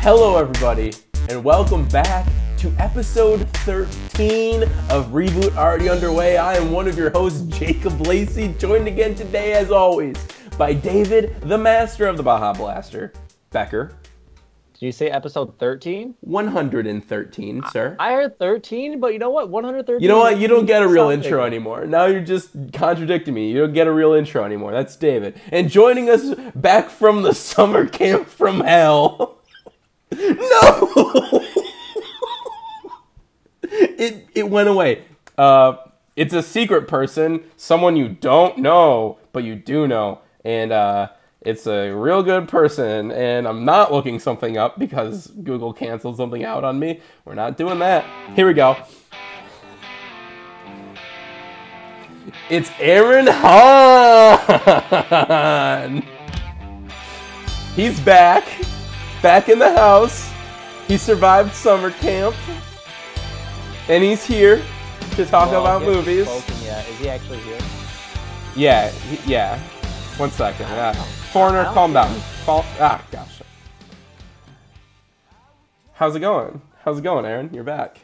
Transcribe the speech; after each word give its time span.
Hello, 0.00 0.36
everybody, 0.38 0.92
and 1.28 1.42
welcome 1.42 1.86
back 1.88 2.26
to 2.58 2.72
episode 2.78 3.48
13 3.58 4.62
of 4.90 5.08
Reboot 5.08 5.56
Already 5.56 5.88
Underway. 5.88 6.36
I 6.36 6.54
am 6.54 6.70
one 6.70 6.86
of 6.86 6.96
your 6.96 7.10
hosts, 7.10 7.42
Jacob 7.58 8.00
Lacey, 8.06 8.54
joined 8.58 8.86
again 8.86 9.14
today, 9.14 9.52
as 9.54 9.70
always, 9.70 10.16
by 10.56 10.72
David, 10.72 11.40
the 11.42 11.58
master 11.58 12.06
of 12.06 12.16
the 12.16 12.22
Baja 12.22 12.52
Blaster, 12.52 13.12
Becker. 13.50 13.92
Did 14.74 14.86
you 14.86 14.92
say 14.92 15.10
episode 15.10 15.58
13? 15.58 16.14
113, 16.20 17.62
sir. 17.72 17.96
I 17.98 18.12
heard 18.12 18.38
13, 18.38 19.00
but 19.00 19.12
you 19.12 19.18
know 19.18 19.30
what? 19.30 19.50
113. 19.50 20.00
You 20.00 20.08
know 20.08 20.18
what? 20.18 20.38
You 20.38 20.46
don't 20.46 20.66
get 20.66 20.82
a 20.82 20.88
real 20.88 21.10
sounds 21.10 21.26
intro 21.26 21.44
anymore. 21.44 21.86
Now 21.86 22.06
you're 22.06 22.20
just 22.20 22.50
contradicting 22.72 23.34
me. 23.34 23.50
You 23.50 23.58
don't 23.58 23.72
get 23.72 23.88
a 23.88 23.92
real 23.92 24.12
intro 24.12 24.44
anymore. 24.44 24.70
That's 24.70 24.94
David. 24.94 25.40
And 25.50 25.68
joining 25.68 26.08
us 26.08 26.32
back 26.54 26.88
from 26.90 27.22
the 27.22 27.34
summer 27.34 27.86
camp 27.86 28.28
from 28.28 28.60
hell. 28.60 29.37
No! 30.12 31.44
it 33.62 34.26
it 34.34 34.50
went 34.50 34.68
away. 34.68 35.04
Uh 35.36 35.76
it's 36.16 36.34
a 36.34 36.42
secret 36.42 36.88
person, 36.88 37.44
someone 37.56 37.96
you 37.96 38.08
don't 38.08 38.58
know, 38.58 39.18
but 39.32 39.44
you 39.44 39.54
do 39.54 39.86
know. 39.86 40.20
And 40.44 40.72
uh 40.72 41.08
it's 41.40 41.66
a 41.68 41.90
real 41.92 42.22
good 42.22 42.48
person, 42.48 43.12
and 43.12 43.46
I'm 43.46 43.64
not 43.64 43.92
looking 43.92 44.18
something 44.18 44.58
up 44.58 44.78
because 44.78 45.28
Google 45.28 45.72
canceled 45.72 46.16
something 46.16 46.44
out 46.44 46.64
on 46.64 46.80
me. 46.80 47.00
We're 47.24 47.34
not 47.34 47.56
doing 47.56 47.78
that. 47.78 48.04
Here 48.34 48.46
we 48.46 48.54
go. 48.54 48.76
It's 52.50 52.70
Aaron 52.80 53.26
Hahn. 53.28 54.42
He's 57.76 58.00
back, 58.00 58.44
back 59.22 59.48
in 59.48 59.58
the 59.58 59.72
house. 59.74 60.30
He 60.86 60.96
survived 60.96 61.54
summer 61.54 61.90
camp, 61.90 62.34
and 63.88 64.02
he's 64.02 64.24
here 64.24 64.62
to 65.16 65.26
talk 65.26 65.50
Well, 65.50 65.60
about 65.66 65.82
movies. 65.82 66.26
spoken 66.26 66.64
yet. 66.64 66.88
Is 66.88 66.98
he 66.98 67.08
actually 67.10 67.38
here? 67.40 67.58
Yeah, 68.56 68.88
he- 68.90 69.30
yeah. 69.32 69.58
One 70.16 70.30
second. 70.30 70.66
Yeah. 70.68 70.92
Foreigner, 71.32 71.64
calm 71.72 71.92
down. 71.92 72.12
Fall. 72.44 72.64
Ah, 72.80 73.04
gosh. 73.10 73.42
How's 75.92 76.16
it 76.16 76.20
going? 76.20 76.62
How's 76.84 76.98
it 76.98 77.02
going, 77.02 77.26
Aaron? 77.26 77.50
You're 77.52 77.64
back. 77.64 77.98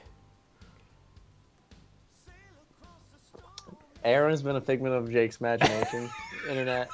Aaron's 4.04 4.42
been 4.42 4.56
a 4.56 4.60
figment 4.60 4.94
of 4.94 5.10
Jake's 5.10 5.36
imagination. 5.40 6.10
Internet. 6.48 6.88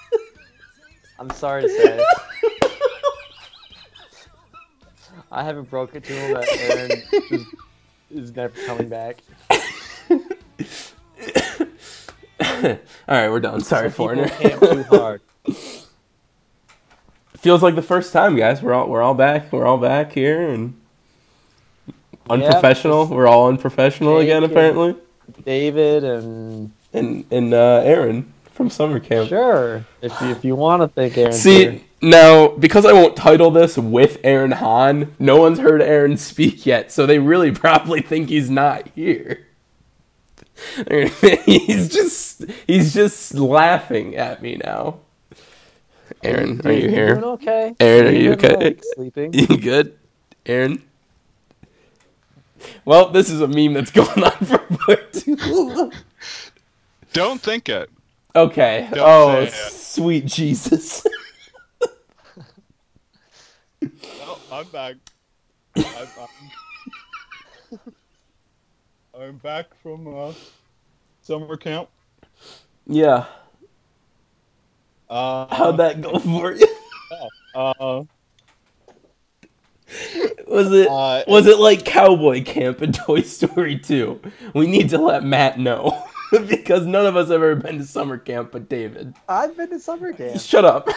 I'm 1.19 1.31
sorry 1.31 1.63
to 1.63 1.69
say. 1.69 2.05
I 5.31 5.45
haven't 5.45 5.71
broke 5.71 5.95
it 5.95 6.05
to 6.05 6.13
him 6.13 6.35
that 6.35 6.49
Aaron 6.59 6.91
is, 7.31 7.47
is 8.11 8.37
never 8.37 8.55
coming 8.67 8.89
back. 8.89 9.19
All 12.63 12.79
right, 13.09 13.29
we're 13.29 13.41
done. 13.41 13.61
Sorry, 13.61 13.89
People 13.91 14.07
foreigner. 14.07 14.29
camp 14.29 14.61
too 14.61 14.83
hard. 14.85 15.21
Feels 17.39 17.63
like 17.63 17.75
the 17.75 17.83
first 17.83 18.13
time, 18.13 18.37
guys. 18.37 18.61
We're 18.61 18.75
all 18.75 18.87
we're 18.89 19.01
all 19.03 19.15
back. 19.15 19.51
We're 19.51 19.65
all 19.67 19.79
back 19.79 20.13
here 20.13 20.47
and 20.51 20.79
unprofessional. 22.29 23.07
We're 23.07 23.27
all 23.27 23.49
unprofessional 23.49 24.19
again, 24.19 24.43
Jake 24.43 24.51
and- 24.51 24.53
apparently. 24.53 24.97
David 25.45 26.05
and 26.05 26.73
And 26.93 27.25
and 27.31 27.55
uh, 27.55 27.81
Aaron 27.85 28.31
from 28.53 28.69
summer 28.69 29.01
camp. 29.01 29.29
sure, 29.31 29.87
if 30.03 30.21
you, 30.21 30.27
if 30.29 30.45
you 30.45 30.55
want 30.57 30.83
to 30.83 30.89
think 30.89 31.17
Aaron. 31.17 31.33
See 31.33 31.59
here. 31.59 31.81
Now, 32.03 32.49
because 32.49 32.87
I 32.87 32.93
won't 32.93 33.17
title 33.17 33.51
this 33.51 33.77
with 33.77 34.19
Aaron 34.25 34.53
Hahn, 34.53 35.15
no 35.19 35.37
one's 35.37 35.59
heard 35.59 35.83
Aaron 35.83 36.17
speak 36.17 36.65
yet, 36.65 36.91
so 36.91 37.07
they 37.07 37.19
really 37.19 37.51
probably 37.53 38.01
think 38.01 38.29
he's 38.29 38.51
not 38.51 38.89
here. 38.95 39.47
he's 41.47 41.89
just 41.89 42.45
he's 42.67 42.93
just 42.93 43.35
laughing 43.35 44.15
at 44.17 44.43
me 44.43 44.61
now. 44.63 44.99
Aaron, 46.23 46.61
are 46.67 46.73
you 46.73 46.81
Doing 46.83 46.93
here? 46.93 47.21
okay? 47.25 47.75
Aaron, 47.81 48.15
are 48.15 48.19
you 48.19 48.33
okay? 48.33 48.57
like 48.57 48.83
Sleeping. 48.95 49.33
You 49.35 49.57
good, 49.57 49.99
Aaron? 50.45 50.83
Well, 52.85 53.09
this 53.09 53.31
is 53.31 53.41
a 53.41 53.49
meme 53.49 53.73
that's 53.73 53.91
going 53.91 54.23
on 54.23 54.33
for 54.33 54.59
part 54.59 55.13
two. 55.15 55.91
Don't 57.15 57.41
think 57.41 57.69
it. 57.71 57.89
Okay. 58.37 58.89
Don't 58.93 59.01
oh, 59.01 59.45
say 59.45 59.47
it. 59.47 59.73
sweet 59.73 60.27
Jesus. 60.27 61.07
No, 63.81 64.39
I'm 64.53 64.67
back. 64.69 64.97
I'm, 65.77 65.85
I'm, 67.73 67.79
I'm 69.21 69.37
back 69.39 69.67
from 69.83 70.13
uh, 70.13 70.33
summer 71.23 71.57
camp. 71.57 71.89
yeah. 72.87 73.27
Uh, 75.09 75.53
How'd 75.55 75.79
that 75.79 76.01
go 76.01 76.19
for 76.21 76.53
you? 76.55 76.67
Uh, 77.55 78.05
Was 80.47 80.73
it 80.73 80.87
Uh, 80.89 81.25
was 81.27 81.47
it 81.49 81.59
like 81.59 81.85
cowboy 81.85 82.45
camp 82.45 82.81
in 82.81 82.93
Toy 83.07 83.23
Story 83.23 83.77
2? 83.79 84.21
We 84.55 84.67
need 84.69 84.91
to 84.91 84.99
let 84.99 85.25
Matt 85.25 85.59
know 85.59 86.05
because 86.49 86.87
none 86.87 87.07
of 87.07 87.17
us 87.17 87.27
have 87.27 87.37
ever 87.43 87.57
been 87.57 87.79
to 87.79 87.85
summer 87.85 88.19
camp 88.19 88.53
but 88.53 88.69
David. 88.69 89.15
I've 89.29 89.57
been 89.57 89.71
to 89.71 89.81
summer 89.81 90.13
camp. 90.13 90.41
Shut 90.41 90.65
up. 90.65 90.89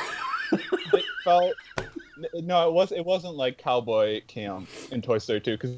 It 0.93 1.05
felt 1.23 1.53
no, 2.41 2.67
it 2.69 2.73
was 2.73 2.91
it 2.91 3.05
wasn't 3.05 3.35
like 3.35 3.57
cowboy 3.57 4.21
camp 4.27 4.67
in 4.91 5.01
Toy 5.01 5.17
Story 5.17 5.41
2 5.41 5.51
because 5.51 5.71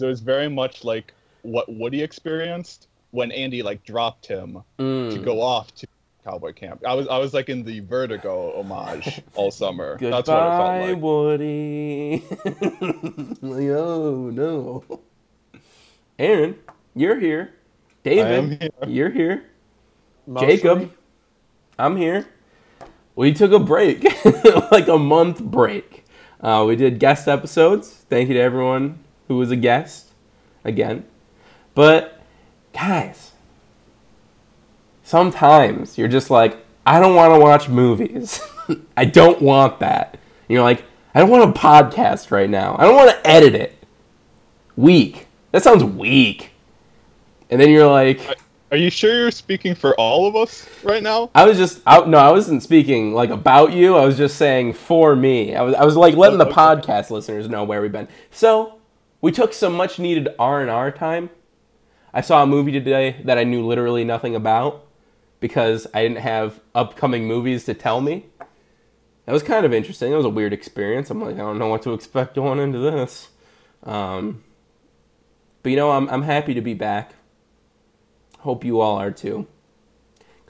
it 0.00 0.04
was 0.06 0.20
very 0.20 0.48
much 0.48 0.84
like 0.84 1.12
what 1.42 1.68
Woody 1.72 2.02
experienced 2.02 2.86
when 3.10 3.32
Andy 3.32 3.62
like 3.62 3.82
dropped 3.84 4.26
him 4.26 4.62
to 4.78 4.82
Mm. 4.84 5.24
go 5.24 5.40
off 5.42 5.74
to 5.76 5.86
cowboy 6.24 6.52
camp. 6.52 6.82
I 6.86 6.94
was 6.94 7.08
I 7.08 7.18
was 7.18 7.34
like 7.34 7.48
in 7.48 7.64
the 7.64 7.80
Vertigo 7.80 8.52
homage 8.58 9.20
all 9.34 9.50
summer. 9.50 9.96
That's 10.00 10.28
what 10.28 10.36
it 10.36 10.40
Goodbye, 10.40 10.78
felt 10.78 10.90
like. 10.92 11.02
Woody. 11.02 12.24
oh 13.72 14.30
no. 14.32 14.84
Aaron, 16.18 16.56
you're 16.94 17.18
here. 17.18 17.54
David, 18.02 18.32
am 18.32 18.50
here. 18.50 18.70
you're 18.86 19.10
here. 19.10 19.44
Mostly. 20.26 20.56
Jacob, 20.56 20.92
I'm 21.78 21.96
here. 21.96 22.26
We 23.16 23.32
took 23.32 23.52
a 23.52 23.58
break, 23.58 24.04
like 24.70 24.88
a 24.88 24.98
month 24.98 25.42
break. 25.42 26.04
Uh, 26.40 26.64
we 26.66 26.76
did 26.76 26.98
guest 26.98 27.28
episodes. 27.28 27.90
Thank 28.08 28.28
you 28.28 28.34
to 28.34 28.40
everyone 28.40 28.98
who 29.28 29.36
was 29.36 29.50
a 29.50 29.56
guest 29.56 30.06
again. 30.64 31.04
But, 31.74 32.20
guys, 32.72 33.32
sometimes 35.02 35.98
you're 35.98 36.08
just 36.08 36.30
like, 36.30 36.64
I 36.86 36.98
don't 36.98 37.14
want 37.14 37.34
to 37.34 37.40
watch 37.40 37.68
movies. 37.68 38.40
I 38.96 39.04
don't 39.04 39.42
want 39.42 39.80
that. 39.80 40.14
And 40.14 40.54
you're 40.54 40.62
like, 40.62 40.84
I 41.14 41.20
don't 41.20 41.30
want 41.30 41.56
a 41.56 41.58
podcast 41.58 42.30
right 42.30 42.48
now. 42.48 42.76
I 42.78 42.84
don't 42.84 42.96
want 42.96 43.10
to 43.10 43.26
edit 43.28 43.54
it. 43.54 43.76
Weak. 44.76 45.26
That 45.52 45.62
sounds 45.62 45.84
weak. 45.84 46.52
And 47.50 47.60
then 47.60 47.70
you're 47.70 47.90
like, 47.90 48.20
Are 48.70 48.76
you 48.76 48.88
sure 48.88 49.12
you're 49.12 49.30
speaking 49.32 49.74
for 49.74 49.94
all 49.96 50.28
of 50.28 50.36
us 50.36 50.68
right 50.84 51.02
now? 51.02 51.30
I 51.34 51.44
was 51.44 51.58
just 51.58 51.82
out. 51.86 52.08
no, 52.08 52.18
I 52.18 52.30
wasn't 52.30 52.62
speaking 52.62 53.12
like 53.12 53.30
about 53.30 53.72
you. 53.72 53.96
I 53.96 54.04
was 54.04 54.16
just 54.16 54.36
saying 54.36 54.74
for 54.74 55.16
me. 55.16 55.56
I 55.56 55.62
was 55.62 55.74
I 55.74 55.84
was 55.84 55.96
like 55.96 56.14
letting 56.14 56.38
the 56.38 56.46
podcast 56.46 57.10
listeners 57.10 57.48
know 57.48 57.64
where 57.64 57.82
we've 57.82 57.90
been. 57.90 58.06
So 58.30 58.78
we 59.20 59.32
took 59.32 59.54
some 59.54 59.74
much 59.74 59.98
needed 59.98 60.28
R 60.38 60.60
and 60.60 60.70
R 60.70 60.92
time. 60.92 61.30
I 62.14 62.20
saw 62.20 62.44
a 62.44 62.46
movie 62.46 62.70
today 62.70 63.20
that 63.24 63.38
I 63.38 63.44
knew 63.44 63.66
literally 63.66 64.04
nothing 64.04 64.36
about 64.36 64.86
because 65.40 65.88
I 65.92 66.02
didn't 66.02 66.18
have 66.18 66.60
upcoming 66.72 67.26
movies 67.26 67.64
to 67.64 67.74
tell 67.74 68.00
me. 68.00 68.26
That 69.26 69.32
was 69.32 69.42
kind 69.42 69.66
of 69.66 69.72
interesting. 69.72 70.12
It 70.12 70.16
was 70.16 70.24
a 70.24 70.30
weird 70.30 70.52
experience. 70.52 71.10
I'm 71.10 71.20
like 71.20 71.34
I 71.34 71.38
don't 71.38 71.58
know 71.58 71.68
what 71.68 71.82
to 71.82 71.92
expect 71.92 72.36
going 72.36 72.60
into 72.60 72.78
this. 72.78 73.30
Um, 73.82 74.44
but 75.64 75.70
you 75.70 75.76
know 75.76 75.90
I'm 75.90 76.08
I'm 76.08 76.22
happy 76.22 76.54
to 76.54 76.60
be 76.60 76.74
back. 76.74 77.14
Hope 78.40 78.64
you 78.64 78.80
all 78.80 78.96
are 78.96 79.10
too 79.10 79.46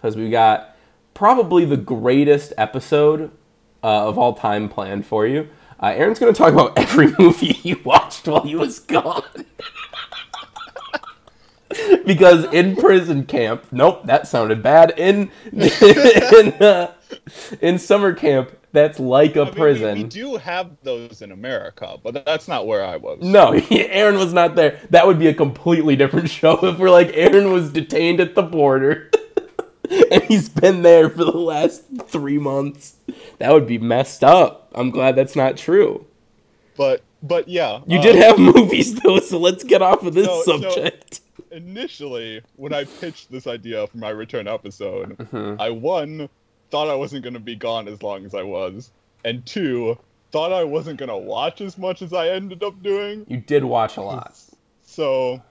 because 0.01 0.17
we 0.17 0.31
got 0.31 0.77
probably 1.13 1.65
the 1.65 1.77
greatest 1.77 2.53
episode 2.57 3.31
uh, 3.83 4.09
of 4.09 4.19
all 4.19 4.33
time 4.33 4.69
planned 4.69 5.07
for 5.07 5.27
you. 5.27 5.49
Uh, 5.83 5.93
Aaron's 5.95 6.19
going 6.19 6.33
to 6.33 6.39
talk 6.39 6.53
about 6.53 6.77
every 6.79 7.13
movie 7.19 7.53
he 7.53 7.75
watched 7.75 8.27
while 8.27 8.43
he 8.43 8.55
was 8.55 8.79
gone. 8.81 9.23
because 12.07 12.45
in 12.53 12.77
prison 12.77 13.25
camp, 13.25 13.67
nope, 13.71 14.07
that 14.07 14.27
sounded 14.27 14.63
bad. 14.63 14.95
In 14.99 15.31
in, 15.53 16.53
uh, 16.61 16.93
in 17.61 17.79
summer 17.79 18.13
camp, 18.13 18.51
that's 18.73 19.01
like 19.01 19.37
a 19.37 19.43
I 19.43 19.45
mean, 19.47 19.55
prison. 19.55 19.99
We, 19.99 20.05
do 20.05 20.37
have 20.37 20.71
those 20.83 21.23
in 21.23 21.33
America, 21.33 21.97
but 22.03 22.25
that's 22.25 22.47
not 22.49 22.67
where 22.67 22.85
I 22.85 22.97
was. 22.97 23.19
No, 23.21 23.53
Aaron 23.71 24.17
was 24.17 24.33
not 24.33 24.55
there. 24.55 24.81
That 24.91 25.07
would 25.07 25.19
be 25.19 25.27
a 25.27 25.35
completely 25.35 25.97
different 25.97 26.31
show 26.41 26.65
if 26.65 26.79
we're 26.79 26.91
like 26.91 27.11
Aaron 27.15 27.53
was 27.53 27.71
detained 27.73 28.21
at 28.21 28.35
the 28.35 28.43
border 28.43 29.11
and 30.11 30.23
he's 30.25 30.49
been 30.49 30.83
there 30.83 31.09
for 31.11 31.25
the 31.25 31.33
last 31.37 31.83
three 32.07 32.39
months. 32.39 32.97
That 33.39 33.53
would 33.53 33.67
be 33.67 33.79
messed 33.79 34.23
up. 34.23 34.71
I'm 34.75 34.91
glad 34.91 35.17
that's 35.17 35.35
not 35.37 35.57
true. 35.57 36.07
But 36.77 37.03
but 37.23 37.49
yeah, 37.49 37.81
You 37.87 37.99
uh, 37.99 38.03
did 38.03 38.17
have 38.17 38.39
movies 38.39 38.95
though, 39.01 39.19
so 39.19 39.39
let's 39.39 39.65
get 39.65 39.83
off 39.83 40.03
of 40.05 40.15
this 40.15 40.27
So- 40.27 40.43
so- 40.45 40.61
subject. 40.61 41.21
initially 41.51 42.41
when 42.57 42.73
I 42.73 42.85
pitched 42.85 43.31
this 43.33 43.47
idea 43.49 43.87
for 43.89 43.99
my 43.99 44.11
return 44.11 44.47
episode. 44.47 45.17
Mhm. 45.19 45.61
I 45.61 45.71
one 45.71 46.29
thought 46.71 46.89
I 46.89 46.95
wasn't 46.95 47.25
gonna 47.25 47.41
be 47.41 47.57
gone 47.57 47.89
as 47.89 48.03
long 48.03 48.25
as 48.25 48.35
I 48.35 48.43
was, 48.43 48.91
and 49.25 49.45
two 49.47 49.99
thought 50.33 50.53
I 50.53 50.65
wasn't 50.65 50.99
gonna 50.99 51.19
watch 51.19 51.61
as 51.61 51.77
much 51.77 52.03
as 52.03 52.13
I 52.13 52.29
ended 52.29 52.63
up 52.63 52.83
doing. 52.83 53.27
You 53.29 53.39
did 53.39 53.65
watch 53.65 53.97
a 53.97 54.03
lot. 54.03 54.39
So, 54.83 55.43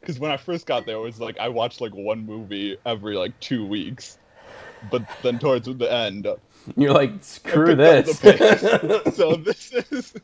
because 0.00 0.18
when 0.18 0.30
I 0.30 0.36
first 0.36 0.66
got 0.66 0.86
there, 0.86 0.96
it 0.96 1.00
was 1.00 1.20
like 1.20 1.38
I 1.38 1.48
watched 1.48 1.80
like 1.80 1.94
one 1.94 2.24
movie 2.26 2.76
every 2.86 3.16
like 3.16 3.38
two 3.40 3.66
weeks, 3.66 4.18
but 4.90 5.02
then 5.22 5.38
towards 5.38 5.66
the 5.66 5.92
end, 5.92 6.26
You're 6.76 6.92
like, 6.92 7.12
screw 7.22 7.74
this. 7.74 8.08
up 8.10 8.20
the 8.20 9.02
pace. 9.04 9.16
so 9.16 9.36
this 9.36 9.72
is. 9.72 10.14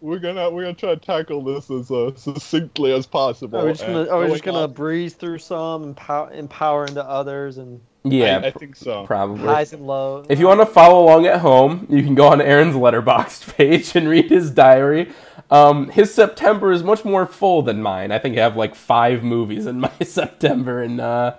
We're 0.00 0.18
gonna 0.18 0.50
we're 0.50 0.62
gonna 0.62 0.74
try 0.74 0.94
to 0.94 1.00
tackle 1.00 1.42
this 1.42 1.70
as 1.70 1.90
uh, 1.90 2.12
succinctly 2.16 2.92
as 2.92 3.06
possible. 3.06 3.58
Are 3.60 3.66
we 3.66 3.72
just 3.72 3.86
gonna, 3.86 4.08
are 4.08 4.20
we 4.24 4.28
just 4.30 4.42
gonna 4.42 4.60
on- 4.64 4.72
breeze 4.72 5.14
through 5.14 5.38
some, 5.38 5.82
empower, 5.84 6.32
empower 6.32 6.86
into 6.86 7.04
others, 7.04 7.58
and 7.58 7.80
yeah, 8.12 8.40
I, 8.42 8.46
I 8.46 8.50
think 8.50 8.76
so. 8.76 9.04
probably. 9.06 9.44
highs 9.44 9.72
and 9.72 9.86
lows? 9.86 10.26
If 10.28 10.38
you 10.38 10.46
want 10.46 10.60
to 10.60 10.66
follow 10.66 11.02
along 11.04 11.26
at 11.26 11.40
home, 11.40 11.86
you 11.90 12.02
can 12.02 12.14
go 12.14 12.28
on 12.28 12.40
Aaron's 12.40 12.74
letterboxd 12.74 13.54
page 13.56 13.94
and 13.96 14.08
read 14.08 14.30
his 14.30 14.50
diary. 14.50 15.10
Um, 15.50 15.88
his 15.90 16.12
September 16.14 16.72
is 16.72 16.82
much 16.82 17.04
more 17.04 17.24
full 17.26 17.62
than 17.62 17.80
mine. 17.82 18.10
I 18.12 18.18
think 18.18 18.36
I 18.36 18.40
have 18.40 18.56
like 18.56 18.74
five 18.74 19.22
movies 19.22 19.66
in 19.66 19.80
my 19.86 19.92
September. 20.02 20.82
And 20.82 21.00
uh, 21.00 21.34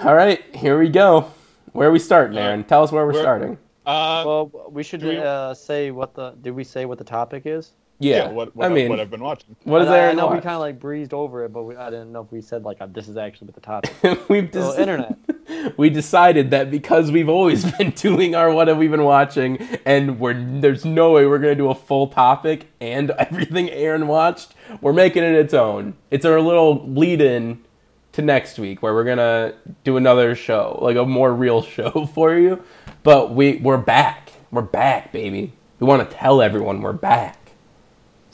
all 0.00 0.14
right, 0.14 0.42
here 0.54 0.78
we 0.78 0.88
go. 0.88 1.32
Where 1.72 1.88
are 1.88 1.92
we 1.92 1.98
starting, 1.98 2.38
Uh, 2.38 2.42
Aaron? 2.42 2.64
Tell 2.64 2.82
us 2.82 2.92
where 2.92 3.04
we're 3.06 3.12
we're- 3.12 3.22
starting. 3.22 3.58
Uh, 3.86 4.22
well, 4.26 4.50
we 4.70 4.82
should 4.82 5.00
do 5.00 5.08
we- 5.08 5.16
uh, 5.18 5.54
say 5.54 5.90
what 5.90 6.14
the. 6.14 6.32
Did 6.42 6.50
we 6.52 6.62
say 6.64 6.84
what 6.84 6.98
the 6.98 7.04
topic 7.04 7.42
is? 7.46 7.72
Yeah, 8.00 8.28
what, 8.28 8.54
what, 8.54 8.66
I 8.66 8.68
mean, 8.68 8.88
what 8.88 9.00
I've 9.00 9.10
been 9.10 9.22
watching. 9.22 9.56
what 9.64 9.82
is 9.82 9.88
I, 9.88 9.96
I 9.96 9.98
Aaron? 9.98 10.16
know 10.16 10.28
we 10.28 10.34
kind 10.40 10.54
of 10.54 10.60
like 10.60 10.78
breezed 10.78 11.12
over 11.12 11.44
it, 11.44 11.52
but 11.52 11.64
we, 11.64 11.74
I 11.74 11.90
didn't 11.90 12.12
know 12.12 12.22
if 12.22 12.30
we 12.30 12.40
said 12.40 12.62
like 12.64 12.80
uh, 12.80 12.86
this 12.86 13.08
is 13.08 13.16
actually 13.16 13.46
what 13.46 13.54
the 13.56 13.60
topic. 13.60 13.92
we've 14.28 14.52
Well, 14.54 14.68
just 14.68 14.78
internet. 14.78 15.18
we 15.76 15.90
decided 15.90 16.52
that 16.52 16.70
because 16.70 17.10
we've 17.10 17.28
always 17.28 17.70
been 17.78 17.90
doing 17.90 18.36
our 18.36 18.52
what 18.52 18.68
have 18.68 18.78
we 18.78 18.86
been 18.86 19.02
watching, 19.02 19.58
and 19.84 20.20
we're 20.20 20.34
there's 20.60 20.84
no 20.84 21.10
way 21.12 21.26
we're 21.26 21.38
gonna 21.38 21.56
do 21.56 21.70
a 21.70 21.74
full 21.74 22.06
topic 22.06 22.68
and 22.80 23.10
everything 23.12 23.68
Aaron 23.70 24.06
watched. 24.06 24.54
We're 24.80 24.92
making 24.92 25.24
it 25.24 25.34
its 25.34 25.52
own. 25.52 25.94
It's 26.12 26.24
our 26.24 26.40
little 26.40 26.88
lead 26.88 27.20
in 27.20 27.64
to 28.12 28.22
next 28.22 28.60
week 28.60 28.80
where 28.80 28.94
we're 28.94 29.04
gonna 29.04 29.54
do 29.82 29.96
another 29.96 30.36
show, 30.36 30.78
like 30.82 30.96
a 30.96 31.04
more 31.04 31.34
real 31.34 31.62
show 31.62 32.06
for 32.14 32.36
you. 32.38 32.62
But 33.02 33.34
we 33.34 33.56
we're 33.56 33.76
back. 33.76 34.30
We're 34.52 34.62
back, 34.62 35.10
baby. 35.10 35.52
We 35.80 35.86
want 35.86 36.08
to 36.08 36.16
tell 36.16 36.40
everyone 36.42 36.80
we're 36.80 36.92
back. 36.92 37.37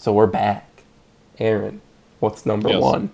So 0.05 0.13
we're 0.13 0.27
back. 0.27 0.69
Aaron, 1.39 1.81
what's 2.21 2.45
number 2.45 2.69
Yes. 2.69 2.83
one? 2.83 3.11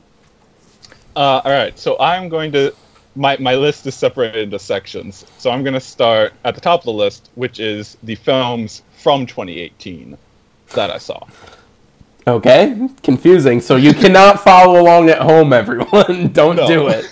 Uh, 1.14 1.40
all 1.44 1.52
right, 1.52 1.78
so 1.78 1.96
I'm 2.00 2.28
going 2.28 2.50
to. 2.50 2.74
My, 3.14 3.36
my 3.38 3.54
list 3.54 3.86
is 3.86 3.94
separated 3.94 4.42
into 4.42 4.58
sections. 4.58 5.24
So 5.38 5.52
I'm 5.52 5.62
going 5.62 5.74
to 5.74 5.80
start 5.80 6.32
at 6.44 6.56
the 6.56 6.60
top 6.60 6.80
of 6.80 6.86
the 6.86 6.92
list, 6.92 7.30
which 7.36 7.60
is 7.60 7.96
the 8.02 8.16
films 8.16 8.82
from 8.98 9.24
2018 9.24 10.18
that 10.74 10.90
I 10.90 10.98
saw. 10.98 11.20
Okay, 12.26 12.88
confusing. 13.04 13.60
So 13.60 13.76
you 13.76 13.94
cannot 13.94 14.40
follow 14.44 14.80
along 14.82 15.10
at 15.10 15.18
home, 15.18 15.52
everyone. 15.52 16.28
Don't 16.32 16.56
No. 16.56 16.66
do 16.66 16.88
it. 16.88 17.06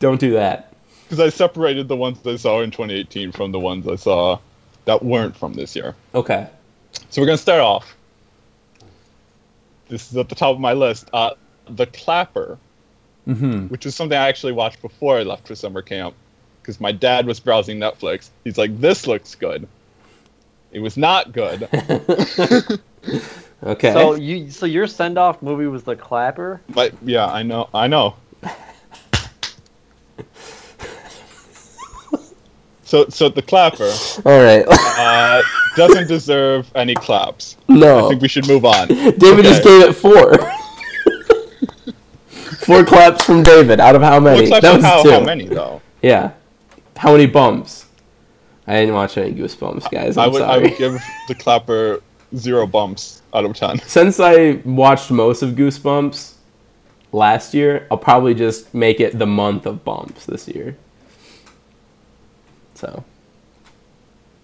Don't 0.00 0.18
do 0.18 0.32
that. 0.32 0.74
Because 1.04 1.20
I 1.20 1.28
separated 1.28 1.86
the 1.86 1.96
ones 1.96 2.18
I 2.26 2.34
saw 2.34 2.62
in 2.62 2.72
2018 2.72 3.30
from 3.30 3.52
the 3.52 3.60
ones 3.60 3.86
I 3.86 3.94
saw 3.94 4.40
that 4.86 5.04
weren't 5.04 5.36
from 5.36 5.52
this 5.52 5.76
year. 5.76 5.94
Okay. 6.16 6.48
So 7.10 7.22
we're 7.22 7.26
going 7.26 7.38
to 7.38 7.42
start 7.42 7.60
off. 7.60 7.94
This 9.92 10.10
is 10.10 10.16
at 10.16 10.30
the 10.30 10.34
top 10.34 10.54
of 10.54 10.58
my 10.60 10.72
list. 10.72 11.08
Uh, 11.12 11.30
the 11.68 11.86
Clapper, 11.86 12.58
Mm-hmm. 13.28 13.66
which 13.68 13.86
is 13.86 13.94
something 13.94 14.18
I 14.18 14.26
actually 14.28 14.52
watched 14.52 14.82
before 14.82 15.18
I 15.18 15.22
left 15.22 15.46
for 15.46 15.54
summer 15.54 15.82
camp. 15.82 16.14
Because 16.60 16.80
my 16.80 16.90
dad 16.92 17.26
was 17.26 17.38
browsing 17.40 17.78
Netflix. 17.78 18.30
He's 18.42 18.56
like, 18.58 18.80
this 18.80 19.06
looks 19.06 19.34
good. 19.34 19.68
It 20.72 20.80
was 20.80 20.96
not 20.96 21.32
good. 21.32 21.68
Okay. 23.64 23.92
So 23.92 24.14
you, 24.14 24.50
so 24.50 24.66
your 24.66 24.88
send 24.88 25.18
off 25.18 25.40
movie 25.40 25.66
was 25.68 25.84
the 25.84 25.94
Clapper. 25.94 26.60
but 26.70 26.92
yeah, 27.02 27.26
I 27.26 27.44
know. 27.44 27.68
I 27.72 27.86
know. 27.86 28.16
So, 32.92 33.08
so 33.08 33.30
the 33.30 33.40
clapper 33.40 33.90
All 34.26 34.44
right. 34.44 34.66
uh, 34.68 35.42
doesn't 35.76 36.08
deserve 36.08 36.70
any 36.74 36.94
claps. 36.94 37.56
no. 37.66 38.04
I 38.04 38.08
think 38.10 38.20
we 38.20 38.28
should 38.28 38.46
move 38.46 38.66
on. 38.66 38.86
David 38.88 39.46
just 39.46 39.64
gave 39.64 39.88
it 39.88 39.94
four. 39.94 40.36
four 42.66 42.84
claps 42.84 43.24
from 43.24 43.42
David. 43.42 43.80
Out 43.80 43.96
of 43.96 44.02
how 44.02 44.20
many? 44.20 44.42
What 44.42 44.60
claps 44.60 44.62
that 44.64 44.74
of 44.74 45.04
was 45.04 45.10
how, 45.10 45.20
how 45.20 45.24
many 45.24 45.48
though? 45.48 45.80
Yeah. 46.02 46.32
How 46.94 47.12
many 47.12 47.24
bumps? 47.24 47.86
I 48.66 48.80
didn't 48.80 48.94
watch 48.94 49.16
any 49.16 49.32
Goosebumps, 49.32 49.90
guys. 49.90 50.18
I'm 50.18 50.24
I 50.24 50.28
would 50.28 50.42
I 50.42 50.58
would 50.58 50.76
give 50.76 51.02
the 51.28 51.34
clapper 51.34 52.02
zero 52.36 52.66
bumps 52.66 53.22
out 53.32 53.46
of 53.46 53.56
ten. 53.56 53.78
Since 53.86 54.20
I 54.20 54.60
watched 54.66 55.10
most 55.10 55.40
of 55.40 55.52
Goosebumps 55.52 56.34
last 57.10 57.54
year, 57.54 57.86
I'll 57.90 57.96
probably 57.96 58.34
just 58.34 58.74
make 58.74 59.00
it 59.00 59.18
the 59.18 59.26
month 59.26 59.64
of 59.64 59.82
bumps 59.82 60.26
this 60.26 60.46
year. 60.46 60.76
So. 62.82 63.04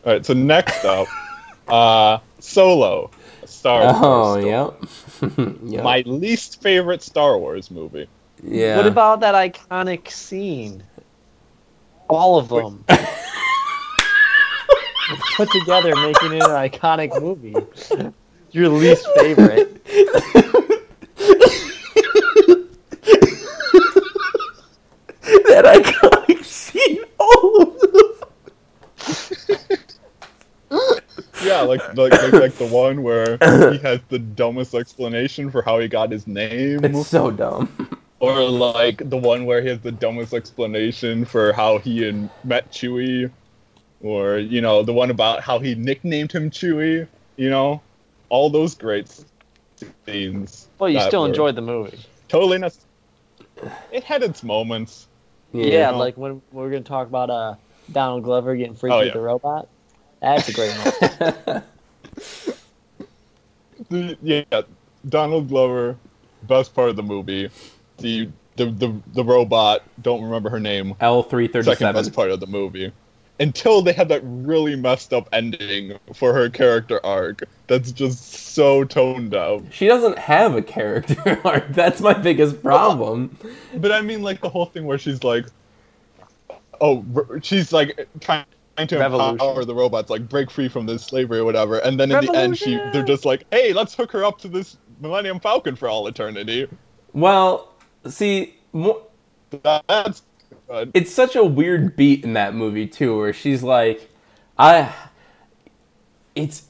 All 0.06 0.12
right. 0.12 0.24
So 0.24 0.32
next 0.32 0.84
up, 0.84 1.08
uh, 1.68 2.18
Solo, 2.38 3.10
a 3.42 3.46
Star 3.48 3.80
Wars. 3.82 3.96
Oh, 3.98 4.38
story. 4.38 5.36
yep. 5.36 5.60
yep. 5.64 5.82
My 5.82 6.04
least 6.06 6.62
favorite 6.62 7.02
Star 7.02 7.36
Wars 7.36 7.68
movie. 7.68 8.06
yeah. 8.44 8.76
What 8.76 8.86
about 8.86 9.18
that 9.20 9.34
iconic 9.34 10.08
scene? 10.08 10.84
All 12.08 12.38
of 12.38 12.48
them. 12.48 12.84
Put 15.36 15.50
together, 15.50 15.96
making 15.96 16.34
it 16.34 16.42
an 16.42 16.50
iconic 16.50 17.20
movie. 17.20 17.56
Your 18.52 18.68
least 18.68 19.04
favorite. 19.16 19.84
that 25.22 25.64
iconic 25.64 26.44
scene? 26.44 27.02
All 27.18 27.62
of 27.62 27.80
them. 27.80 27.97
Yeah, 31.42 31.60
like 31.62 31.80
like 31.96 32.12
like, 32.12 32.32
like 32.32 32.54
the 32.54 32.66
one 32.66 33.02
where 33.02 33.38
he 33.72 33.78
has 33.82 34.00
the 34.08 34.18
dumbest 34.18 34.74
explanation 34.74 35.50
for 35.50 35.62
how 35.62 35.78
he 35.78 35.88
got 35.88 36.10
his 36.10 36.26
name, 36.26 36.84
It's 36.84 37.08
so 37.08 37.30
dumb. 37.30 37.68
or 38.20 38.42
like 38.42 39.08
the 39.08 39.16
one 39.16 39.46
where 39.46 39.62
he 39.62 39.68
has 39.68 39.80
the 39.80 39.92
dumbest 39.92 40.34
explanation 40.34 41.24
for 41.24 41.52
how 41.52 41.78
he 41.78 42.08
and 42.08 42.28
met 42.44 42.70
Chewie, 42.72 43.30
or 44.02 44.38
you 44.38 44.60
know 44.60 44.82
the 44.82 44.92
one 44.92 45.10
about 45.10 45.40
how 45.40 45.58
he 45.58 45.74
nicknamed 45.74 46.32
him 46.32 46.50
Chewie. 46.50 47.06
You 47.36 47.50
know, 47.50 47.80
all 48.28 48.50
those 48.50 48.74
great 48.74 49.08
scenes. 50.06 50.68
Well, 50.78 50.90
you 50.90 51.00
still 51.00 51.24
enjoyed 51.24 51.54
the 51.54 51.62
movie. 51.62 51.98
totally. 52.28 52.58
Nec- 52.58 52.72
it 53.92 54.04
had 54.04 54.22
its 54.22 54.42
moments. 54.42 55.06
Yeah, 55.52 55.92
know. 55.92 55.98
like 55.98 56.16
when 56.16 56.42
we're 56.52 56.70
gonna 56.70 56.82
talk 56.82 57.06
about 57.06 57.30
uh 57.30 57.54
Donald 57.92 58.22
Glover 58.24 58.54
getting 58.56 58.74
freaked 58.74 58.94
Oh, 58.94 58.98
with 58.98 59.08
yeah. 59.08 59.12
the 59.14 59.20
robot. 59.20 59.68
That's 60.20 60.48
a 60.48 60.52
great 60.52 60.72
one. 60.72 61.62
The- 63.90 64.18
yeah, 64.22 64.62
Donald 65.08 65.48
Glover, 65.48 65.96
best 66.42 66.74
part 66.74 66.90
of 66.90 66.96
the 66.96 67.02
movie. 67.02 67.48
The 67.98 68.28
the 68.56 68.66
the, 68.66 69.00
the 69.14 69.24
robot. 69.24 69.84
Don't 70.02 70.22
remember 70.22 70.50
her 70.50 70.60
name. 70.60 70.94
L 71.00 71.22
three 71.22 71.46
thirty 71.48 71.64
second 71.70 71.94
best 71.94 72.12
part 72.12 72.30
of 72.30 72.40
the 72.40 72.46
movie. 72.46 72.92
Until 73.40 73.82
they 73.82 73.92
had 73.92 74.08
that 74.08 74.20
really 74.24 74.74
messed 74.74 75.12
up 75.12 75.28
ending 75.32 75.96
for 76.12 76.32
her 76.34 76.50
character 76.50 77.00
arc. 77.06 77.44
That's 77.68 77.92
just 77.92 78.32
so 78.54 78.82
toned 78.82 79.30
down. 79.30 79.68
She 79.70 79.86
doesn't 79.86 80.18
have 80.18 80.56
a 80.56 80.62
character 80.62 81.40
arc. 81.44 81.68
That's 81.68 82.00
my 82.00 82.14
biggest 82.14 82.60
problem. 82.62 83.38
But 83.76 83.92
I 83.92 84.00
mean, 84.00 84.22
like 84.22 84.40
the 84.40 84.48
whole 84.48 84.66
thing 84.66 84.86
where 84.86 84.98
she's 84.98 85.22
like, 85.22 85.46
oh, 86.80 87.04
she's 87.42 87.72
like 87.72 88.08
trying 88.20 88.44
to 88.88 88.98
Revolution. 88.98 89.32
empower 89.34 89.64
the 89.64 89.74
robots, 89.74 90.10
like 90.10 90.28
break 90.28 90.50
free 90.50 90.68
from 90.68 90.86
this 90.86 91.04
slavery 91.04 91.38
or 91.38 91.44
whatever. 91.44 91.78
And 91.80 91.98
then 91.98 92.10
in 92.12 92.20
the 92.24 92.36
end, 92.36 92.58
she 92.58 92.76
they're 92.92 93.04
just 93.04 93.24
like, 93.24 93.44
hey, 93.50 93.72
let's 93.72 93.94
hook 93.94 94.12
her 94.12 94.24
up 94.24 94.38
to 94.40 94.48
this 94.48 94.78
Millennium 95.00 95.40
Falcon 95.40 95.76
for 95.76 95.88
all 95.88 96.06
eternity. 96.08 96.68
Well, 97.12 97.74
see, 98.06 98.56
mo- 98.72 99.02
That's 99.88 100.22
good. 100.68 100.94
it's 100.94 101.12
such 101.12 101.36
a 101.36 101.44
weird 101.44 101.96
beat 101.96 102.24
in 102.24 102.34
that 102.34 102.54
movie 102.54 102.86
too, 102.86 103.18
where 103.18 103.32
she's 103.32 103.62
like, 103.62 104.10
I, 104.58 104.94
it's, 106.34 106.64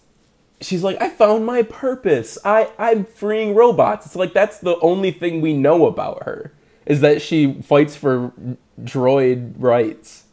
she's 0.60 0.82
like, 0.84 1.00
I 1.02 1.10
found 1.10 1.46
my 1.46 1.62
purpose. 1.62 2.38
I 2.44 2.70
I'm 2.78 3.04
freeing 3.04 3.54
robots. 3.54 4.06
It's 4.06 4.16
like 4.16 4.32
that's 4.34 4.60
the 4.60 4.78
only 4.80 5.10
thing 5.12 5.40
we 5.40 5.54
know 5.54 5.86
about 5.86 6.24
her 6.24 6.52
is 6.86 7.00
that 7.02 7.22
she 7.22 7.60
fights 7.62 7.96
for 7.96 8.32
droid 8.82 9.54
rights. 9.58 10.24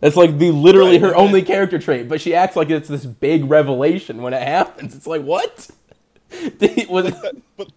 That's 0.00 0.16
like 0.16 0.38
the 0.38 0.50
literally 0.50 0.98
her 0.98 1.14
only 1.14 1.42
character 1.42 1.78
trait, 1.78 2.08
but 2.08 2.20
she 2.20 2.34
acts 2.34 2.56
like 2.56 2.70
it's 2.70 2.88
this 2.88 3.06
big 3.06 3.48
revelation 3.48 4.20
when 4.20 4.34
it 4.34 4.42
happens. 4.42 4.94
It's 4.94 5.06
like 5.06 5.22
what? 5.22 5.70
Was 6.88 7.14
but 7.56 7.68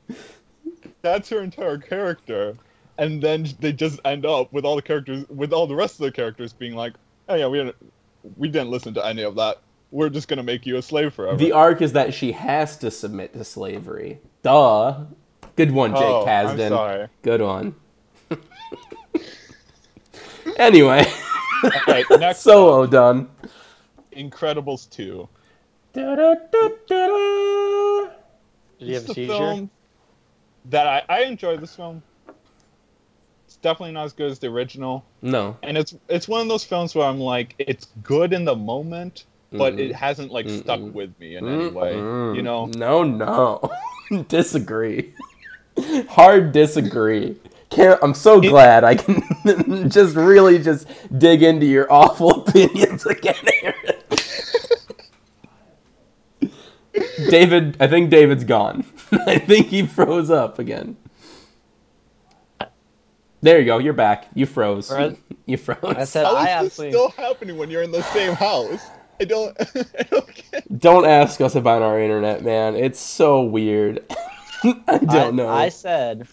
that's 1.02 1.30
her 1.30 1.42
entire 1.42 1.78
character 1.78 2.56
and 2.98 3.22
then 3.22 3.46
they 3.60 3.74
just 3.74 4.00
end 4.06 4.26
up 4.26 4.52
with 4.54 4.66
all 4.66 4.76
the 4.76 4.82
characters 4.82 5.28
with 5.30 5.54
all 5.54 5.68
the 5.68 5.76
rest 5.76 5.96
of 5.96 6.06
the 6.06 6.12
characters 6.12 6.54
being 6.54 6.76
like 6.76 6.94
oh 7.30 7.36
yeah 7.36 7.48
we 7.48 7.58
didn't 7.58 7.76
we 8.38 8.48
didn't 8.48 8.70
listen 8.70 8.94
to 8.94 9.06
any 9.06 9.24
of 9.24 9.36
that 9.36 9.62
we're 9.92 10.10
just 10.10 10.28
gonna 10.28 10.44
make 10.44 10.66
you 10.66 10.78
a 10.78 10.82
slave 10.82 11.14
forever 11.14 11.38
the 11.38 11.52
arc 11.52 11.82
is 11.82 11.94
that 11.94 12.14
she 12.14 12.32
has 12.32 12.78
to 12.78 12.92
submit 12.92 13.34
to 13.34 13.44
slavery. 13.44 14.20
Duh. 14.44 15.06
Good 15.56 15.72
one, 15.72 15.92
Jake 15.92 16.02
oh, 16.04 16.26
I'm 16.26 16.58
Kasdan. 16.58 16.70
sorry 16.70 17.08
Good 17.22 17.42
one. 17.42 17.76
anyway, 20.58 21.06
all 21.64 21.72
right 21.88 22.06
next 22.20 22.40
solo 22.40 22.86
done. 22.86 23.30
incredibles 24.16 24.90
2 24.90 25.28
Da-da-da-da-da. 25.94 28.10
Did 28.80 28.88
you 28.88 28.94
have 28.96 29.10
a 29.10 29.14
seizure? 29.14 29.70
that 30.66 30.88
I, 30.88 31.04
I 31.10 31.22
enjoy 31.24 31.58
this 31.58 31.76
film 31.76 32.02
it's 33.46 33.58
definitely 33.58 33.94
not 33.94 34.06
as 34.06 34.14
good 34.14 34.32
as 34.32 34.40
the 34.40 34.48
original 34.48 35.06
No. 35.22 35.56
and 35.64 35.78
it's 35.78 35.96
it's 36.10 36.28
one 36.28 36.42
of 36.42 36.48
those 36.48 36.64
films 36.64 36.96
where 36.96 37.06
i'm 37.08 37.20
like 37.20 37.54
it's 37.60 37.88
good 38.04 38.34
in 38.34 38.46
the 38.46 38.56
moment 38.56 39.26
but 39.52 39.76
Mm-mm. 39.76 39.90
it 39.92 39.96
hasn't 39.96 40.32
like 40.32 40.50
stuck 40.50 40.80
Mm-mm. 40.80 40.94
with 40.94 41.18
me 41.20 41.36
in 41.36 41.48
any 41.48 41.68
way 41.70 41.94
you 41.94 42.42
know 42.42 42.66
No, 42.76 43.04
no. 43.04 43.72
disagree. 44.28 45.14
Hard 46.10 46.52
disagree. 46.52 47.36
Can't, 47.76 48.00
I'm 48.02 48.14
so 48.14 48.40
glad 48.40 48.86
I 48.86 48.96
can 48.96 49.90
just 49.90 50.16
really 50.16 50.60
just 50.60 50.88
dig 51.20 51.44
into 51.44 51.66
your 51.66 51.92
awful 51.92 52.32
opinions 52.48 53.06
again, 53.06 53.36
Aaron. 53.62 54.02
David, 57.30 57.76
I 57.82 57.88
think 57.88 58.10
David's 58.10 58.46
gone. 58.46 58.86
I 59.12 59.40
think 59.40 59.68
he 59.68 59.86
froze 59.86 60.30
up 60.32 60.58
again. 60.58 60.96
There 63.42 63.60
you 63.60 63.66
go. 63.66 63.78
You're 63.78 63.94
back. 63.94 64.28
You 64.34 64.46
froze. 64.46 64.90
Alright. 64.90 65.20
You 65.46 65.58
froze. 65.58 65.78
I 65.84 66.06
said 66.06 66.24
How 66.26 66.36
I 66.36 66.42
is 66.42 66.46
this 66.46 66.56
absolutely. 66.66 66.92
still 66.94 67.10
happening 67.10 67.58
when 67.58 67.70
you're 67.70 67.84
in 67.84 67.92
the 67.92 68.04
same 68.04 68.34
house? 68.34 68.88
I 69.20 69.26
don't. 69.26 69.56
I 70.00 70.04
don't. 70.04 70.80
Don't 70.80 71.06
ask 71.06 71.42
us 71.42 71.56
about 71.56 71.82
our 71.82 72.00
internet, 72.00 72.44
man. 72.44 72.76
It's 72.76 73.00
so 73.00 73.44
weird. 73.44 74.04
I 74.64 74.98
don't 74.98 75.10
I, 75.10 75.32
know. 75.32 75.50
I 75.50 75.70
said 75.70 76.28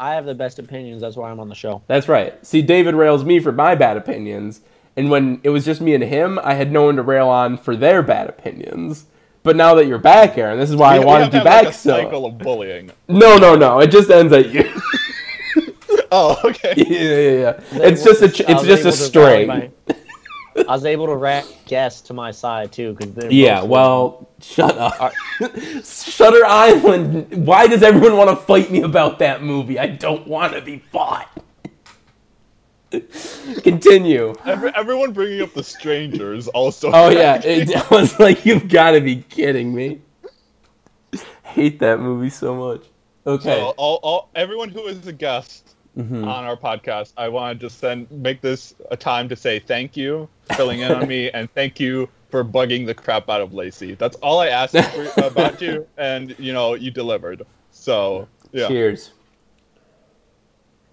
I 0.00 0.14
have 0.14 0.24
the 0.24 0.34
best 0.34 0.58
opinions. 0.58 1.02
That's 1.02 1.14
why 1.16 1.30
I'm 1.30 1.38
on 1.40 1.48
the 1.50 1.54
show. 1.54 1.82
That's 1.86 2.08
right. 2.08 2.44
See, 2.44 2.62
David 2.62 2.94
rails 2.94 3.22
me 3.24 3.38
for 3.38 3.52
my 3.52 3.74
bad 3.74 3.96
opinions, 3.98 4.62
and 4.96 5.10
when 5.10 5.40
it 5.44 5.50
was 5.50 5.64
just 5.64 5.80
me 5.80 5.94
and 5.94 6.02
him, 6.02 6.38
I 6.42 6.54
had 6.54 6.72
no 6.72 6.84
one 6.84 6.96
to 6.96 7.02
rail 7.02 7.28
on 7.28 7.58
for 7.58 7.76
their 7.76 8.02
bad 8.02 8.28
opinions. 8.28 9.04
But 9.42 9.56
now 9.56 9.74
that 9.74 9.86
you're 9.86 9.98
back, 9.98 10.36
Aaron, 10.38 10.58
this 10.58 10.70
is 10.70 10.76
why 10.76 10.98
We- 10.98 11.04
I 11.04 11.06
wanted 11.06 11.24
have 11.24 11.34
you 11.34 11.40
to 11.40 11.48
have, 11.50 11.54
like, 11.56 11.64
back 11.66 11.74
a 11.74 11.76
so. 11.76 11.90
cycle 11.96 12.26
of 12.26 12.38
bullying. 12.38 12.90
No, 13.08 13.36
no, 13.38 13.54
no. 13.56 13.78
It 13.80 13.90
just 13.90 14.10
ends 14.10 14.32
at 14.32 14.50
you. 14.50 14.64
Oh, 16.12 16.36
okay. 16.44 16.74
yeah, 16.76 16.86
yeah, 16.98 17.40
yeah. 17.40 17.82
I 17.84 17.86
It's 17.86 18.02
just 18.02 18.20
a, 18.20 18.24
able 18.24 18.34
ch- 18.34 18.38
to- 18.38 18.50
it's 18.50 18.62
just 18.64 18.84
a 18.84 18.88
able 18.88 18.96
to 18.96 19.04
string. 19.04 19.72
My- 20.54 20.62
I 20.68 20.72
was 20.72 20.84
able 20.84 21.06
to 21.06 21.16
rank 21.16 21.46
guests 21.66 22.02
to 22.02 22.14
my 22.14 22.30
side 22.30 22.72
too, 22.72 22.94
because 22.94 23.32
Yeah, 23.32 23.62
well, 23.62 24.28
shut 24.40 24.76
up. 24.76 25.12
Shutter 25.84 26.44
Island. 26.44 27.46
Why 27.46 27.66
does 27.66 27.82
everyone 27.82 28.16
want 28.16 28.30
to 28.30 28.36
fight 28.36 28.70
me 28.70 28.82
about 28.82 29.18
that 29.20 29.42
movie? 29.42 29.78
I 29.78 29.86
don't 29.86 30.26
want 30.26 30.54
to 30.54 30.60
be 30.60 30.78
fought. 30.78 31.28
Continue. 33.62 34.34
Every, 34.44 34.70
everyone 34.74 35.12
bringing 35.12 35.42
up 35.42 35.52
the 35.54 35.62
strangers 35.62 36.48
also. 36.48 36.90
Oh 36.92 37.08
yeah, 37.08 37.40
it, 37.44 37.74
I 37.74 37.86
was 37.94 38.18
like, 38.18 38.44
you've 38.44 38.68
got 38.68 38.92
to 38.92 39.00
be 39.00 39.16
kidding 39.16 39.74
me. 39.74 40.00
Hate 41.44 41.78
that 41.80 42.00
movie 42.00 42.30
so 42.30 42.54
much. 42.54 42.84
Okay. 43.26 43.58
So 43.58 43.74
all, 43.76 44.00
all, 44.02 44.30
everyone 44.34 44.70
who 44.70 44.86
is 44.86 45.06
a 45.06 45.12
guest 45.12 45.74
Mhm. 46.04 46.26
on 46.26 46.44
our 46.44 46.56
podcast, 46.56 47.12
I 47.16 47.28
want 47.28 47.58
to 47.60 47.66
just 47.66 47.78
send 47.78 48.10
make 48.10 48.40
this 48.40 48.74
a 48.90 48.96
time 48.96 49.28
to 49.28 49.36
say 49.36 49.58
thank 49.58 49.96
you 49.96 50.28
for 50.44 50.54
filling 50.54 50.80
in 50.80 50.92
on 50.92 51.06
me 51.08 51.30
and 51.34 51.52
thank 51.54 51.78
you 51.80 52.08
for 52.30 52.44
bugging 52.44 52.86
the 52.86 52.94
crap 52.94 53.28
out 53.28 53.40
of 53.40 53.52
Lacey. 53.54 53.94
That's 53.94 54.16
all 54.16 54.38
I 54.40 54.48
asked 54.48 54.76
for, 54.78 55.10
about 55.26 55.60
you, 55.60 55.86
and 55.98 56.34
you 56.38 56.52
know 56.52 56.74
you 56.74 56.90
delivered. 56.90 57.42
So 57.72 58.28
yeah. 58.52 58.68
Cheers. 58.68 59.10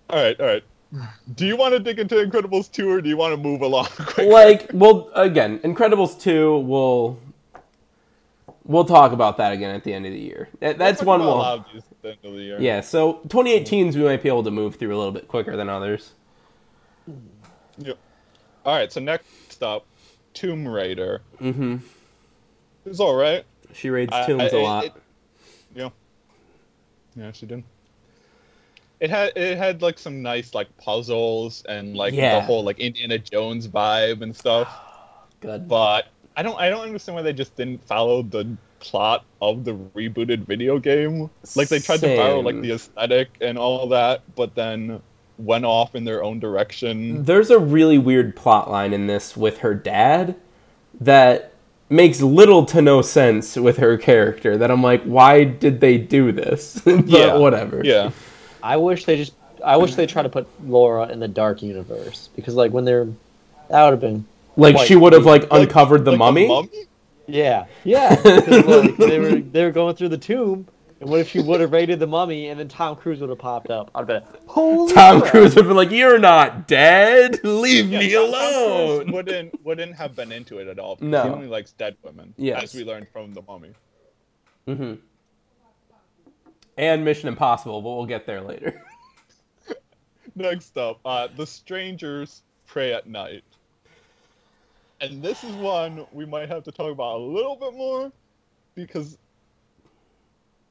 All 0.09 0.21
right, 0.21 0.39
all 0.39 0.45
right. 0.45 0.63
Do 1.35 1.45
you 1.45 1.57
want 1.57 1.73
to 1.73 1.79
dig 1.79 1.99
into 1.99 2.15
Incredibles 2.15 2.71
2 2.71 2.89
or 2.89 3.01
do 3.01 3.09
you 3.09 3.17
want 3.17 3.33
to 3.33 3.37
move 3.37 3.61
along 3.61 3.85
quick? 3.97 4.29
Like, 4.29 4.69
well, 4.73 5.09
again, 5.15 5.59
Incredibles 5.59 6.19
two. 6.19 6.59
We'll 6.59 7.19
we'll 8.67 8.85
talk 8.85 9.11
about 9.11 9.37
that 9.37 9.51
again 9.53 9.73
at 9.73 9.83
the 9.83 9.93
end 9.93 10.05
of 10.05 10.11
the 10.11 10.19
year. 10.19 10.49
That, 10.59 10.77
that's 10.77 11.01
one 11.01 11.21
we'll. 11.21 11.43
At 11.43 11.65
the 12.03 12.09
end 12.09 12.17
of 12.23 12.33
the 12.33 12.41
year. 12.43 12.57
Yeah. 12.59 12.81
So 12.81 13.21
2018s 13.27 13.95
we 13.95 14.03
might 14.03 14.21
be 14.21 14.29
able 14.29 14.43
to 14.43 14.51
move 14.51 14.75
through 14.75 14.95
a 14.95 14.97
little 14.97 15.11
bit 15.11 15.27
quicker 15.27 15.55
than 15.57 15.69
others. 15.69 16.13
Yep. 17.79 17.97
All 18.65 18.75
right. 18.75 18.91
So 18.91 18.99
next 18.99 19.63
up, 19.63 19.85
Tomb 20.33 20.67
Raider. 20.67 21.21
Mm-hmm. 21.39 21.77
It's 22.85 22.99
all 22.99 23.15
right. 23.15 23.43
She 23.73 23.89
raids 23.89 24.13
tombs 24.25 24.53
I- 24.53 24.57
a 24.57 24.61
lot. 24.61 24.85
it- 24.85 24.93
yeah. 25.75 25.89
Yeah, 27.15 27.31
she 27.31 27.45
did. 27.45 27.63
It 28.99 29.09
had 29.11 29.33
it 29.35 29.57
had 29.57 29.81
like 29.83 29.99
some 29.99 30.23
nice 30.23 30.55
like 30.55 30.75
puzzles 30.77 31.63
and 31.69 31.95
like 31.95 32.13
Yeah. 32.13 32.35
the 32.39 32.41
whole 32.45 32.63
like 32.63 32.79
Indiana 32.79 33.19
Jones 33.19 33.67
vibe 33.67 34.21
and 34.21 34.35
stuff. 34.35 34.67
Good. 35.39 35.67
But 35.67 36.07
I 36.37 36.43
don't 36.43 36.57
I 36.59 36.69
don't 36.69 36.85
understand 36.85 37.15
why 37.15 37.23
they 37.23 37.33
just 37.33 37.55
didn't 37.55 37.83
follow 37.87 38.21
the 38.21 38.55
plot 38.79 39.25
of 39.41 39.65
the 39.65 39.73
rebooted 39.73 40.45
video 40.45 40.77
game. 40.77 41.31
Like 41.55 41.67
they 41.67 41.79
tried 41.79 41.99
to 42.01 42.15
borrow 42.15 42.39
like 42.41 42.61
the 42.61 42.73
aesthetic 42.73 43.29
and 43.41 43.57
all 43.57 43.89
that, 43.89 44.21
but 44.35 44.53
then 44.53 45.01
went 45.39 45.65
off 45.65 45.95
in 45.95 46.03
their 46.03 46.23
own 46.23 46.39
direction. 46.39 47.23
There's 47.23 47.49
a 47.49 47.57
really 47.57 47.97
weird 47.97 48.35
plot 48.35 48.69
line 48.69 48.93
in 48.93 49.07
this 49.07 49.35
with 49.35 49.59
her 49.59 49.73
dad 49.73 50.35
that 51.01 51.53
makes 51.89 52.21
little 52.21 52.65
to 52.67 52.81
no 52.83 53.01
sense 53.01 53.55
with 53.55 53.77
her 53.77 53.97
character. 53.97 54.57
That 54.57 54.69
I'm 54.69 54.83
like, 54.83 55.03
why 55.03 55.43
did 55.43 55.79
they 55.79 55.97
do 55.97 56.31
this? 56.31 56.79
but 56.85 57.07
Yeah. 57.07 57.35
whatever. 57.37 57.81
Yeah. 57.83 58.11
I 58.61 58.77
wish 58.77 59.05
they 59.05 59.17
just. 59.17 59.33
I 59.65 59.75
wish 59.77 59.95
they 59.95 60.05
try 60.05 60.21
to 60.21 60.29
put 60.29 60.47
Laura 60.67 61.07
in 61.09 61.19
the 61.19 61.27
dark 61.27 61.63
universe 61.63 62.29
because, 62.35 62.53
like, 62.53 62.71
when 62.71 62.85
they're 62.85 63.07
that 63.69 63.83
would 63.83 63.91
have 63.91 63.99
been. 63.99 64.25
Like 64.57 64.75
Quite 64.75 64.87
she 64.87 64.95
would 64.95 65.13
have 65.13 65.25
like 65.25 65.49
Like- 65.51 65.61
uncovered 65.61 66.03
the 66.03 66.11
Like 66.11 66.19
mummy. 66.19 66.69
Yeah, 67.27 67.65
yeah. 67.83 68.19
like, 68.25 68.97
they 68.97 69.19
were 69.19 69.35
they 69.39 69.63
were 69.63 69.71
going 69.71 69.95
through 69.95 70.09
the 70.09 70.17
tomb, 70.17 70.65
and 71.01 71.09
what 71.09 71.19
if 71.19 71.27
she 71.29 71.39
would 71.41 71.59
have 71.61 71.71
raided 71.73 71.99
the 71.99 72.07
mummy, 72.07 72.47
and 72.47 72.57
then 72.59 72.69
Tom 72.69 72.95
Cruise 72.95 73.19
would 73.19 73.29
have 73.29 73.37
popped 73.39 73.69
up? 73.69 73.91
I'd 73.93 74.07
be 74.07 74.19
holy. 74.47 74.93
Tom 74.93 75.19
crap. 75.19 75.31
Cruise 75.31 75.53
would 75.55 75.65
have 75.65 75.67
been 75.67 75.75
like, 75.75 75.91
"You're 75.91 76.19
not 76.19 76.67
dead. 76.69 77.39
Leave 77.43 77.89
Yeah, 77.89 77.99
me 77.99 78.13
Tom- 78.13 78.31
Tom 78.31 78.33
alone." 78.33 79.11
Wouldn't 79.11 79.65
wouldn't 79.65 79.93
have 79.95 80.15
been 80.15 80.31
into 80.31 80.59
it 80.59 80.67
at 80.69 80.79
all. 80.79 80.97
No. 81.01 81.23
He 81.23 81.29
only 81.29 81.47
likes 81.47 81.73
dead 81.73 81.97
women. 82.01 82.33
Yes. 82.37 82.63
As 82.63 82.73
we 82.75 82.83
learned 82.85 83.07
from 83.11 83.33
the 83.33 83.41
mummy. 83.41 83.71
Mm-hmm. 84.67 84.93
And 86.77 87.03
Mission 87.03 87.27
Impossible, 87.27 87.81
but 87.81 87.89
we'll 87.89 88.05
get 88.05 88.25
there 88.25 88.41
later. 88.41 88.81
Next 90.35 90.77
up, 90.77 90.99
uh, 91.03 91.27
The 91.35 91.45
Strangers 91.47 92.43
Prey 92.67 92.93
at 92.93 93.07
Night. 93.07 93.43
And 95.01 95.21
this 95.21 95.43
is 95.43 95.53
one 95.55 96.05
we 96.11 96.25
might 96.25 96.49
have 96.49 96.63
to 96.63 96.71
talk 96.71 96.91
about 96.91 97.17
a 97.17 97.23
little 97.23 97.55
bit 97.55 97.73
more 97.73 98.11
because 98.75 99.17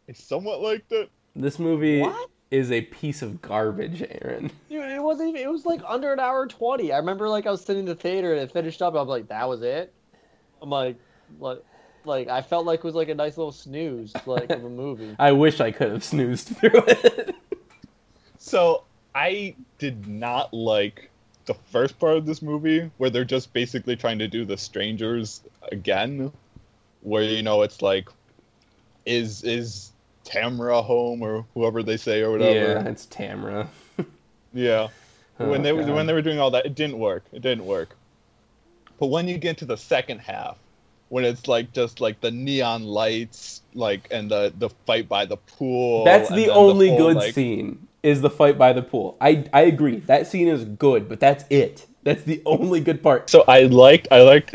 I 0.09 0.12
somewhat 0.12 0.61
liked 0.61 0.90
it. 0.92 1.11
This 1.35 1.59
movie 1.59 2.00
What? 2.00 2.30
is 2.50 2.73
a 2.73 2.80
piece 2.83 3.23
of 3.23 3.40
garbage, 3.42 4.02
Aaron. 4.23 4.50
Dude, 4.68 4.85
it 4.90 5.02
wasn't 5.02 5.30
even. 5.30 5.42
It 5.42 5.50
was 5.50 5.64
like 5.66 5.80
under 5.87 6.12
an 6.12 6.21
hour 6.21 6.47
twenty. 6.47 6.92
I 6.92 6.99
remember 6.99 7.28
like 7.28 7.47
I 7.47 7.50
was 7.50 7.64
sitting 7.64 7.80
in 7.80 7.87
the 7.87 7.95
theater 7.95 8.33
and 8.33 8.40
it 8.40 8.50
finished 8.50 8.83
up. 8.83 8.95
I 8.95 8.99
was 8.99 9.09
like, 9.09 9.28
that 9.28 9.49
was 9.49 9.62
it. 9.62 9.92
I'm 10.62 10.71
like, 10.71 10.97
like, 11.38 11.62
like 12.04 12.28
I 12.28 12.42
felt 12.42 12.66
like 12.66 12.78
it 12.80 12.85
was 12.85 12.95
like 12.95 13.09
a 13.09 13.14
nice 13.14 13.37
little 13.37 13.52
snooze 13.52 14.12
like 14.26 14.50
of 14.50 14.64
a 14.64 14.71
movie. 14.71 15.14
I 15.18 15.33
wish 15.33 15.61
I 15.61 15.71
could 15.71 15.90
have 15.92 16.04
snoozed 16.04 16.49
through 16.49 16.83
it. 16.87 17.35
So 18.38 18.85
I 19.12 19.56
did 19.78 20.06
not 20.06 20.54
like 20.54 21.11
the 21.47 21.55
first 21.55 21.99
part 21.99 22.17
of 22.17 22.26
this 22.26 22.43
movie 22.43 22.91
where 22.99 23.11
they're 23.11 23.25
just 23.25 23.53
basically 23.53 23.97
trying 23.97 24.19
to 24.19 24.29
do 24.29 24.45
the 24.45 24.57
strangers 24.57 25.43
again. 25.73 26.33
Where 27.03 27.23
you 27.23 27.43
know 27.43 27.62
it's 27.62 27.83
like 27.83 28.09
is 29.05 29.43
is 29.45 29.93
Tamra 30.25 30.83
home 30.85 31.23
or 31.23 31.45
whoever 31.55 31.83
they 31.83 31.97
say 31.97 32.21
or 32.23 32.33
whatever. 32.33 32.53
yeah, 32.83 32.88
it's 32.88 33.07
Tamra. 33.07 33.69
Yeah. 34.53 34.88
Oh, 35.38 35.50
when 35.50 35.62
they 35.62 35.73
were 35.73 35.83
God. 35.85 35.95
when 35.95 36.07
they 36.07 36.15
were 36.15 36.23
doing 36.23 36.38
all 36.41 36.50
that, 36.53 36.65
it 36.65 36.75
didn't 36.75 36.99
work. 36.99 37.25
It 37.31 37.43
didn't 37.43 37.67
work. 37.67 37.95
But 38.99 39.09
when 39.09 39.29
you 39.29 39.37
get 39.37 39.59
to 39.59 39.67
the 39.67 39.76
second 39.76 40.21
half, 40.21 40.57
when 41.11 41.25
it's 41.26 41.47
like 41.47 41.73
just 41.75 42.00
like 42.00 42.21
the 42.23 42.31
neon 42.31 42.85
lights, 42.85 43.61
like 43.75 44.09
and 44.11 44.31
the 44.31 44.53
the 44.59 44.71
fight 44.87 45.09
by 45.11 45.26
the 45.26 45.37
pool. 45.37 46.05
That's 46.05 46.31
the 46.31 46.49
only 46.49 46.88
whole, 46.88 46.99
good 46.99 47.17
like- 47.17 47.35
scene. 47.35 47.87
Is 48.07 48.21
the 48.21 48.31
fight 48.31 48.57
by 48.57 48.73
the 48.73 48.83
pool? 48.83 49.17
I 49.21 49.45
I 49.53 49.63
agree. 49.63 49.97
That 49.97 50.29
scene 50.29 50.47
is 50.47 50.65
good, 50.65 51.09
but 51.09 51.19
that's 51.19 51.45
it. 51.51 51.87
That's 52.05 52.23
the 52.23 52.41
only 52.47 52.79
good 52.81 53.03
part. 53.03 53.29
So 53.29 53.45
I 53.49 53.63
liked 53.63 54.07
I 54.13 54.23
liked 54.23 54.55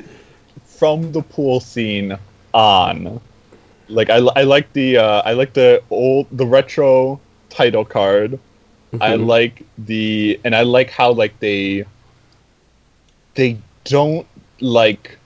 from 0.66 1.12
the 1.12 1.22
pool 1.22 1.60
scene 1.60 2.18
on. 2.54 3.20
Like 3.90 4.10
I, 4.10 4.20
I 4.42 4.44
like 4.44 4.72
the 4.74 4.98
uh, 4.98 5.22
I 5.26 5.34
like 5.34 5.54
the 5.54 5.84
old 5.90 6.28
the 6.32 6.46
retro 6.46 7.20
title 7.50 7.84
card. 7.84 8.40
I 9.02 9.16
Mhm. 9.18 9.28
like 9.28 9.66
the 9.78 10.40
and 10.46 10.56
I 10.56 10.64
like 10.64 10.90
how 10.90 11.12
like 11.12 11.40
they 11.40 11.86
they 13.36 13.58
don't 13.86 14.28
like 14.62 15.18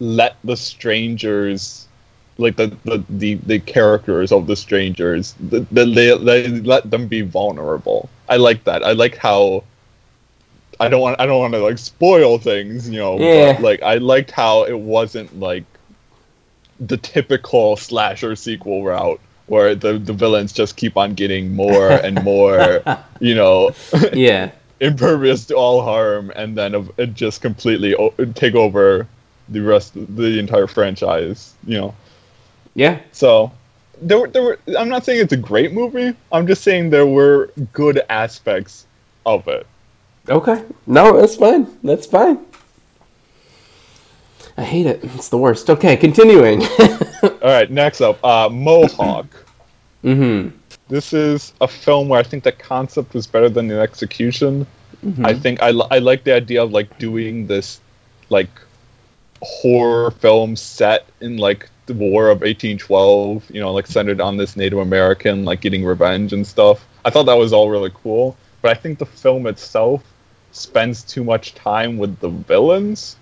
let 0.00 0.36
the 0.44 0.56
strangers 0.56 1.87
like 2.38 2.56
the 2.56 2.68
the, 2.84 3.04
the, 3.10 3.34
the 3.34 3.58
characters 3.60 4.32
of 4.32 4.46
the 4.46 4.56
strangers 4.56 5.34
the, 5.40 5.60
the, 5.72 5.84
they, 5.84 6.16
they 6.18 6.48
let 6.60 6.90
them 6.90 7.06
be 7.08 7.20
vulnerable. 7.22 8.08
I 8.28 8.36
like 8.36 8.64
that. 8.64 8.82
I 8.84 8.92
like 8.92 9.16
how 9.16 9.64
I 10.80 10.88
don't 10.88 11.00
want 11.00 11.20
I 11.20 11.26
don't 11.26 11.40
want 11.40 11.54
to 11.54 11.60
like 11.60 11.78
spoil 11.78 12.38
things, 12.38 12.88
you 12.88 12.98
know, 12.98 13.18
Yeah. 13.18 13.54
but 13.54 13.62
like 13.62 13.82
I 13.82 13.96
liked 13.96 14.30
how 14.30 14.64
it 14.64 14.78
wasn't 14.78 15.38
like 15.40 15.64
the 16.80 16.96
typical 16.96 17.76
slasher 17.76 18.36
sequel 18.36 18.84
route 18.84 19.20
where 19.46 19.74
the 19.74 19.98
the 19.98 20.12
villains 20.12 20.52
just 20.52 20.76
keep 20.76 20.96
on 20.96 21.14
getting 21.14 21.54
more 21.54 21.90
and 21.90 22.22
more, 22.24 22.82
you 23.20 23.34
know, 23.34 23.72
Yeah. 24.12 24.50
impervious 24.80 25.44
to 25.46 25.56
all 25.56 25.82
harm, 25.82 26.30
and 26.36 26.56
then 26.56 26.88
it 26.98 27.14
just 27.14 27.40
completely 27.40 27.96
o- 27.96 28.14
take 28.34 28.54
over 28.54 29.08
the 29.48 29.60
rest 29.60 29.96
of 29.96 30.14
the 30.14 30.38
entire 30.38 30.68
franchise. 30.68 31.54
You 31.66 31.78
know, 31.80 31.94
Yeah. 32.78 33.00
so 33.10 33.50
there 34.00 34.18
were 34.20 34.28
there 34.28 34.42
were. 34.42 34.58
I'm 34.78 34.88
not 34.88 35.04
saying 35.04 35.20
it's 35.20 35.32
a 35.32 35.36
great 35.36 35.72
movie. 35.72 36.14
I'm 36.30 36.46
just 36.46 36.62
saying 36.62 36.90
there 36.90 37.06
were 37.06 37.50
good 37.72 38.00
aspects 38.08 38.86
of 39.26 39.48
it. 39.48 39.66
Okay. 40.28 40.62
No, 40.86 41.18
that's 41.20 41.34
fine. 41.34 41.66
That's 41.82 42.06
fine. 42.06 42.38
I 44.56 44.62
hate 44.62 44.86
it. 44.86 45.00
It's 45.02 45.28
the 45.28 45.38
worst. 45.38 45.70
Okay, 45.70 45.96
continuing. 45.96 46.62
All 47.22 47.38
right, 47.42 47.70
next 47.70 48.00
up, 48.00 48.24
uh, 48.24 48.48
Mohawk. 48.48 49.26
mm-hmm. 50.04 50.56
This 50.88 51.12
is 51.12 51.52
a 51.60 51.68
film 51.68 52.08
where 52.08 52.20
I 52.20 52.22
think 52.22 52.44
the 52.44 52.52
concept 52.52 53.14
was 53.14 53.26
better 53.26 53.48
than 53.48 53.68
the 53.68 53.80
execution. 53.80 54.66
I 55.22 55.32
think 55.32 55.62
I, 55.62 55.68
I 55.90 55.98
like 55.98 56.24
the 56.24 56.34
idea 56.34 56.62
of 56.62 56.72
like 56.72 56.98
doing 56.98 57.46
this 57.46 57.80
like 58.30 58.50
horror 59.42 60.10
film 60.10 60.56
set 60.56 61.06
in 61.20 61.36
like 61.36 61.68
the 61.88 61.94
War 61.94 62.28
of 62.28 62.42
1812, 62.42 63.50
you 63.50 63.60
know, 63.60 63.72
like 63.72 63.86
centered 63.88 64.20
on 64.20 64.36
this 64.36 64.56
Native 64.56 64.78
American 64.78 65.44
like 65.44 65.60
getting 65.60 65.84
revenge 65.84 66.32
and 66.32 66.46
stuff. 66.46 66.86
I 67.04 67.10
thought 67.10 67.24
that 67.24 67.34
was 67.34 67.52
all 67.52 67.68
really 67.68 67.90
cool, 68.02 68.36
but 68.62 68.70
I 68.70 68.74
think 68.80 68.98
the 69.00 69.06
film 69.06 69.46
itself 69.48 70.04
spends 70.52 71.02
too 71.02 71.24
much 71.24 71.54
time 71.54 71.98
with 71.98 72.18
the 72.20 72.28
villains 72.28 73.16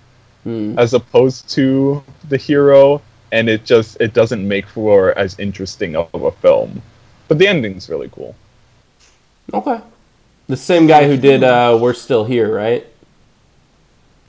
Mm. 0.46 0.78
as 0.78 0.94
opposed 0.94 1.48
to 1.50 2.04
the 2.28 2.36
hero 2.36 3.02
and 3.32 3.48
it 3.48 3.64
just 3.64 3.96
it 4.00 4.14
doesn't 4.14 4.46
make 4.46 4.68
for 4.68 5.16
as 5.18 5.36
interesting 5.40 5.96
of 5.96 6.08
a 6.14 6.30
film. 6.30 6.80
But 7.26 7.38
the 7.38 7.48
ending's 7.48 7.88
really 7.88 8.08
cool. 8.10 8.36
Okay. 9.52 9.80
The 10.46 10.56
same 10.56 10.86
guy 10.86 11.08
who 11.08 11.16
did 11.16 11.42
uh, 11.42 11.76
We're 11.80 11.94
Still 11.94 12.24
Here, 12.24 12.54
right? 12.54 12.86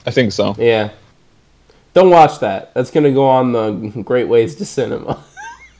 I 0.06 0.10
think 0.10 0.32
so. 0.32 0.56
Yeah. 0.58 0.90
Don't 1.94 2.10
watch 2.10 2.38
that. 2.40 2.72
That's 2.74 2.90
gonna 2.90 3.12
go 3.12 3.26
on 3.28 3.52
the 3.52 3.72
Great 4.02 4.28
Ways 4.28 4.54
to 4.56 4.64
Cinema. 4.64 5.24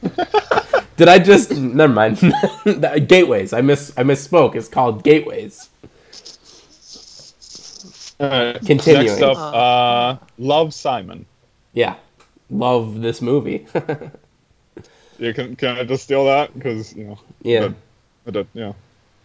Did 0.96 1.08
I 1.08 1.18
just? 1.18 1.52
Never 1.56 1.92
mind. 1.92 2.18
Gateways. 3.08 3.52
I 3.52 3.60
miss. 3.60 3.92
I 3.96 4.02
misspoke. 4.02 4.54
It's 4.56 4.68
called 4.68 5.04
Gateways. 5.04 5.68
Alright, 8.20 8.60
Continuing. 8.66 9.06
Next 9.06 9.22
up, 9.22 9.36
uh, 9.38 10.16
Love 10.38 10.74
Simon. 10.74 11.24
Yeah. 11.72 11.94
Love 12.50 13.00
this 13.00 13.22
movie. 13.22 13.66
Yeah, 15.20 15.32
can, 15.32 15.56
can 15.56 15.76
I 15.76 15.82
just 15.82 16.04
steal 16.04 16.24
that? 16.26 16.54
Because 16.54 16.94
you 16.94 17.02
know, 17.02 17.18
yeah. 17.42 17.70
I 18.24 18.30
don't, 18.30 18.48
yeah. 18.54 18.72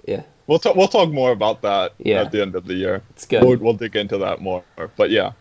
Yeah. 0.08 0.24
We'll 0.48 0.58
talk. 0.58 0.76
We'll 0.76 0.88
talk 0.88 1.10
more 1.12 1.32
about 1.32 1.62
that 1.62 1.94
Yeah. 2.00 2.22
at 2.22 2.32
the 2.32 2.42
end 2.42 2.56
of 2.56 2.66
the 2.66 2.74
year. 2.74 3.04
It's 3.12 3.28
good. 3.28 3.44
We'll, 3.44 3.58
we'll 3.58 3.74
dig 3.74 3.96
into 3.96 4.18
that 4.18 4.42
more. 4.42 4.64
But 4.98 5.12
yeah, 5.12 5.34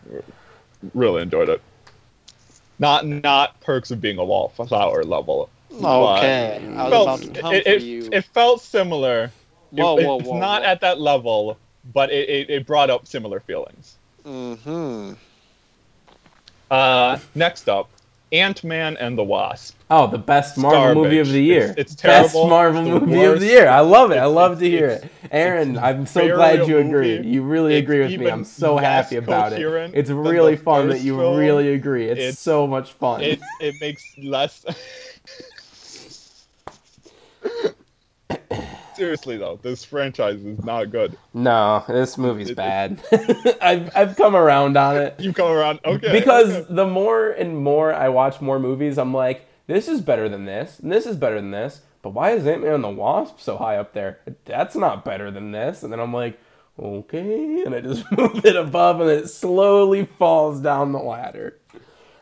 really 0.93 1.21
enjoyed 1.21 1.49
it. 1.49 1.61
Not 2.79 3.05
not 3.05 3.59
perks 3.61 3.91
of 3.91 4.01
being 4.01 4.17
a 4.17 4.25
wallflower 4.25 5.03
level. 5.03 5.49
Okay, 5.71 6.61
I 6.77 6.83
was 6.83 6.91
felt- 6.91 7.23
about 7.25 7.51
to 7.51 7.51
it, 7.57 7.67
it, 7.67 7.81
you. 7.81 8.09
it 8.11 8.25
felt 8.25 8.61
similar. 8.61 9.25
It- 9.25 9.31
Whoa, 9.81 9.95
whoa, 9.95 10.19
it's 10.19 10.27
whoa, 10.29 10.39
not 10.39 10.61
whoa. 10.61 10.67
at 10.67 10.81
that 10.81 10.99
level, 10.99 11.57
but 11.93 12.11
it, 12.11 12.29
it, 12.29 12.49
it 12.49 12.67
brought 12.67 12.89
up 12.91 13.07
similar 13.07 13.39
feelings. 13.39 13.95
Mm-hmm. 14.23 15.13
Uh, 16.69 17.19
next 17.35 17.69
up, 17.69 17.89
Ant 18.33 18.63
Man 18.63 18.97
and 18.97 19.17
the 19.17 19.23
Wasp. 19.23 19.77
Oh, 19.91 20.07
the 20.07 20.17
best 20.17 20.57
Marvel 20.57 21.03
movie 21.03 21.19
of 21.19 21.27
the 21.29 21.41
year. 21.41 21.65
It's- 21.77 21.93
it's 21.93 22.01
Best. 22.01 22.33
Marvel 22.33 22.81
movie 22.83 23.23
of 23.23 23.39
the 23.39 23.45
year. 23.45 23.69
I 23.69 23.81
love 23.81 24.11
it. 24.11 24.17
I 24.17 24.25
love 24.25 24.59
to 24.59 24.69
hear 24.69 24.87
it. 24.87 25.05
Aaron, 25.31 25.77
I'm 25.77 26.05
so 26.07 26.27
glad 26.35 26.67
you 26.67 26.79
agree. 26.79 27.17
movie. 27.17 27.27
You 27.29 27.43
really 27.43 27.75
It's 27.75 27.83
agree 27.83 27.99
with 28.01 28.19
me. 28.19 28.27
I'm 28.29 28.43
so 28.43 28.77
happy 28.77 29.17
about 29.17 29.53
it. 29.53 29.61
It's 29.93 30.09
really 30.09 30.55
fun 30.57 30.89
that 30.89 31.01
you 31.01 31.17
film. 31.17 31.37
really 31.37 31.73
agree. 31.73 32.07
It's, 32.09 32.19
It's- 32.19 32.39
so 32.39 32.65
much 32.67 32.91
fun. 32.93 33.21
It 33.21 33.39
it 33.61 33.75
makes 33.79 34.03
less. 34.17 34.65
Seriously 38.95 39.37
though, 39.37 39.59
this 39.61 39.83
franchise 39.83 40.43
is 40.43 40.63
not 40.63 40.91
good. 40.91 41.17
no, 41.33 41.83
this 41.87 42.17
movie's 42.17 42.49
It- 42.51 42.57
bad. 42.57 43.01
I've 43.61 43.89
I've 43.95 44.15
come 44.15 44.35
around 44.35 44.77
on 44.77 44.97
it. 44.97 45.19
You 45.19 45.33
come 45.33 45.51
around, 45.51 45.79
okay? 45.85 46.11
because 46.11 46.49
okay. 46.51 46.73
the 46.73 46.85
more 46.87 47.29
and 47.31 47.57
more 47.57 47.93
I 47.93 48.09
watch 48.09 48.41
more 48.41 48.59
movies, 48.59 48.97
I'm 48.97 49.13
like, 49.13 49.47
this 49.67 49.87
is 49.87 50.01
better 50.01 50.27
than 50.29 50.45
this, 50.45 50.79
and 50.79 50.91
this 50.91 51.05
is 51.05 51.15
better 51.15 51.35
than 51.35 51.51
this. 51.51 51.81
But 52.01 52.09
why 52.11 52.31
is 52.31 52.45
Ant 52.45 52.61
Man 52.63 52.73
and 52.73 52.83
the 52.83 52.89
Wasp 52.89 53.39
so 53.39 53.57
high 53.57 53.77
up 53.77 53.93
there? 53.93 54.19
That's 54.45 54.75
not 54.75 55.05
better 55.05 55.31
than 55.31 55.51
this. 55.51 55.83
And 55.83 55.91
then 55.93 56.01
I'm 56.01 56.13
like, 56.13 56.37
okay, 56.77 57.63
and 57.63 57.73
I 57.73 57.79
just 57.79 58.03
move 58.17 58.43
it 58.45 58.55
above, 58.57 58.99
and 58.99 59.09
it 59.09 59.29
slowly 59.29 60.05
falls 60.05 60.59
down 60.59 60.91
the 60.91 60.99
ladder. 60.99 61.57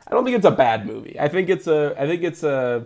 I 0.08 0.12
don't 0.12 0.24
think 0.26 0.38
it's 0.38 0.46
a 0.46 0.52
bad 0.52 0.86
movie. 0.86 1.18
I 1.20 1.30
think 1.30 1.50
it's 1.50 1.68
a. 1.68 1.96
I 1.98 2.06
think 2.06 2.22
it's 2.24 2.44
a. 2.44 2.86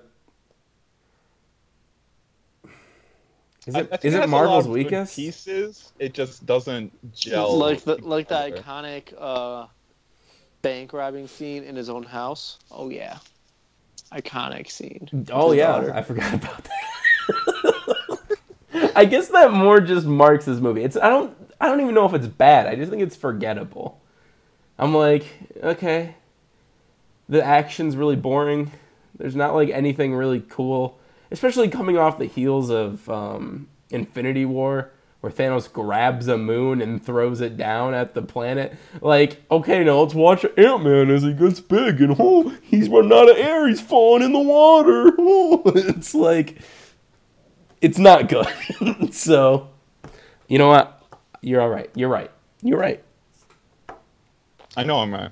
Is 3.67 3.75
I- 3.75 3.80
it, 3.80 3.89
I 3.91 3.97
think 3.97 4.06
is 4.06 4.13
it 4.13 4.17
it 4.17 4.21
has 4.21 4.30
a 4.30 4.34
lot 4.34 4.45
Marvel's 4.45 4.67
weakest? 4.67 5.15
Pieces. 5.15 5.91
It 5.99 6.13
just 6.13 6.45
doesn't 6.45 7.13
gel. 7.13 7.58
like 7.58 7.82
the 7.82 7.95
like 7.97 8.28
the 8.28 8.36
iconic 8.36 9.13
uh, 9.17 9.67
bank 10.62 10.93
robbing 10.93 11.28
scene 11.28 11.63
in 11.63 11.75
his 11.75 11.89
own 11.89 12.04
house. 12.04 12.60
Oh 12.71 12.89
yeah, 12.89 13.17
iconic 14.12 14.69
scene. 14.69 15.10
Oh 15.32 15.51
His 15.51 15.60
yeah, 15.60 15.67
daughter. 15.67 15.93
I 15.95 16.01
forgot 16.04 16.34
about 16.34 16.63
that. 16.63 18.19
I 18.95 19.06
guess 19.06 19.30
that 19.30 19.51
more 19.51 19.80
just 19.80 20.06
marks 20.06 20.45
his 20.45 20.62
movie. 20.62 20.84
It's 20.84 20.97
I 20.97 21.10
don't 21.10 21.36
I 21.60 21.67
don't 21.67 21.82
even 21.82 21.95
know 21.95 22.06
if 22.06 22.13
it's 22.13 22.28
bad. 22.28 22.67
I 22.67 22.75
just 22.75 22.91
think 22.91 23.01
it's 23.01 23.15
forgettable. 23.15 23.99
I'm 24.78 24.93
like, 24.93 25.25
okay. 25.63 26.15
The 27.30 27.43
action's 27.43 27.95
really 27.97 28.17
boring. 28.17 28.71
There's 29.17 29.36
not 29.36 29.56
like 29.56 29.69
anything 29.69 30.13
really 30.13 30.41
cool, 30.41 30.99
especially 31.31 31.69
coming 31.69 31.97
off 31.97 32.17
the 32.17 32.25
heels 32.25 32.69
of 32.69 33.09
um, 33.09 33.67
Infinity 33.89 34.45
War, 34.45 34.91
where 35.21 35.31
Thanos 35.31 35.71
grabs 35.71 36.27
a 36.27 36.38
moon 36.38 36.81
and 36.81 37.03
throws 37.03 37.41
it 37.41 37.57
down 37.57 37.93
at 37.93 38.13
the 38.13 38.21
planet. 38.21 38.75
Like, 39.01 39.41
okay, 39.49 39.83
now 39.83 40.01
let's 40.01 40.13
watch 40.13 40.45
Ant 40.57 40.83
Man 40.83 41.09
as 41.09 41.23
he 41.23 41.33
gets 41.33 41.59
big 41.59 42.01
and 42.01 42.15
oh, 42.19 42.49
he's 42.61 42.89
running 42.89 43.11
out 43.11 43.29
of 43.29 43.38
air. 43.38 43.67
He's 43.67 43.81
falling 43.81 44.23
in 44.23 44.33
the 44.33 44.39
water. 44.39 45.13
Oh, 45.17 45.63
it's 45.75 46.13
like, 46.13 46.59
it's 47.81 47.97
not 47.97 48.29
good. 48.29 48.47
so, 49.13 49.69
you 50.47 50.57
know 50.57 50.67
what? 50.67 51.01
You're 51.41 51.61
all 51.61 51.69
right. 51.69 51.89
You're 51.95 52.09
right. 52.09 52.31
You're 52.61 52.79
right. 52.79 53.03
I 54.77 54.83
know 54.83 54.99
I'm 54.99 55.13
right. 55.13 55.31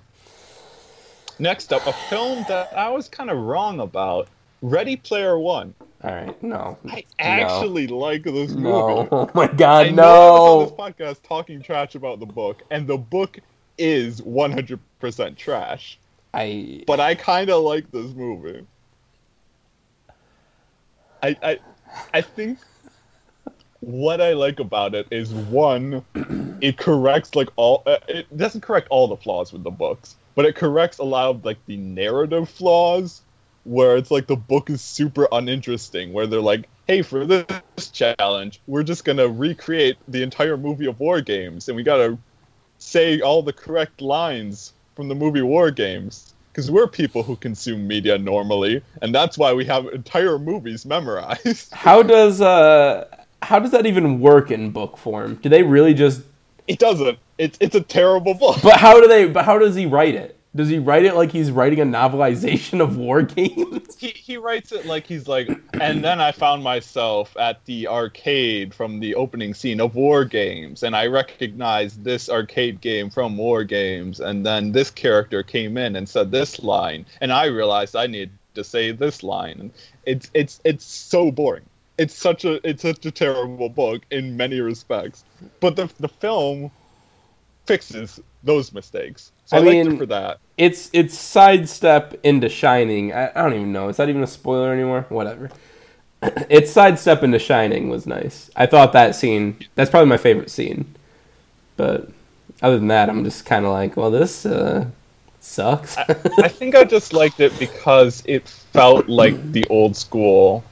Next 1.40 1.74
up, 1.74 1.86
a 1.88 1.94
film 1.94 2.46
that 2.48 2.72
I 2.78 2.90
was 2.90 3.10
kind 3.10 3.30
of 3.30 3.38
wrong 3.38 3.80
about. 3.80 4.28
Ready 4.64 4.96
Player 4.96 5.38
One. 5.38 5.76
All 6.04 6.12
right. 6.12 6.42
No. 6.42 6.78
I 6.90 7.04
actually 7.20 7.88
like 7.88 8.24
this 8.24 8.52
movie. 8.52 8.62
No. 8.62 9.08
Oh 9.12 9.30
my 9.34 9.44
I 9.44 9.48
God. 9.48 9.88
I 9.88 9.90
No. 9.92 10.62
on 10.62 10.64
this 10.66 10.74
podcast 10.74 11.22
talking 11.28 11.62
trash 11.62 11.96
about 11.96 12.20
the 12.22 12.26
book, 12.26 12.64
and 12.72 12.88
the 12.88 12.98
book 12.98 13.40
is 13.78 14.22
100% 14.22 15.38
trash. 15.38 16.00
I. 16.34 16.84
But 16.88 17.02
I 17.02 17.14
kind 17.16 17.50
of 17.50 17.62
like 17.64 17.92
this 17.92 18.12
movie. 18.14 18.66
I, 21.22 21.38
I, 21.44 21.60
I 22.14 22.22
think 22.22 22.58
what 23.82 24.22
I 24.22 24.32
like 24.34 24.60
about 24.60 24.96
it 24.96 25.08
is 25.12 25.34
one, 25.34 26.06
it 26.62 26.78
corrects 26.78 27.36
like 27.36 27.50
all. 27.58 27.84
Uh, 27.86 27.98
it 28.08 28.38
doesn't 28.38 28.62
correct 28.62 28.88
all 28.90 29.10
the 29.10 29.18
flaws 29.18 29.52
with 29.52 29.64
the 29.64 29.72
books, 29.72 30.16
but 30.36 30.46
it 30.46 30.56
corrects 30.56 31.00
a 31.00 31.04
lot 31.04 31.30
of 31.30 31.44
like 31.46 31.58
the 31.66 31.78
narrative 31.78 32.50
flaws, 32.50 33.22
where 33.66 33.98
it's 33.98 34.12
like 34.12 34.28
the 34.28 34.36
book 34.36 34.70
is 34.70 34.82
super 34.82 35.28
uninteresting. 35.32 36.14
Where 36.14 36.28
they're 36.28 36.42
like, 36.42 36.68
"Hey, 36.88 37.02
for 37.02 37.26
this 37.26 37.46
challenge, 37.92 38.60
we're 38.68 38.84
just 38.84 39.06
gonna 39.06 39.28
recreate 39.28 39.98
the 40.08 40.22
entire 40.24 40.58
movie 40.58 40.88
of 40.88 41.00
War 41.00 41.22
Games, 41.22 41.68
and 41.68 41.76
we 41.76 41.84
gotta 41.84 42.18
say 42.78 43.22
all 43.22 43.42
the 43.42 43.54
correct 43.54 44.02
lines 44.02 44.74
from 44.96 45.08
the 45.08 45.16
movie 45.16 45.42
War 45.42 45.72
Games 45.72 46.34
because 46.52 46.70
we're 46.70 46.88
people 46.88 47.24
who 47.24 47.36
consume 47.36 47.88
media 47.88 48.18
normally, 48.18 48.82
and 49.02 49.14
that's 49.14 49.38
why 49.38 49.54
we 49.54 49.66
have 49.66 49.88
entire 49.88 50.38
movies 50.38 50.86
memorized. 50.86 51.74
How 51.74 52.04
does 52.04 52.42
uh 52.42 53.08
how 53.42 53.60
does 53.60 53.72
that 53.72 53.86
even 53.86 54.20
work 54.22 54.52
in 54.52 54.72
book 54.72 54.98
form? 54.98 55.36
Do 55.36 55.50
they 55.50 55.64
really 55.64 55.94
just 55.94 56.22
It 56.68 56.80
doesn't. 56.80 57.20
It's 57.38 57.58
it's 57.60 57.76
a 57.76 57.82
terrible 57.82 58.34
book. 58.36 58.60
But 58.64 58.78
how 58.78 59.02
do 59.02 59.08
they 59.08 59.28
but 59.28 59.46
how 59.46 59.58
does 59.58 59.76
he 59.76 59.86
write 59.86 60.16
it? 60.16 60.38
Does 60.56 60.70
he 60.70 60.78
write 60.78 61.04
it 61.04 61.16
like 61.16 61.32
he's 61.32 61.50
writing 61.50 61.80
a 61.80 61.86
novelization 61.86 62.80
of 62.80 62.96
war 62.96 63.24
games? 63.24 63.96
he, 63.98 64.10
he 64.10 64.38
writes 64.38 64.72
it 64.72 64.86
like 64.86 65.08
he's 65.08 65.28
like, 65.28 65.50
and 65.74 66.04
then 66.04 66.22
I 66.22 66.32
found 66.32 66.64
myself 66.64 67.36
at 67.38 67.66
the 67.66 67.88
arcade 67.88 68.74
from 68.74 69.00
the 69.00 69.16
opening 69.16 69.56
scene 69.56 69.82
of 69.82 69.96
War 69.96 70.26
Games, 70.26 70.84
and 70.84 70.96
I 70.96 71.08
recognized 71.08 72.04
this 72.04 72.30
arcade 72.30 72.82
game 72.82 73.10
from 73.10 73.36
War 73.36 73.64
Games, 73.64 74.20
and 74.20 74.46
then 74.46 74.72
this 74.72 74.92
character 74.92 75.42
came 75.42 75.76
in 75.76 75.96
and 75.96 76.08
said 76.08 76.32
this 76.32 76.62
line, 76.62 77.06
and 77.20 77.34
I 77.34 77.46
realized 77.46 77.96
I 77.96 78.08
need 78.08 78.30
to 78.54 78.64
say 78.64 78.92
this 78.92 79.24
line. 79.24 79.60
And 79.60 79.72
it's 80.06 80.30
it's 80.34 80.62
it's 80.64 80.86
so 80.86 81.32
boring. 81.32 81.66
It's 81.98 82.14
such 82.14 82.46
a 82.46 82.66
it's 82.68 82.84
such 82.84 83.06
a 83.06 83.12
terrible 83.12 83.70
book 83.70 84.04
in 84.12 84.38
many 84.38 84.60
respects, 84.62 85.26
but 85.60 85.76
the 85.76 85.92
the 86.00 86.10
film 86.10 86.70
fixes 87.66 88.20
those 88.44 88.72
mistakes. 88.72 89.32
So 89.46 89.58
I 89.58 89.60
I, 89.60 89.64
mean- 89.64 89.94
it 89.94 89.98
for 89.98 90.06
that. 90.08 90.40
It's 90.56 90.90
it's 90.94 91.18
sidestep 91.18 92.20
into 92.24 92.48
Shining. 92.48 93.12
I, 93.12 93.32
I 93.36 93.42
don't 93.42 93.54
even 93.56 93.74
know. 93.74 93.90
Is 93.90 93.98
that 93.98 94.08
even 94.08 94.22
a 94.22 94.28
spoiler 94.28 94.72
anymore? 94.72 95.06
Whatever. 95.10 95.50
it's 96.22 96.72
sidestep 96.72 97.24
into 97.24 97.40
Shining 97.40 97.90
was 97.90 98.06
nice. 98.06 98.52
I 98.56 98.68
thought 98.68 98.94
that 98.94 99.16
scene. 99.16 99.58
That's 99.76 99.90
probably 99.90 100.10
my 100.10 100.18
favorite 100.18 100.52
scene. 100.52 100.94
But 101.76 102.10
other 102.62 102.78
than 102.78 102.88
that, 102.90 103.10
I'm 103.10 103.24
just 103.24 103.46
kind 103.46 103.66
of 103.66 103.72
like, 103.72 103.98
well, 103.98 104.12
this 104.12 104.46
uh, 104.46 104.86
sucks. 105.40 105.98
I 105.98 106.48
think 106.48 106.76
I 106.76 106.84
just 106.84 107.14
liked 107.14 107.40
it 107.40 107.58
because 107.58 108.22
it 108.26 108.48
felt 108.48 109.10
like 109.10 109.52
the 109.54 109.66
old 109.72 109.98
school 109.98 110.64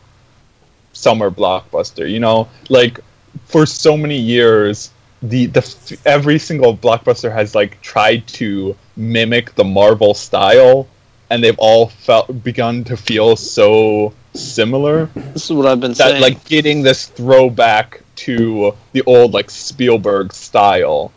summer 0.93 1.31
blockbuster. 1.31 2.09
You 2.09 2.19
know, 2.19 2.47
like 2.69 2.99
for 3.45 3.65
so 3.65 3.97
many 3.97 4.17
years, 4.17 4.91
the 5.21 5.45
the 5.47 5.97
every 6.05 6.39
single 6.39 6.75
blockbuster 6.75 7.31
has 7.31 7.53
like 7.55 7.79
tried 7.81 8.27
to 8.27 8.75
mimic 8.95 9.53
the 9.55 9.63
Marvel 9.63 10.13
style, 10.13 10.87
and 11.29 11.43
they've 11.43 11.57
all 11.59 11.87
felt 11.87 12.43
begun 12.43 12.83
to 12.85 12.97
feel 12.97 13.35
so 13.35 14.13
similar 14.33 15.07
This 15.33 15.45
is 15.45 15.51
what 15.53 15.65
I've 15.65 15.81
been 15.81 15.93
saying. 15.93 16.13
that 16.15 16.21
saying. 16.21 16.35
like 16.35 16.45
getting 16.45 16.81
this 16.83 17.07
throwback 17.07 18.01
to 18.15 18.73
the 18.93 19.01
old 19.03 19.33
like 19.33 19.49
Spielberg 19.49 20.31
style 20.31 21.11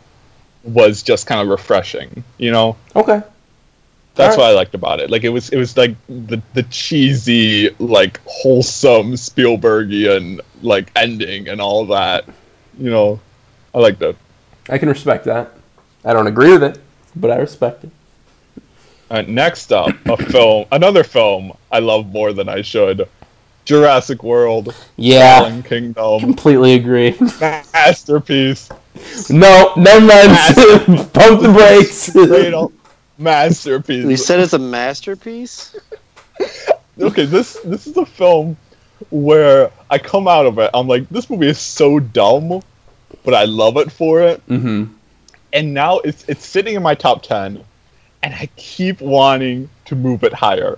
was 0.63 1.01
just 1.01 1.25
kind 1.27 1.39
of 1.41 1.47
refreshing. 1.47 2.23
You 2.37 2.51
know. 2.51 2.75
okay. 2.95 3.21
That's 4.15 4.35
Alright. 4.35 4.37
what 4.37 4.51
I 4.51 4.55
liked 4.55 4.75
about 4.75 4.99
it. 5.01 5.09
Like 5.09 5.23
it 5.25 5.29
was 5.29 5.49
it 5.49 5.57
was 5.57 5.75
like 5.75 5.95
the 6.07 6.41
the 6.53 6.63
cheesy, 6.63 7.69
like 7.79 8.19
wholesome 8.25 9.13
Spielbergian 9.13 10.39
like 10.61 10.89
ending 10.95 11.49
and 11.49 11.59
all 11.59 11.85
that. 11.87 12.25
You 12.79 12.89
know, 12.91 13.19
I 13.75 13.79
like 13.79 13.99
that. 13.99 14.15
I 14.69 14.77
can 14.77 14.87
respect 14.89 15.25
that. 15.25 15.51
I 16.05 16.13
don't 16.13 16.27
agree 16.27 16.51
with 16.51 16.63
it, 16.63 16.79
but 17.15 17.29
I 17.29 17.35
respect 17.35 17.83
it. 17.83 17.89
Uh, 19.11 19.21
next 19.27 19.71
up, 19.73 19.93
a 20.05 20.17
film, 20.31 20.65
another 20.71 21.03
film 21.03 21.51
I 21.71 21.79
love 21.79 22.07
more 22.07 22.31
than 22.33 22.47
I 22.49 22.61
should. 22.61 23.07
Jurassic 23.65 24.23
World, 24.23 24.73
Yeah, 24.95 25.39
Fallen 25.39 25.61
Kingdom, 25.63 26.19
completely 26.21 26.75
agree. 26.75 27.17
masterpiece, 27.41 28.69
no, 29.29 29.73
no 29.75 29.99
mind. 29.99 30.37
Pump 31.13 31.41
the 31.41 31.51
brakes. 31.53 32.15
Masterpiece. 33.17 34.05
you 34.05 34.17
said 34.17 34.39
it's 34.39 34.53
a 34.53 34.59
masterpiece. 34.59 35.75
okay, 36.99 37.25
this 37.25 37.59
this 37.65 37.87
is 37.87 37.97
a 37.97 38.05
film 38.05 38.55
where 39.09 39.71
I 39.89 39.97
come 39.97 40.27
out 40.27 40.45
of 40.45 40.59
it. 40.59 40.69
I'm 40.73 40.87
like, 40.87 41.09
this 41.09 41.29
movie 41.29 41.47
is 41.47 41.59
so 41.59 41.99
dumb, 41.99 42.61
but 43.25 43.33
I 43.33 43.45
love 43.45 43.77
it 43.77 43.91
for 43.91 44.21
it. 44.21 44.41
hmm 44.47 44.85
And 45.51 45.73
now 45.73 45.99
it's 45.99 46.23
it's 46.29 46.45
sitting 46.45 46.75
in 46.75 46.83
my 46.83 46.95
top 46.95 47.23
ten, 47.23 47.63
and 48.23 48.33
I 48.33 48.47
keep 48.55 49.01
wanting 49.01 49.69
to 49.85 49.95
move 49.95 50.23
it 50.23 50.33
higher. 50.33 50.77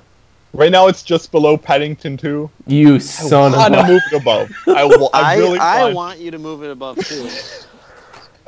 Right 0.53 0.71
now, 0.71 0.87
it's 0.87 1.03
just 1.03 1.31
below 1.31 1.57
Paddington 1.57 2.17
Two. 2.17 2.49
You 2.65 2.95
I 2.95 2.97
son 2.99 3.51
want 3.51 3.73
of 3.73 3.73
to 3.73 3.79
a. 3.83 3.87
move 3.87 4.01
it 4.11 4.13
above. 4.15 4.49
I, 4.67 4.85
wa- 4.85 5.09
I 5.13 5.33
I, 5.33 5.37
really 5.37 5.59
I 5.59 5.83
want. 5.83 5.95
want 5.95 6.19
you 6.19 6.31
to 6.31 6.39
move 6.39 6.63
it 6.63 6.71
above 6.71 6.97
too. 7.05 7.29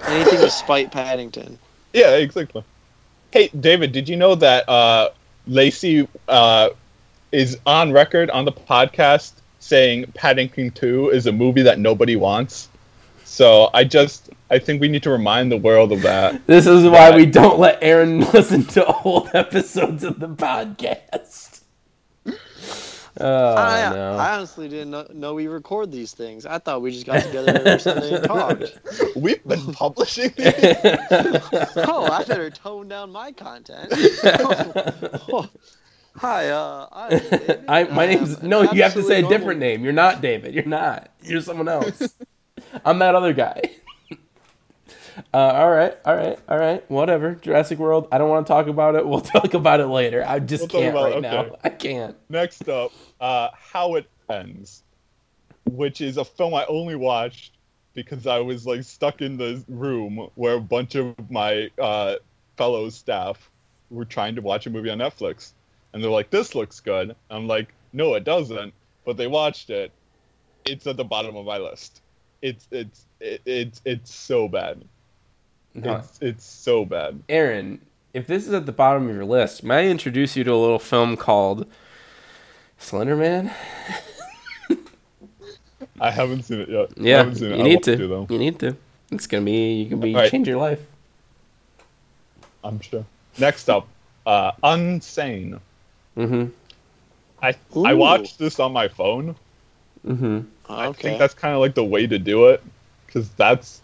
Anything 0.07 0.39
to 0.39 0.49
spite 0.49 0.91
Paddington. 0.91 1.59
Yeah, 1.93 2.15
exactly. 2.15 2.63
Hey, 3.31 3.49
David, 3.59 3.91
did 3.91 4.07
you 4.09 4.15
know 4.15 4.33
that 4.35 4.67
uh, 4.69 5.09
Lacey 5.45 6.07
uh, 6.27 6.69
is 7.31 7.57
on 7.65 7.91
record 7.91 8.29
on 8.31 8.45
the 8.45 8.51
podcast 8.51 9.33
saying 9.59 10.05
Paddington 10.15 10.71
2 10.71 11.09
is 11.09 11.27
a 11.27 11.31
movie 11.31 11.62
that 11.63 11.79
nobody 11.79 12.15
wants? 12.15 12.68
So 13.29 13.69
I 13.75 13.83
just, 13.83 14.31
I 14.49 14.57
think 14.57 14.81
we 14.81 14.89
need 14.89 15.03
to 15.03 15.11
remind 15.11 15.51
the 15.51 15.57
world 15.57 15.91
of 15.91 16.01
that. 16.01 16.41
This 16.47 16.65
is 16.65 16.83
why 16.89 17.15
we 17.15 17.25
don't 17.27 17.59
let 17.59 17.77
Aaron 17.81 18.19
listen 18.33 18.65
to 18.65 18.85
old 18.85 19.29
episodes 19.33 20.03
of 20.03 20.19
the 20.19 20.27
podcast. 20.27 21.61
Oh 23.21 23.55
I, 23.55 23.93
no! 23.93 24.17
I 24.17 24.35
honestly 24.35 24.67
didn't 24.69 24.91
know, 24.91 25.05
know 25.13 25.33
we 25.33 25.47
record 25.47 25.91
these 25.91 26.13
things. 26.13 26.45
I 26.45 26.57
thought 26.57 26.81
we 26.81 26.91
just 26.91 27.05
got 27.05 27.23
together 27.23 27.53
every 27.53 27.79
Sunday 27.79 28.15
and 28.15 28.23
talked. 28.23 28.79
We've 29.15 29.43
been 29.45 29.73
publishing 29.73 30.31
these. 30.37 30.53
Oh, 30.55 32.07
I 32.11 32.23
better 32.25 32.49
tone 32.49 32.87
down 32.87 33.11
my 33.11 33.31
content. 33.33 33.91
Hi, 36.15 36.49
uh, 36.49 36.87
I'm 36.91 37.09
David. 37.09 37.65
I, 37.67 37.83
my 37.85 38.03
I 38.03 38.07
name's 38.07 38.37
am 38.37 38.43
an 38.43 38.49
no. 38.49 38.61
You 38.71 38.83
have 38.83 38.93
to 38.93 39.03
say 39.03 39.15
a 39.15 39.17
absolutely 39.17 39.37
different 39.37 39.59
name. 39.59 39.83
You're 39.83 39.93
not 39.93 40.21
David. 40.21 40.53
You're 40.53 40.65
not. 40.65 41.11
You're 41.21 41.41
someone 41.41 41.67
else. 41.67 42.15
I'm 42.86 43.00
that 43.00 43.15
other 43.15 43.34
guy. 43.34 43.62
Uh, 45.34 45.38
all 45.38 45.69
right, 45.69 45.98
all 46.06 46.15
right, 46.15 46.39
all 46.48 46.58
right. 46.58 46.89
Whatever. 46.89 47.36
Jurassic 47.36 47.78
World. 47.78 48.08
I 48.12 48.17
don't 48.17 48.30
want 48.30 48.48
to 48.48 48.54
talk 48.54 48.67
about 48.67 48.95
it. 48.95 49.06
We'll 49.10 49.22
talk 49.22 49.54
about 49.54 49.80
it 49.80 49.88
later. 49.88 50.24
I 50.26 50.39
just 50.39 50.72
we'll 50.72 50.82
can't 50.82 50.95
right 50.95 51.17
it, 51.17 51.22
now. 51.22 51.41
okay. 51.41 51.56
I 51.63 51.69
can't. 51.69 52.15
Next 52.30 52.69
up, 52.69 52.91
uh, 53.19 53.50
How 53.54 53.95
It 53.95 54.10
Ends, 54.30 54.84
which 55.65 56.00
is 56.02 56.17
a 56.17 56.26
film 56.26 56.54
I 56.54 56.65
only 56.67 56.95
watched 56.95 57.58
because 57.93 58.28
I 58.28 58.39
was 58.39 58.65
like 58.65 58.84
stuck 58.84 59.22
in 59.22 59.36
the 59.36 59.63
room 59.67 60.30
where 60.36 60.56
a 60.56 60.62
bunch 60.62 60.95
of 60.95 61.15
my 61.30 61.69
uh, 61.82 62.15
fellow 62.56 62.89
staff 62.89 63.50
were 63.89 64.06
trying 64.06 64.36
to 64.36 64.41
watch 64.41 64.67
a 64.67 64.69
movie 64.69 64.89
on 64.89 65.00
Netflix, 65.00 65.52
and 65.93 66.04
they're 66.04 66.12
like, 66.12 66.30
"This 66.30 66.56
looks 66.56 66.80
good." 66.80 67.15
I'm 67.30 67.48
like, 67.48 67.74
"No, 67.93 68.13
it 68.13 68.24
doesn't," 68.24 68.74
but 69.06 69.17
they 69.17 69.28
watched 69.28 69.69
it. 69.69 69.91
It's 70.65 70.86
at 70.88 70.98
the 70.98 71.04
bottom 71.04 71.36
of 71.36 71.45
my 71.45 71.58
list. 71.58 72.02
It's 72.41 72.67
it's 72.71 73.06
it, 73.19 73.41
it's 73.45 73.82
it's 73.86 74.13
so 74.13 74.47
bad. 74.47 74.84
No. 75.73 75.95
It's 75.95 76.19
it's 76.21 76.45
so 76.45 76.86
bad. 76.86 77.21
Aaron, 77.30 77.82
if 78.13 78.28
this 78.28 78.47
is 78.47 78.54
at 78.54 78.65
the 78.65 78.71
bottom 78.71 79.10
of 79.10 79.15
your 79.15 79.25
list, 79.25 79.63
may 79.63 79.88
I 79.88 79.91
introduce 79.91 80.36
you 80.36 80.43
to 80.43 80.54
a 80.54 80.56
little 80.56 80.80
film 80.80 81.17
called 81.17 81.65
Slender 82.78 83.15
Man? 83.15 83.54
I 85.99 86.12
haven't 86.12 86.43
seen 86.43 86.62
it 86.62 86.69
yet. 86.69 86.89
I 86.89 86.93
Yeah, 86.95 87.17
haven't 87.17 87.36
seen 87.36 87.52
it. 87.52 87.58
you 87.58 87.62
I 87.62 87.63
need 87.63 87.75
want 87.75 87.86
to. 87.86 87.97
You 88.30 88.39
need 88.39 88.60
to. 88.60 88.78
It's 89.12 89.28
gonna 89.28 89.45
be. 89.45 89.73
You 89.84 89.89
can 89.89 89.99
be 89.99 90.13
All 90.15 90.21
right. 90.21 90.32
change 90.32 90.47
your 90.47 90.58
life. 90.58 90.82
I'm 92.63 92.80
sure. 92.80 93.06
Next 93.38 93.69
up, 93.69 93.88
uh, 94.25 94.52
Unsane. 94.63 95.60
Mm-hmm. 96.17 96.45
I 97.41 97.56
I 97.86 97.93
watched 97.93 98.38
this 98.38 98.60
on 98.60 98.73
my 98.73 98.88
phone. 98.88 99.36
Mm-hmm. 100.06 100.41
I 100.69 100.88
Okay. 100.88 101.01
think 101.01 101.19
that's 101.19 101.34
kind 101.34 101.53
of 101.53 101.60
like 101.60 101.75
the 101.75 101.84
way 101.84 102.08
to 102.08 102.19
do 102.19 102.47
it, 102.47 102.62
because 103.05 103.29
that's. 103.32 103.82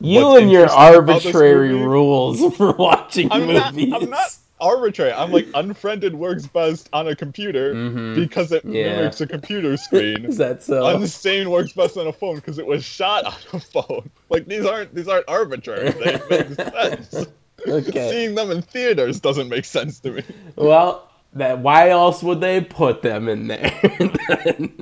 You 0.00 0.24
What's 0.26 0.42
and 0.42 0.50
your 0.50 0.62
interesting 0.62 0.94
about 0.96 1.06
this 1.22 1.26
arbitrary 1.26 1.74
rules 1.74 2.56
for 2.56 2.72
watching 2.72 3.30
I'm 3.32 3.46
not. 3.52 3.74
movies. 3.74 3.92
I'm 3.94 4.10
not 4.10 4.36
arbitrary. 4.60 5.12
I'm 5.12 5.30
like 5.30 5.46
unfriended 5.54 6.14
works 6.14 6.46
best 6.46 6.88
on 6.92 7.08
a 7.08 7.14
computer 7.16 7.74
Mhm. 7.74 8.14
because 8.16 8.50
it 8.52 8.64
Yeah. 8.64 8.96
mimics 8.96 9.20
a 9.20 9.26
computer 9.26 9.76
screen. 9.86 10.24
Is 10.24 10.36
that 10.38 10.62
so? 10.62 10.82
Unsane 10.82 11.46
works 11.46 11.72
best 11.72 11.96
on 11.96 12.06
a 12.08 12.12
phone 12.12 12.36
because 12.36 12.58
it 12.58 12.66
was 12.66 12.84
shot 12.84 13.24
on 13.24 13.34
a 13.52 13.60
phone. 13.60 14.10
Like 14.30 14.46
these 14.46 14.66
aren't 14.66 14.94
these 14.94 15.06
aren't 15.08 15.28
arbitrary. 15.28 15.90
They 15.92 16.20
make 16.28 16.54
sense. 16.54 17.26
okay. 17.66 18.10
Seeing 18.10 18.34
them 18.34 18.50
in 18.50 18.62
theaters 18.62 19.20
doesn't 19.20 19.48
make 19.48 19.64
sense 19.64 20.00
to 20.00 20.10
me. 20.10 20.22
Well, 20.56 21.08
that 21.34 21.60
why 21.60 21.90
else 21.90 22.22
would 22.22 22.40
they 22.40 22.60
put 22.60 23.00
them 23.02 23.28
in 23.28 23.46
there? 23.46 23.70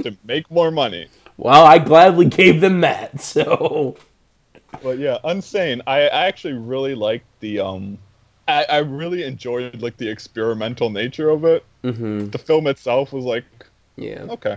To 0.02 0.16
make 0.24 0.50
more 0.50 0.70
money. 0.70 1.08
Well, 1.36 1.64
I 1.64 1.78
gladly 1.78 2.26
gave 2.26 2.60
them 2.60 2.80
that. 2.82 3.20
So 3.20 3.96
But 4.82 4.98
yeah, 4.98 5.18
Unsane. 5.24 5.80
I, 5.86 6.02
I 6.08 6.26
actually 6.26 6.54
really 6.54 6.94
liked 6.94 7.26
the 7.40 7.60
um 7.60 7.98
I, 8.48 8.64
I 8.68 8.78
really 8.78 9.22
enjoyed 9.24 9.80
like 9.82 9.96
the 9.96 10.08
experimental 10.08 10.90
nature 10.90 11.30
of 11.30 11.44
it. 11.44 11.64
hmm 11.82 12.26
The 12.28 12.38
film 12.38 12.66
itself 12.66 13.12
was 13.12 13.24
like, 13.24 13.44
yeah. 13.96 14.22
okay. 14.30 14.56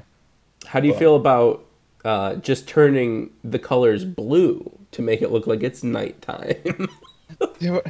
How 0.66 0.80
do 0.80 0.88
you 0.88 0.94
Well- 0.94 1.00
feel 1.00 1.16
about 1.16 1.66
uh, 2.04 2.36
just 2.36 2.68
turning 2.68 3.32
the 3.44 3.58
colors 3.60 4.06
blue 4.06 4.70
to 4.92 5.02
make 5.02 5.22
it 5.24 5.32
look 5.32 5.48
like 5.48 5.64
it's 5.64 5.84
nighttime? 5.84 6.88
There 7.60 7.74
were, 7.74 7.84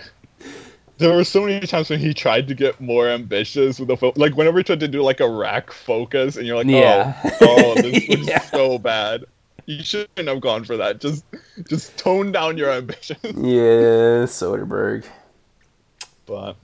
there 0.98 1.14
were 1.16 1.24
so 1.24 1.46
many 1.46 1.66
times 1.68 1.90
when 1.90 2.00
he 2.00 2.14
tried 2.14 2.48
to 2.48 2.54
get 2.56 2.80
more 2.80 3.08
ambitious 3.10 3.80
with 3.80 3.88
the 3.90 3.98
fo- 3.98 4.14
like 4.16 4.36
whenever 4.38 4.58
he 4.60 4.64
tried 4.64 4.80
to 4.80 4.88
do 4.88 5.02
like 5.02 5.20
a 5.20 5.30
rack 5.30 5.72
focus, 5.72 6.36
and 6.38 6.46
you're 6.48 6.56
like, 6.58 6.68
Yeah. 6.68 7.20
oh, 7.24 7.36
oh, 7.42 7.76
this 7.82 8.08
was 8.08 8.28
Yeah. 8.28 8.40
so 8.42 8.78
bad. 8.80 9.26
You 9.68 9.84
shouldn't 9.84 10.28
have 10.28 10.42
gone 10.42 10.64
for 10.64 10.78
that. 10.78 11.02
Just, 11.02 11.26
just 11.68 11.98
tone 11.98 12.32
down 12.32 12.56
your 12.58 12.70
ambition. 12.72 13.18
yeah, 13.24 14.26
Soderbergh. 14.30 15.06
But 16.28 16.56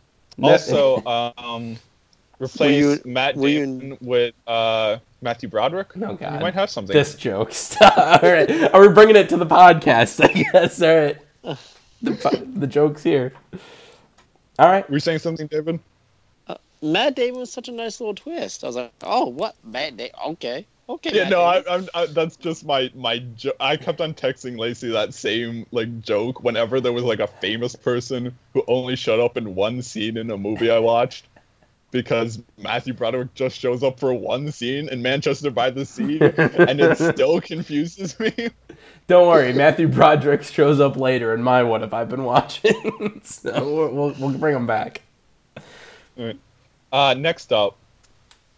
also, 0.41 1.03
um, 1.37 1.77
replace 2.39 2.77
you- 2.77 3.11
Matt 3.11 3.35
were 3.35 3.47
you- 3.47 3.65
Damon 3.65 3.97
with 4.01 4.33
uh 4.47 4.97
Matthew 5.23 5.49
Broderick. 5.49 5.89
Oh, 5.97 6.11
You 6.11 6.17
God. 6.17 6.41
might 6.41 6.53
have 6.55 6.69
something. 6.69 6.93
This 6.95 7.15
joke. 7.15 7.51
Stop. 7.53 7.97
All 8.23 8.31
right. 8.31 8.49
Are 8.73 8.81
we 8.81 8.87
bringing 8.89 9.15
it 9.15 9.29
to 9.29 9.37
the 9.37 9.45
podcast? 9.45 10.23
I 10.23 10.33
guess. 10.51 10.81
All 10.81 10.95
right. 10.95 11.17
The, 12.01 12.47
the 12.55 12.65
joke's 12.67 13.03
here. 13.03 13.33
All 14.61 14.69
right. 14.69 14.87
Were 14.87 14.97
you 14.97 14.99
saying 14.99 15.19
something, 15.19 15.47
David? 15.47 15.79
Uh, 16.45 16.55
Matt 16.83 17.15
Damon 17.15 17.39
was 17.39 17.51
such 17.51 17.67
a 17.67 17.71
nice 17.71 17.99
little 17.99 18.13
twist. 18.13 18.63
I 18.63 18.67
was 18.67 18.75
like, 18.75 18.93
oh, 19.01 19.25
what 19.25 19.55
Matt 19.63 19.97
Damon? 19.97 20.11
Okay, 20.27 20.67
okay. 20.87 21.09
Yeah, 21.11 21.23
Matt 21.23 21.31
no, 21.31 21.41
I, 21.41 21.63
I'm, 21.67 21.89
I, 21.95 22.05
that's 22.05 22.35
just 22.35 22.63
my 22.63 22.91
my. 22.93 23.17
Jo- 23.35 23.53
I 23.59 23.75
kept 23.75 24.01
on 24.01 24.13
texting 24.13 24.59
Lacey 24.59 24.91
that 24.91 25.15
same 25.15 25.65
like 25.71 26.01
joke 26.01 26.43
whenever 26.43 26.79
there 26.79 26.93
was 26.93 27.03
like 27.03 27.19
a 27.19 27.25
famous 27.25 27.75
person 27.75 28.37
who 28.53 28.63
only 28.67 28.95
showed 28.95 29.19
up 29.19 29.35
in 29.35 29.55
one 29.55 29.81
scene 29.81 30.15
in 30.15 30.29
a 30.29 30.37
movie 30.37 30.69
I 30.69 30.77
watched, 30.77 31.25
because 31.91 32.41
Matthew 32.57 32.93
Broderick 32.93 33.33
just 33.35 33.57
shows 33.57 33.83
up 33.83 33.99
for 33.99 34.13
one 34.13 34.51
scene 34.51 34.89
in 34.89 35.01
Manchester 35.01 35.51
by 35.51 35.69
the 35.69 35.85
Sea, 35.85 36.19
and 36.21 36.79
it 36.79 36.97
still 36.97 37.39
confuses 37.41 38.19
me. 38.19 38.33
Don't 39.07 39.27
worry. 39.27 39.53
Matthew 39.53 39.87
Broderick 39.87 40.43
shows 40.43 40.79
up 40.79 40.95
later 40.95 41.33
in 41.33 41.43
my 41.43 41.63
What 41.63 41.81
Have 41.81 41.93
I 41.93 42.05
Been 42.05 42.23
Watching? 42.23 43.21
so 43.23 43.91
we'll, 43.91 44.15
we'll, 44.17 44.37
bring 44.37 44.55
him 44.55 44.65
back. 44.65 45.01
Uh, 46.91 47.13
next 47.17 47.51
up, 47.51 47.77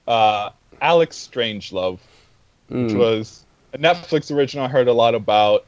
uh, 0.08 0.52
Alex 0.82 1.28
Strangelove, 1.32 2.00
which 2.70 2.94
Mm. 2.94 2.98
was 2.98 3.46
a 3.74 3.78
Netflix 3.78 4.36
original 4.36 4.66
I 4.66 4.70
heard 4.70 4.88
a 4.88 4.94
lot 4.94 5.16
about. 5.16 5.66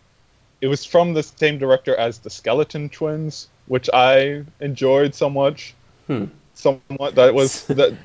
It 0.61 0.67
was 0.67 0.85
from 0.85 1.13
the 1.13 1.23
same 1.23 1.57
director 1.57 1.95
as 1.95 2.19
The 2.19 2.29
Skeleton 2.29 2.89
Twins, 2.89 3.49
which 3.67 3.89
I 3.93 4.43
enjoyed 4.59 5.13
so 5.13 5.29
much. 5.29 5.73
Hmm. 6.07 6.25
Somewhat 6.55 7.15
that 7.15 7.33
was 7.33 7.65
that. 7.67 7.95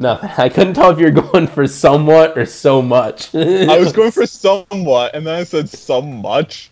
Nothing. 0.00 0.30
I 0.38 0.48
couldn't 0.48 0.74
tell 0.74 0.90
if 0.90 0.98
you're 0.98 1.10
going 1.10 1.48
for 1.48 1.66
somewhat 1.66 2.38
or 2.38 2.46
so 2.46 2.80
much. 2.80 3.34
I 3.34 3.78
was 3.78 3.92
going 3.92 4.12
for 4.12 4.26
somewhat, 4.26 5.14
and 5.14 5.26
then 5.26 5.34
I 5.34 5.44
said 5.44 5.68
some 5.68 6.22
much, 6.22 6.70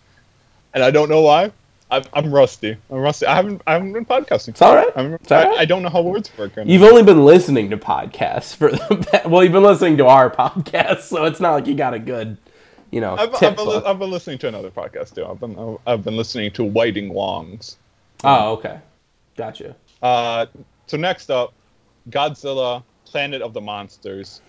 and 0.75 0.85
I 0.85 0.91
don't 0.91 1.09
know 1.09 1.23
why. 1.23 1.51
I'm, 1.91 2.03
I'm 2.13 2.33
rusty. 2.33 2.77
I'm 2.91 2.99
rusty. 2.99 3.27
I 3.27 3.35
haven't 3.37 3.63
I 3.67 3.75
haven't 3.75 3.93
been 3.93 4.05
podcasting. 4.05 4.49
It's 4.49 4.63
all 4.63 4.75
right. 4.75 4.89
It's 4.97 5.31
all 5.31 5.39
I, 5.39 5.47
right. 5.47 5.59
I 5.61 5.65
don't 5.65 5.83
know 5.83 5.89
how 5.89 6.03
words 6.03 6.37
work. 6.37 6.57
right. 6.57 6.67
You've 6.67 6.83
only 6.83 7.05
been 7.05 7.25
listening 7.25 7.71
to 7.71 7.77
podcasts 7.77 8.55
for 8.55 8.73
the 8.73 9.23
well, 9.27 9.45
you've 9.45 9.53
been 9.53 9.63
listening 9.63 9.97
to 9.99 10.07
our 10.07 10.29
podcast, 10.29 11.03
so 11.03 11.25
it's 11.25 11.39
not 11.39 11.53
like 11.53 11.67
you 11.67 11.75
got 11.75 11.95
a 11.95 12.01
good, 12.01 12.37
you 12.91 13.01
know, 13.01 13.15
I've, 13.15 13.35
I've, 13.35 13.57
been, 13.57 13.83
I've 13.87 13.99
been 14.01 14.11
listening 14.11 14.39
to 14.39 14.49
another 14.49 14.71
podcast 14.71 15.15
too. 15.15 15.25
I've 15.25 15.39
been 15.39 15.79
I've 15.87 16.05
been 16.05 16.17
listening 16.17 16.51
to 16.53 16.65
Whiting 16.65 17.13
Wong's. 17.13 17.77
Oh, 18.25 18.55
okay, 18.55 18.81
gotcha. 19.37 19.77
Uh, 20.07 20.47
so 20.87 20.97
next 20.97 21.31
up, 21.31 21.53
Godzilla: 22.11 22.85
Planet 23.07 23.43
of 23.43 23.53
the 23.53 23.61
Monsters. 23.61 24.41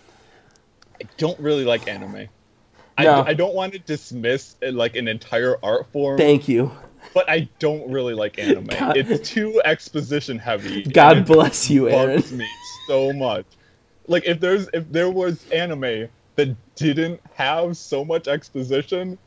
I 1.02 1.06
don't 1.18 1.40
really 1.40 1.66
like 1.66 1.88
anime. 1.88 2.28
I, 2.98 3.04
No. 3.04 3.24
I 3.26 3.34
don't 3.34 3.54
want 3.56 3.74
to 3.74 3.80
dismiss 3.80 4.56
uh, 4.66 4.72
like 4.72 4.96
an 4.96 5.08
entire 5.08 5.58
art 5.64 5.88
form, 5.92 6.18
Thank 6.18 6.48
you. 6.48 6.72
but 7.14 7.28
I 7.30 7.48
don't 7.60 7.90
really 7.92 8.14
like 8.14 8.38
anime. 8.40 8.68
God- 8.68 8.98
It's 8.98 9.30
too 9.30 9.60
exposition 9.66 10.38
heavy. 10.38 10.84
God 10.84 11.26
bless 11.26 11.70
you, 11.72 11.90
Aaron. 11.90 12.24
me 12.38 12.48
so 12.88 13.14
much. 13.14 13.46
Like 14.08 14.26
if 14.28 14.40
there's 14.40 14.68
if 14.74 14.92
there 14.92 15.10
was 15.10 15.44
anime 15.52 16.08
that 16.36 16.56
didn't 16.76 17.20
have 17.34 17.78
so 17.78 18.06
much 18.06 18.28
exposition, 18.28 19.18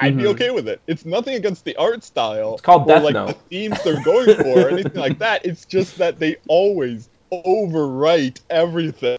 I'd 0.00 0.16
be 0.16 0.24
Mhm. 0.24 0.28
okay 0.28 0.50
with 0.50 0.66
it. 0.68 0.80
It's 0.86 1.04
nothing 1.04 1.34
against 1.34 1.64
the 1.64 1.76
art 1.76 2.02
style. 2.04 2.54
It's 2.54 2.62
called 2.62 2.86
Death 2.88 3.04
like 3.04 3.14
Note. 3.14 3.28
the 3.28 3.34
themes 3.48 3.78
they're 3.84 4.02
going 4.02 4.34
for 4.36 4.66
or 4.66 4.68
anything 4.70 5.00
like 5.00 5.18
that. 5.20 5.44
It's 5.46 5.64
just 5.64 5.96
that 5.98 6.18
they 6.18 6.36
always 6.48 7.08
overwrite 7.32 8.40
everything. 8.50 9.18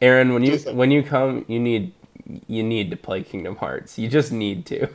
Aaron, 0.00 0.32
when 0.32 0.42
you 0.44 0.52
Just- 0.52 0.72
when 0.72 0.90
you 0.90 1.02
come, 1.02 1.44
you 1.48 1.58
need 1.58 1.92
you 2.46 2.62
need 2.62 2.90
to 2.90 2.96
play 2.96 3.22
Kingdom 3.22 3.56
Hearts. 3.56 3.98
You 3.98 4.06
just 4.08 4.32
need 4.32 4.66
to. 4.66 4.86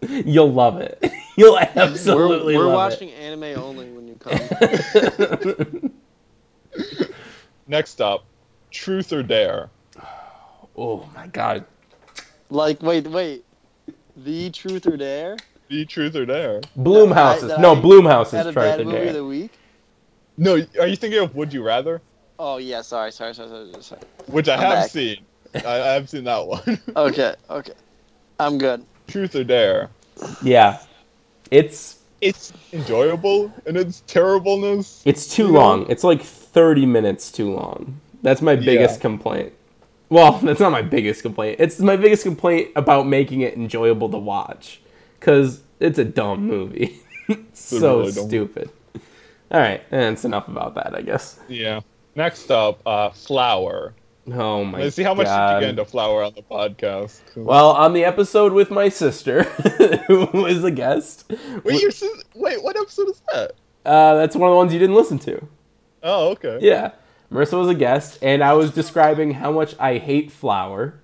You'll 0.08 0.52
love 0.52 0.80
it. 0.80 1.02
You'll 1.38 1.54
we're, 1.54 1.68
absolutely 1.76 2.56
we're 2.56 2.64
love 2.66 2.74
watching 2.74 3.10
anime 3.12 3.58
only 3.58 3.88
when 3.90 4.06
you 4.06 4.14
come. 4.16 4.32
it. 4.34 5.92
Next 7.66 8.00
up, 8.02 8.24
Truth 8.70 9.12
or 9.14 9.22
Dare. 9.22 9.70
oh 10.76 11.08
my 11.14 11.26
god. 11.28 11.64
like, 12.50 12.82
wait, 12.82 13.06
wait. 13.06 13.44
The 14.16 14.50
Truth 14.50 14.86
or 14.86 14.96
Dare 14.96 15.36
The 15.68 15.84
Truth 15.84 16.16
or 16.16 16.24
Dare. 16.26 16.60
Blumhouse's. 16.78 17.50
I- 17.52 17.60
no, 17.60 17.72
I- 17.72 17.80
Blumhouse's 17.80 18.30
had 18.32 18.46
a 18.46 18.52
tried 18.52 18.64
bad 18.78 18.80
of 18.80 18.90
dare. 18.90 19.12
the 19.12 19.24
week. 19.24 19.52
No, 20.38 20.54
are 20.80 20.86
you 20.86 20.96
thinking 20.96 21.20
of 21.20 21.34
Would 21.34 21.52
You 21.52 21.62
Rather? 21.62 22.00
Oh 22.38 22.58
yeah, 22.58 22.82
sorry, 22.82 23.10
sorry, 23.12 23.34
sorry, 23.34 23.48
sorry. 23.72 23.82
sorry. 23.82 24.00
Which 24.26 24.48
I 24.48 24.54
I'm 24.54 24.60
have 24.60 24.72
back. 24.84 24.90
seen. 24.90 25.18
I, 25.54 25.66
I 25.66 25.92
have 25.94 26.08
seen 26.10 26.24
that 26.24 26.46
one. 26.46 26.78
Okay, 26.96 27.34
okay. 27.48 27.72
I'm 28.38 28.58
good. 28.58 28.84
Truth 29.06 29.34
or 29.36 29.44
Dare. 29.44 29.88
Yeah. 30.42 30.78
It's 31.50 31.98
It's 32.20 32.52
enjoyable 32.72 33.52
and 33.66 33.76
its 33.76 34.02
terribleness. 34.06 35.00
it's 35.06 35.26
too 35.34 35.46
You 35.46 35.52
know? 35.52 35.58
long. 35.60 35.86
It's 35.90 36.04
like 36.04 36.22
30 36.22 36.84
minutes 36.86 37.30
too 37.32 37.52
long. 37.54 37.98
That's 38.22 38.42
my 38.42 38.56
biggest 38.56 38.96
Yeah. 38.96 39.02
complaint. 39.02 39.52
Well, 40.08 40.32
that's 40.42 40.60
not 40.60 40.72
my 40.72 40.82
biggest 40.82 41.22
complaint. 41.22 41.60
It's 41.60 41.78
my 41.80 41.96
biggest 41.96 42.22
complaint 42.22 42.70
about 42.76 43.06
making 43.06 43.40
it 43.40 43.54
enjoyable 43.54 44.08
to 44.10 44.18
watch 44.18 44.80
cuz 45.20 45.60
it's 45.80 45.98
a 45.98 46.04
dumb 46.04 46.46
movie. 46.46 47.00
so 47.52 48.00
really 48.00 48.12
dumb. 48.12 48.28
stupid. 48.28 48.70
All 49.50 49.60
right, 49.60 49.82
and 49.90 50.14
it's 50.14 50.24
enough 50.24 50.48
about 50.48 50.74
that, 50.74 50.94
I 50.94 51.02
guess. 51.02 51.38
Yeah. 51.48 51.80
Next 52.16 52.50
up, 52.50 52.80
uh, 52.86 53.10
Flower. 53.10 53.94
Oh 54.32 54.64
my 54.64 54.80
Let's 54.80 54.96
see 54.96 55.04
how 55.04 55.14
much 55.14 55.26
God. 55.26 55.48
did 55.48 55.54
you 55.54 55.60
get 55.60 55.70
into 55.78 55.84
Flower 55.84 56.24
on 56.24 56.32
the 56.34 56.42
podcast. 56.42 57.20
Well, 57.36 57.70
on 57.70 57.92
the 57.92 58.04
episode 58.04 58.52
with 58.52 58.70
my 58.72 58.88
sister, 58.88 59.44
who 60.08 60.26
was 60.32 60.64
a 60.64 60.70
guest, 60.72 61.32
wait, 61.62 61.80
your 61.80 61.92
sis- 61.92 62.24
wait, 62.34 62.60
what 62.62 62.76
episode 62.76 63.08
is 63.10 63.22
that? 63.32 63.52
uh, 63.84 64.16
that's 64.16 64.34
one 64.34 64.48
of 64.48 64.52
the 64.52 64.56
ones 64.56 64.72
you 64.72 64.80
didn't 64.80 64.96
listen 64.96 65.18
to. 65.20 65.46
Oh, 66.02 66.30
okay. 66.30 66.58
Yeah, 66.60 66.92
Marissa 67.30 67.58
was 67.58 67.68
a 67.68 67.74
guest, 67.74 68.18
and 68.22 68.42
I 68.42 68.52
was 68.52 68.70
describing 68.70 69.32
how 69.32 69.52
much 69.52 69.74
I 69.78 69.98
hate 69.98 70.30
Flower. 70.30 70.94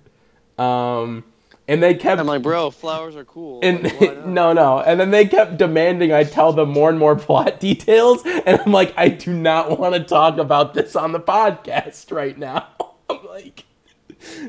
Um, 0.57 1.23
and 1.67 1.81
they 1.81 1.95
kept 1.95 2.19
I'm 2.19 2.27
like, 2.27 2.41
bro, 2.41 2.71
flowers 2.71 3.15
are 3.15 3.23
cool. 3.23 3.59
and 3.63 3.83
Like, 3.83 4.25
no, 4.25 4.53
no, 4.53 4.79
and 4.79 4.99
then 4.99 5.11
they 5.11 5.25
kept 5.25 5.57
demanding 5.57 6.11
I 6.11 6.23
tell 6.23 6.51
them 6.51 6.69
more 6.69 6.89
and 6.89 6.99
more 6.99 7.15
plot 7.15 7.59
details, 7.59 8.21
and 8.25 8.59
I'm 8.59 8.71
like, 8.71 8.93
I 8.97 9.09
do 9.09 9.33
not 9.33 9.79
want 9.79 9.95
to 9.95 10.03
talk 10.03 10.37
about 10.37 10.73
this 10.73 10.95
on 10.95 11.11
the 11.11 11.19
podcast 11.19 12.11
right 12.11 12.37
now. 12.37 12.67
I'm 13.09 13.25
like, 13.27 13.65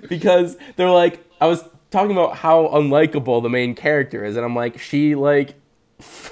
because 0.08 0.56
they're 0.76 0.90
like, 0.90 1.24
I 1.40 1.46
was 1.46 1.64
talking 1.90 2.12
about 2.12 2.36
how 2.36 2.68
unlikable 2.68 3.42
the 3.42 3.50
main 3.50 3.74
character 3.74 4.24
is, 4.24 4.36
and 4.36 4.44
I'm 4.44 4.56
like, 4.56 4.78
she 4.78 5.14
like, 5.14 5.54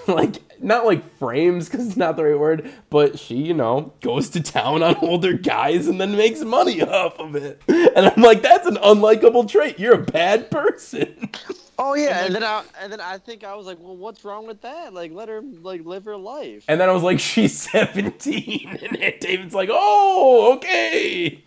like 0.09 0.39
not 0.62 0.87
like 0.87 1.18
frames 1.18 1.68
because 1.68 1.87
it's 1.87 1.96
not 1.96 2.16
the 2.16 2.25
right 2.25 2.38
word, 2.38 2.72
but 2.90 3.18
she, 3.18 3.37
you 3.37 3.55
know, 3.55 3.92
goes 4.01 4.29
to 4.31 4.42
town 4.42 4.83
on 4.83 4.96
older 5.03 5.35
guys 5.35 5.87
and 5.87 6.01
then 6.01 6.16
makes 6.16 6.40
money 6.40 6.83
off 6.83 7.18
of 7.18 7.37
it, 7.37 7.61
and 7.68 8.07
I'm 8.07 8.22
like, 8.22 8.42
that's 8.42 8.66
an 8.66 8.77
unlikable 8.77 9.48
trait. 9.48 9.79
You're 9.79 9.94
a 9.94 10.03
bad 10.03 10.51
person. 10.51 11.31
Oh 11.79 11.94
yeah, 11.94 12.27
and 12.27 12.35
then 12.35 12.44
I 12.44 12.62
and 12.81 12.92
then 12.92 13.01
I 13.01 13.18
think 13.18 13.42
I 13.42 13.57
was 13.57 13.66
like, 13.66 13.79
well, 13.81 13.96
what's 13.96 14.25
wrong 14.25 14.46
with 14.46 14.61
that? 14.61 14.92
Like, 14.92 15.11
let 15.11 15.29
her 15.29 15.40
like 15.40 15.85
live 15.85 16.05
her 16.05 16.18
life. 16.18 16.64
And 16.68 16.81
then 16.81 16.88
I 16.88 16.92
was 16.92 17.03
like, 17.03 17.18
she's 17.18 17.59
17. 17.61 18.79
And 18.83 19.14
David's 19.20 19.55
like, 19.55 19.70
oh, 19.72 20.53
okay. 20.57 21.42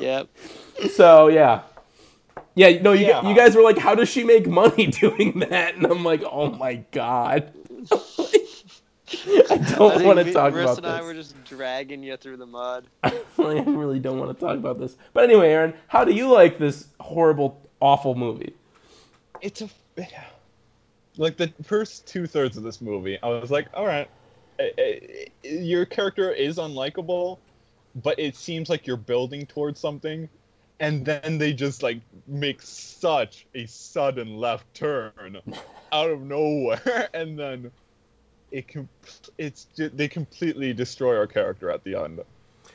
Yep. 0.00 0.28
So, 0.94 1.28
yeah. 1.28 1.62
Yeah, 2.54 2.80
no, 2.82 2.92
you, 2.92 3.06
Yeah. 3.06 3.28
you 3.28 3.34
guys 3.34 3.54
were 3.56 3.62
like, 3.62 3.78
how 3.78 3.94
does 3.94 4.08
she 4.08 4.24
make 4.24 4.46
money 4.46 4.86
doing 5.00 5.40
that? 5.50 5.76
And 5.76 5.86
I'm 5.86 6.04
like, 6.04 6.22
oh 6.24 6.50
my 6.50 6.76
God. 6.90 7.52
I 7.90 7.96
I 9.50 9.56
don't 9.76 10.04
want 10.04 10.18
to 10.20 10.32
talk 10.32 10.52
Marissa 10.52 10.54
about 10.54 10.54
this. 10.54 10.64
Chris 10.64 10.78
and 10.78 10.86
I 10.86 10.96
this. 10.98 11.06
were 11.06 11.14
just 11.14 11.44
dragging 11.44 12.02
you 12.02 12.16
through 12.16 12.38
the 12.38 12.46
mud. 12.46 12.86
I 13.02 13.12
really 13.38 13.98
don't 14.00 14.18
want 14.18 14.36
to 14.38 14.44
talk 14.46 14.56
about 14.56 14.78
this. 14.78 14.96
But 15.12 15.24
anyway, 15.24 15.50
Aaron, 15.50 15.74
how 15.88 16.04
do 16.04 16.12
you 16.12 16.30
like 16.32 16.58
this 16.58 16.88
horrible, 17.00 17.68
awful 17.80 18.14
movie? 18.14 18.54
It's 19.40 19.60
a 19.62 19.68
like 21.18 21.36
the 21.36 21.52
first 21.62 22.06
two 22.06 22.26
thirds 22.26 22.56
of 22.56 22.62
this 22.62 22.80
movie. 22.80 23.18
I 23.22 23.28
was 23.28 23.50
like, 23.50 23.68
all 23.74 23.86
right, 23.86 24.08
eh, 24.58 24.70
eh, 24.78 25.26
your 25.42 25.84
character 25.84 26.32
is 26.32 26.56
unlikable, 26.56 27.38
but 27.96 28.18
it 28.18 28.36
seems 28.36 28.70
like 28.70 28.86
you're 28.86 28.96
building 28.96 29.46
towards 29.46 29.78
something. 29.80 30.28
And 30.82 31.06
then 31.06 31.38
they 31.38 31.54
just 31.54 31.82
like 31.82 32.02
make 32.26 32.60
such 32.60 33.46
a 33.54 33.66
sudden 33.66 34.36
left 34.36 34.74
turn 34.74 35.40
out 35.92 36.10
of 36.10 36.20
nowhere, 36.20 37.08
and 37.14 37.38
then 37.38 37.70
it 38.50 38.68
com- 38.68 38.88
it's 39.38 39.66
they 39.76 40.08
completely 40.08 40.74
destroy 40.74 41.16
our 41.16 41.26
character 41.26 41.70
at 41.70 41.84
the 41.84 41.94
end. 41.94 42.20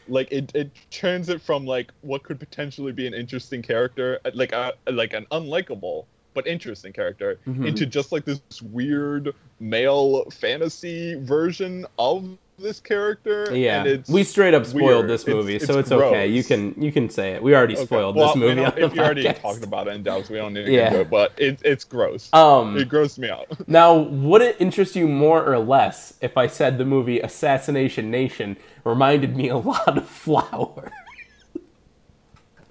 Like 0.08 0.30
it, 0.32 0.52
it 0.56 0.72
turns 0.90 1.30
it 1.30 1.42
from 1.42 1.66
like 1.66 1.92
what 2.02 2.24
could 2.24 2.40
potentially 2.40 2.94
be 2.94 3.08
an 3.08 3.14
interesting 3.14 3.62
character, 3.62 4.20
uh, 4.26 4.32
like 4.34 4.54
a 4.54 4.74
like 4.90 5.14
an 5.14 5.28
unlikable 5.32 6.06
but 6.34 6.48
interesting 6.48 6.94
character, 6.94 7.40
Mhm. 7.48 7.68
into 7.68 7.86
just 7.86 8.12
like 8.12 8.26
this 8.26 8.42
weird 8.62 9.34
male 9.60 10.24
fantasy 10.32 11.16
version 11.16 11.86
of 11.98 12.38
this 12.58 12.80
character. 12.80 13.56
Yeah, 13.56 13.82
and 13.82 13.88
it's 13.88 14.10
we 14.10 14.24
straight 14.24 14.54
up 14.54 14.66
spoiled 14.66 14.84
weird. 15.06 15.10
this 15.10 15.22
It's- 15.22 15.36
movie, 15.36 15.60
so 15.60 15.78
it's 15.80 15.92
it's 15.92 15.92
okay. 15.92 16.28
You 16.28 16.44
can 16.44 16.74
you 16.82 16.92
can 16.92 17.10
say 17.10 17.34
it. 17.34 17.44
We 17.44 17.56
already 17.56 17.76
Okay, 17.76 17.86
spoiled 17.86 18.16
well, 18.16 18.28
this 18.30 18.36
movie 18.36 18.64
on 18.66 18.78
if 18.78 18.94
you're 18.96 19.06
already 19.06 19.24
talking 19.34 19.64
about 19.64 19.88
it 19.88 19.92
in 19.96 20.04
depth, 20.04 20.30
we 20.30 20.38
don't 20.38 20.54
need 20.54 20.66
to 20.66 20.72
Yeah. 20.72 20.78
get 20.86 20.88
into 20.94 21.02
it. 21.02 21.10
But 21.10 21.34
it, 21.38 21.60
it's 21.64 21.84
gross. 21.84 22.34
Um, 22.34 22.76
it 22.78 22.90
grossed 22.90 23.20
me 23.20 23.30
out. 23.30 23.46
Now, 23.68 23.96
would 23.96 24.42
it 24.42 24.56
interest 24.60 24.96
you 24.96 25.08
more 25.08 25.44
or 25.46 25.60
less 25.60 26.16
if 26.22 26.36
I 26.38 26.48
said 26.48 26.78
the 26.78 26.86
movie 26.86 27.20
Assassination 27.20 28.10
Nation 28.10 28.58
reminded 28.84 29.36
me 29.36 29.50
a 29.50 29.58
lot 29.58 29.98
of 29.98 30.08
Flower? 30.08 30.92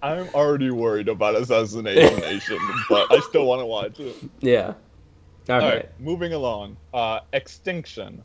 I'm 0.02 0.28
already 0.34 0.70
worried 0.70 1.08
about 1.08 1.36
Assassination 1.36 2.20
Nation, 2.20 2.58
but 2.88 3.10
I 3.12 3.20
still 3.20 3.46
want 3.46 3.60
to 3.60 3.66
watch 3.66 3.98
it. 4.00 4.16
yeah. 4.40 4.74
All 5.48 5.54
All 5.54 5.60
right. 5.60 5.74
right, 5.76 5.88
moving 6.00 6.32
along. 6.32 6.76
Uh, 6.92 7.20
Extinction, 7.32 8.22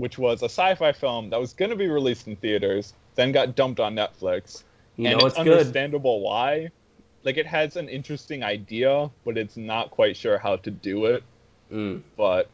which 0.00 0.18
was 0.18 0.42
a 0.42 0.46
sci-fi 0.46 0.92
film 0.92 1.30
that 1.30 1.40
was 1.40 1.52
going 1.52 1.70
to 1.70 1.76
be 1.76 1.88
released 1.88 2.26
in 2.26 2.36
theaters, 2.36 2.94
then 3.14 3.32
got 3.32 3.54
dumped 3.54 3.80
on 3.80 3.94
Netflix. 3.94 4.64
You 4.96 5.08
and 5.08 5.20
know 5.20 5.26
it's 5.26 5.36
it's 5.36 5.44
good. 5.44 5.52
understandable 5.58 6.20
why. 6.20 6.70
Like 7.22 7.36
it 7.36 7.46
has 7.46 7.76
an 7.76 7.88
interesting 7.88 8.42
idea, 8.42 9.10
but 9.24 9.36
it's 9.38 9.56
not 9.56 9.90
quite 9.90 10.16
sure 10.16 10.38
how 10.38 10.56
to 10.56 10.70
do 10.70 11.06
it. 11.06 11.22
Mm. 11.70 12.02
But 12.16 12.48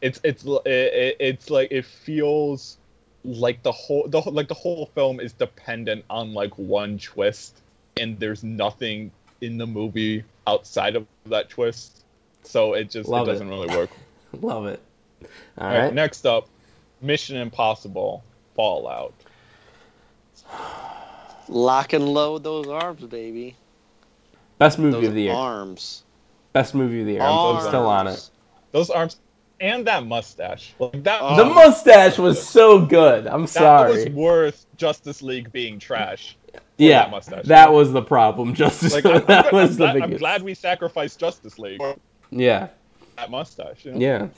it's 0.00 0.20
it's 0.24 0.44
it, 0.44 0.66
it, 0.66 1.16
it's 1.20 1.50
like 1.50 1.70
it 1.70 1.84
feels 1.84 2.78
like 3.24 3.62
the 3.62 3.72
whole 3.72 4.08
the 4.08 4.20
like 4.20 4.48
the 4.48 4.54
whole 4.54 4.86
film 4.94 5.20
is 5.20 5.32
dependent 5.32 6.04
on 6.10 6.32
like 6.34 6.56
one 6.58 6.98
twist, 6.98 7.60
and 7.96 8.18
there's 8.18 8.42
nothing 8.42 9.10
in 9.40 9.58
the 9.58 9.66
movie 9.66 10.24
outside 10.46 10.96
of 10.96 11.06
that 11.26 11.48
twist. 11.50 12.02
So 12.44 12.72
it 12.74 12.90
just 12.90 13.08
Love 13.08 13.28
it 13.28 13.30
it. 13.30 13.34
doesn't 13.34 13.48
really 13.48 13.76
work. 13.76 13.90
Love 14.40 14.66
it. 14.66 14.80
All 15.22 15.28
All 15.58 15.68
right. 15.68 15.78
right. 15.84 15.94
next 15.94 16.26
up, 16.26 16.48
Mission 17.02 17.36
Impossible 17.36 18.22
Fallout. 18.54 19.14
Lock 21.48 21.92
and 21.92 22.08
load 22.08 22.44
those 22.44 22.68
arms, 22.68 23.02
baby. 23.04 23.56
Best 24.58 24.78
movie 24.78 24.92
Those 24.92 25.08
of 25.08 25.14
the 25.14 25.22
year. 25.22 25.32
arms. 25.32 26.04
Best 26.52 26.74
movie 26.74 27.00
of 27.00 27.06
the 27.06 27.12
year. 27.14 27.22
I'm, 27.22 27.56
I'm 27.56 27.66
still 27.66 27.86
on 27.86 28.06
it. 28.06 28.30
Those 28.70 28.90
arms 28.90 29.18
and 29.60 29.86
that 29.86 30.06
mustache. 30.06 30.72
Like 30.78 31.02
that. 31.04 31.18
Oh. 31.22 31.36
The 31.36 31.44
mustache 31.44 32.18
was 32.18 32.44
so 32.46 32.84
good. 32.84 33.26
I'm 33.26 33.42
that 33.42 33.48
sorry. 33.48 33.92
was 33.92 34.08
worth 34.10 34.66
Justice 34.76 35.22
League 35.22 35.50
being 35.52 35.78
trash. 35.78 36.36
yeah, 36.78 37.02
that 37.02 37.10
mustache. 37.10 37.44
that 37.46 37.72
was 37.72 37.92
the 37.92 38.02
problem. 38.02 38.54
Justice. 38.62 38.92
Like 38.92 39.06
I'm, 39.06 39.24
that 39.26 39.46
I'm, 39.46 39.54
was 39.54 39.70
I'm 39.70 39.76
the 39.76 39.92
glad, 39.98 40.02
I'm 40.02 40.16
glad 40.16 40.42
we 40.42 40.54
sacrificed 40.54 41.18
Justice 41.18 41.58
League 41.58 41.80
Yeah. 42.30 42.68
that 43.16 43.30
mustache. 43.30 43.84
You 43.84 43.92
know? 43.92 43.98
Yeah. 43.98 44.28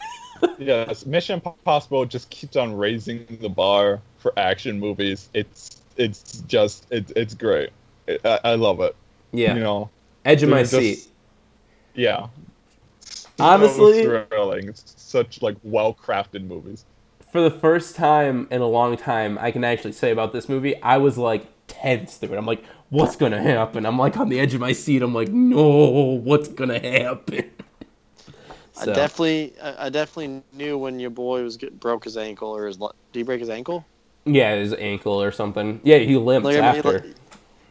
Yes, 0.59 1.05
Mission 1.07 1.41
Impossible 1.45 2.05
just 2.07 2.31
keeps 2.31 2.57
on 2.57 2.75
raising 2.77 3.27
the 3.41 3.49
bar 3.49 4.01
for 4.19 4.33
action 4.39 4.79
movies. 4.79 5.29
It's 5.35 5.83
it's 5.97 6.41
just 6.47 6.87
it's 6.91 7.13
it's 7.17 7.35
great. 7.35 7.71
It, 8.07 8.21
I, 8.25 8.41
I 8.45 8.55
love 8.55 8.81
it. 8.81 8.95
Yeah. 9.33 9.55
You 9.55 9.61
know, 9.61 9.91
Edge 10.25 10.43
of 10.43 10.49
my 10.51 10.63
just- 10.63 10.73
seat. 10.75 11.09
yeah. 11.95 12.29
Honestly- 13.39 14.05
so 14.05 14.27
thrilling. 14.27 14.69
It's 14.69 14.95
such 14.97 15.43
like 15.43 15.57
well 15.63 15.95
crafted 15.95 16.47
movies. 16.47 16.85
for 17.33 17.41
the 17.41 17.51
first 17.51 17.97
time 17.97 18.47
in 18.51 18.61
a 18.61 18.67
long 18.69 18.97
time, 18.97 19.39
I 19.41 19.51
can 19.51 19.65
actually 19.65 19.93
say 19.93 20.11
about 20.13 20.33
this 20.33 20.49
movie, 20.49 20.81
I 20.83 20.99
was 20.99 21.19
like 21.19 21.47
tense 21.67 22.17
through 22.17 22.35
it. 22.35 22.39
I'm 22.39 22.47
like, 22.47 22.65
what's 22.91 23.17
gonna 23.17 23.43
happen? 23.43 23.87
I'm 23.87 23.99
like 23.99 24.17
on 24.17 24.29
the 24.29 24.39
edge 24.39 24.55
of 24.55 24.61
my 24.61 24.73
seat. 24.73 25.03
I'm 25.03 25.15
like, 25.15 25.29
no, 25.31 26.21
what's 26.23 26.49
gonna 26.49 26.79
happen? 26.79 27.51
I 28.81 28.87
definitely, 28.87 29.55
I 29.63 29.87
I 29.87 29.89
definitely 29.89 30.43
knew 30.53 30.77
when 30.79 30.99
your 30.99 31.11
boy 31.11 31.43
was 31.43 31.57
get, 31.57 31.79
broke 31.79 32.05
his 32.05 32.17
ankle 32.17 32.49
or 32.51 32.67
his. 32.67 32.79
le- 32.81 32.93
Did 33.13 33.21
he 33.21 33.23
break 33.23 33.41
his 33.41 33.51
ankle? 33.51 33.85
yeah, 34.25 34.55
his 34.57 34.73
ankle 34.75 35.23
or 35.23 35.31
something. 35.33 35.81
Yeah, 35.85 35.99
he 35.99 36.17
limps 36.17 36.45
Like, 36.47 36.57
after. 36.57 36.93
like, 37.01 37.05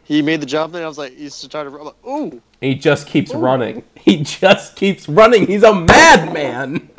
he 0.05 0.21
made 0.21 0.39
the 0.41 0.45
jump, 0.45 0.75
and 0.75 0.83
I 0.83 0.87
was 0.87 0.97
like, 0.97 1.15
he 1.17 1.29
started. 1.29 1.73
I'm 1.73 1.85
like, 1.85 2.05
ooh, 2.07 2.41
he 2.61 2.75
just 2.75 3.07
keeps 3.07 3.33
running. 3.33 3.83
He 4.03 4.17
just 4.21 4.75
keeps 4.75 5.07
running. 5.07 5.47
He's 5.47 5.63
a 5.63 5.73
madman. 5.73 6.89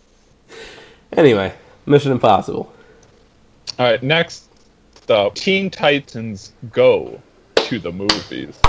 anyway, 1.16 1.54
Mission 1.86 2.12
Impossible. 2.12 2.72
All 3.78 3.86
right, 3.90 4.02
next 4.02 4.48
up, 5.08 5.34
Teen 5.34 5.70
Titans 5.70 6.52
Go 6.72 7.20
to 7.56 7.78
the 7.78 7.90
movies. 7.90 8.60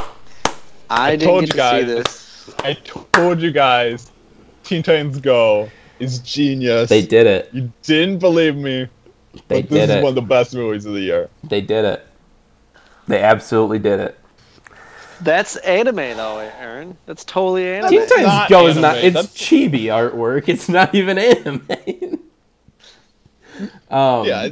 I, 0.89 1.11
didn't 1.11 1.27
told 1.27 1.41
get 1.45 1.55
you 1.55 1.61
to 1.61 1.69
see 1.85 1.93
guys. 1.93 2.05
this. 2.05 2.55
I 2.59 2.73
told 3.13 3.41
you 3.41 3.51
guys, 3.51 4.11
Teen 4.63 4.83
Titans 4.83 5.19
Go 5.19 5.69
is 5.99 6.19
genius. 6.19 6.89
They 6.89 7.05
did 7.05 7.27
it. 7.27 7.49
You 7.53 7.71
didn't 7.83 8.19
believe 8.19 8.55
me, 8.55 8.87
They 9.47 9.61
but 9.61 9.69
this 9.69 9.79
did 9.87 9.89
is 9.89 9.95
it. 9.97 10.03
one 10.03 10.09
of 10.09 10.15
the 10.15 10.21
best 10.21 10.53
movies 10.55 10.85
of 10.85 10.93
the 10.93 11.01
year. 11.01 11.29
They 11.43 11.61
did 11.61 11.85
it. 11.85 12.05
They 13.07 13.21
absolutely 13.21 13.79
did 13.79 13.99
it. 13.99 14.17
That's 15.21 15.55
anime, 15.57 15.95
though, 16.17 16.39
Aaron. 16.39 16.97
That's 17.05 17.23
totally 17.23 17.67
anime. 17.67 17.89
Teen 17.89 18.01
Titans 18.07 18.25
not 18.27 18.49
Go 18.49 18.67
is 18.67 18.77
not. 18.77 18.97
It's 18.97 19.13
that's- 19.15 19.37
chibi 19.37 19.83
artwork. 19.83 20.47
It's 20.49 20.67
not 20.69 20.95
even 20.95 21.17
anime. 21.17 21.61
um, 23.91 24.25
Yeah, 24.25 24.49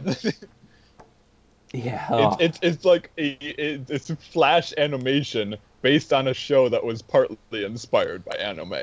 yeah. 1.74 2.08
oh. 2.10 2.36
it's, 2.40 2.60
it's 2.60 2.60
it's 2.62 2.86
like 2.86 3.10
a 3.18 3.30
it, 3.42 3.90
it's 3.90 4.12
flash 4.32 4.74
animation 4.78 5.56
based 5.82 6.14
on 6.14 6.28
a 6.28 6.34
show 6.34 6.68
that 6.70 6.84
was 6.84 7.02
partly 7.02 7.64
inspired 7.66 8.24
by 8.26 8.36
anime. 8.36 8.76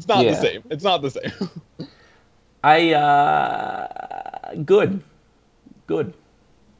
It's 0.00 0.08
not 0.08 0.24
Yeah. 0.24 0.30
the 0.30 0.36
same. 0.40 0.62
It's 0.70 0.82
not 0.82 1.02
the 1.02 1.10
same. 1.10 1.32
I 2.64 2.92
uh, 2.94 4.54
good, 4.64 5.02
good. 5.86 6.14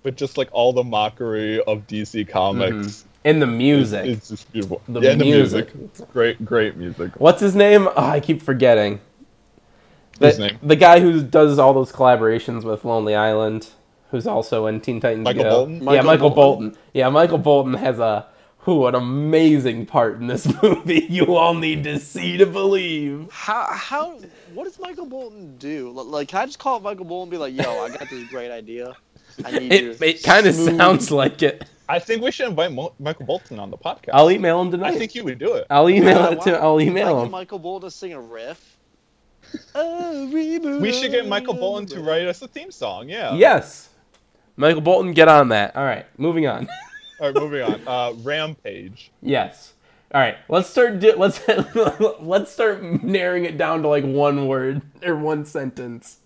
but 0.02 0.16
just 0.16 0.38
like 0.38 0.48
all 0.52 0.72
the 0.72 0.82
mockery 0.84 1.62
of 1.64 1.86
DC 1.86 2.26
Comics, 2.30 3.04
And 3.26 3.42
the 3.42 3.46
Mm-hmm. 3.46 3.58
music. 3.58 4.06
it's 4.06 4.28
just 4.30 4.50
beautiful. 4.50 4.80
The 4.88 5.00
yeah, 5.00 5.10
and 5.10 5.20
the 5.20 5.24
music. 5.26 5.74
music, 5.74 6.08
great, 6.14 6.42
great 6.46 6.76
music. 6.78 7.12
What's 7.20 7.42
his 7.42 7.54
name? 7.54 7.88
Oh, 7.88 7.92
I 8.06 8.20
keep 8.20 8.40
forgetting. 8.40 9.00
The, 10.18 10.28
His 10.28 10.38
name? 10.38 10.58
the 10.62 10.76
guy 10.76 11.00
who 11.00 11.22
does 11.22 11.58
all 11.58 11.74
those 11.74 11.92
collaborations 11.92 12.64
with 12.64 12.86
Lonely 12.86 13.14
Island, 13.14 13.68
who's 14.10 14.26
also 14.26 14.66
in 14.66 14.80
Teen 14.80 14.98
Titans 15.00 15.24
Michael 15.24 15.42
Go. 15.42 15.50
Bolton? 15.50 15.74
yeah, 15.76 15.82
Michael 15.84 16.04
Michael 16.06 16.30
Bolton. 16.30 16.64
Bolton. 16.70 16.82
Yeah, 16.94 17.08
Michael 17.10 17.38
Bolton 17.38 17.74
has 17.74 17.98
a 17.98 18.26
who 18.60 18.86
an 18.86 18.94
amazing 18.94 19.86
part 19.86 20.20
in 20.20 20.26
this 20.26 20.46
movie. 20.62 21.06
You 21.08 21.36
all 21.36 21.54
need 21.54 21.84
to 21.84 21.98
see 21.98 22.36
to 22.36 22.46
believe. 22.46 23.28
How 23.32 23.66
how 23.72 24.18
what 24.54 24.64
does 24.64 24.78
Michael 24.78 25.06
Bolton 25.06 25.56
do? 25.58 25.90
Like, 25.90 26.28
can 26.28 26.40
I 26.40 26.46
just 26.46 26.58
call 26.58 26.76
up 26.76 26.82
Michael 26.82 27.04
Bolton 27.06 27.24
and 27.24 27.30
be 27.30 27.36
like, 27.38 27.54
"Yo, 27.54 27.82
I 27.82 27.88
got 27.90 28.08
this 28.10 28.28
great 28.28 28.50
idea. 28.50 28.96
I 29.44 29.50
need 29.52 29.72
you." 29.72 29.90
It, 29.92 29.98
to 29.98 30.08
it 30.08 30.22
kind 30.22 30.46
of 30.46 30.54
sounds 30.54 31.10
like 31.10 31.42
it. 31.42 31.64
I 31.88 31.98
think 31.98 32.22
we 32.22 32.30
should 32.30 32.48
invite 32.48 32.70
Mo- 32.72 32.92
Michael 33.00 33.26
Bolton 33.26 33.58
on 33.58 33.70
the 33.70 33.76
podcast. 33.78 34.10
I'll 34.12 34.30
email 34.30 34.60
him 34.60 34.70
tonight. 34.70 34.94
I 34.94 34.98
think 34.98 35.10
he 35.10 35.22
would 35.22 35.38
do 35.38 35.54
it. 35.54 35.66
I'll 35.70 35.90
email 35.90 36.18
Yeah, 36.18 36.30
it 36.32 36.42
to. 36.42 36.58
I'll 36.60 36.76
like 36.76 36.86
email 36.86 37.22
him. 37.24 37.30
Michael 37.32 37.58
Bolton 37.58 37.88
to 37.90 37.96
sing 37.96 38.12
a 38.12 38.20
riff. 38.20 38.76
Every 39.74 40.58
We 40.58 40.92
should 40.92 41.10
get 41.10 41.26
Michael 41.26 41.54
Bolton 41.54 41.86
to 41.88 42.00
write 42.00 42.26
us 42.26 42.40
a 42.42 42.46
theme 42.48 42.70
song. 42.70 43.08
Yeah. 43.08 43.34
Yes, 43.34 43.88
Michael 44.56 44.82
Bolton, 44.82 45.12
get 45.12 45.26
on 45.26 45.48
that. 45.48 45.74
All 45.74 45.84
right, 45.84 46.06
moving 46.18 46.46
on. 46.46 46.68
All 47.20 47.30
right, 47.32 47.34
moving 47.34 47.62
on. 47.62 47.80
Uh, 47.86 48.12
Rampage. 48.22 49.10
yes. 49.22 49.74
All 50.12 50.20
right, 50.20 50.36
let's 50.48 50.68
start. 50.68 50.98
Di- 50.98 51.14
let's 51.14 51.40
let's 52.20 52.50
start 52.50 52.82
narrowing 52.82 53.44
it 53.44 53.56
down 53.56 53.82
to 53.82 53.88
like 53.88 54.02
one 54.02 54.48
word 54.48 54.82
or 55.04 55.14
one 55.14 55.44
sentence. 55.44 56.18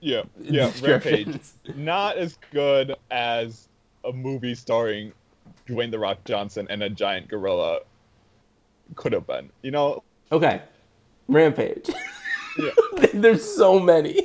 Yeah, 0.00 0.22
yeah. 0.40 0.70
Rampage. 0.80 1.40
Not 1.74 2.16
as 2.18 2.38
good 2.52 2.94
as 3.10 3.66
a 4.04 4.12
movie 4.12 4.54
starring 4.54 5.12
Dwayne 5.66 5.90
the 5.90 5.98
Rock 5.98 6.18
Johnson 6.24 6.68
and 6.70 6.84
a 6.84 6.90
giant 6.90 7.26
gorilla 7.28 7.80
could 8.94 9.12
have 9.12 9.26
been. 9.26 9.50
You 9.62 9.72
know? 9.72 10.04
Okay, 10.30 10.62
Rampage. 11.26 11.90
Yeah. 12.58 12.70
There's 13.14 13.44
so 13.44 13.80
many. 13.80 14.24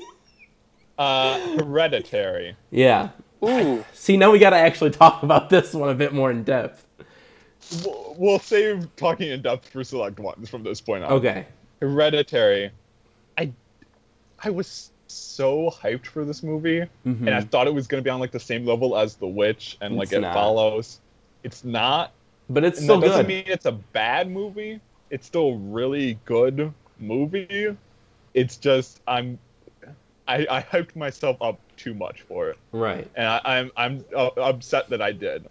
Uh, 0.97 1.39
Hereditary. 1.57 2.55
Yeah. 2.69 3.09
Ooh, 3.43 3.83
See, 3.93 4.17
now 4.17 4.31
we 4.31 4.39
got 4.39 4.51
to 4.51 4.57
actually 4.57 4.89
talk 4.91 5.23
about 5.23 5.49
this 5.49 5.73
one 5.73 5.89
a 5.89 5.93
bit 5.95 6.13
more 6.13 6.31
in 6.31 6.43
depth. 6.43 6.85
We'll, 7.85 8.15
we'll 8.17 8.39
save 8.39 8.87
talking 8.95 9.29
in 9.29 9.41
depth 9.41 9.69
for 9.69 9.83
select 9.83 10.19
ones 10.19 10.49
from 10.49 10.63
this 10.63 10.79
point 10.81 11.03
on. 11.03 11.11
Okay. 11.13 11.45
Hereditary. 11.81 12.71
I 13.37 13.51
I 14.43 14.49
was 14.49 14.91
so 15.07 15.69
hyped 15.69 16.05
for 16.07 16.25
this 16.25 16.43
movie, 16.43 16.79
Mhm. 17.05 17.21
and 17.27 17.29
I 17.29 17.41
thought 17.41 17.67
it 17.67 17.73
was 17.73 17.87
gonna 17.87 18.01
be 18.01 18.09
on 18.09 18.19
like 18.19 18.31
the 18.31 18.39
same 18.39 18.65
level 18.65 18.97
as 18.97 19.15
The 19.15 19.27
Witch, 19.27 19.77
and 19.81 19.95
like 19.95 20.05
It's 20.07 20.13
it 20.13 20.21
not. 20.21 20.33
follows. 20.33 20.99
It's 21.43 21.63
not. 21.63 22.11
but 22.49 22.63
it's 22.63 22.81
still 22.81 22.99
that 23.01 23.07
doesn't 23.07 23.21
good. 23.23 23.27
mean 23.27 23.43
it's 23.47 23.65
a 23.65 23.73
bad 23.73 24.31
movie. 24.31 24.79
It's 25.09 25.27
still 25.27 25.49
a 25.49 25.55
really 25.57 26.17
good 26.25 26.73
movie. 26.99 27.75
It's 28.33 28.55
just 28.57 29.01
I'm 29.07 29.37
I, 30.27 30.47
I 30.49 30.61
hyped 30.61 30.95
myself 30.95 31.37
up 31.41 31.59
too 31.77 31.93
much 31.93 32.21
for 32.21 32.49
it, 32.49 32.57
right. 32.71 33.07
and 33.15 33.27
I, 33.27 33.41
I'm 33.43 33.71
I'm 33.77 34.05
uh, 34.15 34.27
upset 34.37 34.89
that 34.89 35.01
I 35.01 35.11
did. 35.11 35.47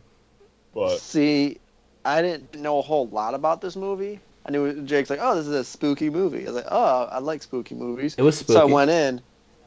But 0.74 0.98
See, 0.98 1.58
I 2.04 2.20
didn't 2.22 2.54
know 2.56 2.78
a 2.78 2.82
whole 2.82 3.08
lot 3.08 3.34
about 3.34 3.60
this 3.60 3.76
movie. 3.76 4.20
I 4.44 4.50
knew 4.50 4.82
Jake's 4.82 5.10
like, 5.10 5.18
oh, 5.22 5.34
this 5.34 5.46
is 5.46 5.54
a 5.54 5.64
spooky 5.64 6.10
movie. 6.10 6.42
I 6.42 6.46
was 6.46 6.54
like, 6.54 6.68
oh, 6.70 7.08
I 7.10 7.18
like 7.18 7.42
spooky 7.42 7.74
movies. 7.74 8.14
It 8.16 8.22
was 8.22 8.38
spooky. 8.38 8.52
So 8.52 8.60
I 8.60 8.64
went 8.64 8.90
in, 8.90 9.20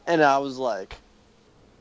and 0.06 0.22
I 0.22 0.38
was 0.38 0.56
like, 0.56 0.94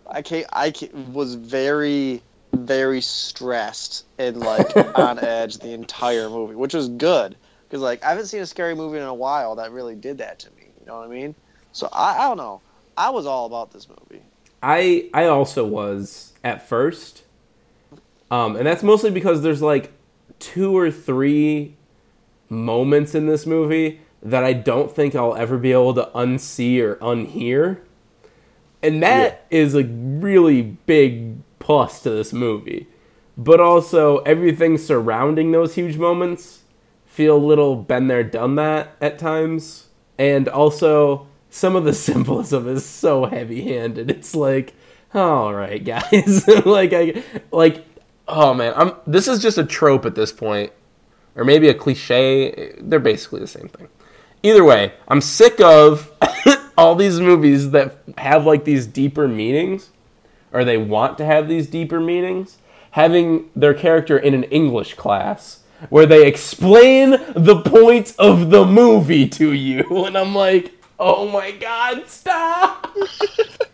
I 0.07 0.21
ca 0.21 0.45
I 0.51 0.71
ca 0.71 0.89
was 1.11 1.35
very, 1.35 2.21
very 2.53 3.01
stressed 3.01 4.05
and 4.17 4.37
like 4.37 4.75
on 4.97 5.19
edge 5.19 5.59
the 5.59 5.71
entire 5.71 6.29
movie, 6.29 6.55
which 6.55 6.73
was 6.73 6.89
good 6.89 7.35
because 7.69 7.81
like 7.81 8.03
I 8.03 8.09
haven't 8.09 8.25
seen 8.25 8.41
a 8.41 8.45
scary 8.45 8.75
movie 8.75 8.97
in 8.97 9.03
a 9.03 9.13
while 9.13 9.55
that 9.55 9.71
really 9.71 9.95
did 9.95 10.17
that 10.17 10.39
to 10.39 10.51
me. 10.51 10.67
You 10.79 10.85
know 10.87 10.97
what 10.97 11.07
I 11.07 11.11
mean? 11.11 11.35
So 11.71 11.87
I, 11.93 12.17
I 12.17 12.27
don't 12.27 12.37
know. 12.37 12.61
I 12.97 13.11
was 13.11 13.25
all 13.25 13.45
about 13.45 13.71
this 13.71 13.87
movie. 13.87 14.23
I 14.61 15.09
I 15.13 15.25
also 15.25 15.65
was 15.65 16.33
at 16.43 16.67
first, 16.67 17.23
um, 18.29 18.55
and 18.55 18.65
that's 18.65 18.83
mostly 18.83 19.11
because 19.11 19.41
there's 19.41 19.61
like 19.61 19.91
two 20.39 20.77
or 20.77 20.91
three 20.91 21.75
moments 22.49 23.15
in 23.15 23.27
this 23.27 23.45
movie 23.45 24.01
that 24.21 24.43
I 24.43 24.53
don't 24.53 24.91
think 24.91 25.15
I'll 25.15 25.35
ever 25.35 25.57
be 25.57 25.71
able 25.71 25.93
to 25.93 26.09
unsee 26.13 26.81
or 26.81 26.95
unhear, 26.97 27.79
and 28.83 29.01
that 29.01 29.45
is 29.49 29.75
a 29.75 29.83
really 29.83 30.61
big 30.61 31.37
plus 31.59 32.01
to 32.03 32.09
this 32.09 32.33
movie. 32.33 32.87
But 33.37 33.61
also 33.61 34.17
everything 34.19 34.77
surrounding 34.77 35.53
those 35.53 35.75
huge 35.75 35.95
moments 35.95 36.63
feel 37.05 37.37
a 37.37 37.39
little 37.39 37.77
been 37.77 38.07
there 38.07 38.23
done 38.23 38.55
that 38.55 38.97
at 38.99 39.17
times, 39.17 39.87
and 40.17 40.49
also 40.49 41.28
some 41.49 41.75
of 41.75 41.83
the 41.83 41.93
symbolism 42.07 42.67
is 42.67 42.85
so 42.85 43.25
heavy-handed. 43.25 44.09
It's 44.09 44.35
like, 44.35 44.73
all 45.13 45.53
right, 45.53 45.83
guys, 45.83 46.47
like 46.65 46.93
I 46.93 47.23
like, 47.51 47.85
oh 48.27 48.53
man, 48.53 48.73
I'm. 48.75 48.93
This 49.07 49.27
is 49.27 49.41
just 49.41 49.57
a 49.57 49.65
trope 49.65 50.05
at 50.05 50.15
this 50.15 50.31
point, 50.31 50.71
or 51.35 51.43
maybe 51.43 51.67
a 51.67 51.73
cliche. 51.73 52.75
They're 52.79 52.99
basically 52.99 53.39
the 53.39 53.47
same 53.47 53.69
thing. 53.69 53.87
Either 54.43 54.63
way, 54.63 54.93
I'm 55.07 55.21
sick 55.21 55.59
of 55.59 56.11
all 56.77 56.95
these 56.95 57.19
movies 57.19 57.71
that 57.71 57.97
have 58.17 58.45
like 58.45 58.65
these 58.65 58.85
deeper 58.85 59.27
meanings, 59.27 59.89
or 60.53 60.63
they 60.63 60.77
want 60.77 61.17
to 61.17 61.25
have 61.25 61.47
these 61.47 61.67
deeper 61.67 61.99
meanings, 61.99 62.57
having 62.91 63.49
their 63.55 63.73
character 63.73 64.17
in 64.17 64.33
an 64.33 64.43
English 64.45 64.93
class 64.93 65.63
where 65.89 66.05
they 66.05 66.27
explain 66.27 67.11
the 67.35 67.61
point 67.61 68.13
of 68.19 68.49
the 68.49 68.65
movie 68.65 69.27
to 69.29 69.53
you, 69.53 70.05
and 70.05 70.17
I'm 70.17 70.35
like, 70.35 70.73
oh 70.99 71.27
my 71.29 71.51
god, 71.51 72.07
stop! 72.07 72.95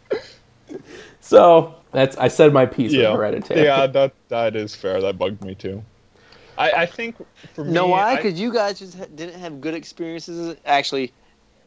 so 1.20 1.76
that's 1.92 2.18
I 2.18 2.28
said 2.28 2.54
my 2.54 2.66
piece 2.66 2.92
yeah, 2.94 3.10
with 3.10 3.18
Hereditary. 3.18 3.64
yeah, 3.64 3.88
that 3.88 4.14
that 4.30 4.56
is 4.56 4.76
fair. 4.76 5.02
That 5.02 5.18
bugged 5.18 5.44
me 5.44 5.56
too. 5.56 5.84
I, 6.58 6.72
I 6.72 6.86
think 6.86 7.18
for 7.54 7.66
me, 7.66 7.72
know 7.74 7.88
why? 7.88 8.16
Because 8.16 8.40
you 8.40 8.54
guys 8.54 8.80
just 8.80 8.98
ha- 8.98 9.08
didn't 9.16 9.40
have 9.40 9.60
good 9.60 9.74
experiences. 9.74 10.56
Actually, 10.66 11.12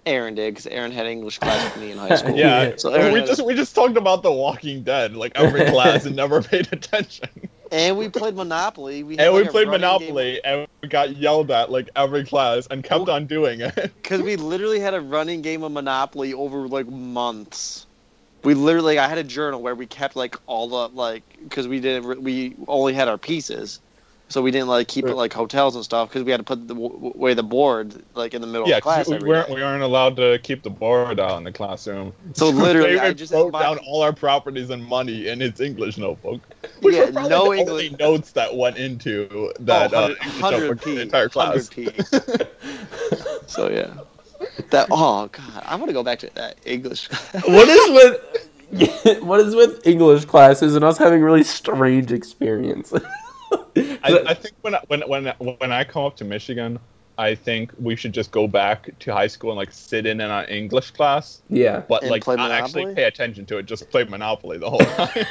Aaron 0.06 0.34
did 0.34 0.54
because 0.54 0.66
Aaron 0.66 0.90
had 0.92 1.06
English 1.06 1.38
class 1.38 1.62
with 1.74 1.82
me 1.82 1.92
in 1.92 1.98
high 1.98 2.16
school. 2.16 2.34
yeah, 2.36 2.72
So 2.76 2.90
we 3.12 3.18
had- 3.18 3.26
just 3.26 3.44
we 3.44 3.54
just 3.54 3.74
talked 3.74 3.96
about 3.98 4.22
The 4.22 4.32
Walking 4.32 4.82
Dead 4.82 5.14
like 5.14 5.32
every 5.34 5.64
class 5.70 6.06
and 6.06 6.16
never 6.16 6.42
paid 6.42 6.68
attention. 6.72 7.28
And 7.72 7.96
we 7.96 8.08
played 8.08 8.34
Monopoly. 8.34 9.02
We 9.02 9.16
had 9.16 9.26
And 9.26 9.34
we 9.34 9.42
like 9.42 9.50
played 9.50 9.68
Monopoly 9.68 10.42
and 10.44 10.66
we 10.82 10.88
got 10.88 11.16
yelled 11.16 11.50
at 11.50 11.70
like 11.70 11.88
every 11.96 12.24
class 12.24 12.66
and 12.70 12.82
kept 12.82 13.08
on 13.08 13.26
doing 13.26 13.60
it. 13.60 13.74
Because 14.02 14.22
we 14.22 14.36
literally 14.36 14.80
had 14.80 14.94
a 14.94 15.00
running 15.00 15.42
game 15.42 15.62
of 15.62 15.72
Monopoly 15.72 16.32
over 16.32 16.66
like 16.68 16.86
months. 16.88 17.86
We 18.44 18.54
literally, 18.54 18.98
I 18.98 19.08
had 19.08 19.18
a 19.18 19.24
journal 19.24 19.60
where 19.60 19.74
we 19.74 19.86
kept 19.86 20.16
like 20.16 20.36
all 20.46 20.68
the 20.68 20.88
like 20.96 21.22
because 21.42 21.68
we 21.68 21.80
didn't, 21.80 22.22
we 22.22 22.54
only 22.66 22.94
had 22.94 23.08
our 23.08 23.18
pieces, 23.18 23.80
so 24.30 24.42
we 24.42 24.50
didn't 24.50 24.68
like 24.68 24.88
keep 24.88 25.06
it 25.06 25.14
like 25.14 25.32
hotels 25.32 25.74
and 25.74 25.82
stuff 25.84 26.08
because 26.10 26.22
we 26.22 26.30
had 26.30 26.36
to 26.38 26.44
put 26.44 26.68
the 26.68 26.74
w- 26.74 26.92
w- 26.92 27.12
away 27.14 27.32
the 27.34 27.42
board 27.42 27.94
like 28.14 28.34
in 28.34 28.40
the 28.42 28.46
middle 28.46 28.68
yeah, 28.68 28.76
of 28.76 28.82
class. 28.82 29.06
'cause 29.06 29.22
we 29.22 29.28
weren't 29.28 29.48
we 29.50 29.62
aren't 29.62 29.82
allowed 29.82 30.16
to 30.16 30.38
keep 30.42 30.62
the 30.62 30.70
board 30.70 31.18
out 31.18 31.38
in 31.38 31.44
the 31.44 31.52
classroom. 31.52 32.12
So 32.34 32.48
literally, 32.50 32.90
David 32.90 33.02
I 33.04 33.12
just 33.14 33.32
wrote 33.32 33.52
my- 33.52 33.62
down 33.62 33.78
all 33.86 34.02
our 34.02 34.12
properties 34.12 34.70
and 34.70 34.84
money 34.84 35.28
in 35.28 35.40
his 35.40 35.60
English 35.60 35.96
notebook. 35.98 36.40
Which 36.82 36.94
Yeah, 36.94 37.06
were 37.06 37.28
no 37.28 37.50
the 37.52 37.58
English- 37.58 37.68
only 37.68 37.90
notes 37.98 38.32
that 38.32 38.54
went 38.54 38.76
into 38.76 39.52
that 39.60 39.94
oh, 39.94 39.96
uh, 39.96 40.14
100, 40.18 40.18
English 40.20 40.42
100 40.42 40.58
notebook 40.60 40.78
for 40.82 40.84
p, 40.90 40.94
the 40.96 41.02
entire 41.02 41.28
class. 41.28 41.68
p. 41.68 41.88
so 43.46 43.70
yeah, 43.70 43.94
that 44.70 44.88
oh 44.90 45.28
god, 45.28 45.62
I 45.64 45.74
want 45.76 45.88
to 45.88 45.92
go 45.94 46.02
back 46.02 46.18
to 46.20 46.30
that 46.34 46.56
English. 46.66 47.08
what 47.46 47.68
is 47.68 47.90
with 47.90 49.22
what 49.22 49.40
is 49.40 49.54
with 49.54 49.86
English 49.86 50.26
classes 50.26 50.74
and 50.74 50.84
us 50.84 50.98
having 50.98 51.22
really 51.22 51.44
strange 51.44 52.12
experiences? 52.12 53.00
I, 53.76 54.24
I 54.28 54.34
think 54.34 54.54
when 54.62 54.74
I, 54.74 54.80
when 54.88 55.02
when 55.02 55.26
when 55.26 55.72
I 55.72 55.84
come 55.84 56.04
up 56.04 56.16
to 56.16 56.24
Michigan, 56.24 56.78
I 57.18 57.34
think 57.34 57.72
we 57.80 57.96
should 57.96 58.12
just 58.12 58.30
go 58.30 58.46
back 58.46 58.96
to 59.00 59.12
high 59.12 59.26
school 59.26 59.50
and 59.50 59.58
like 59.58 59.72
sit 59.72 60.06
in 60.06 60.20
in 60.20 60.30
our 60.30 60.42
uh, 60.42 60.46
English 60.46 60.92
class, 60.92 61.42
yeah. 61.48 61.82
but 61.88 62.02
And 62.02 62.10
like 62.10 62.22
play 62.22 62.36
not 62.36 62.52
actually 62.52 62.94
pay 62.94 63.04
attention 63.04 63.44
to 63.46 63.58
it. 63.58 63.66
Just 63.66 63.90
play 63.90 64.04
Monopoly 64.04 64.58
the 64.58 64.70
whole 64.70 64.78
time. 64.78 65.08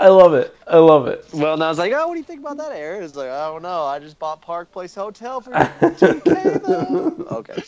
I 0.00 0.08
love 0.08 0.34
it. 0.34 0.54
I 0.66 0.78
love 0.78 1.06
it. 1.06 1.24
Well, 1.32 1.54
and 1.54 1.62
I 1.62 1.68
was 1.68 1.78
like, 1.78 1.92
oh, 1.92 2.08
what 2.08 2.14
do 2.14 2.18
you 2.18 2.24
think 2.24 2.40
about 2.40 2.56
that, 2.58 2.72
Aaron? 2.72 3.02
It's 3.02 3.16
like, 3.16 3.28
I 3.28 3.46
don't 3.46 3.62
know. 3.62 3.84
I 3.84 3.98
just 3.98 4.18
bought 4.18 4.42
Park 4.42 4.70
Place 4.72 4.94
Hotel 4.94 5.40
for 5.40 5.50
2K, 5.52 6.62
though. 6.62 7.24
Okay. 7.36 7.62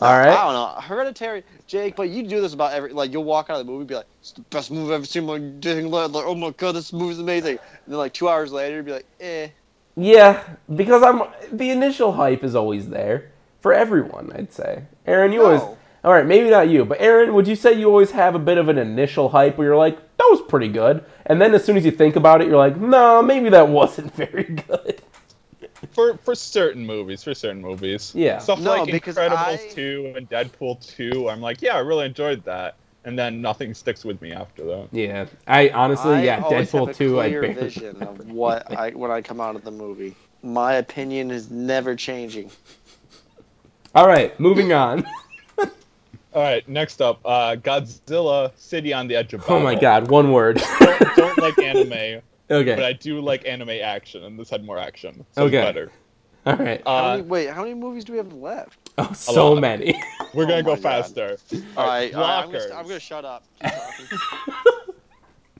All 0.00 0.12
I 0.12 0.24
don't 0.26 0.54
know. 0.54 0.80
Hereditary, 0.80 1.44
Jake, 1.66 1.96
but 1.96 2.08
you 2.08 2.22
do 2.22 2.40
this 2.40 2.54
about 2.54 2.72
every, 2.72 2.92
like, 2.92 3.12
you'll 3.12 3.24
walk 3.24 3.50
out 3.50 3.60
of 3.60 3.66
the 3.66 3.70
movie 3.70 3.80
and 3.80 3.88
be 3.88 3.94
like, 3.94 4.06
it's 4.20 4.32
the 4.32 4.40
best 4.42 4.70
movie 4.70 4.86
I've 4.92 5.00
ever 5.00 5.04
seen 5.04 5.60
dang. 5.60 5.90
Like, 5.90 6.24
oh 6.24 6.34
my 6.34 6.50
god, 6.50 6.72
this 6.72 6.92
movie's 6.92 7.18
amazing. 7.18 7.58
And 7.58 7.92
then, 7.92 7.98
like, 7.98 8.12
two 8.12 8.28
hours 8.28 8.52
later, 8.52 8.76
you'd 8.76 8.86
be 8.86 8.92
like, 8.92 9.06
eh. 9.20 9.48
Yeah, 9.96 10.42
because 10.74 11.02
I'm 11.02 11.22
the 11.52 11.70
initial 11.70 12.12
hype 12.12 12.42
is 12.42 12.54
always 12.54 12.88
there 12.88 13.30
for 13.60 13.72
everyone. 13.72 14.32
I'd 14.34 14.52
say. 14.52 14.84
Aaron, 15.06 15.32
you 15.32 15.44
always. 15.44 15.62
All 16.04 16.12
right, 16.12 16.26
maybe 16.26 16.50
not 16.50 16.68
you, 16.68 16.84
but 16.84 17.00
Aaron, 17.00 17.32
would 17.32 17.48
you 17.48 17.56
say 17.56 17.72
you 17.72 17.86
always 17.86 18.10
have 18.10 18.34
a 18.34 18.38
bit 18.38 18.58
of 18.58 18.68
an 18.68 18.76
initial 18.76 19.30
hype 19.30 19.56
where 19.56 19.68
you're 19.68 19.76
like, 19.76 19.96
that 19.96 20.28
was 20.30 20.42
pretty 20.48 20.68
good, 20.68 21.02
and 21.24 21.40
then 21.40 21.54
as 21.54 21.64
soon 21.64 21.78
as 21.78 21.84
you 21.86 21.90
think 21.90 22.14
about 22.14 22.42
it, 22.42 22.46
you're 22.46 22.58
like, 22.58 22.76
no, 22.76 23.22
maybe 23.22 23.48
that 23.48 23.68
wasn't 23.70 24.14
very 24.14 24.44
good. 24.44 25.00
For 25.92 26.16
for 26.18 26.34
certain 26.34 26.84
movies, 26.86 27.22
for 27.22 27.34
certain 27.34 27.60
movies. 27.62 28.12
Yeah. 28.14 28.38
Stuff 28.38 28.60
No, 28.60 28.70
like 28.76 28.90
because 28.90 29.16
Incredibles 29.16 29.70
I- 29.70 29.72
2 29.72 30.14
and 30.16 30.28
Deadpool 30.30 30.84
2, 30.96 31.28
I'm 31.28 31.40
like, 31.40 31.60
yeah, 31.62 31.74
I 31.76 31.80
really 31.80 32.06
enjoyed 32.06 32.44
that. 32.44 32.76
And 33.06 33.18
then 33.18 33.42
nothing 33.42 33.74
sticks 33.74 34.02
with 34.04 34.22
me 34.22 34.32
after 34.32 34.64
that. 34.64 34.88
Yeah, 34.90 35.26
I 35.46 35.68
honestly, 35.70 36.14
I 36.14 36.22
yeah, 36.22 36.40
always 36.42 36.70
have 36.72 36.80
Deadpool 36.82 36.88
a 36.90 36.94
two, 36.94 37.20
I 37.20 37.28
clear 37.28 37.40
barely. 37.42 37.54
vision 37.60 38.02
of 38.02 38.26
what 38.30 38.70
I 38.72 38.90
when 38.90 39.10
I 39.10 39.20
come 39.20 39.42
out 39.42 39.56
of 39.56 39.62
the 39.64 39.70
movie. 39.70 40.14
My 40.42 40.74
opinion 40.74 41.30
is 41.30 41.50
never 41.50 41.94
changing. 41.96 42.50
All 43.94 44.06
right, 44.08 44.38
moving 44.40 44.72
on. 44.72 45.04
All 45.58 46.42
right, 46.42 46.66
next 46.68 47.00
up, 47.02 47.20
uh, 47.24 47.56
Godzilla 47.56 48.50
City 48.56 48.92
on 48.92 49.06
the 49.06 49.14
Edge 49.16 49.34
of 49.34 49.40
Battle. 49.42 49.56
oh 49.56 49.60
my 49.60 49.74
god, 49.76 50.08
one 50.10 50.32
word. 50.32 50.60
don't, 50.80 51.16
don't 51.16 51.38
like 51.38 51.58
anime, 51.58 52.20
but 52.48 52.82
I 52.84 52.92
do 52.92 53.20
like 53.20 53.46
anime 53.46 53.70
action, 53.70 54.24
and 54.24 54.38
this 54.38 54.50
had 54.50 54.64
more 54.64 54.78
action. 54.78 55.24
So 55.32 55.44
Okay. 55.44 55.56
it's 55.58 55.64
better. 55.66 55.92
all 56.46 56.56
right. 56.56 56.82
How 56.84 56.92
Uh, 56.96 57.16
many, 57.16 57.22
wait, 57.28 57.50
how 57.50 57.62
many 57.62 57.74
movies 57.74 58.04
do 58.04 58.12
we 58.12 58.18
have 58.18 58.32
left? 58.32 58.90
Oh, 58.98 59.12
so 59.12 59.56
many. 59.56 60.00
we're 60.34 60.44
gonna 60.46 60.58
oh 60.58 60.62
go 60.62 60.70
my 60.70 60.76
God. 60.76 60.82
faster. 60.82 61.36
All 61.76 61.86
right, 61.86 62.14
all 62.14 62.20
right 62.22 62.44
I'm, 62.44 62.46
gonna, 62.46 62.58
blockers. 62.58 62.62
st- 62.62 62.74
I'm 62.74 62.86
gonna 62.86 63.00
shut 63.00 63.24
up. 63.24 63.44
Keep 63.62 63.70
talking. 64.20 64.94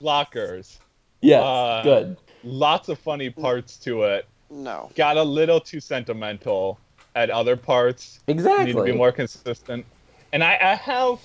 Blockers. 0.01 0.77
yes, 1.21 1.41
Uh, 1.43 1.81
good. 1.83 2.17
Lots 2.43 2.89
of 2.89 2.99
funny 2.99 3.29
parts 3.29 3.77
to 3.77 4.03
it. 4.03 4.27
no. 4.49 4.91
Got 4.95 5.17
a 5.17 5.23
little 5.23 5.59
too 5.59 5.79
sentimental 5.79 6.79
at 7.15 7.29
other 7.29 7.55
parts. 7.55 8.19
Exactly. 8.27 8.65
Need 8.65 8.73
to 8.73 8.83
be 8.83 8.91
more 8.91 9.11
consistent. 9.11 9.85
And 10.33 10.43
I, 10.43 10.57
I 10.61 10.75
have. 10.75 11.19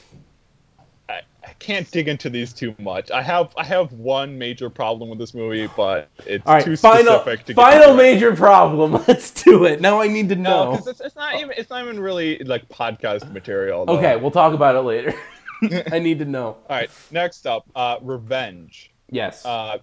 I, 1.10 1.22
I 1.44 1.52
can't 1.58 1.90
dig 1.90 2.08
into 2.08 2.30
these 2.30 2.52
too 2.52 2.74
much. 2.78 3.10
I 3.10 3.22
have 3.22 3.52
I 3.56 3.64
have 3.64 3.92
one 3.92 4.38
major 4.38 4.70
problem 4.70 5.08
with 5.10 5.18
this 5.18 5.34
movie, 5.34 5.68
but 5.76 6.08
it's 6.26 6.46
right, 6.46 6.64
too 6.64 6.76
final, 6.76 7.20
specific 7.20 7.46
to 7.46 7.54
final 7.54 7.94
major 7.94 8.34
problem. 8.34 8.92
Let's 9.08 9.30
do 9.30 9.64
it. 9.64 9.80
Now 9.80 10.00
I 10.00 10.08
need 10.08 10.28
to 10.28 10.36
know. 10.36 10.72
because 10.72 10.86
it's, 10.86 11.00
it's 11.00 11.16
not 11.16 11.34
even 11.36 11.52
it's 11.56 11.70
not 11.70 11.82
even 11.82 11.98
really 11.98 12.38
like 12.38 12.68
podcast 12.68 13.30
material. 13.32 13.86
though. 13.86 13.98
okay, 13.98 14.16
we'll 14.16 14.30
talk 14.30 14.54
about 14.54 14.76
it 14.76 14.80
later. 14.80 15.14
I 15.92 15.98
need 15.98 16.18
to 16.20 16.24
know. 16.24 16.46
All 16.46 16.64
right. 16.70 16.90
Next 17.10 17.46
up, 17.46 17.66
uh, 17.74 17.96
Revenge. 18.00 18.90
Yes. 19.10 19.44
Uh, 19.44 19.78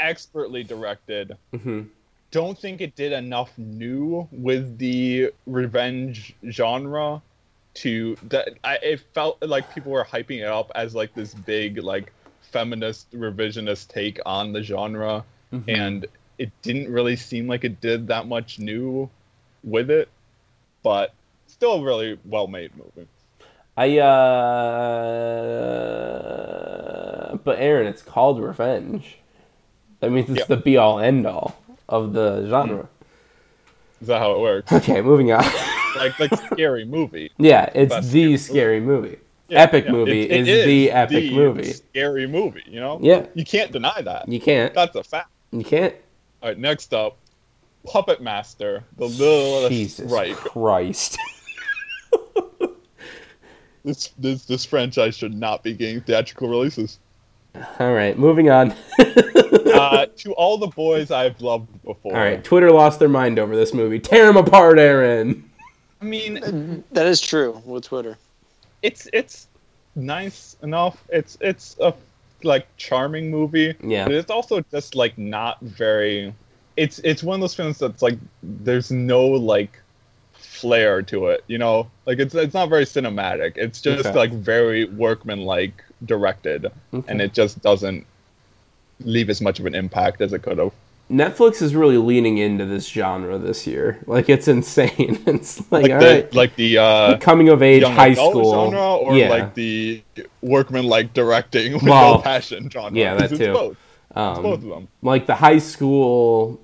expertly 0.00 0.64
directed. 0.64 1.36
hmm 1.56 1.82
Don't 2.30 2.58
think 2.58 2.80
it 2.80 2.94
did 2.96 3.12
enough 3.12 3.56
new 3.56 4.28
with 4.32 4.78
the 4.78 5.32
revenge 5.46 6.34
genre 6.50 7.22
to 7.74 8.16
that. 8.28 8.50
I, 8.64 8.76
it 8.76 9.00
felt 9.14 9.42
like 9.42 9.72
people 9.74 9.92
were 9.92 10.04
hyping 10.04 10.38
it 10.40 10.46
up 10.46 10.70
as 10.74 10.94
like 10.94 11.14
this 11.14 11.34
big 11.34 11.78
like 11.78 12.12
feminist 12.42 13.10
revisionist 13.12 13.88
take 13.88 14.18
on 14.24 14.52
the 14.52 14.62
genre, 14.62 15.24
Mhm. 15.52 15.64
and 15.68 16.06
it 16.38 16.50
didn't 16.62 16.90
really 16.92 17.16
seem 17.16 17.46
like 17.48 17.64
it 17.64 17.80
did 17.80 18.06
that 18.08 18.26
much 18.26 18.58
new 18.58 19.08
with 19.62 19.90
it, 19.90 20.08
but 20.82 21.12
still 21.46 21.74
a 21.74 21.82
really 21.82 22.18
well 22.24 22.46
made 22.46 22.70
movie. 22.76 23.08
I 23.76 23.98
uh 26.44 27.36
but 27.44 27.58
Aaron, 27.58 27.86
it's 27.86 28.02
called 28.02 28.40
revenge. 28.42 29.18
That 30.00 30.10
means 30.10 30.28
it's 30.30 30.40
Yeah. 30.40 30.44
the 30.46 30.56
be 30.56 30.76
all 30.76 30.98
end 31.00 31.26
all 31.26 31.56
of 31.88 32.12
the 32.12 32.46
genre. 32.48 32.88
Is 34.00 34.08
that 34.08 34.18
how 34.20 34.32
it 34.32 34.40
works? 34.40 34.72
Okay, 34.72 35.00
moving 35.00 35.32
on. 35.32 35.44
like 35.96 36.18
like 36.20 36.34
scary 36.52 36.84
movie. 36.84 37.30
yeah, 37.38 37.70
it's 37.74 37.94
the 37.94 38.02
scary 38.02 38.36
scary 38.38 38.80
movie. 38.80 39.18
Yeah, 39.48 39.60
Epic 39.62 39.84
yeah. 39.84 39.92
movie 39.92 40.22
It- 40.22 40.30
it 40.30 40.48
is 40.48 40.64
the 40.66 40.90
epic 40.90 41.24
the 41.24 41.34
movie. 41.34 41.72
Scary 41.74 42.26
movie, 42.26 42.62
you 42.66 42.80
know? 42.80 42.98
Yeah. 43.02 43.26
You 43.34 43.44
can't 43.44 43.70
deny 43.72 44.00
that. 44.00 44.26
You 44.26 44.40
can't. 44.40 44.72
That's 44.72 44.96
a 44.96 45.04
fact. 45.04 45.28
You 45.52 45.62
can't. 45.62 45.94
All 46.42 46.48
right, 46.48 46.58
next 46.58 46.94
up, 46.94 47.18
Puppet 47.86 48.22
Master, 48.22 48.82
the 48.96 49.04
littlest 49.06 49.70
Jesus 49.70 50.10
Reich. 50.10 50.34
Christ. 50.36 51.18
This 53.84 54.08
this 54.18 54.46
this 54.46 54.64
franchise 54.64 55.14
should 55.14 55.34
not 55.34 55.62
be 55.62 55.74
getting 55.74 56.00
theatrical 56.00 56.48
releases. 56.48 56.98
All 57.78 57.92
right, 57.92 58.18
moving 58.18 58.50
on. 58.50 58.74
Uh, 59.74 60.06
to 60.16 60.32
all 60.34 60.56
the 60.56 60.68
boys 60.68 61.10
I've 61.10 61.40
loved 61.40 61.68
before. 61.84 62.12
All 62.14 62.18
right, 62.18 62.42
Twitter 62.44 62.70
lost 62.70 62.98
their 63.00 63.08
mind 63.08 63.38
over 63.40 63.56
this 63.56 63.74
movie. 63.74 63.98
Tear 63.98 64.26
them 64.26 64.36
apart, 64.36 64.78
Aaron. 64.78 65.50
I 66.00 66.04
mean, 66.04 66.84
That 66.92 67.06
is 67.06 67.20
true 67.20 67.62
with 67.64 67.84
Twitter. 67.84 68.18
it's 68.82 69.08
it's 69.12 69.46
nice 69.94 70.56
enough. 70.62 71.02
It's 71.08 71.38
it's 71.40 71.76
a 71.80 71.94
like 72.42 72.66
charming 72.76 73.30
movie. 73.30 73.74
Yeah. 73.82 74.04
But 74.04 74.14
it's 74.14 74.30
also 74.30 74.60
just 74.70 74.94
like 74.94 75.16
not 75.16 75.60
very. 75.60 76.34
It's 76.76 76.98
it's 77.00 77.22
one 77.22 77.36
of 77.36 77.40
those 77.40 77.54
films 77.54 77.78
that's 77.78 78.02
like 78.02 78.18
there's 78.42 78.90
no 78.90 79.26
like 79.26 79.80
flair 80.34 81.02
to 81.02 81.28
it. 81.28 81.44
You 81.46 81.58
know, 81.58 81.88
like 82.06 82.18
it's 82.18 82.34
it's 82.34 82.54
not 82.54 82.68
very 82.68 82.84
cinematic. 82.84 83.56
It's 83.56 83.80
just 83.80 84.06
Okay. 84.06 84.18
like 84.18 84.32
very 84.32 84.84
workman-like 84.86 85.82
directed, 86.04 86.66
Okay. 86.92 87.10
and 87.10 87.22
it 87.22 87.32
just 87.32 87.62
doesn't 87.62 88.04
leave 89.00 89.30
as 89.30 89.40
much 89.40 89.58
of 89.60 89.66
an 89.66 89.74
impact 89.74 90.20
as 90.20 90.32
it 90.32 90.40
could 90.42 90.58
have. 90.58 90.72
Netflix 91.10 91.60
is 91.60 91.74
really 91.74 91.98
leaning 91.98 92.38
into 92.38 92.64
this 92.64 92.88
genre 92.88 93.38
this 93.38 93.66
year. 93.66 94.00
Like 94.06 94.28
it's 94.28 94.48
insane. 94.48 95.22
It's 95.26 95.60
like, 95.70 95.88
Like 95.88 95.98
the 96.00 96.06
right, 96.06 96.34
like 96.34 96.56
the 96.56 96.78
uh, 96.78 97.18
coming 97.18 97.50
of 97.50 97.62
age 97.62 97.82
high 97.84 98.14
school 98.14 98.70
genre, 98.70 98.96
or 98.96 99.14
yeah. 99.16 99.28
like 99.28 99.54
the 99.54 100.02
workman-like 100.40 101.12
directing 101.12 101.74
with 101.82 101.82
Well, 101.82 102.16
no 102.16 102.22
passion 102.22 102.70
genre. 102.70 102.98
yeah, 102.98 103.14
that 103.16 103.30
It's 103.32 103.38
too. 103.38 103.52
both. 103.52 103.76
It's 104.16 104.16
um, 104.16 104.42
both 104.42 104.62
of 104.62 104.68
them. 104.68 104.88
like 105.02 105.26
the 105.26 105.34
high 105.34 105.58
school 105.58 106.60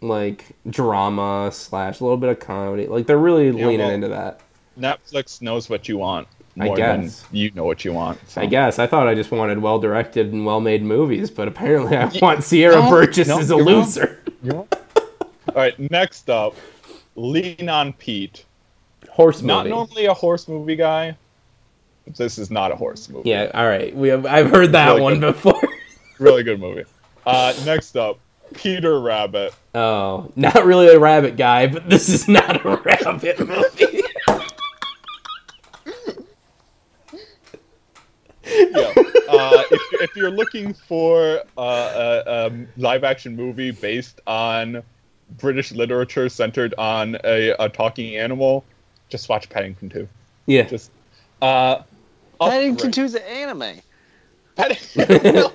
like 0.00 0.44
drama 0.68 1.50
slash 1.52 2.00
a 2.00 2.04
little 2.04 2.16
bit 2.18 2.28
of 2.30 2.38
comedy. 2.38 2.86
Like 2.86 3.06
they're 3.06 3.18
really 3.18 3.46
Yeah, 3.46 3.66
leaning 3.66 3.78
well, 3.78 3.90
into 3.90 4.08
that. 4.08 4.40
Netflix 4.78 5.40
knows 5.42 5.68
what 5.68 5.88
you 5.88 5.98
want 5.98 6.28
I 6.58 6.74
guess. 6.74 7.24
you 7.32 7.50
know 7.52 7.64
what 7.64 7.84
you 7.84 7.92
want. 7.92 8.18
so. 8.28 8.40
I 8.40 8.46
guess 8.46 8.78
I 8.78 8.86
thought 8.86 9.08
I 9.08 9.14
just 9.14 9.30
wanted 9.30 9.58
well 9.58 9.78
directed 9.78 10.32
and 10.32 10.46
well 10.46 10.60
made 10.60 10.82
movies, 10.82 11.30
but 11.30 11.48
apparently 11.48 11.96
I 11.96 12.06
want 12.22 12.44
Sierra 12.44 12.76
no, 12.76 12.90
Burgess 12.90 13.28
no, 13.28 13.38
as 13.38 13.50
a 13.50 13.56
loser. 13.56 14.20
All 14.50 14.68
right, 15.54 15.78
next 15.90 16.30
up, 16.30 16.54
Lean 17.16 17.68
on 17.68 17.92
Pete. 17.92 18.44
Horse 19.10 19.42
Not 19.42 19.66
normally 19.66 20.06
a 20.06 20.14
horse 20.14 20.48
movie 20.48 20.76
guy. 20.76 21.16
This 22.16 22.38
is 22.38 22.50
not 22.50 22.70
a 22.72 22.76
horse 22.76 23.08
movie. 23.08 23.30
Yeah, 23.30 23.50
all 23.54 23.66
right. 23.66 23.94
We 23.94 24.08
have 24.08 24.26
I've 24.26 24.50
heard 24.50 24.72
that 24.72 24.88
really 24.88 25.00
one 25.02 25.20
good. 25.20 25.34
before. 25.34 25.60
Really 26.20 26.44
good 26.44 26.60
movie. 26.60 26.84
Uh, 27.26 27.52
next 27.64 27.96
up, 27.96 28.20
Peter 28.54 29.00
Rabbit. 29.00 29.52
Oh, 29.74 30.30
not 30.36 30.64
really 30.64 30.86
a 30.86 30.98
rabbit 30.98 31.36
guy, 31.36 31.66
but 31.66 31.90
this 31.90 32.08
is 32.08 32.28
not 32.28 32.64
a 32.64 32.76
rabbit 32.84 33.40
movie. 33.40 34.00
Yeah. 38.54 38.92
Uh, 39.28 39.62
if, 39.70 40.02
if 40.02 40.16
you're 40.16 40.30
looking 40.30 40.74
for 40.74 41.42
uh, 41.56 42.22
a, 42.26 42.46
a 42.46 42.66
live 42.76 43.04
action 43.04 43.34
movie 43.36 43.70
based 43.70 44.20
on 44.26 44.82
British 45.38 45.72
literature 45.72 46.28
centered 46.28 46.74
on 46.78 47.16
a, 47.24 47.54
a 47.58 47.68
talking 47.68 48.16
animal, 48.16 48.64
just 49.08 49.28
watch 49.28 49.48
Paddington 49.48 49.88
2. 49.88 50.08
yeah. 50.46 50.62
Just 50.62 50.90
uh, 51.42 51.82
Paddington 52.40 52.88
upgrade. 52.88 53.06
2's 53.06 53.14
an 53.14 53.22
anime. 53.22 53.80
Paddington. 54.56 55.50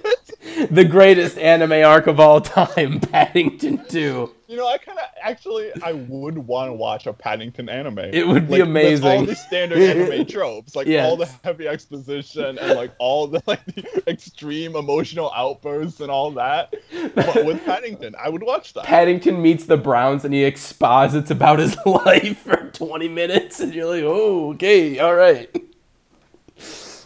the 0.72 0.84
greatest 0.86 1.38
anime 1.38 1.72
arc 1.86 2.08
of 2.08 2.20
all 2.20 2.42
time, 2.42 3.00
Paddington 3.12 3.84
2. 3.88 4.34
You 4.48 4.58
know, 4.58 4.68
I 4.68 4.80
kind 4.80 4.98
of 4.98 5.06
actually 5.22 5.72
I 5.84 5.92
would 5.94 6.38
want 6.38 6.70
to 6.70 6.74
watch 6.74 7.06
a 7.06 7.14
Paddington 7.14 7.70
anime. 7.70 8.00
It 8.00 8.28
would 8.28 8.48
be 8.48 8.54
Like, 8.54 8.62
amazing. 8.64 9.06
all 9.08 9.26
the 9.26 9.36
standard 9.36 9.78
anime 9.78 10.26
tropes, 10.28 10.76
like 10.76 10.88
all 10.88 11.16
the 11.18 11.30
heavy 11.44 11.68
exposition 11.68 12.58
and 12.58 12.74
like 12.76 12.92
all 12.98 13.28
the 13.28 13.44
like 13.46 13.64
the 13.66 14.04
extreme 14.08 14.76
emotional 14.76 15.32
outbursts 15.36 16.00
and 16.00 16.10
all 16.10 16.32
that. 16.32 16.74
But 17.14 17.46
with 17.46 17.64
Paddington, 17.64 18.16
I 18.20 18.30
would 18.30 18.42
watch 18.42 18.74
that. 18.74 18.86
Paddington 18.86 19.40
meets 19.40 19.66
the 19.66 19.78
Browns 19.78 20.26
and 20.26 20.34
he 20.34 20.44
exposits 20.44 21.30
about 21.30 21.60
his 21.60 21.78
life 21.86 22.40
for 22.40 22.72
20 22.74 23.08
minutes, 23.08 23.60
and 23.60 23.72
you're 23.74 23.86
like, 23.86 24.04
oh, 24.04 24.54
okay, 24.54 24.98
all 24.98 25.16
right. 25.16 25.48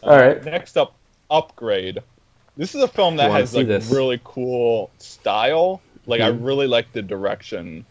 Uh, 0.02 0.06
all 0.10 0.18
right. 0.18 0.44
Next 0.46 0.78
up, 0.78 0.96
Upgrade. 1.34 2.00
This 2.56 2.76
is 2.76 2.84
a 2.84 2.88
film 2.88 3.18
that 3.18 3.32
has 3.32 3.54
like 3.56 3.68
this. 3.68 3.90
really 3.92 4.22
cool 4.24 4.90
style. 5.00 5.82
Like 6.06 6.22
I 6.22 6.30
Mhm. 6.32 6.46
really 6.46 6.68
like 6.68 6.92
the 6.94 7.02
direction 7.02 7.86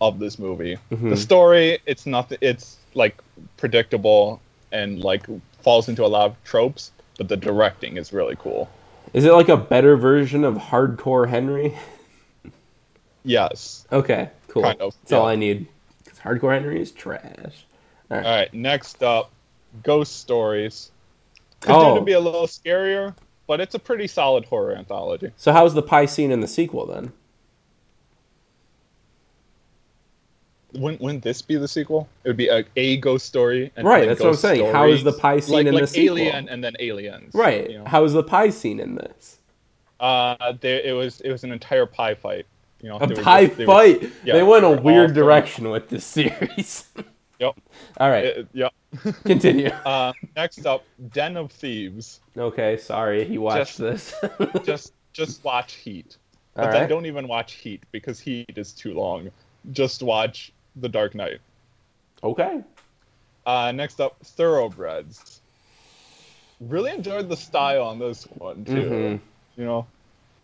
of 0.00 0.18
this 0.18 0.38
movie. 0.38 0.78
Mhm. 0.90 1.10
The 1.10 1.16
story, 1.16 1.78
it's 1.86 2.06
nothing. 2.06 2.38
It's 2.40 2.76
like 2.94 3.16
predictable 3.58 4.40
and 4.72 5.00
like 5.04 5.26
falls 5.60 5.88
into 5.88 6.04
a 6.04 6.08
lot 6.08 6.26
of 6.30 6.44
tropes, 6.44 6.92
but 7.18 7.28
the 7.28 7.36
directing 7.36 7.96
is 7.98 8.12
really 8.12 8.36
cool. 8.38 8.68
Is 9.12 9.24
it 9.24 9.32
like 9.32 9.48
a 9.50 9.56
better 9.56 9.96
version 9.96 10.42
of 10.44 10.54
Hardcore 10.56 11.28
Henry? 11.28 11.76
Yes. 13.24 13.86
Okay, 13.90 14.30
cool. 14.48 14.62
Kind 14.62 14.80
of, 14.80 14.94
That's 15.02 15.12
all. 15.12 15.26
I 15.26 15.34
need. 15.34 15.66
Because 16.04 16.18
Hardcore 16.20 16.52
Henry 16.52 16.80
is 16.80 16.92
trash. 16.92 17.66
All 18.10 18.18
right. 18.20 18.52
Next 18.54 19.02
up, 19.02 19.32
Ghost 19.82 20.20
Stories. 20.20 20.92
Could 21.60 21.72
Oh. 21.74 21.94
to 21.96 22.00
be 22.02 22.12
a 22.12 22.20
little 22.20 22.46
scarier, 22.46 23.14
but 23.46 23.60
it's 23.60 23.74
a 23.74 23.78
pretty 23.78 24.06
solid 24.06 24.44
horror 24.44 24.74
anthology. 24.76 25.30
So 25.36 25.52
how's 25.52 25.74
the 25.74 25.82
pie 25.82 26.06
scene 26.06 26.30
in 26.30 26.40
the 26.40 26.48
sequel 26.48 26.86
then? 26.86 27.12
Wouldn't, 30.74 31.00
wouldn't 31.00 31.22
this 31.24 31.40
be 31.40 31.56
the 31.56 31.68
sequel? 31.68 32.08
It 32.24 32.28
would 32.28 32.36
be 32.36 32.48
a, 32.48 32.64
a 32.76 32.98
ghost 32.98 33.24
story. 33.26 33.72
And 33.76 33.86
Right, 33.86 34.06
that's 34.06 34.20
what 34.20 34.28
I'm 34.30 34.34
saying. 34.34 34.72
How 34.72 34.86
is 34.88 35.02
the 35.04 35.12
stories. 35.12 35.20
pie 35.22 35.40
scene 35.40 35.54
like, 35.54 35.66
in 35.66 35.74
like 35.74 35.80
the 35.82 35.86
sequel? 35.86 36.18
Alien 36.18 36.48
and 36.48 36.62
then 36.62 36.74
Aliens. 36.80 37.34
Right. 37.34 37.70
You 37.70 37.78
know? 37.78 37.84
How 37.86 38.04
is 38.04 38.12
the 38.12 38.22
pie 38.22 38.50
scene 38.50 38.78
in 38.80 38.96
this? 38.96 39.38
Uh, 39.98 40.52
there, 40.60 40.80
it 40.80 40.92
was 40.92 41.22
it 41.22 41.30
was 41.32 41.44
an 41.44 41.52
entire 41.52 41.86
pie 41.86 42.14
fight. 42.14 42.44
You 42.82 42.90
know, 42.90 42.98
A 42.98 43.06
they 43.06 43.14
pie 43.22 43.46
just- 43.46 43.56
they 43.56 43.64
were- 43.64 43.72
fight. 43.72 44.02
yeah, 44.22 44.34
they 44.34 44.42
went 44.42 44.66
a 44.66 44.70
weird 44.70 45.14
direction 45.14 45.70
with 45.70 45.88
this 45.88 46.04
series. 46.16 46.84
Yep. 47.38 47.54
all 47.98 48.10
right, 48.10 48.36
Uh, 48.38 48.42
yeah. 48.52 48.68
continue. 49.24 49.70
Uh, 49.86 50.12
next 50.34 50.66
up, 50.66 50.84
Den 51.12 51.36
of 51.36 51.50
Thieves. 51.52 52.20
Okay, 52.36 52.76
sorry, 52.76 53.24
he 53.24 53.38
watched 53.38 53.78
this. 53.78 54.14
Just 54.64 54.92
just 55.12 55.42
watch 55.44 55.74
Heat. 55.74 56.16
all 56.56 56.64
then 56.66 56.82
right. 56.82 56.88
don't 56.88 57.06
even 57.06 57.26
watch 57.26 57.54
Heat 57.54 57.82
because 57.90 58.20
Heat 58.20 58.52
is 58.56 58.72
too 58.72 58.92
long. 58.92 59.30
Just 59.72 60.02
watch 60.02 60.52
The 60.76 60.88
Dark 60.88 61.14
Knight. 61.14 61.38
Okay. 62.22 62.60
Uh, 63.46 63.72
next 63.72 64.00
up, 64.00 64.16
Thoroughbreds. 64.22 65.40
Really 66.60 66.90
enjoyed 66.92 67.28
the 67.28 67.36
style 67.36 67.82
on 67.84 67.98
this 67.98 68.24
one 68.24 68.64
too. 68.64 68.72
Mhm. 68.72 69.20
You 69.56 69.64
know, 69.64 69.86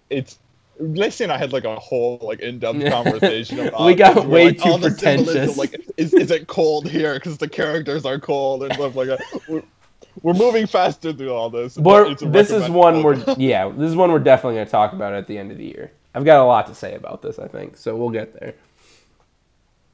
it's 0.09 0.39
Lacey 0.79 1.25
and 1.25 1.33
I 1.33 1.39
had 1.39 1.53
like 1.53 1.65
a 1.65 1.77
whole 1.77 2.19
like 2.23 2.41
in-depth 2.41 2.91
conversation 2.91 3.61
about. 3.67 3.85
We 3.85 3.95
got 3.95 4.27
way 4.27 4.47
like, 4.47 4.59
too 4.59 4.79
pretentious. 4.79 5.57
Like, 5.57 5.81
is, 5.97 6.13
is 6.15 6.31
it 6.31 6.47
cold 6.47 6.89
here 6.89 7.15
because 7.15 7.39
the 7.39 7.49
characters 7.49 8.05
are 8.05 8.19
cold 8.19 8.65
and 8.65 8.73
stuff 8.75 8.97
like 8.97 9.09
that? 9.09 9.21
We're, 9.49 9.63
we're 10.23 10.35
moving 10.35 10.67
faster 10.67 11.13
through 11.13 11.33
all 11.33 11.51
this. 11.51 11.77
but 11.77 12.19
this 12.33 12.51
is 12.51 12.69
one 12.69 13.03
we're 13.03 13.23
yeah, 13.39 13.69
this 13.69 13.91
is 13.91 13.97
one 13.97 14.11
we're 14.13 14.19
definitely 14.19 14.59
gonna 14.59 14.71
talk 14.71 14.93
about 14.93 15.13
at 15.15 15.27
the 15.27 15.39
end 15.39 15.51
of 15.51 15.59
the 15.59 15.67
year. 15.67 15.93
I've 16.15 16.25
got 16.25 16.41
a 16.41 16.45
lot 16.45 16.67
to 16.67 16.75
say 16.75 16.95
about 16.95 17.23
this, 17.23 17.39
I 17.39 17.49
think, 17.49 17.77
so 17.77 17.97
we'll 17.97 18.11
get 18.11 18.39
there. 18.39 18.55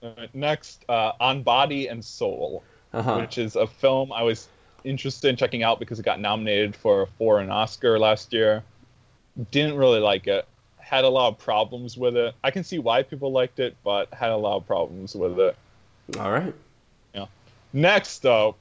Alright, 0.02 0.34
next, 0.34 0.84
uh, 0.88 1.12
On 1.20 1.42
Body 1.42 1.88
and 1.88 2.04
Soul. 2.04 2.64
Uh 2.92 3.02
huh. 3.02 3.18
which 3.18 3.36
is 3.36 3.54
a 3.54 3.66
film 3.66 4.10
I 4.12 4.22
was 4.22 4.48
interested 4.82 5.28
in 5.28 5.36
checking 5.36 5.62
out 5.62 5.78
because 5.78 5.98
it 5.98 6.04
got 6.04 6.20
nominated 6.20 6.74
for 6.74 7.06
for 7.18 7.38
an 7.40 7.50
Oscar 7.50 7.98
last 7.98 8.32
year. 8.32 8.62
Didn't 9.50 9.76
really 9.76 10.00
like 10.00 10.26
it. 10.26 10.46
Had 10.88 11.04
a 11.04 11.08
lot 11.08 11.28
of 11.28 11.38
problems 11.38 11.98
with 11.98 12.16
it. 12.16 12.34
I 12.42 12.50
can 12.50 12.64
see 12.64 12.78
why 12.78 13.02
people 13.02 13.30
liked 13.30 13.60
it, 13.60 13.76
but 13.84 14.12
had 14.14 14.30
a 14.30 14.36
lot 14.36 14.56
of 14.56 14.66
problems 14.66 15.14
with 15.14 15.38
it. 15.38 15.54
All 16.18 16.30
right. 16.32 16.54
Yeah. 17.14 17.26
Next 17.74 18.24
up, 18.24 18.56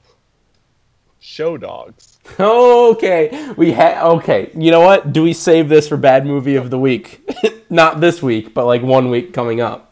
Show 1.20 1.56
Dogs. 1.56 2.18
Okay, 2.38 3.52
we 3.56 3.72
had. 3.72 4.02
Okay, 4.04 4.50
you 4.54 4.70
know 4.70 4.80
what? 4.82 5.14
Do 5.14 5.22
we 5.22 5.32
save 5.32 5.70
this 5.70 5.88
for 5.88 5.96
bad 5.96 6.26
movie 6.26 6.56
of 6.56 6.68
the 6.68 6.78
week? 6.78 7.26
Not 7.70 8.00
this 8.02 8.22
week, 8.22 8.52
but 8.52 8.66
like 8.66 8.82
one 8.82 9.08
week 9.08 9.32
coming 9.32 9.62
up. 9.62 9.90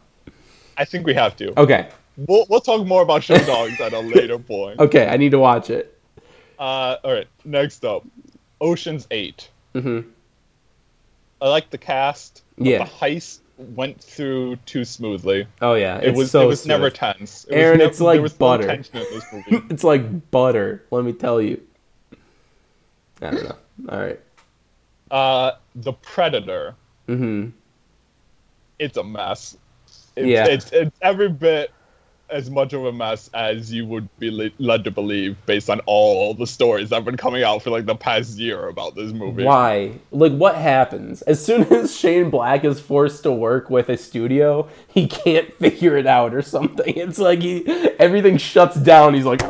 I 0.77 0.85
think 0.85 1.07
we 1.07 1.15
have 1.15 1.35
to. 1.37 1.59
Okay, 1.59 1.89
We'll, 2.27 2.45
we'll 2.49 2.61
talk 2.61 2.85
more 2.85 3.01
about 3.01 3.23
Show 3.23 3.37
Dogs 3.39 3.81
at 3.81 3.93
a 3.93 3.99
later 3.99 4.37
point. 4.53 4.79
okay, 4.79 5.07
I 5.07 5.17
need 5.17 5.31
to 5.31 5.39
watch 5.39 5.71
it. 5.71 5.99
Uh, 6.59 6.97
all 7.03 7.11
right, 7.13 7.27
next 7.43 7.83
up, 7.83 8.03
Ocean's 8.61 9.07
Eight. 9.09 9.49
hmm 9.73 10.01
I 11.41 11.49
like 11.49 11.69
the 11.69 11.77
cast. 11.77 12.43
but 12.57 12.67
Yeah. 12.67 12.79
The 12.79 12.89
heist 12.89 13.39
went 13.57 13.99
through 14.01 14.55
too 14.67 14.85
smoothly. 14.85 15.47
Oh 15.61 15.73
yeah, 15.73 15.99
It 15.99 16.15
was 16.15 16.29
so 16.31 16.41
it 16.43 16.45
was 16.47 16.61
smooth. 16.61 16.69
never 16.69 16.89
tense. 16.89 17.45
It 17.45 17.55
was 17.55 17.63
Aaron, 17.63 17.77
nev- 17.79 17.87
it's 17.89 17.99
like 18.01 18.15
there 18.15 18.21
was 18.21 18.33
no 18.33 18.37
butter. 18.37 18.69
in 18.71 18.81
this 18.93 19.25
movie. 19.33 19.63
It's 19.69 19.83
like 19.83 20.29
butter. 20.31 20.83
Let 20.91 21.03
me 21.05 21.13
tell 21.13 21.41
you. 21.41 21.61
I 23.21 23.31
don't 23.31 23.43
know. 23.43 23.55
All 23.89 23.99
right. 23.99 24.19
uh, 25.11 25.51
the 25.75 25.93
Predator. 25.93 26.75
Mm-hmm. 27.07 27.49
It's 28.79 28.97
a 28.97 29.03
mess. 29.03 29.57
It's, 30.15 30.27
Yeah. 30.27 30.45
it's 30.47 30.71
it's 30.71 30.95
every 31.01 31.29
bit 31.29 31.71
as 32.29 32.49
much 32.49 32.73
of 32.73 32.85
a 32.85 32.91
mess 32.91 33.29
as 33.33 33.71
you 33.71 33.85
would 33.85 34.07
be 34.19 34.51
led 34.57 34.83
to 34.83 34.91
believe 34.91 35.37
based 35.45 35.69
on 35.69 35.79
all 35.81 36.33
the 36.33 36.47
stories 36.47 36.89
that 36.89 36.95
have 36.95 37.05
been 37.05 37.17
coming 37.17 37.43
out 37.43 37.61
for 37.61 37.69
like 37.69 37.85
the 37.85 37.95
past 37.95 38.37
year 38.37 38.67
about 38.67 38.95
this 38.95 39.13
movie. 39.13 39.43
Why? 39.43 39.93
Like, 40.11 40.33
what 40.33 40.55
happens 40.55 41.21
as 41.23 41.43
soon 41.43 41.63
as 41.73 41.97
Shane 41.97 42.29
Black 42.29 42.63
is 42.63 42.79
forced 42.79 43.23
to 43.23 43.31
work 43.31 43.69
with 43.69 43.89
a 43.89 43.97
studio? 43.97 44.67
He 44.87 45.07
can't 45.07 45.53
figure 45.59 45.97
it 45.97 46.07
out 46.07 46.33
or 46.33 46.41
something. 46.41 46.97
It's 46.97 47.19
like 47.19 47.39
he 47.39 47.65
everything 47.99 48.37
shuts 48.37 48.75
down. 48.77 49.13
He's 49.13 49.25
like, 49.25 49.41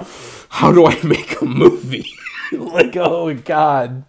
"How 0.49 0.71
do 0.71 0.85
I 0.85 1.01
make 1.03 1.41
a 1.41 1.45
movie?" 1.45 2.09
like, 2.51 2.95
oh 2.95 3.33
god. 3.33 4.03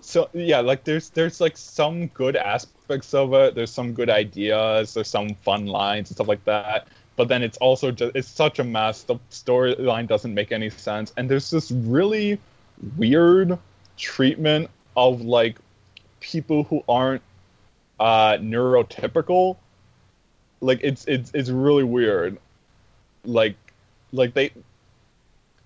So 0.00 0.28
yeah, 0.32 0.60
like 0.60 0.84
there's 0.84 1.10
there's 1.10 1.40
like 1.40 1.56
some 1.56 2.08
good 2.08 2.36
aspects 2.36 3.14
of 3.14 3.32
it. 3.34 3.54
There's 3.54 3.70
some 3.70 3.92
good 3.92 4.10
ideas. 4.10 4.94
There's 4.94 5.08
some 5.08 5.34
fun 5.36 5.66
lines 5.66 6.10
and 6.10 6.16
stuff 6.16 6.26
like 6.26 6.44
that. 6.46 6.88
But 7.20 7.28
then 7.28 7.42
it's 7.42 7.58
also 7.58 7.90
just 7.90 8.16
it's 8.16 8.28
such 8.28 8.60
a 8.60 8.64
mess. 8.64 9.02
The 9.02 9.16
storyline 9.30 10.08
doesn't 10.08 10.32
make 10.32 10.52
any 10.52 10.70
sense, 10.70 11.12
and 11.18 11.28
there's 11.28 11.50
this 11.50 11.70
really 11.70 12.38
weird 12.96 13.58
treatment 13.98 14.70
of 14.96 15.20
like 15.20 15.58
people 16.20 16.62
who 16.62 16.82
aren't 16.88 17.20
uh, 18.00 18.38
neurotypical. 18.38 19.58
Like 20.62 20.80
it's 20.82 21.04
it's 21.04 21.30
it's 21.34 21.50
really 21.50 21.84
weird. 21.84 22.38
Like 23.26 23.56
like 24.12 24.32
they 24.32 24.52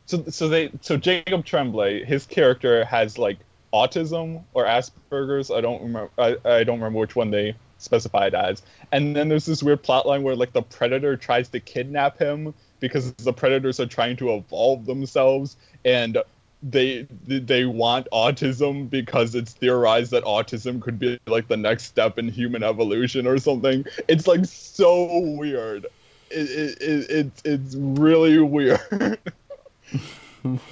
so 0.07 0.25
so 0.31 0.49
they 0.49 0.73
so 0.81 0.97
Jacob 0.97 1.45
Tremblay, 1.45 2.05
his 2.05 2.27
character 2.27 2.85
has 2.85 3.17
like 3.17 3.39
autism 3.73 4.43
or 4.55 4.65
Asperger's. 4.65 5.53
I 5.53 5.61
don't 5.61 5.83
remember. 5.83 6.11
I, 6.19 6.37
I 6.45 6.65
don't 6.65 6.81
remember 6.81 6.99
which 6.99 7.15
one 7.15 7.31
they 7.31 7.55
specified 7.85 8.35
as. 8.35 8.62
And 8.93 9.14
then 9.14 9.28
there's 9.28 9.47
this 9.47 9.62
weird 9.62 9.82
plot 9.82 10.07
line 10.07 10.22
where 10.22 10.35
like 10.37 10.53
the 10.53 10.62
predator 10.62 11.16
tries 11.16 11.49
to 11.51 11.61
kidnap 11.61 12.18
him 12.18 12.55
because 12.80 13.12
the 13.14 13.32
predators 13.32 13.78
are 13.80 13.87
trying 13.87 14.16
to 14.16 14.35
evolve 14.35 14.87
themselves 14.87 15.57
and 15.85 16.18
they 16.62 17.07
they 17.26 17.66
want 17.66 18.09
autism 18.11 18.89
because 18.89 19.35
it's 19.35 19.53
theorized 19.53 20.11
that 20.12 20.24
autism 20.24 20.80
could 20.80 20.99
be 20.99 21.20
like 21.26 21.47
the 21.47 21.57
next 21.59 21.85
step 21.85 22.18
in 22.18 22.26
human 22.28 22.62
evolution 22.62 23.26
or 23.26 23.37
something. 23.39 23.85
It's 24.09 24.26
like 24.26 24.47
so 24.47 25.18
weird. 25.37 25.85
It, 26.30 26.51
it, 26.51 26.82
it, 26.82 27.11
it's 27.11 27.43
it's 27.45 27.74
really 27.76 28.39
weird. 28.39 28.80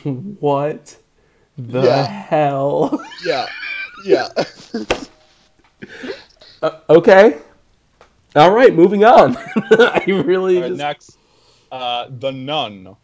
What 0.02 0.96
the 1.56 1.82
Yeah. 1.82 2.04
hell? 2.06 3.04
yeah, 3.24 3.46
yeah. 4.04 4.28
Uh, 6.62 6.78
okay. 6.88 7.38
All 8.36 8.52
right, 8.52 8.72
moving 8.72 9.04
on. 9.04 9.36
I 9.56 10.04
really 10.06 10.56
All 10.56 10.62
right, 10.62 10.68
just, 10.68 10.78
next, 10.78 11.18
uh, 11.70 12.06
the 12.08 12.30
Nun. 12.30 12.96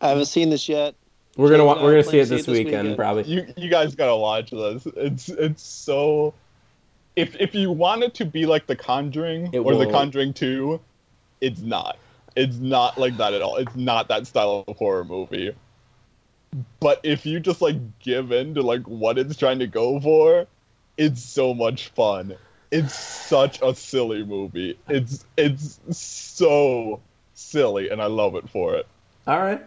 I 0.00 0.08
haven't 0.08 0.26
seen 0.26 0.50
this 0.50 0.68
yet. 0.68 0.94
we're 1.36 1.50
gonna 1.50 1.64
wa- 1.64 1.74
James, 1.74 1.84
we're 1.84 1.90
gonna 1.92 2.04
see 2.04 2.18
it 2.20 2.28
plan 2.28 2.38
to 2.38 2.44
this 2.44 2.46
weekend, 2.46 2.96
probably. 2.96 3.24
You 3.24 3.46
you 3.56 3.68
guys 3.68 3.94
gotta 3.94 4.16
watch 4.16 4.50
this. 4.50 4.86
It's 4.96 5.28
it's 5.28 5.62
so. 5.62 6.32
If 7.16 7.34
if 7.40 7.54
you 7.54 7.70
want 7.70 8.02
it 8.02 8.14
to 8.14 8.24
be 8.24 8.46
like 8.46 8.66
The 8.66 8.76
Conjuring 8.76 9.50
It 9.52 9.58
or 9.58 9.72
The 9.72 9.78
won't. 9.78 9.92
Conjuring 9.92 10.32
Two, 10.32 10.80
it's 11.40 11.60
not. 11.60 11.98
It's 12.36 12.58
not 12.58 12.98
like 12.98 13.16
that 13.16 13.34
at 13.34 13.42
all. 13.42 13.56
It's 13.56 13.74
not 13.74 14.08
that 14.08 14.26
style 14.26 14.64
of 14.68 14.76
horror 14.76 15.04
movie. 15.04 15.54
But 16.80 17.00
if 17.02 17.26
you 17.26 17.40
just 17.40 17.60
like 17.60 17.76
give 17.98 18.32
in 18.32 18.54
to 18.54 18.62
like 18.62 18.82
what 18.82 19.18
it's 19.18 19.36
trying 19.36 19.58
to 19.58 19.66
go 19.66 20.00
for, 20.00 20.46
it's 20.96 21.22
so 21.22 21.52
much 21.52 21.88
fun. 21.88 22.36
It's 22.76 22.94
such 22.94 23.60
a 23.62 23.74
silly 23.74 24.22
movie. 24.24 24.78
It's 24.88 25.24
it's 25.36 25.80
so 25.90 27.00
silly, 27.34 27.88
and 27.90 28.02
I 28.02 28.06
love 28.06 28.34
it 28.34 28.48
for 28.50 28.74
it. 28.74 28.86
All 29.26 29.38
right. 29.40 29.62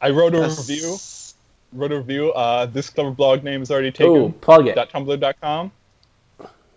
I 0.00 0.10
wrote 0.10 0.34
a 0.34 0.38
That's- 0.40 0.68
review. 0.68 0.96
Wrote 1.72 1.92
a 1.92 1.98
review. 1.98 2.32
Uh, 2.32 2.64
this 2.66 2.88
clever 2.88 3.10
blog 3.10 3.42
name 3.44 3.60
is 3.60 3.70
already 3.70 3.90
taken. 3.92 4.12
Oh, 4.16 4.28
plug 4.40 4.66
it. 4.66 4.76
tumblr.com. 4.76 5.70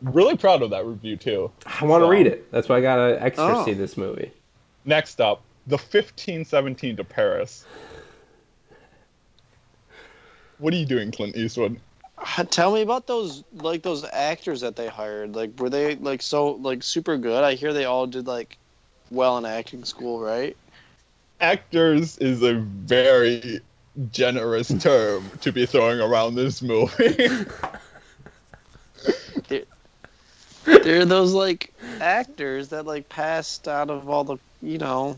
Really 0.01 0.35
proud 0.35 0.61
of 0.63 0.71
that 0.71 0.85
review 0.85 1.15
too. 1.15 1.51
I 1.65 1.85
want 1.85 2.01
to 2.01 2.05
So- 2.05 2.09
read 2.09 2.27
it. 2.27 2.51
That's 2.51 2.67
why 2.67 2.77
I 2.77 2.81
gotta 2.81 3.21
extra 3.23 3.59
Oh. 3.59 3.65
see 3.65 3.73
this 3.73 3.95
movie. 3.95 4.31
Next 4.83 5.21
up, 5.21 5.41
the 5.67 5.77
1517 5.77 6.97
to 6.97 7.03
Paris. 7.03 7.65
What 10.57 10.73
are 10.73 10.77
you 10.77 10.85
doing, 10.85 11.11
Clint 11.11 11.35
Eastwood? 11.37 11.79
Tell 12.49 12.71
me 12.73 12.81
about 12.81 13.07
those 13.07 13.43
like 13.53 13.81
those 13.81 14.05
actors 14.13 14.61
that 14.61 14.75
they 14.75 14.87
hired. 14.87 15.35
Like 15.35 15.59
were 15.59 15.69
they 15.69 15.95
like 15.95 16.21
so 16.21 16.51
like 16.53 16.83
super 16.83 17.17
good? 17.17 17.43
I 17.43 17.55
hear 17.55 17.73
they 17.73 17.85
all 17.85 18.05
did 18.07 18.27
like 18.27 18.57
well 19.09 19.37
in 19.37 19.45
acting 19.45 19.83
school, 19.85 20.19
right? 20.21 20.55
Actors 21.39 22.17
is 22.19 22.43
a 22.43 22.53
very 22.55 23.59
generous 24.11 24.67
term 24.81 25.29
to 25.41 25.51
be 25.51 25.65
throwing 25.65 25.99
around 25.99 26.35
this 26.35 26.61
movie. 26.61 27.17
They're 30.83 31.05
those 31.05 31.33
like 31.33 31.73
actors 31.99 32.69
that 32.69 32.85
like 32.85 33.09
passed 33.09 33.67
out 33.67 33.89
of 33.89 34.07
all 34.09 34.23
the 34.23 34.37
you 34.61 34.77
know 34.77 35.17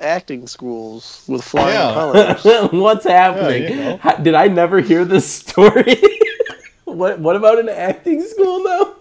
acting 0.00 0.48
schools 0.48 1.22
with 1.28 1.44
flying 1.44 1.74
Yeah. 1.74 1.94
colors. 1.94 2.44
What's 2.72 3.04
happening? 3.04 3.70
you 3.70 3.76
know. 3.76 3.96
Ha- 3.98 4.16
Did 4.16 4.34
I 4.34 4.48
never 4.48 4.80
hear 4.80 5.04
this 5.04 5.32
story? 5.32 5.96
what 6.94 7.18
What 7.20 7.36
about 7.36 7.58
an 7.58 7.68
acting 7.68 8.22
school 8.22 8.62
though? 8.62 8.96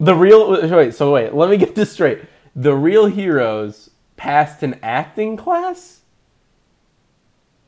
The 0.00 0.14
real 0.14 0.50
wait. 0.70 0.94
So 0.94 1.12
wait. 1.12 1.34
Let 1.34 1.50
me 1.50 1.56
get 1.56 1.74
this 1.74 1.92
straight. 1.92 2.20
The 2.56 2.74
real 2.74 3.06
heroes 3.06 3.90
passed 4.16 4.62
an 4.62 4.78
acting 4.82 5.36
class. 5.36 6.00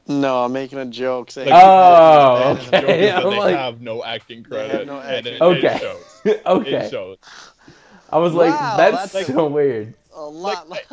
No, 0.08 0.44
I'm 0.44 0.52
making 0.52 0.78
a 0.78 0.86
joke. 0.86 1.32
saying- 1.32 1.48
Like, 1.50 1.62
Oh, 1.64 2.54
the 2.54 2.54
joke 2.54 2.62
is 2.62 2.68
okay. 2.84 3.06
that 3.06 3.24
I'm 3.24 3.30
they 3.30 3.38
like- 3.38 3.56
have 3.56 3.80
no 3.80 4.04
acting 4.04 4.44
credit. 4.44 4.70
have 4.72 4.86
no 4.86 5.00
and 5.00 5.26
acting 5.26 5.34
it, 5.34 5.38
credit. 5.40 5.64
it 5.64 5.66
Okay. 5.66 5.78
shows. 5.80 6.40
okay. 6.46 6.74
It 6.86 6.90
shows. 6.90 7.16
I 8.12 8.18
was 8.18 8.32
like, 8.32 8.50
Wow, 8.54 8.76
that's, 8.76 9.12
that's- 9.12 9.26
so 9.34 9.48
weird. 9.48 9.94
a 10.14 10.20
lot. 10.20 10.68
like- 10.68 10.86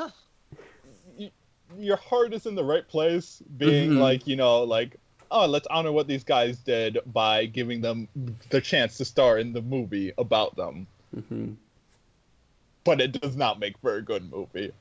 your 1.78 1.97
heart 1.97 2.34
is 2.34 2.45
in 2.45 2.54
the 2.56 2.64
right 2.64 2.88
place 2.88 3.41
being 3.58 3.91
Mhm. 3.93 3.99
like 3.99 4.28
you 4.28 4.36
know 4.36 4.62
like 4.62 4.95
oh 5.34 5.46
let's 5.46 5.68
honor 5.70 5.92
what 5.92 6.08
these 6.08 6.24
guys 6.24 6.60
did 6.60 6.98
by 7.08 7.46
giving 7.46 7.82
them 7.82 8.08
the 8.50 8.62
chance 8.62 8.98
to 8.98 9.04
star 9.06 9.38
in 9.38 9.52
the 9.52 9.62
movie 9.62 10.14
about 10.18 10.56
them 10.56 10.88
Mhm. 11.16 11.56
but 12.86 13.02
it 13.02 13.20
does 13.20 13.36
not 13.36 13.60
make 13.60 13.78
for 13.80 13.96
a 13.96 14.02
good 14.02 14.32
movie 14.32 14.72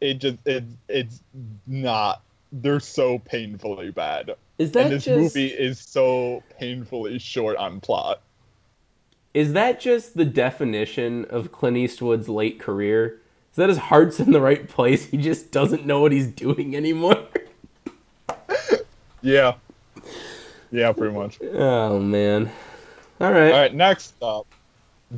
it 0.00 0.14
just 0.14 0.38
it, 0.44 0.64
it's 0.88 1.20
not 1.66 2.20
they're 2.52 2.80
so 2.80 3.18
painfully 3.20 3.90
bad 3.90 4.36
Is 4.58 4.72
that 4.72 4.86
and 4.86 4.92
this 4.92 5.04
just 5.04 5.18
movie 5.18 5.48
is 5.48 5.78
so 5.78 6.42
painfully 6.58 7.18
short 7.18 7.56
on 7.56 7.80
plot 7.80 8.20
is 9.32 9.52
that 9.52 9.80
just 9.80 10.16
the 10.16 10.24
definition 10.24 11.24
of 11.24 11.50
Clint 11.50 11.76
Eastwood's 11.76 12.28
late 12.28 12.60
career? 12.60 13.20
Is 13.50 13.56
that 13.56 13.68
his 13.68 13.78
heart's 13.78 14.20
in 14.20 14.30
the 14.30 14.40
right 14.40 14.68
place? 14.68 15.06
He 15.06 15.16
just 15.16 15.50
doesn't 15.50 15.84
know 15.84 16.00
what 16.00 16.12
he's 16.12 16.28
doing 16.28 16.76
anymore. 16.76 17.26
yeah 19.24 19.54
yeah 20.70 20.92
pretty 20.92 21.14
much 21.14 21.40
Oh 21.42 21.98
man. 21.98 22.50
All 23.20 23.32
right. 23.32 23.52
All 23.52 23.60
right, 23.60 23.74
next 23.74 24.14
up, 24.22 24.46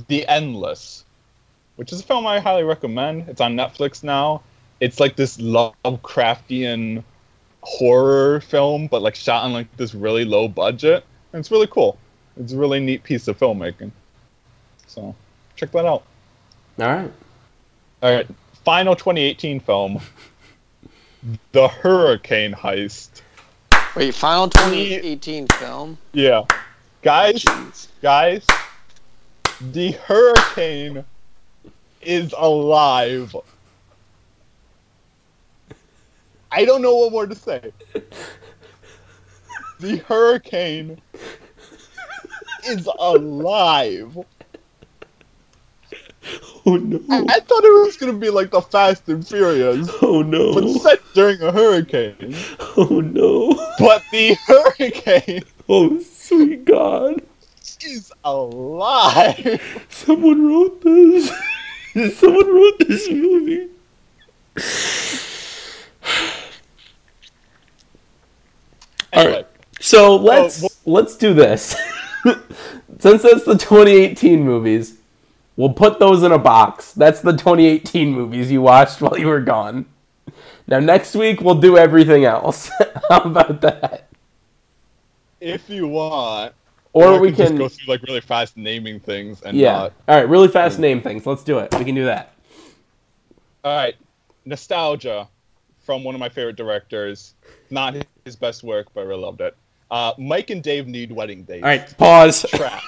The 0.08 0.26
Endless, 0.28 1.04
which 1.76 1.92
is 1.92 2.00
a 2.00 2.02
film 2.02 2.26
I 2.26 2.40
highly 2.40 2.62
recommend. 2.62 3.28
It's 3.28 3.40
on 3.40 3.54
Netflix 3.54 4.04
now. 4.04 4.42
It's 4.80 5.00
like 5.00 5.16
this 5.16 5.38
Lovecraftian 5.38 7.02
horror 7.62 8.40
film, 8.42 8.86
but 8.86 9.00
like 9.00 9.14
shot 9.14 9.44
on 9.44 9.52
like 9.52 9.74
this 9.76 9.94
really 9.94 10.24
low 10.24 10.46
budget, 10.46 11.04
and 11.32 11.40
it's 11.40 11.50
really 11.50 11.66
cool. 11.66 11.98
It's 12.38 12.52
a 12.52 12.56
really 12.56 12.80
neat 12.80 13.02
piece 13.02 13.28
of 13.28 13.38
filmmaking. 13.38 13.90
So 14.86 15.14
check 15.56 15.72
that 15.72 15.86
out. 15.86 16.04
All 16.78 16.86
right. 16.86 17.12
All 18.02 18.14
right, 18.14 18.26
final 18.62 18.94
2018 18.94 19.60
film, 19.60 20.00
The 21.52 21.66
Hurricane 21.66 22.52
Heist. 22.52 23.22
Wait, 23.96 24.14
final 24.14 24.50
2018 24.50 25.46
film. 25.58 25.96
Yeah. 26.12 26.44
Guys, 27.00 27.42
oh, 27.48 27.50
Jeez. 27.50 27.88
guys, 28.02 28.46
the 29.72 29.92
hurricane 29.92 31.02
is 32.02 32.34
alive. 32.36 33.34
I 36.52 36.66
don't 36.66 36.82
know 36.82 36.94
what 36.94 37.12
more 37.12 37.26
to 37.26 37.34
say. 37.34 37.72
The 39.80 39.96
hurricane 39.98 41.00
is 42.66 42.88
alive. 42.98 44.18
Oh 46.66 46.76
no! 46.76 47.00
I, 47.10 47.40
thought 47.40 47.64
it 47.64 47.84
was 47.84 47.96
gonna 47.96 48.12
be 48.12 48.30
like 48.30 48.50
the 48.50 48.60
Fast 48.60 49.08
and 49.08 49.26
Furious, 49.26 49.88
Oh 50.02 50.22
no! 50.22 50.54
but 50.54 50.68
set 50.80 51.00
during 51.14 51.40
a 51.40 51.52
hurricane. 51.52 52.34
Oh 52.76 53.00
no! 53.00 53.52
But 53.78 54.02
the 54.10 54.34
hurricane 54.46 55.42
Oh 55.68 56.00
sweet 56.00 56.64
God! 56.64 57.22
is 57.84 58.12
alive. 58.24 59.86
Someone 59.88 60.46
wrote 60.48 60.80
this. 60.82 61.30
Someone 62.18 62.54
wrote 62.54 62.78
this 62.80 63.08
movie. 63.10 63.68
Anyway, 69.12 69.32
Alright. 69.32 69.46
So 69.80 70.16
let's 70.16 70.64
Oh, 70.64 70.68
let's 70.84 71.16
do 71.16 71.32
this. 71.34 71.74
Since 72.98 73.22
that's 73.22 73.44
the 73.44 73.56
2018 73.56 74.44
movies, 74.44 74.95
we'll 75.56 75.72
put 75.72 75.98
those 75.98 76.22
in 76.22 76.32
a 76.32 76.38
box. 76.38 76.92
That's 76.92 77.20
the 77.20 77.32
2018 77.32 78.12
movies 78.12 78.50
you 78.50 78.62
watched 78.62 79.00
while 79.00 79.18
you 79.18 79.26
were 79.26 79.40
gone. 79.40 79.86
Now 80.66 80.80
next 80.80 81.14
week 81.14 81.40
we'll 81.40 81.60
do 81.60 81.76
everything 81.78 82.24
else. 82.24 82.70
How 83.08 83.20
about 83.22 83.60
that? 83.62 84.08
if 85.40 85.68
you 85.68 85.86
want, 85.86 86.54
Or 86.92 87.14
I 87.14 87.18
we 87.18 87.28
just 87.30 87.50
can 87.50 87.56
go 87.58 87.68
through 87.68 87.86
like 87.92 88.02
really 88.02 88.20
fast 88.22 88.56
naming 88.56 88.98
things 89.00 89.42
and 89.42 89.56
Yeah. 89.56 89.72
not. 89.72 89.92
All 90.08 90.16
right, 90.16 90.28
really 90.28 90.48
fast 90.48 90.78
name 90.78 91.00
things. 91.02 91.26
Let's 91.26 91.44
do 91.44 91.58
it. 91.58 91.74
We 91.78 91.84
can 91.84 91.94
do 91.94 92.04
that. 92.06 92.32
All 93.64 93.76
right, 93.76 93.94
nostalgia 94.44 95.28
from 95.80 96.02
one 96.04 96.14
of 96.14 96.18
my 96.20 96.28
favorite 96.28 96.56
directors. 96.56 97.34
Not 97.70 97.96
his 98.24 98.34
best 98.34 98.64
work, 98.64 98.88
but 98.94 99.02
I 99.02 99.04
really 99.04 99.22
loved 99.22 99.40
it. 99.40 99.56
Uh, 99.90 100.12
Mike 100.18 100.50
and 100.50 100.62
Dave 100.62 100.86
need 100.88 101.12
wedding 101.12 101.44
dates. 101.44 101.62
All 101.62 101.68
right, 101.68 101.96
pause. 101.98 102.44
trash, 102.50 102.82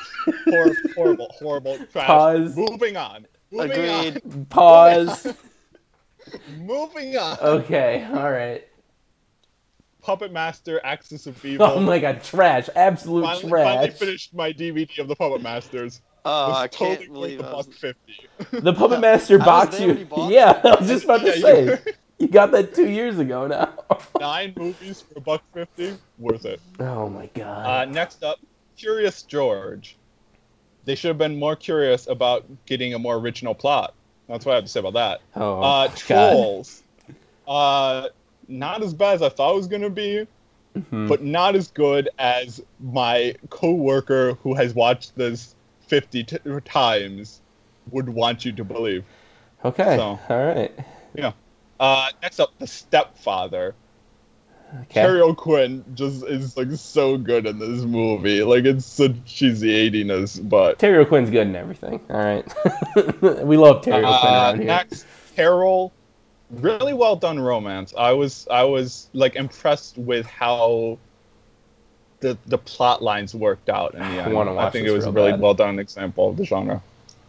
Hor- 0.47 0.75
horrible, 0.97 1.29
horrible, 1.39 1.79
trash. 1.93 2.07
Pause. 2.07 2.57
Moving 2.57 2.97
on. 2.97 3.27
Moving 3.53 3.71
Agreed. 3.73 4.49
Pause. 4.51 5.35
Moving 6.59 7.17
on. 7.17 7.39
Okay, 7.41 8.07
all 8.13 8.31
right. 8.31 8.65
Puppet 10.03 10.33
Master, 10.33 10.81
Axis 10.85 11.27
of 11.27 11.43
Evil. 11.45 11.67
Oh 11.67 11.81
my 11.81 11.99
god, 11.99 12.23
trash. 12.23 12.69
Absolute 12.77 13.25
finally, 13.25 13.51
finally 13.51 13.91
finished 13.91 14.35
my 14.35 14.53
DVD 14.53 14.99
of 14.99 15.09
the 15.09 15.17
Puppet 15.17 15.43
Masters. 15.43 16.01
Oh, 16.25 16.49
was 16.49 16.57
I 16.59 16.67
totally 16.67 16.97
can't 16.99 17.13
believe 17.13 17.39
worth 17.41 17.49
I 17.49 17.51
a 17.53 17.57
was, 17.57 17.67
buck 17.67 17.75
fifty. 17.77 18.29
The 18.53 18.73
Puppet 18.73 19.01
Master 19.03 19.39
box 19.39 19.81
you. 19.81 19.93
you 19.95 20.31
Yeah, 20.31 20.61
I 20.65 20.77
was 20.81 20.89
just 20.89 21.05
about 21.05 21.21
to 21.21 21.27
Yeah, 21.29 21.35
you 21.35 21.77
say. 21.77 21.93
You 22.21 22.27
got 22.29 22.51
that 22.51 22.75
two 22.75 22.89
years 22.89 23.19
ago 23.21 23.47
now. 23.47 23.73
Nine 24.21 24.53
movies 24.57 25.03
for 25.03 25.19
a 25.19 25.21
buck 25.21 25.43
fifty, 25.55 25.97
worth 26.19 26.45
it. 26.47 26.61
Oh 26.81 27.09
my 27.09 27.25
Uh, 27.27 27.29
god. 27.35 27.93
next 27.95 28.25
up, 28.25 28.39
Curious 28.77 29.23
George. 29.23 29.97
They 30.85 30.95
should 30.97 31.09
have 31.09 31.19
been 31.19 31.39
more 31.39 31.55
curious 31.55 32.07
about 32.09 32.45
getting 32.67 32.95
a 32.95 32.99
more 32.99 33.17
original 33.17 33.55
plot. 33.55 33.95
That's 34.29 34.45
what 34.45 34.53
I 34.53 34.55
have 34.57 34.65
to 34.65 34.71
say 34.71 34.81
about 34.81 34.95
that. 34.95 35.21
oh 35.37 35.61
Uh. 35.63 35.89
Trolls. 35.95 36.83
Uh, 37.47 38.09
not 38.49 38.83
as 38.83 38.95
bad 38.95 39.15
as 39.15 39.23
I 39.23 39.29
thought 39.29 39.53
it 39.53 39.57
was 39.57 39.69
gonna 39.69 39.89
be, 39.91 40.27
Mhm. 40.77 41.09
but 41.09 41.23
not 41.23 41.55
as 41.55 41.69
good 41.71 42.09
as 42.19 42.61
my 42.81 43.35
coworker 43.51 44.35
who 44.43 44.55
has 44.55 44.75
watched 44.75 45.15
this 45.17 45.55
fifty 45.87 46.25
t- 46.25 46.39
times 46.65 47.43
would 47.93 48.09
want 48.09 48.45
you 48.45 48.51
to 48.53 48.65
believe. 48.65 49.05
Okay. 49.65 49.97
so- 49.97 50.19
All 50.29 50.45
right. 50.47 50.73
Uh, 51.81 52.09
next 52.23 52.41
up, 52.41 52.53
The 52.59 52.67
Stepfather. 52.67 53.75
Okay. 54.83 55.01
Terry 55.01 55.21
O'Quinn 55.23 55.83
just 55.95 56.25
is 56.25 56.57
like 56.57 56.69
so 56.73 57.17
good 57.17 57.47
in 57.47 57.59
this 57.59 57.85
movie. 57.85 58.43
Like 58.43 58.65
it's 58.67 58.85
such 58.85 59.13
cheesy 59.25 59.91
80ness, 59.91 60.47
but 60.47 60.79
Terry 60.79 60.99
O'Quinn's 60.99 61.31
good 61.31 61.47
and 61.47 61.57
everything. 61.57 62.01
All 62.11 62.19
right. 62.19 62.45
we 63.45 63.57
love 63.57 63.83
Terry 63.83 64.05
O'Quinn 64.05 64.15
uh, 64.31 64.35
around 64.35 64.57
here. 64.59 64.67
next 64.67 65.07
Carol, 65.35 65.91
really 66.51 66.93
well 66.93 67.17
done 67.17 67.39
romance. 67.39 67.95
I 67.97 68.13
was 68.13 68.47
I 68.51 68.65
was 68.65 69.09
like 69.15 69.37
impressed 69.37 69.97
with 69.97 70.27
how 70.27 70.99
the 72.21 72.37
the 72.47 72.59
plot 72.59 73.03
lines 73.03 73.35
worked 73.35 73.71
out 73.71 73.95
in 73.95 74.01
the 74.01 74.07
I 74.21 74.25
end. 74.25 74.35
wanna 74.35 74.55
I 74.59 74.69
think 74.69 74.87
it 74.87 74.91
was 74.91 75.07
a 75.07 75.11
really 75.13 75.31
bad. 75.31 75.41
well 75.41 75.55
done 75.55 75.79
example 75.79 76.29
of 76.29 76.37
the 76.37 76.45
genre. 76.45 76.83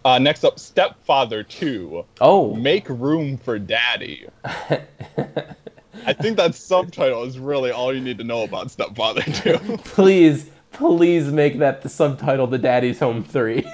Uh, 0.05 0.17
next 0.17 0.43
up, 0.43 0.59
Stepfather 0.59 1.43
2. 1.43 2.05
Oh. 2.21 2.55
Make 2.55 2.87
room 2.89 3.37
for 3.37 3.59
Daddy. 3.59 4.27
I 4.45 6.13
think 6.13 6.37
that 6.37 6.55
subtitle 6.55 7.23
is 7.23 7.37
really 7.37 7.71
all 7.71 7.93
you 7.93 7.99
need 8.01 8.17
to 8.19 8.23
know 8.23 8.43
about 8.43 8.71
Stepfather 8.71 9.21
2. 9.21 9.77
please, 9.83 10.49
please 10.71 11.25
make 11.31 11.59
that 11.59 11.81
the 11.81 11.89
subtitle 11.89 12.47
to 12.47 12.57
Daddy's 12.57 12.99
Home 12.99 13.23
3. 13.23 13.69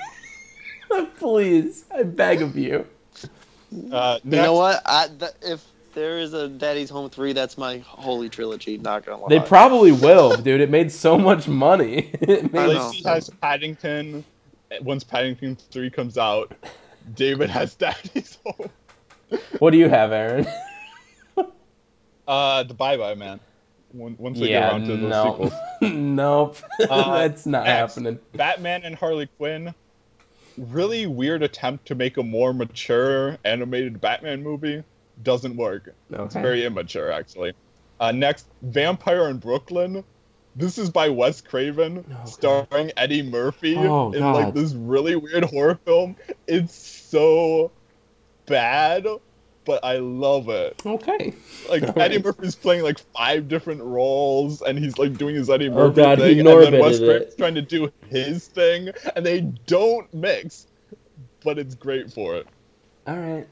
please. 1.17 1.85
I 1.93 2.03
beg 2.03 2.41
of 2.41 2.57
you. 2.57 2.87
Uh, 3.91 4.19
You 4.23 4.31
know 4.31 4.53
what? 4.53 4.81
I, 4.85 5.07
th- 5.19 5.31
if 5.43 5.63
there 5.93 6.17
is 6.17 6.33
a 6.33 6.47
Daddy's 6.47 6.89
Home 6.89 7.09
3, 7.09 7.33
that's 7.33 7.57
my 7.57 7.77
holy 7.79 8.29
trilogy. 8.29 8.77
Not 8.79 9.05
gonna 9.05 9.21
lie. 9.21 9.29
They 9.29 9.39
probably 9.39 9.91
will, 9.91 10.35
dude. 10.37 10.61
It 10.61 10.69
made 10.71 10.91
so 10.91 11.17
much 11.17 11.47
money. 11.47 12.09
It 12.21 12.45
I 12.45 12.47
made- 12.67 12.73
know. 12.75 12.91
Has 13.05 13.29
Paddington. 13.41 14.23
Once 14.81 15.03
Paddington 15.03 15.55
3 15.55 15.89
comes 15.89 16.17
out, 16.17 16.53
David 17.15 17.49
has 17.49 17.75
Daddy's 17.75 18.37
Home. 18.45 18.69
what 19.59 19.71
do 19.71 19.77
you 19.77 19.89
have, 19.89 20.11
Aaron? 20.11 20.45
Uh, 22.27 22.63
the 22.63 22.73
Bye 22.73 22.97
Bye 22.97 23.13
Man. 23.13 23.39
When- 23.91 24.17
Once 24.17 24.39
they 24.39 24.47
get 24.47 24.53
yeah, 24.53 24.69
around 24.71 24.87
to 24.87 24.97
those 24.97 25.09
no. 25.11 25.31
sequels. 25.31 25.53
nope. 25.93 26.57
Uh, 26.89 27.19
That's 27.19 27.45
not 27.45 27.65
next. 27.65 27.93
happening. 27.95 28.19
Batman 28.33 28.81
and 28.83 28.95
Harley 28.95 29.27
Quinn. 29.37 29.73
Really 30.57 31.05
weird 31.05 31.43
attempt 31.43 31.85
to 31.87 31.95
make 31.95 32.17
a 32.17 32.23
more 32.23 32.51
mature 32.53 33.37
animated 33.45 34.01
Batman 34.01 34.41
movie. 34.41 34.83
Doesn't 35.21 35.55
work. 35.55 35.93
It's 36.09 36.33
very 36.33 36.65
immature, 36.65 37.11
actually. 37.11 37.53
Uh, 37.99 38.11
next, 38.11 38.47
Vampire 38.63 39.29
in 39.29 39.37
Brooklyn. 39.37 40.03
This 40.55 40.77
is 40.77 40.89
by 40.89 41.09
Wes 41.09 41.41
Craven, 41.41 42.05
God. 42.07 42.29
starring 42.29 42.91
Eddie 42.95 43.23
Murphy 43.23 43.75
Oh, 43.77 44.11
in 44.13 44.21
like 44.23 44.53
this 44.53 44.73
really 44.73 45.15
weird 45.15 45.43
horror 45.45 45.75
film. 45.85 46.15
It's 46.47 46.73
so 46.73 47.71
bad, 48.45 49.05
but 49.65 49.83
I 49.83 49.97
love 49.97 50.47
it. 50.49 50.81
Okay. 50.85 51.33
Like 51.69 51.83
All 51.87 51.93
Eddie 52.01 52.17
right. 52.17 52.25
Murphy's 52.25 52.55
playing 52.55 52.83
like 52.83 52.99
five 53.13 53.47
different 53.49 53.81
roles, 53.83 54.61
and 54.61 54.79
he's 54.79 54.97
like 54.97 55.17
doing 55.17 55.35
his 55.35 55.49
Eddie 55.49 55.67
Oh, 55.69 55.73
Murphy 55.73 55.95
God, 55.97 56.19
he 56.19 56.23
thing, 56.35 56.39
and 56.39 56.47
then 56.73 56.79
Wes 56.79 56.99
Craven's 56.99 57.35
trying 57.35 57.55
to 57.55 57.61
do 57.61 57.91
his 58.09 58.47
thing, 58.47 58.89
and 59.15 59.25
they 59.25 59.41
don't 59.41 60.11
mix, 60.13 60.67
but 61.43 61.57
it's 61.59 61.75
great 61.75 62.13
for 62.13 62.35
it. 62.35 62.47
All 63.07 63.17
right. 63.17 63.47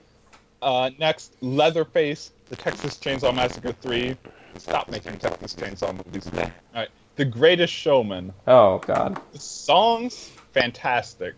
Uh, 0.61 0.89
next, 0.97 1.35
Leatherface, 1.41 2.31
The 2.47 2.55
Texas 2.55 2.97
Chainsaw 2.97 3.35
Massacre 3.35 3.73
3. 3.73 4.15
Stop 4.57 4.89
making 4.89 5.17
Texas 5.17 5.55
Chainsaw 5.55 5.93
movies. 6.05 6.29
All 6.35 6.41
right, 6.73 6.89
The 7.15 7.25
Greatest 7.25 7.73
Showman. 7.73 8.33
Oh 8.47 8.79
God. 8.79 9.19
The 9.33 9.39
songs, 9.39 10.31
fantastic. 10.53 11.35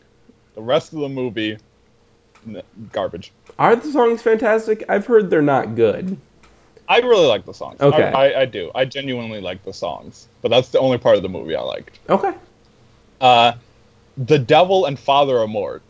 The 0.56 0.62
rest 0.62 0.94
of 0.94 1.00
the 1.00 1.10
movie, 1.10 1.58
n- 2.48 2.62
garbage. 2.92 3.32
Are 3.58 3.76
the 3.76 3.92
songs 3.92 4.22
fantastic? 4.22 4.84
I've 4.90 5.06
heard 5.06 5.30
they're 5.30 5.42
not 5.42 5.76
good. 5.76 6.18
I 6.88 7.00
really 7.00 7.28
like 7.28 7.46
the 7.46 7.54
songs. 7.54 7.82
Okay. 7.82 8.04
I, 8.04 8.32
I, 8.32 8.42
I 8.42 8.46
do. 8.46 8.72
I 8.76 8.86
genuinely 8.86 9.42
like 9.42 9.64
the 9.64 9.74
songs, 9.74 10.28
but 10.42 10.50
that's 10.50 10.70
the 10.70 10.80
only 10.80 10.98
part 10.98 11.16
of 11.18 11.24
the 11.24 11.30
movie 11.30 11.56
I 11.56 11.62
liked. 11.62 12.00
Okay. 12.10 12.34
Uh, 13.20 13.54
the 14.18 14.38
Devil 14.38 14.86
and 14.86 14.98
Father 15.00 15.36
Amorth. 15.36 15.82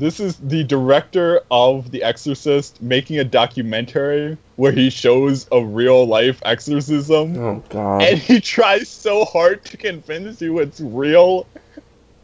This 0.00 0.18
is 0.18 0.36
the 0.36 0.64
director 0.64 1.42
of 1.50 1.90
The 1.90 2.02
Exorcist 2.02 2.80
making 2.80 3.18
a 3.18 3.24
documentary 3.24 4.38
where 4.56 4.72
he 4.72 4.88
shows 4.88 5.46
a 5.52 5.62
real 5.62 6.06
life 6.06 6.40
exorcism, 6.46 7.36
Oh 7.38 7.62
God. 7.68 8.02
and 8.02 8.18
he 8.18 8.40
tries 8.40 8.88
so 8.88 9.26
hard 9.26 9.62
to 9.66 9.76
convince 9.76 10.40
you 10.40 10.58
it's 10.60 10.80
real, 10.80 11.46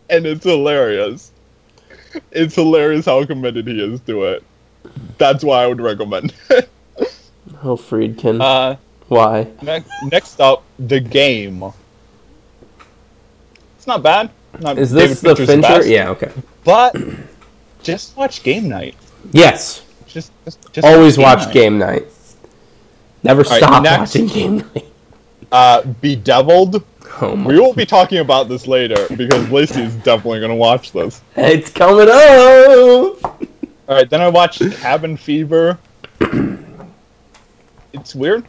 and 0.08 0.24
it's 0.24 0.44
hilarious. 0.44 1.32
It's 2.32 2.54
hilarious 2.54 3.04
how 3.04 3.26
committed 3.26 3.66
he 3.66 3.78
is 3.78 4.00
to 4.02 4.24
it. 4.24 4.42
That's 5.18 5.44
why 5.44 5.64
I 5.64 5.66
would 5.66 5.80
recommend 5.82 6.32
it. 6.48 6.70
oh 7.62 7.76
Friedkin. 7.76 8.40
Uh, 8.40 8.76
Why? 9.08 9.48
next, 9.60 9.90
next 10.04 10.40
up, 10.40 10.62
The 10.78 10.98
Game. 11.00 11.62
It's 13.76 13.86
not 13.86 14.02
bad. 14.02 14.30
Not 14.60 14.78
Is 14.78 14.92
David 14.92 15.10
this 15.10 15.20
the 15.20 15.28
Fincher's 15.28 15.46
Fincher? 15.48 15.68
best. 15.68 15.88
Yeah. 15.88 16.08
Okay. 16.08 16.32
But 16.64 16.96
just 17.87 18.16
watch 18.16 18.43
Game 18.43 18.68
Night. 18.68 18.97
Yes. 19.32 19.82
Just, 20.07 20.32
just, 20.45 20.72
just 20.72 20.87
Always 20.87 21.16
Game 21.16 21.22
watch 21.24 21.45
Night. 21.47 21.53
game 21.55 21.78
night. 21.78 22.07
Never 23.22 23.43
right, 23.43 23.59
stop 23.59 23.82
next. 23.82 23.99
watching 24.14 24.26
game 24.26 24.57
night. 24.59 24.84
Uh, 25.51 25.82
Bedeviled. 25.82 26.84
Oh. 27.18 27.34
We 27.34 27.59
will 27.59 27.72
be 27.72 27.87
talking 27.87 28.18
about 28.18 28.47
this 28.49 28.66
later 28.66 29.07
because 29.16 29.49
Lacey 29.49 29.80
is 29.80 29.95
definitely 29.97 30.41
going 30.41 30.51
to 30.51 30.57
watch 30.57 30.93
this. 30.93 31.22
It's 31.34 31.70
coming 31.70 32.09
up. 32.11 33.24
All 33.24 33.41
right, 33.89 34.11
then 34.11 34.20
I 34.20 34.28
watched 34.28 34.61
Cabin 34.72 35.16
Fever. 35.16 35.78
it's 37.95 38.14
weird, 38.14 38.45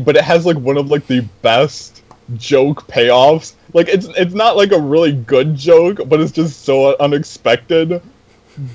but 0.00 0.16
it 0.16 0.24
has 0.24 0.44
like 0.44 0.56
one 0.56 0.76
of 0.76 0.90
like 0.90 1.06
the 1.06 1.20
best 1.42 2.02
joke 2.36 2.88
payoffs. 2.88 3.52
Like 3.74 3.88
it's 3.88 4.06
it's 4.16 4.34
not 4.34 4.56
like 4.56 4.72
a 4.72 4.80
really 4.80 5.12
good 5.12 5.54
joke, 5.54 6.00
but 6.06 6.20
it's 6.20 6.32
just 6.32 6.64
so 6.64 6.96
unexpected 6.98 8.02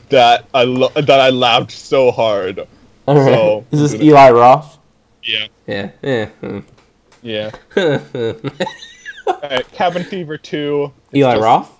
that 0.09 0.45
I 0.53 0.63
lo- 0.63 0.91
that 0.95 1.19
I 1.19 1.29
laughed 1.29 1.71
so 1.71 2.11
hard. 2.11 2.59
All 3.07 3.15
right. 3.15 3.25
So- 3.33 3.65
Is 3.71 3.91
this 3.91 4.01
Eli 4.01 4.31
Roth? 4.31 4.77
Yeah, 5.23 5.47
Yeah. 5.67 5.91
Yeah. 6.01 6.25
hmm. 6.25 6.59
yeah. 7.21 7.51
All 9.25 9.39
right, 9.41 9.71
Cabin 9.71 10.03
Fever 10.03 10.37
two. 10.37 10.91
Eli 11.15 11.37
Roth? 11.37 11.71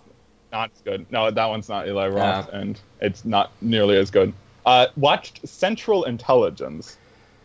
Not 0.51 0.71
as 0.73 0.81
good. 0.81 1.05
No, 1.11 1.29
that 1.31 1.45
one's 1.45 1.67
not 1.67 1.87
Eli 1.87 2.07
Roth, 2.07 2.49
and 2.53 2.79
it's 3.01 3.25
not 3.25 3.51
nearly 3.61 3.97
as 3.97 4.11
good. 4.11 4.31
Uh, 4.65 4.87
watched 4.95 5.45
Central 5.47 6.03
Intelligence. 6.05 6.97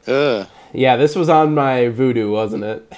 Ugh. 0.07 0.47
Yeah, 0.73 0.97
this 0.97 1.17
was 1.17 1.29
on 1.29 1.55
my 1.55 1.85
Vudu, 1.91 2.31
wasn't 2.31 2.65
it? 2.65 2.93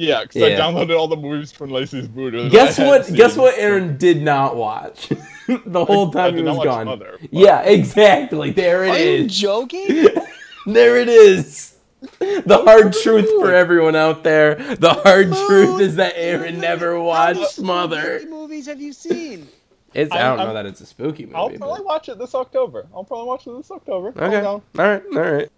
Yeah, 0.00 0.22
because 0.22 0.42
I 0.42 0.50
downloaded 0.52 0.98
all 0.98 1.08
the 1.08 1.16
movies 1.16 1.52
from 1.52 1.70
Lacey's 1.70 2.08
Vudu. 2.08 2.50
Guess 2.50 2.78
what? 2.78 3.12
Guess 3.12 3.36
what? 3.36 3.54
Aaron 3.58 3.96
did 3.98 4.22
not 4.22 4.56
watch 4.56 5.08
the 5.66 5.84
whole 5.84 6.08
I 6.08 6.12
time 6.12 6.30
did 6.34 6.38
he 6.38 6.42
not 6.44 6.50
was 6.52 6.58
watch 6.58 6.66
gone. 6.66 6.86
Mother, 6.86 7.18
but- 7.20 7.32
Yeah, 7.32 7.60
exactly. 7.62 8.50
There 8.50 8.84
it 8.84 8.90
Are 8.90 8.98
you 8.98 9.26
joking? 9.28 10.06
There 10.66 10.96
it 10.98 11.08
is. 11.08 11.74
The 12.18 12.62
hard 12.64 12.92
truth 12.92 13.28
for 13.40 13.52
everyone 13.52 13.96
out 13.96 14.22
there. 14.22 14.54
The 14.54 14.92
hard 14.94 15.32
truth 15.32 15.80
is 15.80 15.96
that 15.96 16.12
Aaron 16.16 16.60
never 16.60 17.00
watched 17.00 17.58
many 17.58 17.66
Mother. 17.66 18.18
spooky 18.20 18.30
movies 18.30 18.66
have 18.66 18.80
you 18.80 18.92
seen? 18.92 19.48
It's, 19.92 20.12
I 20.12 20.18
I'm- 20.18 20.36
don't 20.36 20.38
know 20.38 20.44
I'm- 20.44 20.54
that 20.54 20.66
it's 20.66 20.80
a 20.82 20.86
spooky 20.86 21.24
movie. 21.24 21.34
I'll 21.34 21.48
but- 21.50 21.58
probably 21.58 21.84
watch 21.84 22.08
it 22.08 22.16
this 22.18 22.34
October. 22.34 22.86
I'll 22.94 23.02
probably 23.04 23.26
watch 23.26 23.46
it 23.48 23.56
this 23.56 23.70
October. 23.72 24.08
Okay. 24.16 24.40
All 24.44 24.62
right. 24.76 25.02
All 25.12 25.20
right. 25.20 25.48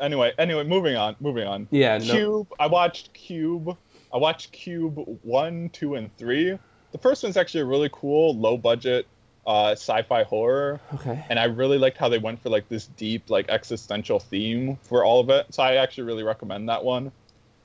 Anyway, 0.00 0.32
anyway, 0.38 0.64
moving 0.64 0.96
on. 0.96 1.16
Moving 1.20 1.46
on. 1.46 1.68
Yeah. 1.70 1.98
No. 1.98 2.04
Cube. 2.14 2.48
I 2.58 2.66
watched 2.66 3.12
Cube. 3.12 3.76
I 4.12 4.16
watched 4.16 4.52
Cube 4.52 5.18
one, 5.22 5.68
two, 5.70 5.94
and 5.94 6.14
three. 6.16 6.58
The 6.92 6.98
first 6.98 7.22
one's 7.22 7.36
actually 7.36 7.60
a 7.60 7.66
really 7.66 7.90
cool, 7.92 8.34
low 8.34 8.56
budget, 8.56 9.06
uh, 9.46 9.72
sci-fi 9.72 10.22
horror, 10.24 10.80
Okay. 10.94 11.22
and 11.28 11.38
I 11.38 11.44
really 11.44 11.76
liked 11.78 11.98
how 11.98 12.08
they 12.08 12.18
went 12.18 12.42
for 12.42 12.48
like 12.48 12.68
this 12.68 12.86
deep, 12.96 13.28
like 13.28 13.48
existential 13.50 14.18
theme 14.18 14.76
for 14.82 15.04
all 15.04 15.20
of 15.20 15.28
it. 15.28 15.46
So 15.50 15.62
I 15.62 15.74
actually 15.76 16.04
really 16.04 16.22
recommend 16.22 16.68
that 16.70 16.82
one. 16.82 17.12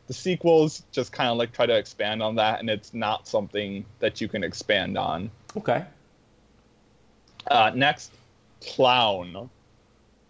The 0.07 0.13
sequels 0.13 0.83
just 0.91 1.13
kind 1.13 1.29
of 1.29 1.37
like 1.37 1.53
try 1.53 1.65
to 1.65 1.77
expand 1.77 2.21
on 2.21 2.35
that, 2.35 2.59
and 2.59 2.69
it's 2.69 2.93
not 2.93 3.25
something 3.27 3.85
that 3.99 4.19
you 4.19 4.27
can 4.27 4.43
expand 4.43 4.97
on. 4.97 5.31
Okay. 5.55 5.85
Uh, 7.49 7.71
next, 7.73 8.11
Clown, 8.65 9.49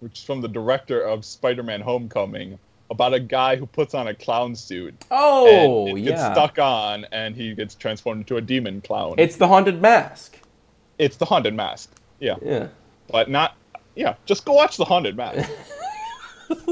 which 0.03 0.19
is 0.19 0.23
from 0.25 0.41
the 0.41 0.47
director 0.49 1.01
of 1.01 1.23
Spider-Man: 1.23 1.79
Homecoming, 1.81 2.59
about 2.91 3.13
a 3.13 3.19
guy 3.19 3.55
who 3.55 3.65
puts 3.65 3.93
on 3.93 4.07
a 4.09 4.13
clown 4.13 4.53
suit 4.55 4.93
Oh 5.09 5.87
and 5.87 5.97
it 5.97 6.01
gets 6.01 6.21
stuck 6.21 6.59
on, 6.59 7.05
and 7.11 7.35
he 7.35 7.55
gets 7.55 7.73
transformed 7.73 8.21
into 8.21 8.35
a 8.37 8.41
demon 8.41 8.81
clown. 8.81 9.15
It's 9.17 9.37
the 9.37 9.47
haunted 9.47 9.81
mask. 9.81 10.37
it's 10.99 11.15
the 11.17 11.25
haunted 11.25 11.53
mask, 11.55 11.89
yeah, 12.19 12.35
Yeah. 12.43 12.67
but 13.09 13.29
not, 13.29 13.55
yeah. 13.95 14.15
Just 14.25 14.43
go 14.45 14.53
watch 14.53 14.77
the 14.77 14.85
haunted 14.85 15.15
mask. 15.15 15.49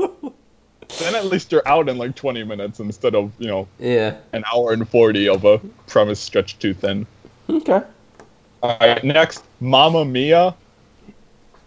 then 1.00 1.16
at 1.16 1.26
least 1.26 1.52
you're 1.52 1.68
out 1.68 1.88
in 1.90 1.98
like 1.98 2.16
20 2.16 2.44
minutes 2.44 2.80
instead 2.80 3.16
of 3.16 3.32
you 3.40 3.48
know 3.48 3.68
Yeah. 3.80 4.18
an 4.34 4.44
hour 4.54 4.74
and 4.74 4.88
40 4.88 5.30
of 5.30 5.46
a 5.46 5.60
premise 5.88 6.20
stretched 6.20 6.60
too 6.60 6.74
thin. 6.74 7.08
Okay. 7.50 7.82
All 8.64 8.78
right, 8.80 9.04
next, 9.04 9.44
Mamma 9.60 10.06
Mia. 10.06 10.54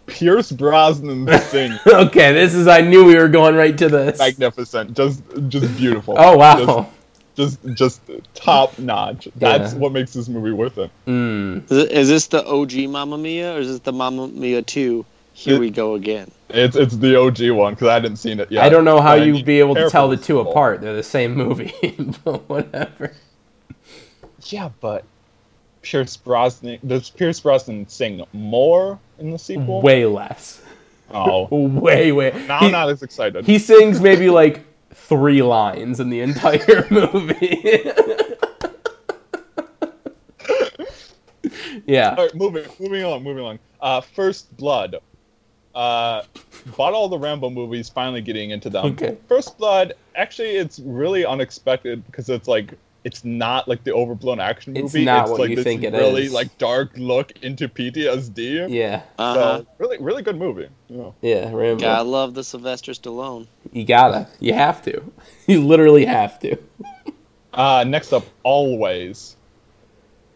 Pierce 0.07 0.51
Brosnan 0.51 1.27
sings 1.41 1.79
Okay. 1.87 2.33
This 2.33 2.53
is. 2.53 2.67
I 2.67 2.81
knew 2.81 3.05
we 3.05 3.15
were 3.15 3.27
going 3.27 3.55
right 3.55 3.77
to 3.77 3.89
this. 3.89 4.19
magnificent, 4.19 4.95
just 4.95 5.21
just 5.49 5.75
beautiful. 5.77 6.15
Oh 6.17 6.37
wow. 6.37 6.87
Just 7.35 7.59
just, 7.63 7.75
just 7.75 8.01
top 8.33 8.77
notch. 8.79 9.27
That's 9.35 9.73
Yeah. 9.73 9.79
what 9.79 9.91
makes 9.91 10.13
this 10.13 10.29
movie 10.29 10.51
worth 10.51 10.77
it. 10.77 10.89
Mm. 11.05 11.69
Is, 11.69 11.77
it- 11.77 11.91
is 11.91 12.07
this 12.07 12.27
the 12.27 12.45
OG 12.45 12.87
Mamma 12.89 13.17
Mia 13.17 13.55
or 13.55 13.59
is 13.59 13.67
this 13.67 13.79
the 13.79 13.91
Mamma 13.91 14.27
Mia 14.29 14.61
2? 14.61 15.05
Here 15.33 15.55
It- 15.55 15.59
we 15.59 15.69
go 15.69 15.95
again. 15.95 16.31
It's 16.49 16.75
it's 16.77 16.95
the 16.95 17.19
OG 17.19 17.49
one 17.51 17.73
because 17.73 17.87
I 17.89 17.93
hadn't 17.95 18.17
seen 18.17 18.39
it 18.39 18.51
yet. 18.51 18.63
I 18.63 18.69
don't 18.69 18.85
know 18.85 19.01
how 19.01 19.15
you'd 19.15 19.43
be 19.45 19.59
able 19.59 19.75
to 19.75 19.89
tell 19.89 20.07
the 20.07 20.15
two 20.17 20.39
apart. 20.39 20.79
They're 20.81 20.95
the 20.95 21.01
same 21.03 21.33
movie, 21.35 21.73
but 22.23 22.47
whatever. 22.47 23.11
Yeah, 24.43 24.69
but 24.79 25.03
Pierce 25.81 26.15
Brosnan 26.17 26.79
does 26.85 27.09
Pierce 27.09 27.39
Brosnan 27.39 27.87
sing 27.89 28.23
more 28.31 28.99
in 29.19 29.31
the 29.31 29.39
sequel? 29.39 29.81
Way 29.81 30.05
less. 30.05 30.61
Oh, 31.11 31.45
Way, 31.67 32.11
way. 32.11 32.31
now 32.47 32.59
he, 32.59 32.65
I'm 32.65 32.71
not 32.71 32.89
as 32.89 33.03
excited. 33.03 33.45
he 33.45 33.59
sings 33.59 34.01
maybe 34.01 34.29
like 34.29 34.61
three 34.93 35.41
lines 35.43 35.99
in 35.99 36.09
the 36.09 36.21
entire 36.21 36.87
movie. 36.91 37.61
yeah. 41.85 42.09
All 42.17 42.25
right, 42.25 42.35
moving 42.35 42.65
moving 42.79 43.03
on, 43.03 43.23
moving 43.23 43.43
on. 43.43 43.59
Uh, 43.81 44.01
First 44.01 44.55
Blood. 44.57 44.95
Uh, 45.73 46.23
bought 46.77 46.93
all 46.93 47.09
the 47.09 47.19
Rambo 47.19 47.49
movies, 47.49 47.89
finally 47.89 48.21
getting 48.21 48.51
into 48.51 48.69
them. 48.69 48.85
Okay. 48.85 49.17
First 49.27 49.57
Blood, 49.57 49.93
actually, 50.15 50.51
it's 50.55 50.79
really 50.79 51.25
unexpected 51.25 52.05
because 52.05 52.29
it's 52.29 52.47
like 52.47 52.73
it's 53.05 53.23
not 53.23 53.67
like 53.67 53.83
the 53.83 53.93
overblown 53.93 54.39
action 54.39 54.73
movie. 54.73 54.83
It's 54.85 54.93
movie. 54.95 55.05
not 55.05 55.21
it's 55.21 55.31
what 55.31 55.39
like 55.41 55.49
you 55.51 55.55
this 55.57 55.63
think 55.63 55.83
it 55.83 55.93
really 55.93 56.25
is. 56.25 56.33
like 56.33 56.57
dark 56.57 56.97
look 56.97 57.31
into 57.43 57.69
PTSD. 57.69 58.67
Yeah. 58.69 59.03
Uh-huh. 59.19 59.59
So 59.59 59.67
really, 59.77 59.97
really 59.99 60.23
good 60.23 60.37
movie. 60.37 60.67
Yeah. 60.89 61.11
Yeah. 61.21 61.51
Rambo. 61.53 61.81
Gotta 61.81 62.03
love 62.03 62.33
the 62.33 62.43
Sylvester 62.43 62.93
Stallone. 62.93 63.45
You 63.71 63.85
gotta. 63.85 64.27
You 64.39 64.53
have 64.53 64.81
to. 64.83 65.01
You 65.47 65.63
literally 65.63 66.05
have 66.05 66.39
to. 66.39 66.57
Uh, 67.53 67.85
next 67.87 68.11
up, 68.11 68.25
Always. 68.43 69.37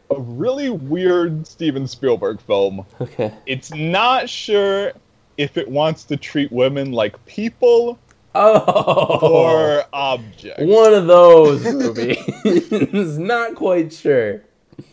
A 0.10 0.18
really 0.18 0.70
weird 0.70 1.46
Steven 1.46 1.86
Spielberg 1.86 2.40
film. 2.40 2.86
Okay. 3.02 3.34
It's 3.46 3.74
not 3.74 4.30
sure 4.30 4.94
if 5.38 5.58
it 5.58 5.68
wants 5.68 6.06
to 6.06 6.16
treat 6.16 6.50
women 6.50 6.94
like 6.94 7.26
people 7.26 8.00
Oh. 8.36 9.20
or 9.22 9.84
object. 9.94 10.60
One 10.62 10.94
of 10.94 11.08
those 11.08 11.64
movies. 11.64 13.18
Not 13.18 13.56
quite 13.56 13.92
sure. 13.94 14.44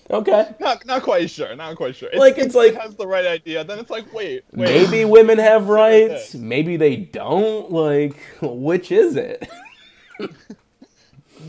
Okay. 0.09 0.55
Not, 0.61 0.87
not 0.87 1.03
quite 1.03 1.29
sure. 1.29 1.55
Not 1.57 1.75
quite 1.77 1.97
sure. 1.97 2.09
Like, 2.15 2.39
it's 2.39 2.49
if 2.49 2.55
like- 2.55 2.73
it 2.75 2.81
has 2.81 2.95
the 2.95 3.07
right 3.07 3.27
idea. 3.27 3.65
Then 3.65 3.79
it's 3.81 3.91
like, 3.91 4.13
wait, 4.15 4.45
wait. 4.53 4.69
Maybe 4.69 5.05
women 5.17 5.39
have 5.39 5.69
rights. 5.69 6.35
Maybe 6.35 6.77
they 6.77 6.97
don't. 6.97 7.71
Like, 7.73 8.17
which 8.41 8.93
is 8.93 9.17
it? 9.17 9.49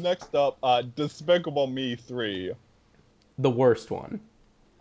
Next 0.01 0.35
up, 0.35 0.57
uh, 0.63 0.81
Despicable 0.95 1.67
Me 1.67 1.95
three. 1.95 2.51
The 3.37 3.49
worst 3.49 3.91
one. 3.91 4.19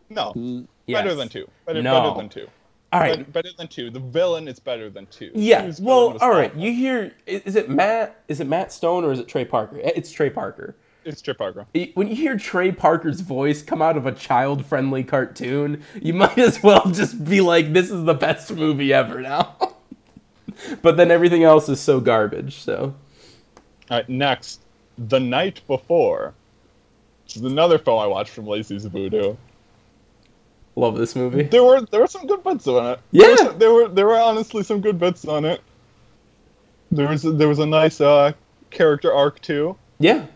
No, 0.09 0.33
Mm, 0.35 0.67
Yes. 0.87 1.03
better 1.03 1.15
than 1.15 1.29
two. 1.29 1.49
Better, 1.67 1.83
No. 1.83 2.01
better 2.01 2.17
than 2.17 2.29
two. 2.29 2.49
All 2.97 3.03
right. 3.03 3.19
Better, 3.19 3.31
better 3.31 3.49
than 3.59 3.69
two. 3.69 3.91
The 3.91 4.01
villain 4.01 4.49
is 4.49 4.59
better 4.59 4.89
than 4.89 5.07
two. 5.07 5.31
Yeah. 5.35 5.63
Two's 5.67 5.81
Well, 5.81 6.17
all 6.21 6.31
right. 6.31 6.55
You 6.57 6.73
hear? 6.73 7.13
Is 7.27 7.55
it 7.55 7.69
Matt? 7.69 8.23
Is 8.27 8.41
it 8.41 8.47
Matt 8.47 8.73
Stone 8.73 9.05
or 9.05 9.13
is 9.13 9.19
it 9.21 9.29
Trey 9.29 9.45
Parker? 9.45 9.79
It's 9.83 10.11
Trey 10.11 10.31
Parker. 10.31 10.77
It's 11.05 11.21
Trey 11.21 11.35
Parker. 11.35 11.67
When 11.95 12.09
you 12.09 12.17
hear 12.17 12.37
Trey 12.39 12.73
Parker's 12.73 13.21
voice 13.21 13.63
come 13.63 13.81
out 13.83 13.97
of 13.97 14.07
a 14.07 14.13
child-friendly 14.13 15.05
cartoon, 15.05 15.85
you 16.01 16.15
might 16.23 16.39
as 16.39 16.63
well 16.63 16.91
just 16.91 17.23
be 17.25 17.41
like, 17.41 17.73
"This 17.73 17.91
is 17.91 18.05
the 18.05 18.15
best 18.15 18.53
movie 18.53 18.93
ever." 18.93 19.21
Now. 19.21 19.57
but 20.83 20.97
then 20.97 21.11
everything 21.11 21.45
else 21.45 21.69
is 21.69 21.81
so 21.81 22.01
garbage. 22.01 22.57
So. 22.61 22.95
All 23.91 23.99
right, 23.99 24.09
next, 24.09 24.61
The 24.97 25.21
Night 25.21 25.61
Before. 25.67 26.35
Which 27.25 27.37
is 27.37 27.43
another 27.43 27.79
film 27.79 28.01
I 28.01 28.07
watched 28.07 28.31
from 28.31 28.47
Lacey's 28.47 28.87
Vudu. 28.87 29.37
Love 30.79 30.97
this 30.99 31.16
movie. 31.16 31.43
There 31.45 31.64
were 31.64 31.81
there 31.81 32.01
were 32.01 32.07
some 32.07 32.27
good 32.27 32.45
bits 32.45 32.66
on 32.66 32.93
it. 32.93 33.01
Yeah. 33.11 33.27
there 33.29 33.37
some- 33.39 33.59
there 33.59 33.72
were 33.72 33.89
there 33.89 34.07
were 34.07 34.18
honestly 34.18 34.62
some 34.62 34.81
good 34.81 34.99
bits 34.99 35.24
on 35.27 35.45
it. 35.45 35.61
There 36.93 37.09
was 37.09 37.24
a, 37.24 37.33
there 37.33 37.49
was 37.49 37.59
a 37.59 37.66
nice 37.66 38.01
uh, 38.01 38.33
character 38.70 39.12
arc 39.12 39.41
too. 39.41 39.77
Yeah. 39.99 40.27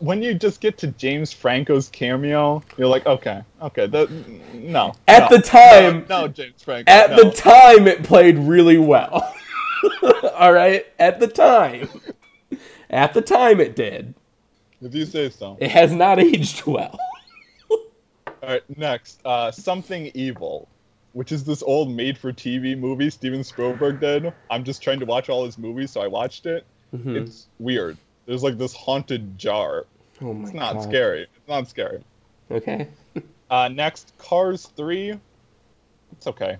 When 0.00 0.22
you 0.22 0.34
just 0.34 0.60
get 0.60 0.76
to 0.78 0.88
James 0.88 1.32
Franco's 1.32 1.88
cameo, 1.88 2.62
you're 2.76 2.88
like, 2.88 3.06
okay, 3.06 3.42
okay, 3.62 3.86
that 3.86 4.10
no. 4.54 4.94
At 5.08 5.30
no, 5.30 5.36
the 5.36 5.42
time- 5.42 6.06
no, 6.08 6.22
no, 6.22 6.28
James 6.28 6.62
Franco. 6.62 6.90
At 6.90 7.10
no. 7.10 7.16
the 7.24 7.30
time, 7.32 7.86
it 7.88 8.02
played 8.04 8.38
really 8.38 8.78
well. 8.78 9.34
All 10.34 10.52
right. 10.52 10.86
At 10.98 11.20
the 11.20 11.26
time. 11.26 11.88
At 12.90 13.12
the 13.14 13.20
time, 13.22 13.60
it 13.60 13.76
did. 13.76 14.14
if 14.82 14.94
you 14.94 15.04
say 15.04 15.28
so. 15.30 15.56
It 15.60 15.70
has 15.70 15.92
not 15.92 16.18
aged 16.18 16.64
well. 16.66 16.98
All 18.42 18.48
right, 18.50 18.78
next, 18.78 19.20
uh, 19.24 19.50
Something 19.50 20.10
Evil, 20.14 20.68
which 21.12 21.32
is 21.32 21.44
this 21.44 21.62
old 21.62 21.90
made-for-TV 21.90 22.78
movie 22.78 23.10
Steven 23.10 23.42
Spielberg 23.42 24.00
did. 24.00 24.32
I'm 24.50 24.64
just 24.64 24.82
trying 24.82 25.00
to 25.00 25.06
watch 25.06 25.28
all 25.28 25.44
his 25.44 25.58
movies, 25.58 25.90
so 25.90 26.00
I 26.00 26.06
watched 26.06 26.46
it. 26.46 26.64
Mhm. 26.94 27.16
It's 27.16 27.46
weird. 27.58 27.96
There's 28.26 28.42
like 28.42 28.56
this 28.58 28.74
haunted 28.74 29.38
jar. 29.38 29.86
oh 30.20 30.32
my 30.34 30.44
It's 30.44 30.52
not 30.54 30.74
god. 30.74 30.82
scary. 30.82 31.22
It's 31.22 31.48
not 31.48 31.68
scary. 31.68 32.02
Okay. 32.50 32.88
Uh, 33.50 33.66
next, 33.68 34.12
Cars 34.18 34.66
Three. 34.76 35.14
It's 36.12 36.26
okay. 36.26 36.58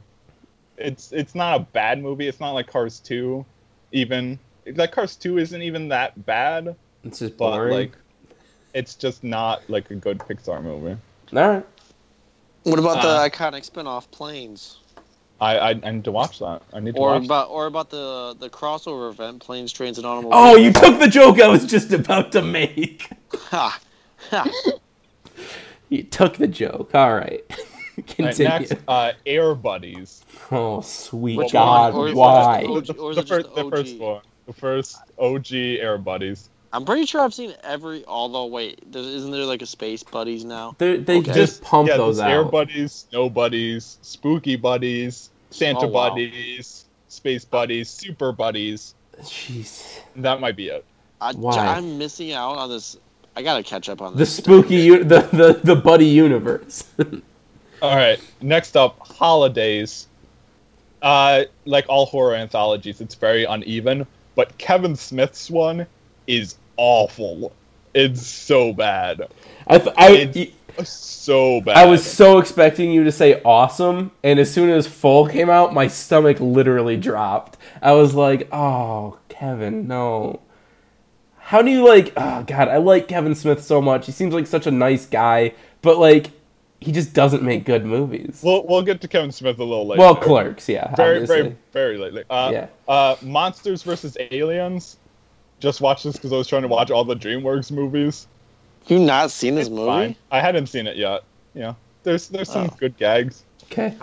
It's 0.78 1.12
it's 1.12 1.34
not 1.34 1.60
a 1.60 1.64
bad 1.64 2.02
movie. 2.02 2.26
It's 2.28 2.40
not 2.40 2.52
like 2.52 2.66
Cars 2.66 2.98
Two, 2.98 3.44
even. 3.92 4.38
Like 4.74 4.92
Cars 4.92 5.14
Two 5.14 5.36
isn't 5.36 5.60
even 5.60 5.88
that 5.88 6.24
bad, 6.24 6.74
It's 7.04 7.18
just 7.18 7.36
but 7.36 7.50
boring. 7.50 7.72
like, 7.74 7.92
it's 8.72 8.94
just 8.94 9.22
not 9.22 9.68
like 9.68 9.90
a 9.90 9.96
good 9.96 10.16
Pixar 10.18 10.62
movie. 10.62 10.96
All 11.34 11.48
right. 11.48 11.66
What 12.64 12.78
about 12.78 12.98
Uh, 13.04 13.22
the 13.24 13.30
iconic 13.30 13.64
spin-off 13.64 14.10
Planes? 14.10 14.78
I, 15.40 15.56
I 15.56 15.68
I 15.70 15.90
need 15.92 16.04
to 16.04 16.10
watch 16.12 16.40
that. 16.40 16.62
I 16.72 16.80
need 16.80 16.96
to 16.96 17.00
Or 17.00 17.12
watch. 17.12 17.24
about 17.24 17.48
or 17.50 17.66
about 17.66 17.90
the 17.90 18.34
the 18.38 18.50
crossover 18.50 19.08
event 19.10 19.40
Planes, 19.40 19.72
Trains, 19.72 19.96
and 19.98 20.06
Automobiles? 20.06 20.34
Oh, 20.34 20.56
you 20.56 20.72
took 20.72 20.98
the 20.98 21.06
joke 21.06 21.40
I 21.40 21.46
was 21.48 21.64
just 21.64 21.92
about 21.92 22.32
to 22.32 22.42
make. 22.42 23.08
Ha! 23.50 23.78
Ha! 24.30 24.50
You 25.90 26.02
took 26.02 26.36
the 26.36 26.46
joke. 26.48 26.94
All 26.94 27.14
right. 27.14 27.44
Alright, 28.20 28.36
Continue. 28.36 28.48
next, 28.48 28.74
uh, 28.88 29.12
Air 29.26 29.54
Buddies. 29.54 30.22
Oh, 30.50 30.80
sweet 30.82 31.36
Which 31.36 31.52
God. 31.52 31.94
one? 31.94 32.08
Or 32.10 32.14
Why? 32.14 32.64
just 32.64 32.86
The, 32.86 32.94
or 33.02 33.10
is 33.12 33.16
the 33.16 33.22
first, 33.26 33.54
the 33.54 33.70
first 33.70 33.98
one. 33.98 34.20
The 34.46 34.52
first 34.52 34.98
OG 35.18 35.52
Air 35.52 35.98
Buddies. 35.98 36.48
I'm 36.72 36.84
pretty 36.84 37.06
sure 37.06 37.20
I've 37.22 37.32
seen 37.34 37.54
every. 37.62 38.04
Although, 38.06 38.46
wait, 38.46 38.90
there, 38.92 39.02
isn't 39.02 39.30
there 39.30 39.44
like 39.44 39.62
a 39.62 39.66
Space 39.66 40.02
Buddies 40.02 40.44
now? 40.44 40.74
They're, 40.78 40.98
they 40.98 41.18
Okay. 41.18 41.32
just 41.32 41.62
pump 41.62 41.88
yeah, 41.88 41.96
those 41.96 42.18
there's 42.18 42.30
Air. 42.30 42.44
Buddies, 42.44 43.06
Snow 43.10 43.30
Buddies, 43.30 43.98
Spooky 44.02 44.56
Buddies, 44.56 45.30
Santa 45.50 45.86
Oh, 45.86 45.88
wow. 45.88 46.10
Buddies, 46.10 46.84
Space 47.08 47.44
Buddies, 47.44 47.88
Super 47.88 48.32
Buddies. 48.32 48.94
Jeez. 49.22 50.00
That 50.16 50.40
might 50.40 50.56
be 50.56 50.68
it. 50.68 50.84
I, 51.20 51.32
Why? 51.32 51.56
I'm 51.56 51.96
missing 51.98 52.32
out 52.32 52.58
on 52.58 52.68
this. 52.68 52.96
I 53.34 53.42
gotta 53.42 53.62
catch 53.62 53.88
up 53.88 54.02
on 54.02 54.16
The 54.16 54.26
spooky, 54.26 54.76
u- 54.76 55.04
the, 55.04 55.20
the, 55.32 55.60
the 55.64 55.76
buddy 55.76 56.06
universe. 56.06 56.84
All 57.82 57.96
right. 57.96 58.20
Next 58.42 58.76
up, 58.76 58.98
holidays. 59.00 60.06
Uh, 61.00 61.44
like 61.64 61.86
all 61.88 62.06
horror 62.06 62.34
anthologies, 62.34 63.00
it's 63.00 63.14
very 63.14 63.44
uneven. 63.44 64.04
But 64.34 64.58
Kevin 64.58 64.96
Smith's 64.96 65.48
one 65.50 65.86
is 66.28 66.56
awful. 66.76 67.52
It's 67.94 68.24
so 68.24 68.72
bad. 68.72 69.22
I, 69.66 69.78
th- 69.78 69.94
I, 69.96 70.10
It's- 70.12 70.54
So 70.88 71.60
bad. 71.60 71.76
I 71.76 71.86
was 71.86 72.08
so 72.08 72.38
expecting 72.38 72.92
you 72.92 73.02
to 73.02 73.10
say 73.10 73.42
awesome, 73.44 74.12
and 74.22 74.38
as 74.38 74.52
soon 74.52 74.70
as 74.70 74.86
full 74.86 75.26
came 75.26 75.50
out, 75.50 75.74
my 75.74 75.88
stomach 75.88 76.38
literally 76.38 76.96
dropped. 76.96 77.56
I 77.82 77.92
was 77.94 78.14
like, 78.14 78.48
oh, 78.52 79.18
Kevin, 79.28 79.88
no. 79.88 80.40
How 81.38 81.62
do 81.62 81.70
you 81.70 81.84
like, 81.86 82.12
oh, 82.16 82.44
God, 82.44 82.68
I 82.68 82.76
like 82.76 83.08
Kevin 83.08 83.34
Smith 83.34 83.64
so 83.64 83.80
much. 83.82 84.06
He 84.06 84.12
seems 84.12 84.32
like 84.32 84.46
such 84.46 84.66
a 84.68 84.70
nice 84.70 85.06
guy, 85.06 85.54
but 85.82 85.98
like, 85.98 86.30
he 86.80 86.92
just 86.92 87.12
doesn't 87.12 87.42
make 87.42 87.64
good 87.64 87.84
movies. 87.84 88.40
We'll 88.44 88.64
we'll 88.64 88.82
get 88.82 89.00
to 89.00 89.08
Kevin 89.08 89.32
Smith 89.32 89.58
a 89.58 89.64
little 89.64 89.88
later. 89.88 89.98
Well, 90.00 90.14
Clerks, 90.14 90.68
yeah. 90.68 90.94
very 90.94 91.16
obviously. 91.22 91.36
very 91.42 91.56
very 91.72 91.98
lately. 91.98 92.22
Uh, 92.30 92.50
Yeah. 92.52 92.66
Uh, 92.86 93.16
Monsters 93.22 93.82
versus 93.82 94.16
Aliens. 94.30 94.98
Just 95.60 95.80
watched 95.80 96.04
this 96.04 96.14
because 96.16 96.32
I 96.32 96.36
was 96.36 96.46
trying 96.46 96.62
to 96.62 96.68
watch 96.68 96.90
all 96.90 97.04
the 97.04 97.16
DreamWorks 97.16 97.70
movies. 97.72 98.26
you 98.86 98.98
not 98.98 99.30
seen 99.30 99.54
this 99.56 99.66
It's 99.66 99.74
movie? 99.74 99.86
fine. 99.86 100.16
I 100.30 100.40
hadn't 100.40 100.66
seen 100.66 100.86
it 100.86 100.96
yet. 100.96 101.22
Yeah. 101.54 101.74
There's 102.04 102.28
there's 102.28 102.50
some 102.50 102.68
Oh. 102.72 102.76
good 102.78 102.96
gags. 102.96 103.44
Okay. 103.64 103.94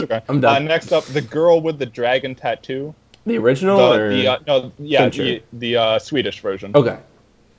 Okay. 0.00 0.20
I'm 0.28 0.40
done. 0.40 0.62
Uh, 0.64 0.68
next 0.68 0.92
up, 0.92 1.04
the 1.06 1.20
girl 1.20 1.60
with 1.60 1.78
the 1.78 1.86
dragon 1.86 2.34
tattoo. 2.34 2.94
The 3.26 3.36
original? 3.38 3.76
The, 3.78 4.00
or... 4.00 4.08
the 4.14 4.26
uh, 4.28 4.38
no, 4.46 4.72
yeah, 4.78 5.00
Fincher? 5.00 5.22
the 5.24 5.42
the 5.54 5.76
uh, 5.76 5.98
Swedish 5.98 6.40
version. 6.40 6.72
okay. 6.74 6.98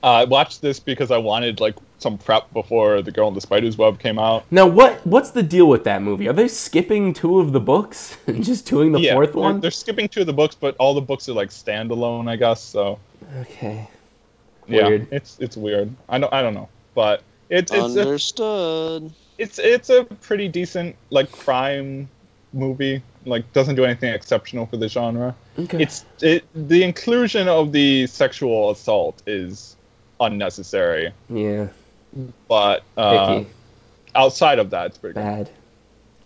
Uh, 0.04 0.08
I 0.08 0.24
watched 0.26 0.62
this 0.62 0.80
because 0.80 1.10
I 1.10 1.18
wanted 1.18 1.60
like 1.60 1.76
some 1.98 2.18
prep 2.20 2.54
before 2.54 3.02
the 3.02 3.12
girl 3.12 3.28
in 3.28 3.34
the 3.34 3.42
spider's 3.42 3.78
web 3.80 4.00
came 4.00 4.18
out. 4.20 4.46
Now, 4.52 4.68
what 4.68 5.06
what's 5.06 5.32
the 5.32 5.42
deal 5.44 5.68
with 5.68 5.84
that 5.86 6.02
movie? 6.04 6.30
Are 6.30 6.34
they 6.34 6.48
skipping 6.48 7.14
two 7.14 7.40
of 7.40 7.52
the 7.52 7.60
books 7.60 8.16
and 8.28 8.44
just 8.44 8.66
doing 8.68 8.92
the 8.94 9.00
yeah, 9.02 9.14
fourth 9.14 9.34
they're- 9.34 9.42
one? 9.42 9.60
They're 9.60 9.72
skipping 9.72 10.08
two 10.08 10.22
of 10.22 10.28
the 10.28 10.34
books, 10.34 10.56
but 10.56 10.76
all 10.78 10.94
the 10.94 11.02
books 11.02 11.28
are 11.28 11.34
like 11.34 11.50
standalone, 11.50 12.30
I 12.30 12.36
guess. 12.36 12.62
So 12.62 13.00
Okay. 13.36 13.88
yeah, 14.68 14.98
it's 15.12 15.38
it's 15.40 15.58
weird. 15.58 15.94
I 16.10 16.18
don't 16.18 16.34
I 16.34 16.42
don't 16.42 16.54
know, 16.54 16.70
but 16.96 17.24
it's 17.50 17.72
it's 17.74 17.96
a, 17.96 19.10
it's 19.38 19.60
it's 19.60 19.90
a 19.90 20.04
pretty 20.04 20.48
decent 20.48 20.96
like 21.10 21.32
crime 21.32 22.10
movie. 22.54 23.02
Like 23.26 23.52
doesn't 23.54 23.76
do 23.76 23.84
anything 23.84 24.14
exceptional 24.14 24.66
for 24.66 24.78
the 24.78 24.88
genre. 24.88 25.36
Okay. 25.60 25.82
It's 25.82 26.06
it 26.22 26.46
the 26.56 26.84
inclusion 26.84 27.48
of 27.48 27.72
the 27.72 28.08
sexual 28.08 28.72
assault 28.72 29.22
is 29.28 29.76
unnecessary, 30.20 31.12
yeah. 31.30 31.68
but 32.48 32.84
uh, 32.96 33.44
outside 34.16 34.60
of 34.60 34.70
that, 34.72 34.88
it's 34.88 34.98
pretty 34.98 35.16
good. 35.16 35.22
Bad. 35.22 35.50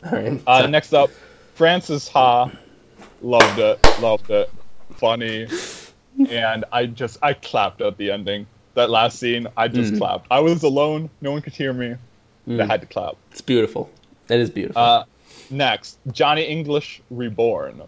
All 0.04 0.12
right. 0.12 0.42
Uh, 0.48 0.68
next 0.68 0.94
up, 0.94 1.10
Frances 1.56 2.08
Ha, 2.10 2.52
loved 3.22 3.60
it, 3.60 3.80
loved 4.00 4.30
it, 4.30 4.50
funny, 4.96 5.48
and 6.30 6.66
I 6.72 6.86
just 6.86 7.18
I 7.22 7.34
clapped 7.34 7.82
at 7.82 7.98
the 7.98 8.12
ending. 8.12 8.48
That 8.74 8.90
last 8.90 9.20
scene, 9.20 9.48
I 9.58 9.68
just 9.68 9.94
Mm. 9.94 9.98
clapped. 9.98 10.28
I 10.32 10.40
was 10.40 10.64
alone, 10.64 11.10
no 11.22 11.32
one 11.32 11.42
could 11.42 11.54
hear 11.54 11.74
me. 11.74 11.92
I 12.48 12.50
Mm. 12.50 12.68
had 12.68 12.82
to 12.82 12.88
clap. 12.88 13.16
It's 13.32 13.42
beautiful. 13.42 13.90
That 14.28 14.40
is 14.40 14.50
beautiful. 14.50 14.82
Uh, 14.82 15.04
next, 15.50 15.98
Johnny 16.12 16.44
English 16.44 17.02
Reborn. 17.12 17.82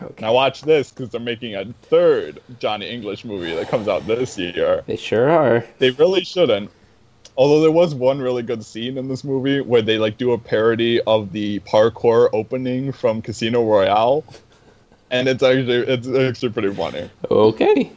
okay. 0.00 0.14
Now 0.24 0.32
watch 0.32 0.62
this 0.62 0.90
because 0.90 1.10
they're 1.10 1.20
making 1.20 1.54
a 1.56 1.64
third 1.90 2.40
Johnny 2.60 2.88
English 2.88 3.24
movie 3.24 3.54
that 3.54 3.68
comes 3.68 3.88
out 3.88 4.06
this 4.06 4.38
year. 4.38 4.82
They 4.86 4.96
sure 4.96 5.28
are. 5.28 5.64
They 5.78 5.90
really 5.90 6.22
shouldn't. 6.24 6.70
Although 7.36 7.60
there 7.60 7.70
was 7.72 7.94
one 7.94 8.18
really 8.20 8.42
good 8.42 8.64
scene 8.64 8.98
in 8.98 9.08
this 9.08 9.22
movie 9.24 9.60
where 9.60 9.82
they 9.82 9.96
like 9.98 10.18
do 10.18 10.32
a 10.32 10.38
parody 10.38 11.00
of 11.02 11.32
the 11.32 11.60
parkour 11.60 12.28
opening 12.32 12.90
from 12.92 13.22
Casino 13.22 13.62
Royale, 13.64 14.24
and 15.10 15.28
it's 15.28 15.42
actually 15.42 15.86
it's 15.92 16.08
actually 16.08 16.50
pretty 16.50 16.72
funny. 16.74 17.08
Okay. 17.30 17.90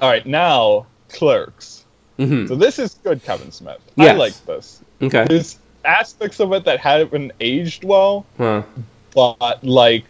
All 0.00 0.10
right, 0.10 0.26
now 0.26 0.86
Clerks. 1.08 1.84
hmm 2.16 2.46
So 2.46 2.56
this 2.56 2.78
is 2.78 2.94
good, 3.04 3.22
Kevin 3.22 3.52
Smith. 3.52 3.78
I 3.98 4.12
like 4.12 4.34
this. 4.46 4.80
Okay. 5.02 5.24
There's 5.28 5.58
aspects 5.84 6.40
of 6.40 6.52
it 6.52 6.64
that 6.64 6.80
haven't 6.80 7.32
aged 7.40 7.84
well, 7.84 8.24
Huh. 8.38 8.62
but 9.14 9.62
like 9.62 10.04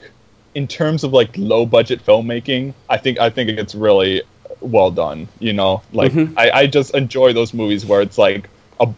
in 0.54 0.66
terms 0.68 1.02
of 1.04 1.12
like 1.12 1.30
low 1.36 1.66
budget 1.66 2.04
filmmaking, 2.04 2.74
I 2.88 2.96
think 2.96 3.18
I 3.20 3.28
think 3.30 3.50
it's 3.50 3.74
really 3.74 4.22
well 4.60 4.90
done. 4.90 5.28
You 5.40 5.52
know, 5.52 5.82
like 5.92 6.12
Mhm. 6.12 6.32
I, 6.36 6.50
I 6.50 6.66
just 6.66 6.94
enjoy 6.94 7.32
those 7.32 7.52
movies 7.52 7.84
where 7.84 8.00
it's 8.00 8.18
like 8.18 8.48
a 8.80 8.88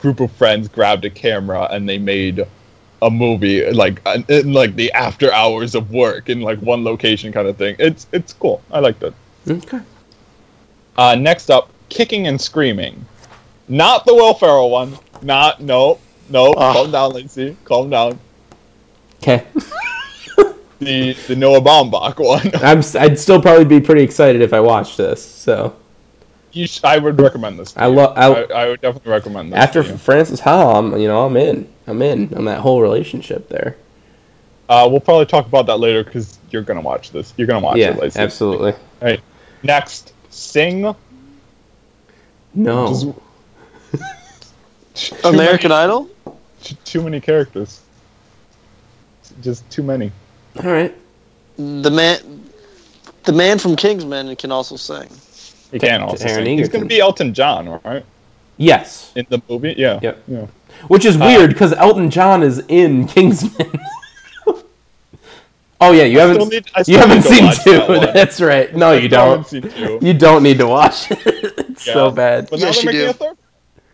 group 0.00 0.20
of 0.20 0.30
friends 0.32 0.68
grabbed 0.68 1.04
a 1.04 1.10
camera 1.10 1.68
and 1.70 1.88
they 1.88 1.98
made 1.98 2.44
a 3.04 3.10
movie 3.10 3.68
like 3.70 4.00
in, 4.06 4.24
in 4.28 4.52
like 4.52 4.74
the 4.76 4.90
after 4.92 5.32
hours 5.32 5.74
of 5.74 5.90
work 5.90 6.28
in 6.28 6.40
like 6.40 6.58
one 6.60 6.82
location 6.84 7.32
kind 7.32 7.46
of 7.46 7.56
thing. 7.56 7.76
It's 7.78 8.06
it's 8.12 8.32
cool. 8.32 8.62
I 8.70 8.80
like 8.80 8.98
that. 9.00 9.14
Okay. 9.48 9.80
Uh, 10.96 11.14
next 11.14 11.50
up, 11.50 11.70
kicking 11.88 12.26
and 12.26 12.40
screaming. 12.40 13.04
Not 13.68 14.06
the 14.06 14.14
Will 14.14 14.34
Ferrell 14.34 14.70
one. 14.70 14.98
Not 15.22 15.60
no 15.60 15.98
no. 16.28 16.54
Ah. 16.56 16.72
Calm 16.72 16.90
down, 16.90 17.12
Lacey. 17.12 17.56
Calm 17.64 17.90
down. 17.90 18.18
Okay. 19.22 19.46
The 20.80 21.12
the 21.28 21.36
Noah 21.36 21.60
Baumbach 21.60 22.18
one. 22.18 22.50
I'm. 22.62 22.82
I'd 23.00 23.18
still 23.18 23.40
probably 23.40 23.64
be 23.64 23.80
pretty 23.80 24.02
excited 24.02 24.42
if 24.42 24.52
I 24.52 24.60
watched 24.60 24.96
this. 24.98 25.24
So 25.24 25.74
You 26.52 26.66
sh- 26.66 26.80
I 26.82 26.98
would 26.98 27.18
recommend 27.18 27.58
this. 27.58 27.72
I 27.76 27.86
love. 27.86 28.18
I, 28.18 28.26
I, 28.26 28.64
I 28.64 28.68
would 28.68 28.80
definitely 28.80 29.12
recommend 29.12 29.52
this. 29.52 29.58
after. 29.58 29.82
Frances 29.84 30.40
Ha, 30.40 30.78
I'm. 30.78 30.98
You 30.98 31.06
know, 31.08 31.24
I'm 31.24 31.36
in. 31.36 31.68
I'm 31.86 32.00
in 32.02 32.34
on 32.34 32.44
that 32.46 32.60
whole 32.60 32.80
relationship 32.80 33.48
there. 33.48 33.76
uh, 34.68 34.88
we'll 34.90 35.00
probably 35.00 35.26
talk 35.26 35.46
about 35.46 35.66
that 35.66 35.78
later 35.78 36.02
because 36.02 36.38
you're 36.50 36.62
gonna 36.62 36.80
watch 36.80 37.10
this. 37.10 37.34
You're 37.36 37.46
gonna 37.46 37.64
watch 37.64 37.76
yeah. 37.76 37.90
it, 37.90 37.98
Lacey. 37.98 38.20
Absolutely. 38.20 38.72
All 38.72 38.78
right. 39.02 39.20
Next, 39.62 40.12
Sing. 40.30 40.94
No. 42.54 42.88
Just- 42.88 43.06
American 45.24 45.70
many, 45.70 45.82
Idol. 45.82 46.10
Too 46.84 47.02
many 47.02 47.20
characters. 47.20 47.80
Just 49.42 49.68
too 49.70 49.82
many. 49.82 50.12
All 50.62 50.70
right. 50.70 50.94
The 51.56 51.90
man, 51.90 52.48
the 53.24 53.32
man 53.32 53.58
from 53.58 53.76
Kingsman 53.76 54.34
can 54.36 54.52
also 54.52 54.76
sing. 54.76 55.08
He 55.70 55.78
can 55.78 56.02
also 56.02 56.24
Aaron 56.24 56.44
sing. 56.44 56.58
He's 56.58 56.68
gonna 56.68 56.86
be 56.86 57.00
Elton 57.00 57.34
John, 57.34 57.80
right? 57.84 58.04
Yes. 58.56 59.12
In 59.16 59.26
the 59.28 59.42
movie, 59.48 59.74
yeah. 59.76 59.98
Yep. 60.02 60.22
Yeah. 60.28 60.46
Which 60.88 61.04
is 61.04 61.16
uh, 61.16 61.20
weird 61.20 61.50
because 61.50 61.72
Elton 61.72 62.10
John 62.10 62.42
is 62.42 62.58
in 62.68 63.06
Kingsman. 63.14 63.72
oh 65.80 65.92
yeah, 65.92 66.04
you 66.04 66.18
still 66.18 66.28
haven't. 66.28 66.48
need- 66.50 66.70
I 66.74 66.84
you 66.86 66.98
haven't 66.98 67.22
seen 67.22 67.52
two. 67.64 67.78
that. 68.00 68.10
That's 68.14 68.40
right. 68.40 68.74
No, 68.74 68.92
you 68.92 68.96
I 68.98 69.00
haven't 69.02 69.10
don't. 69.10 69.46
seen 69.46 69.62
two. 69.62 69.98
You 70.02 70.14
don't 70.14 70.42
need 70.42 70.58
to 70.58 70.66
watch 70.66 71.10
it. 71.10 71.18
it's 71.26 71.84
so 71.84 72.10
bad. 72.10 72.48
But 72.50 72.60
now 72.60 72.66
Yes, 72.66 72.82
they're 72.82 72.92
you 72.92 72.98
making 72.98 73.00
do. 73.00 73.10
a 73.10 73.12
third. 73.28 73.36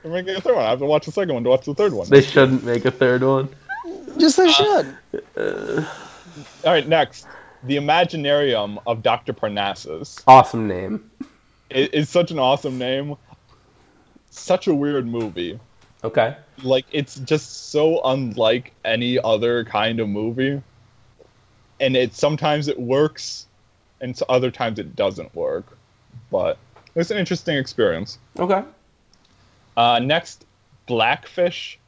They're 0.02 0.12
making 0.12 0.36
a 0.36 0.40
third 0.40 0.54
one. 0.56 0.64
I 0.64 0.70
have 0.70 0.78
to 0.78 0.86
watch 0.86 1.06
the 1.06 1.12
second 1.12 1.34
one 1.34 1.44
to 1.44 1.50
watch 1.50 1.64
the 1.66 1.74
third 1.74 1.92
one. 1.92 2.08
They 2.08 2.22
shouldn't 2.22 2.64
make 2.64 2.84
a 2.84 2.90
third 2.90 3.22
one. 3.22 3.48
Yes, 4.16 4.36
they 4.36 4.48
uh, 4.48 4.52
should. 4.52 4.96
Uh, 5.36 5.84
all 6.64 6.72
right, 6.72 6.86
next. 6.88 7.26
the 7.64 7.76
Imaginarium 7.76 8.78
of 8.86 9.02
Dr. 9.02 9.32
Parnassus. 9.32 10.22
Awesome 10.26 10.66
name. 10.66 11.10
It, 11.68 11.90
it's 11.92 12.10
such 12.10 12.30
an 12.30 12.38
awesome 12.38 12.78
name. 12.78 13.16
Such 14.30 14.68
a 14.68 14.74
weird 14.74 15.06
movie. 15.06 15.58
Okay. 16.02 16.36
Like 16.62 16.86
it's 16.92 17.16
just 17.20 17.70
so 17.70 18.00
unlike 18.04 18.72
any 18.84 19.18
other 19.18 19.64
kind 19.64 20.00
of 20.00 20.08
movie. 20.08 20.62
And 21.80 21.96
it 21.96 22.14
sometimes 22.14 22.68
it 22.68 22.78
works 22.78 23.46
and 24.00 24.16
so 24.16 24.26
other 24.28 24.50
times 24.50 24.78
it 24.78 24.96
doesn't 24.96 25.34
work. 25.34 25.76
But 26.30 26.58
it's 26.94 27.10
an 27.10 27.18
interesting 27.18 27.56
experience. 27.56 28.18
Okay. 28.38 28.62
Uh, 29.76 29.98
next, 30.00 30.44
Blackfish, 30.86 31.78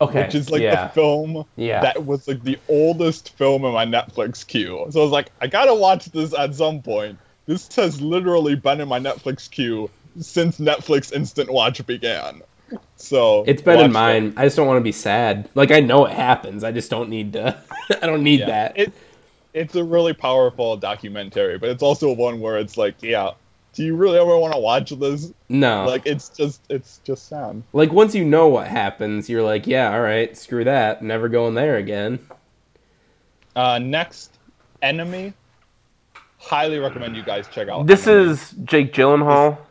Okay. 0.00 0.22
which 0.24 0.34
is 0.34 0.50
like 0.50 0.62
yeah. 0.62 0.86
the 0.86 0.92
film 0.92 1.44
Yeah. 1.56 1.80
that 1.80 2.04
was 2.04 2.26
like 2.28 2.42
the 2.42 2.58
oldest 2.68 3.30
film 3.36 3.64
in 3.64 3.72
my 3.72 3.84
Netflix 3.86 4.46
queue. 4.46 4.86
So 4.90 5.00
I 5.00 5.02
was 5.02 5.12
like, 5.12 5.30
I 5.40 5.46
gotta 5.46 5.74
watch 5.74 6.06
this 6.06 6.32
at 6.34 6.54
some 6.54 6.82
point. 6.82 7.18
This 7.46 7.74
has 7.76 8.00
literally 8.00 8.54
been 8.54 8.80
in 8.80 8.88
my 8.88 8.98
Netflix 8.98 9.50
queue 9.50 9.90
since 10.20 10.58
Netflix 10.58 11.12
Instant 11.12 11.52
Watch 11.52 11.84
began. 11.86 12.42
So 12.96 13.44
It's 13.46 13.62
been 13.62 13.76
in 13.80 13.82
watch 13.86 13.90
mine. 13.92 14.34
I 14.36 14.44
just 14.44 14.56
don't 14.56 14.66
want 14.66 14.78
to 14.78 14.84
be 14.84 14.92
sad. 14.92 15.48
Like 15.54 15.70
I 15.70 15.80
know 15.80 16.06
it 16.06 16.12
happens. 16.12 16.64
I 16.64 16.72
just 16.72 16.90
don't 16.90 17.08
need 17.10 17.32
to. 17.34 17.56
I 18.02 18.06
don't 18.06 18.22
need 18.22 18.40
Yeah. 18.40 18.46
that. 18.46 18.78
It, 18.78 18.92
it's 19.52 19.74
a 19.76 19.84
really 19.84 20.12
powerful 20.14 20.76
documentary, 20.76 21.58
but 21.58 21.68
it's 21.70 21.82
also 21.82 22.12
one 22.12 22.40
where 22.40 22.58
it's 22.58 22.76
like, 22.76 22.94
yeah, 23.02 23.32
do 23.72 23.84
you 23.84 23.94
really 23.94 24.18
ever 24.18 24.36
want 24.38 24.52
to 24.54 24.58
watch 24.60 24.90
this? 24.90 25.32
no. 25.48 25.84
Like, 25.86 26.06
it's 26.06 26.28
just, 26.28 26.60
it's 26.68 27.00
just 27.04 27.28
sad. 27.28 27.62
Like 27.72 27.92
once 27.92 28.14
you 28.14 28.24
know 28.24 28.48
what 28.48 28.66
happens, 28.68 29.28
you're 29.28 29.42
like, 29.42 29.66
yeah, 29.66 29.92
all 29.92 30.00
right, 30.00 30.36
screw 30.36 30.64
that, 30.64 31.02
never 31.02 31.28
going 31.28 31.54
there 31.54 31.76
again. 31.76 32.18
Uh, 33.54 33.78
next, 33.78 34.32
Enemy. 34.82 35.32
Highly 36.38 36.78
recommend 36.78 37.16
you 37.16 37.22
guys 37.22 37.46
check 37.48 37.68
out. 37.68 37.86
This 37.86 38.06
Enemy. 38.06 38.30
is 38.32 38.54
Jake 38.64 38.92
Gyllenhaal. 38.92 39.56
this 39.56 39.64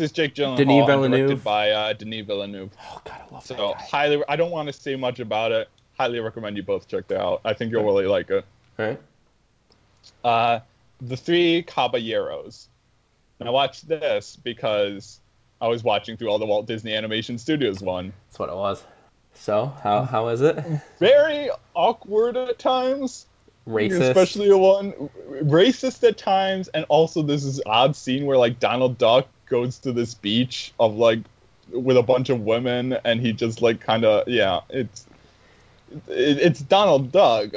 is 0.00 0.10
Jake 0.12 0.34
Gyllenhaal, 0.34 0.56
Denis 0.56 0.86
Villeneuve. 0.86 1.28
directed 1.28 1.44
by 1.44 1.70
uh, 1.70 1.92
Denis 1.92 2.26
Villeneuve. 2.26 2.70
Oh 2.82 3.00
god, 3.04 3.20
I 3.30 3.34
love 3.34 3.46
So 3.46 3.54
that 3.54 3.74
guy. 3.78 3.84
highly, 3.84 4.22
I 4.28 4.36
don't 4.36 4.50
want 4.50 4.66
to 4.66 4.72
say 4.72 4.96
much 4.96 5.20
about 5.20 5.52
it. 5.52 5.68
Highly 5.98 6.20
recommend 6.20 6.56
you 6.56 6.62
both 6.62 6.88
check 6.88 7.04
it 7.08 7.16
out. 7.16 7.40
I 7.44 7.52
think 7.54 7.72
you'll 7.72 7.84
really 7.84 8.06
like 8.06 8.30
it. 8.30 8.44
All 8.78 8.86
right. 8.86 9.00
Uh, 10.24 10.60
the 11.00 11.16
Three 11.16 11.62
Caballeros. 11.62 12.68
And 13.40 13.48
I 13.48 13.52
watched 13.52 13.86
this 13.86 14.36
because 14.36 15.20
I 15.60 15.68
was 15.68 15.84
watching 15.84 16.16
through 16.16 16.28
all 16.28 16.38
the 16.40 16.46
Walt 16.46 16.66
Disney 16.66 16.94
Animation 16.94 17.38
Studios 17.38 17.80
one. 17.80 18.12
That's 18.28 18.38
what 18.40 18.48
it 18.48 18.56
was. 18.56 18.82
So 19.34 19.72
how 19.84 20.02
how 20.02 20.28
is 20.28 20.40
it? 20.40 20.56
Very 20.98 21.50
awkward 21.74 22.36
at 22.36 22.58
times, 22.58 23.26
Racist. 23.68 24.00
especially 24.08 24.48
the 24.48 24.58
one 24.58 24.92
racist 25.44 26.06
at 26.06 26.18
times, 26.18 26.66
and 26.68 26.84
also 26.88 27.22
this 27.22 27.44
is 27.44 27.60
odd 27.64 27.94
scene 27.94 28.26
where 28.26 28.36
like 28.36 28.58
Donald 28.58 28.98
Duck 28.98 29.28
goes 29.48 29.78
to 29.80 29.92
this 29.92 30.14
beach 30.14 30.72
of 30.78 30.94
like 30.96 31.20
with 31.70 31.96
a 31.96 32.02
bunch 32.02 32.30
of 32.30 32.40
women, 32.40 32.96
and 33.04 33.20
he 33.20 33.32
just 33.32 33.62
like 33.62 33.80
kind 33.80 34.04
of 34.04 34.28
yeah, 34.28 34.60
it's 34.70 35.06
it, 36.08 36.38
it's 36.38 36.60
Donald 36.60 37.12
Duck, 37.12 37.50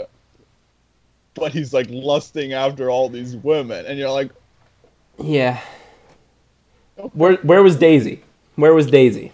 but 1.34 1.52
he's 1.52 1.74
like 1.74 1.88
lusting 1.90 2.54
after 2.54 2.90
all 2.90 3.10
these 3.10 3.36
women, 3.38 3.86
and 3.86 3.98
you're 3.98 4.12
like, 4.12 4.32
Yeah. 5.18 5.62
Where 7.14 7.36
where 7.38 7.64
was 7.64 7.76
Daisy? 7.78 8.22
Where 8.56 8.74
was 8.74 8.88
Daisy? 8.88 9.32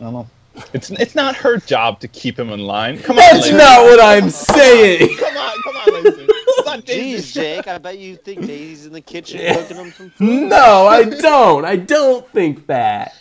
I 0.00 0.04
don't 0.04 0.12
know. 0.12 0.26
It's 0.72 0.90
it's 0.90 1.14
not 1.14 1.36
her 1.36 1.58
job 1.58 2.00
to 2.00 2.08
keep 2.08 2.38
him 2.38 2.50
in 2.50 2.60
line. 2.60 2.98
Come 2.98 3.16
on, 3.18 3.22
That's 3.32 3.50
not 3.50 3.82
what 3.84 4.00
I'm 4.02 4.28
saying. 4.30 5.16
Come 5.16 5.36
on, 5.36 5.62
come 5.62 5.76
on, 5.76 6.28
Lacey. 6.76 7.14
It's 7.14 7.34
not 7.34 7.34
Jeez, 7.34 7.34
Jake, 7.34 7.68
I 7.68 7.78
bet 7.78 7.98
you 7.98 8.16
think 8.16 8.46
Daisy's 8.46 8.86
in 8.86 8.92
the 8.92 9.00
kitchen 9.00 9.40
Yeah. 9.40 9.54
cooking 9.54 9.76
him 9.76 9.92
some 9.92 10.10
food. 10.10 10.48
No, 10.48 10.86
I 10.86 11.04
don't. 11.04 11.64
I 11.64 11.76
don't 11.76 12.28
think 12.30 12.66
that. 12.66 13.14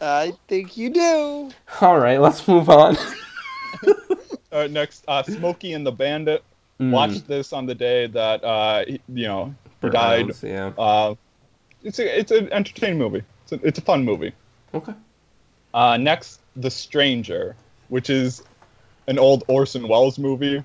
I 0.00 0.32
think 0.48 0.76
you 0.76 0.90
do. 0.90 1.50
All 1.80 1.98
right, 1.98 2.20
let's 2.20 2.46
move 2.46 2.68
on. 2.68 2.96
All 3.86 4.60
right, 4.62 4.70
next, 4.70 5.04
uh, 5.08 5.22
Smokey 5.22 5.72
and 5.72 5.86
the 5.86 5.92
Bandit. 5.92 6.42
Mm. 6.80 6.90
Watched 6.90 7.26
this 7.26 7.52
on 7.54 7.64
the 7.66 7.74
day 7.74 8.06
that 8.08 8.44
uh, 8.44 8.84
he- 8.86 9.00
you 9.08 9.26
know 9.26 9.54
he 9.80 9.88
died. 9.88 10.30
Yeah. 10.42 10.72
Uh, 10.76 11.14
it's 11.82 11.98
a 11.98 12.18
it's 12.18 12.30
an 12.30 12.52
entertaining 12.52 12.98
movie. 12.98 13.22
It's 13.44 13.52
a, 13.52 13.66
it's 13.66 13.78
a 13.78 13.82
fun 13.82 14.04
movie. 14.04 14.32
Okay. 14.74 14.92
Uh, 15.72 15.96
next, 15.96 16.40
The 16.56 16.70
Stranger, 16.70 17.56
which 17.88 18.10
is 18.10 18.42
an 19.06 19.18
old 19.18 19.44
Orson 19.48 19.88
Welles 19.88 20.18
movie. 20.18 20.62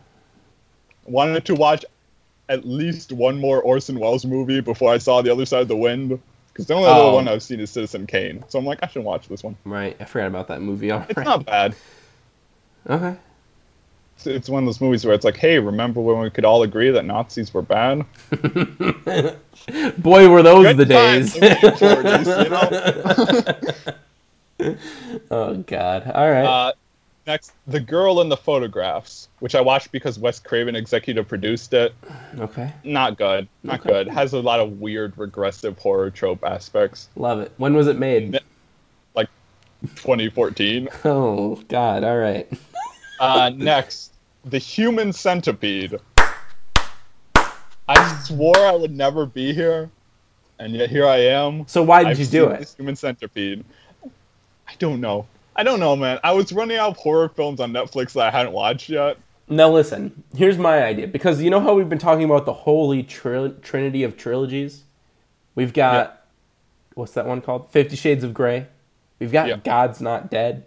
Wanted 1.05 1.45
to 1.45 1.55
watch 1.55 1.83
at 2.49 2.65
least 2.65 3.11
one 3.11 3.37
more 3.39 3.61
Orson 3.61 3.99
Welles 3.99 4.25
movie 4.25 4.61
before 4.61 4.93
I 4.93 4.97
saw 4.97 5.21
The 5.21 5.31
Other 5.31 5.45
Side 5.45 5.61
of 5.63 5.67
the 5.67 5.75
Wind, 5.77 6.19
because 6.51 6.67
the 6.67 6.73
only 6.73 6.89
other 6.89 6.99
Oh. 7.01 7.15
one 7.15 7.27
I've 7.27 7.41
seen 7.43 7.59
is 7.59 7.69
Citizen 7.71 8.05
Kane. 8.07 8.43
So 8.49 8.59
I'm 8.59 8.65
like, 8.65 8.79
I 8.83 8.87
should 8.87 9.03
watch 9.03 9.27
this 9.27 9.43
one. 9.43 9.55
Right. 9.63 9.95
I 9.99 10.05
forgot 10.05 10.27
about 10.27 10.47
that 10.49 10.61
movie. 10.61 10.91
All 10.91 11.05
It's 11.07 11.17
right. 11.17 11.25
not 11.25 11.45
bad. 11.45 11.75
Okay. 12.89 13.15
It's, 14.17 14.27
it's 14.27 14.49
one 14.49 14.63
of 14.63 14.67
those 14.67 14.81
movies 14.81 15.05
where 15.05 15.13
it's 15.15 15.23
like, 15.25 15.37
hey, 15.37 15.57
remember 15.59 16.01
when 16.01 16.19
we 16.19 16.29
could 16.29 16.45
all 16.45 16.61
agree 16.63 16.91
that 16.91 17.05
Nazis 17.05 17.53
were 17.53 17.61
bad? 17.61 18.05
Boy, 19.97 20.27
were 20.29 20.43
those 20.43 20.65
Good 20.65 20.77
the 20.77 20.85
days. 20.85 21.35
in 21.35 21.41
40s, 21.43 22.43
you 24.59 24.65
know? 24.65 24.75
oh 25.31 25.55
God. 25.57 26.11
All 26.13 26.29
right. 26.29 26.45
Uh, 26.45 26.71
next, 27.27 27.53
The 27.67 27.79
Girl 27.79 28.21
in 28.21 28.29
the 28.29 28.37
Photographs, 28.37 29.29
which 29.39 29.55
I 29.55 29.61
watched 29.61 29.91
because 29.91 30.17
Wes 30.19 30.39
Craven 30.39 30.75
executive 30.75 31.27
produced 31.27 31.73
it. 31.73 31.93
okay. 32.39 32.73
Not 32.83 33.17
good. 33.17 33.47
Not 33.63 33.79
Okay. 33.81 33.89
good. 33.89 34.07
Has 34.07 34.33
a 34.33 34.39
lot 34.39 34.59
of 34.59 34.79
weird 34.79 35.17
regressive 35.17 35.77
horror 35.79 36.09
trope 36.09 36.43
aspects. 36.43 37.09
Love 37.15 37.39
it. 37.41 37.51
When 37.57 37.73
was 37.73 37.87
it 37.87 37.97
made? 37.97 38.39
Like 39.15 39.29
2014. 39.95 40.89
Oh 41.05 41.55
God. 41.67 42.03
All 42.03 42.17
right. 42.17 42.51
Uh, 43.19 43.51
next, 43.55 44.13
The 44.45 44.57
Human 44.57 45.13
Centipede. 45.13 45.99
I 47.87 48.21
swore 48.23 48.57
I 48.57 48.71
would 48.73 48.95
never 48.95 49.25
be 49.25 49.53
here, 49.53 49.89
and 50.59 50.73
yet 50.73 50.89
here 50.89 51.05
I 51.05 51.17
am. 51.17 51.67
So 51.67 51.83
why 51.83 52.03
did 52.03 52.09
I've 52.11 52.19
you 52.19 52.25
do 52.25 52.47
it? 52.49 52.73
Human 52.77 52.95
Centipede. 52.95 53.65
I 54.67 54.73
don't 54.79 55.01
know. 55.01 55.27
I 55.55 55.63
don't 55.63 55.79
know, 55.79 55.95
man. 55.95 56.19
I 56.23 56.31
was 56.31 56.51
running 56.53 56.77
out 56.77 56.91
of 56.91 56.97
horror 56.97 57.29
films 57.29 57.59
on 57.59 57.71
Netflix 57.73 58.13
that 58.13 58.27
I 58.27 58.31
hadn't 58.31 58.53
watched 58.53 58.89
yet. 58.89 59.17
Now 59.49 59.69
listen. 59.69 60.23
Here's 60.35 60.57
my 60.57 60.83
idea 60.83 61.07
because 61.07 61.41
you 61.41 61.49
know 61.49 61.59
how 61.59 61.73
we've 61.73 61.89
been 61.89 61.99
talking 61.99 62.23
about 62.23 62.45
the 62.45 62.53
holy 62.53 63.03
tri- 63.03 63.51
trinity 63.61 64.03
of 64.03 64.15
trilogies. 64.17 64.83
We've 65.55 65.73
got 65.73 66.25
what's 66.93 67.11
that 67.13 67.25
one 67.25 67.41
called? 67.41 67.69
Fifty 67.69 67.95
Shades 67.97 68.23
of 68.23 68.33
Grey. 68.33 68.67
We've 69.19 69.31
got 69.31 69.47
Yeah. 69.49 69.57
God's 69.57 69.99
Not 70.01 70.31
Dead. 70.31 70.65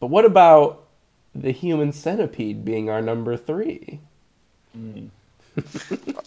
But 0.00 0.08
what 0.08 0.24
about 0.24 0.84
the 1.34 1.52
Human 1.52 1.92
Centipede 1.92 2.64
being 2.64 2.90
our 2.90 3.00
number 3.00 3.36
three? 3.36 4.00
Mm. 4.76 5.10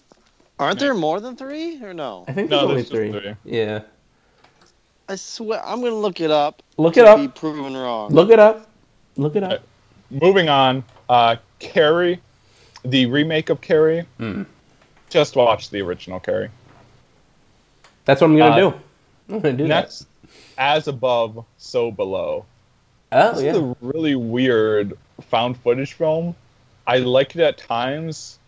Aren't 0.58 0.78
there 0.78 0.94
more 0.94 1.20
than 1.20 1.36
three 1.36 1.82
or 1.82 1.92
no? 1.92 2.24
I 2.28 2.32
think 2.32 2.48
No, 2.50 2.58
there's 2.58 2.62
only 2.62 2.74
there's 2.76 2.88
just 2.88 2.92
three. 2.92 3.34
three. 3.44 3.58
Yeah. 3.58 3.80
I 5.08 5.16
swear 5.16 5.62
I'm 5.64 5.80
gonna 5.80 5.94
look 5.94 6.20
it 6.20 6.30
up. 6.30 6.62
Look 6.76 6.94
to 6.94 7.00
it 7.00 7.06
up. 7.06 7.18
Be 7.18 7.28
proven 7.28 7.76
wrong. 7.76 8.10
Look 8.12 8.30
it 8.30 8.38
up. 8.38 8.68
Look 9.16 9.36
it 9.36 9.42
up. 9.42 9.62
Moving 10.10 10.48
on, 10.48 10.84
uh, 11.08 11.36
Carrie, 11.58 12.20
the 12.84 13.06
remake 13.06 13.50
of 13.50 13.60
Carrie. 13.60 14.06
Hmm. 14.18 14.42
Just 15.10 15.36
watch 15.36 15.70
the 15.70 15.80
original 15.82 16.20
Carrie. 16.20 16.50
That's 18.04 18.20
what 18.20 18.28
I'm 18.30 18.36
gonna 18.36 18.54
Uh, 18.54 18.70
do. 18.70 18.80
I'm 19.28 19.40
gonna 19.40 19.56
do 19.56 19.66
Next, 19.66 20.06
As 20.58 20.88
Above, 20.88 21.44
So 21.58 21.90
Below. 21.90 22.44
that. 23.10 23.26
Oh 23.26 23.34
This 23.34 23.44
yeah. 23.44 23.50
is 23.52 23.56
a 23.58 23.76
really 23.80 24.14
weird 24.14 24.96
found 25.22 25.56
footage 25.58 25.92
film. 25.92 26.34
I 26.86 26.98
liked 26.98 27.36
it 27.36 27.42
at 27.42 27.56
times. 27.58 28.38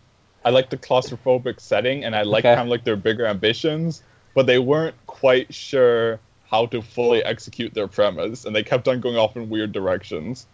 I 0.45 0.49
like 0.49 0.69
the 0.69 0.77
claustrophobic 0.77 1.59
setting, 1.59 2.03
and 2.05 2.15
I 2.15 2.21
like 2.23 2.45
Okay. 2.45 2.55
kind 2.55 2.67
of 2.67 2.71
like 2.71 2.83
their 2.83 2.95
bigger 2.95 3.25
ambitions, 3.25 4.03
but 4.33 4.45
they 4.45 4.59
weren't 4.59 4.95
quite 5.07 5.53
sure 5.53 6.19
how 6.49 6.65
to 6.67 6.81
fully 6.81 7.23
execute 7.23 7.73
their 7.73 7.87
premise, 7.87 8.45
and 8.45 8.55
they 8.55 8.63
kept 8.63 8.87
on 8.87 8.99
going 8.99 9.17
off 9.17 9.35
in 9.35 9.49
weird 9.49 9.71
directions. 9.71 10.47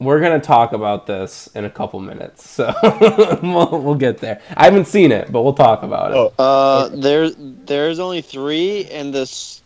We're 0.00 0.20
gonna 0.20 0.40
talk 0.40 0.72
about 0.72 1.06
this 1.06 1.48
in 1.54 1.64
a 1.64 1.70
couple 1.70 1.98
minutes, 2.00 2.48
so 2.48 2.72
we'll, 3.42 3.82
we'll 3.82 3.94
get 3.96 4.18
there. 4.18 4.40
I 4.56 4.64
haven't 4.64 4.86
seen 4.86 5.10
it, 5.10 5.32
but 5.32 5.42
we'll 5.42 5.54
talk 5.54 5.82
about 5.82 6.12
it. 6.12 6.16
Oh, 6.16 6.32
Uh, 6.42 6.88
there, 6.92 7.30
there's 7.30 7.98
only 7.98 8.22
three, 8.22 8.86
and 8.86 9.12
this, 9.12 9.60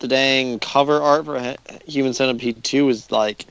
the 0.00 0.08
dang 0.08 0.58
cover 0.58 1.00
art 1.00 1.24
for 1.24 1.56
Human 1.86 2.12
Centipede 2.12 2.62
Two 2.62 2.88
is 2.90 3.10
like, 3.10 3.46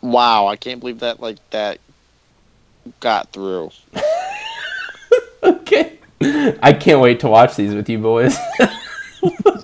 wow! 0.00 0.46
I 0.46 0.56
can't 0.56 0.80
believe 0.80 1.00
that 1.00 1.20
like 1.20 1.38
that 1.50 1.78
got 3.00 3.32
through. 3.32 3.70
Okay. 5.42 5.98
I 6.20 6.72
can't 6.72 7.00
wait 7.00 7.20
to 7.20 7.28
watch 7.28 7.56
these 7.56 7.74
with 7.74 7.88
you 7.88 7.98
boys. 7.98 8.36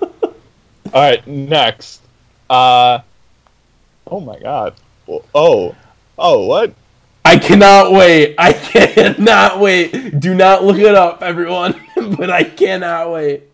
All 0.92 1.00
right, 1.02 1.26
next. 1.26 2.00
Uh, 2.50 3.00
oh 4.06 4.20
my 4.20 4.38
god. 4.38 4.74
Oh, 5.34 5.74
oh, 6.18 6.46
what? 6.46 6.74
I 7.24 7.32
I 7.34 7.38
cannot 7.38 7.92
wait. 7.92 8.34
I 8.38 8.52
cannot 8.94 9.58
wait. 9.60 10.20
Do 10.20 10.34
not 10.34 10.64
look 10.64 10.78
it 10.78 10.94
up, 10.94 11.22
everyone. 11.22 11.80
but 12.18 12.30
I 12.30 12.44
cannot 12.44 13.10
wait. 13.12 13.44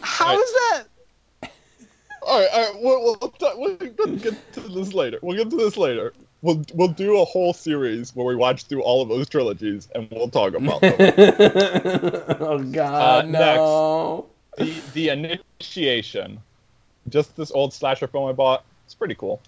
How 0.00 0.34
Right. 0.34 0.38
is 0.42 0.52
that? 0.52 0.84
All 2.22 2.40
right, 2.40 2.48
all 2.52 2.72
right. 2.72 2.82
We'll, 2.82 3.02
we'll, 3.20 3.30
talk- 3.30 3.56
we'll 3.56 3.76
get 3.76 4.52
to 4.54 4.60
this 4.60 4.92
later. 4.92 5.18
We'll 5.22 5.36
get 5.36 5.48
to 5.50 5.56
this 5.56 5.76
later. 5.76 6.12
We'll 6.42 6.62
we'll 6.74 6.88
do 6.88 7.20
a 7.20 7.24
whole 7.24 7.52
series 7.54 8.14
where 8.14 8.26
we 8.26 8.36
watch 8.36 8.64
through 8.64 8.82
all 8.82 9.00
of 9.00 9.08
those 9.08 9.28
trilogies 9.28 9.88
and 9.94 10.08
we'll 10.10 10.28
talk 10.28 10.54
about 10.54 10.80
them. 10.82 10.94
oh 12.40 12.58
God, 12.70 13.24
Uh, 13.24 13.28
no. 13.28 14.26
the 14.58 14.74
the 14.92 15.08
initiation, 15.08 16.40
just 17.08 17.36
this 17.36 17.50
old 17.50 17.72
slasher 17.72 18.06
film 18.06 18.28
I 18.28 18.32
bought. 18.32 18.64
It's 18.86 18.94
pretty 18.94 19.14
cool. 19.14 19.40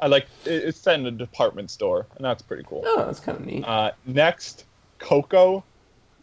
I 0.00 0.06
like 0.08 0.26
it, 0.44 0.64
it's 0.64 0.80
set 0.80 0.98
in 0.98 1.06
a 1.06 1.10
department 1.10 1.70
store, 1.70 2.06
and 2.16 2.24
that's 2.24 2.42
pretty 2.42 2.64
cool. 2.66 2.82
Oh, 2.86 3.04
that's 3.06 3.20
kind 3.20 3.38
of 3.38 3.44
neat. 3.46 3.64
Uh, 3.64 3.92
next, 4.06 4.64
Coco. 4.98 5.64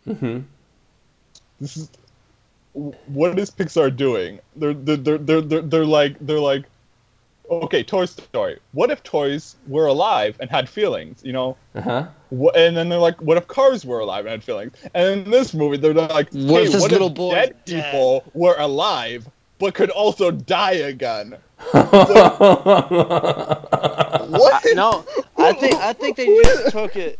hmm 0.05 0.39
This 1.59 1.77
is 1.77 1.89
what 2.73 3.38
is 3.38 3.51
Pixar 3.51 3.95
doing? 3.95 4.39
They're 4.55 4.73
they're 4.73 4.97
they're 4.97 5.18
they're, 5.18 5.41
they're, 5.41 5.61
they're 5.61 5.85
like 5.85 6.18
they're 6.19 6.39
like 6.39 6.65
okay, 7.49 7.84
Toy 7.84 8.05
Story. 8.05 8.59
What 8.72 8.91
if 8.91 9.03
toys 9.03 9.57
were 9.68 9.88
alive 9.88 10.38
and 10.39 10.49
had 10.49 10.69
feelings? 10.69 11.22
You 11.23 11.34
know, 11.34 11.57
Uh 11.76 11.81
huh. 11.81 12.07
Wh- 12.31 12.55
and 12.55 12.77
then 12.77 12.88
they're 12.88 12.97
like, 12.99 13.22
what 13.22 13.38
if 13.38 13.47
cars 13.47 13.85
were 13.85 13.99
alive 13.99 14.26
and 14.26 14.31
had 14.31 14.43
feelings? 14.43 14.73
And 14.93 15.22
in 15.26 15.31
this 15.31 15.53
movie, 15.53 15.76
they're 15.77 15.93
like, 15.93 16.30
What 16.31 16.61
hey, 16.61 16.65
if 16.68 16.72
this 16.72 16.81
what 16.81 16.91
little 16.91 17.09
if 17.09 17.15
boy 17.15 17.31
dead 17.34 17.55
dead? 17.65 17.91
people 17.91 18.23
were 18.34 18.55
alive 18.57 19.27
but 19.62 19.76
could 19.76 19.92
also 19.92 20.32
die 20.32 20.72
again? 20.72 21.38
What? 24.32 24.66
I, 24.66 24.74
no, 24.74 25.06
I 25.38 25.54
think 25.54 25.76
I 25.76 25.94
think 25.94 26.18
they 26.18 26.26
just 26.44 26.72
took 26.72 26.96
it. 26.96 27.20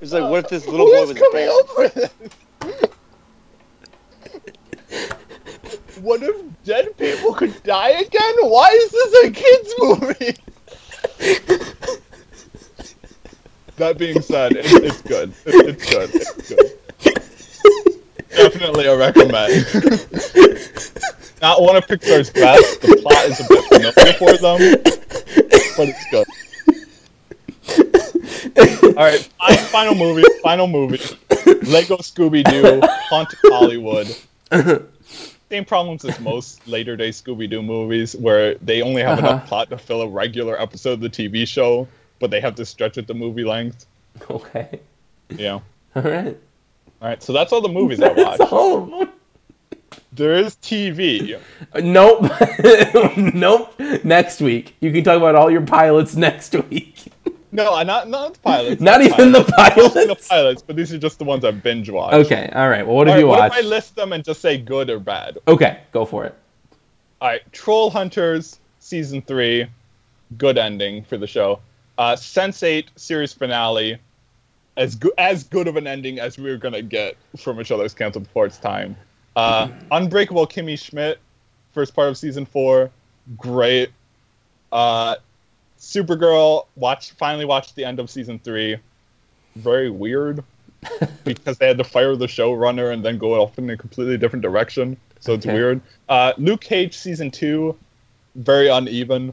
It's 0.00 0.12
like, 0.12 0.28
what 0.30 0.44
if 0.44 0.50
this 0.50 0.66
little 0.66 0.86
Who 0.86 0.92
boy 0.92 1.06
was 1.06 1.18
coming 1.18 1.48
bad? 1.48 2.10
up? 2.10 2.10
What 6.00 6.22
if 6.22 6.36
dead 6.64 6.96
people 6.96 7.34
could 7.34 7.60
die 7.64 7.90
again? 7.90 8.34
Why 8.42 8.68
is 8.68 8.90
this 8.90 9.24
a 9.24 9.30
kids 9.30 9.74
movie? 9.78 10.36
that 13.76 13.98
being 13.98 14.20
said, 14.20 14.52
it, 14.52 14.66
it's 14.66 15.02
good. 15.02 15.32
It, 15.46 15.80
it's 15.80 15.90
good. 15.90 16.10
It's 16.14 16.48
good. 16.48 16.78
Definitely 18.30 18.86
a 18.86 18.96
recommend. 18.96 19.66
Not 21.40 21.62
one 21.62 21.76
of 21.76 21.86
Pixar's 21.86 22.30
best. 22.30 22.80
The 22.82 22.96
plot 23.02 23.24
is 23.26 23.40
a 23.40 23.44
bit 23.48 23.64
familiar 23.64 24.12
for 24.14 24.36
them, 24.38 24.58
but 25.76 25.88
it's 25.88 26.04
good. 26.10 26.26
All 28.96 29.04
right, 29.04 29.20
fi- 29.20 29.56
final 29.56 29.94
movie. 29.94 30.24
Final 30.42 30.66
movie. 30.66 30.98
Lego 31.68 31.96
Scooby 31.98 32.42
Doo, 32.44 32.80
Haunted 33.08 33.38
Hollywood. 33.44 34.08
Same 35.50 35.64
problems 35.64 36.04
as 36.04 36.18
most 36.20 36.66
later 36.66 36.96
day 36.96 37.10
Scooby 37.10 37.48
Doo 37.48 37.62
movies, 37.62 38.16
where 38.16 38.54
they 38.56 38.82
only 38.82 39.02
have 39.02 39.18
Uh-huh. 39.18 39.28
enough 39.28 39.46
plot 39.46 39.70
to 39.70 39.78
fill 39.78 40.02
a 40.02 40.08
regular 40.08 40.60
episode 40.60 40.94
of 40.94 41.00
the 41.00 41.08
TV 41.10 41.46
show, 41.46 41.86
but 42.18 42.30
they 42.30 42.40
have 42.40 42.54
to 42.56 42.66
stretch 42.66 42.98
it 42.98 43.06
to 43.06 43.14
movie 43.14 43.44
length. 43.44 43.86
okay. 44.30 44.80
Yeah. 45.30 45.60
All 45.94 46.02
right. 46.02 46.36
All 47.00 47.08
right, 47.08 47.22
so 47.22 47.32
that's 47.32 47.52
all 47.52 47.60
the 47.60 47.68
movies 47.68 48.00
I 48.02 48.08
watched. 48.12 49.08
All 50.20 50.34
of 50.36 50.40
them. 50.42 50.42
There 50.42 50.44
is 50.44 50.56
TV. 50.56 51.40
Nope. 51.82 52.30
nope. 53.34 54.04
Next 54.04 54.40
week. 54.40 54.74
You 54.80 54.92
can 54.92 55.04
talk 55.04 55.16
about 55.16 55.34
all 55.34 55.50
your 55.50 55.62
pilots 55.62 56.16
next 56.16 56.54
week. 56.70 57.12
No, 57.50 57.82
not 57.82 58.10
not 58.10 58.34
the 58.34 58.40
pilots. 58.40 58.80
Not 58.82 59.00
even 59.00 59.32
the 59.32 59.38
I've 59.56 59.74
The 59.74 59.88
pilots. 59.90 60.28
pilots, 60.28 60.62
but 60.62 60.76
these 60.76 60.92
are 60.92 60.98
just 60.98 61.18
the 61.18 61.24
ones 61.24 61.46
I 61.46 61.50
binge 61.50 61.88
watched. 61.88 62.14
Okay. 62.14 62.50
All 62.54 62.68
right. 62.68 62.86
Well, 62.86 62.96
what 62.96 63.06
have 63.06 63.14
All 63.14 63.16
right, 63.16 63.20
you 63.22 63.26
what 63.26 63.38
watched? 63.38 63.58
if 63.58 63.64
I 63.64 63.68
list 63.68 63.96
them 63.96 64.12
and 64.12 64.22
just 64.22 64.42
say 64.42 64.58
good 64.58 64.90
or 64.90 65.00
bad? 65.00 65.38
Okay. 65.48 65.80
Go 65.90 66.04
for 66.04 66.26
it. 66.26 66.34
All 67.22 67.28
right, 67.28 67.40
Troll 67.52 67.88
Hunters 67.88 68.60
season 68.80 69.22
three, 69.22 69.66
good 70.36 70.58
ending 70.58 71.04
for 71.04 71.16
the 71.16 71.26
show. 71.26 71.60
Uh, 71.96 72.16
Sense 72.16 72.62
Eight 72.62 72.90
series 72.96 73.32
finale, 73.32 73.96
as 74.76 74.94
good 74.94 75.12
as 75.16 75.42
good 75.42 75.68
of 75.68 75.76
an 75.76 75.86
ending 75.86 76.18
as 76.18 76.36
we 76.36 76.50
were 76.50 76.58
gonna 76.58 76.82
get 76.82 77.16
from 77.38 77.58
each 77.62 77.70
other's 77.72 77.94
canceled 77.94 78.24
before 78.24 78.44
its 78.44 78.58
time. 78.58 78.94
Uh, 79.38 79.68
Unbreakable 79.92 80.48
Kimmy 80.48 80.76
Schmidt, 80.76 81.20
first 81.72 81.94
part 81.94 82.08
of 82.08 82.18
season 82.18 82.44
four, 82.44 82.90
great. 83.36 83.90
Uh, 84.72 85.14
Supergirl, 85.78 86.66
watch 86.74 87.12
finally 87.12 87.44
watched 87.44 87.76
the 87.76 87.84
end 87.84 88.00
of 88.00 88.10
season 88.10 88.40
three, 88.40 88.76
very 89.54 89.90
weird 89.90 90.42
because 91.24 91.56
they 91.58 91.68
had 91.68 91.78
to 91.78 91.84
fire 91.84 92.16
the 92.16 92.26
showrunner 92.26 92.92
and 92.92 93.04
then 93.04 93.16
go 93.16 93.34
off 93.40 93.56
in 93.58 93.70
a 93.70 93.76
completely 93.76 94.18
different 94.18 94.42
direction. 94.42 94.96
So 95.20 95.34
it's 95.34 95.46
Okay. 95.46 95.54
weird. 95.54 95.80
Uh, 96.08 96.32
Luke 96.36 96.60
Cage 96.60 96.96
season 96.96 97.30
two, 97.30 97.76
very 98.34 98.68
uneven. 98.68 99.32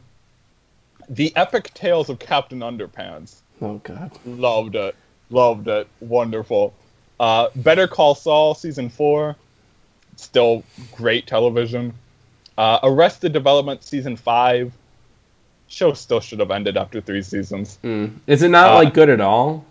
The 1.09 1.35
Epic 1.35 1.71
Tales 1.73 2.09
of 2.09 2.19
Captain 2.19 2.59
Underpants, 2.59 3.37
Oh 3.59 3.79
God. 3.83 4.11
loved 4.25 4.75
it, 4.75 4.95
loved 5.31 5.67
it, 5.67 5.87
wonderful. 5.99 6.73
Uh, 7.19 7.47
Better 7.55 7.87
Call 7.87 8.13
Saul 8.13 8.53
season 8.53 8.89
four, 8.89 9.35
still 10.15 10.63
great 10.93 11.27
television. 11.27 11.93
Uh, 12.57 12.79
Arrested 12.83 13.33
Development 13.33 13.83
season 13.83 14.15
five, 14.15 14.71
show 15.67 15.93
still 15.93 16.19
should 16.19 16.39
have 16.39 16.51
ended 16.51 16.77
after 16.77 17.01
three 17.01 17.21
seasons. 17.21 17.77
Mm. 17.83 18.13
Is 18.27 18.43
it 18.43 18.49
not 18.49 18.71
Uh, 18.71 18.75
like 18.75 18.93
good 18.93 19.09
at 19.09 19.19
all? 19.21 19.65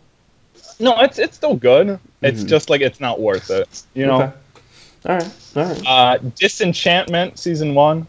No, 0.81 0.99
it's 1.01 1.19
it's 1.19 1.37
still 1.37 1.55
good. 1.55 1.99
It's 2.23 2.43
Mhm. 2.43 2.49
just 2.49 2.69
like 2.71 2.81
it's 2.81 3.01
not 3.01 3.21
worth 3.21 3.51
it. 3.51 3.83
You 3.95 4.07
know. 4.07 4.23
Okay. 4.23 4.33
All 5.07 5.17
right. 5.17 5.31
All 5.57 5.65
right. 5.65 5.83
Uh, 5.87 6.19
Disenchantment 6.39 7.39
season 7.39 7.75
one. 7.75 8.07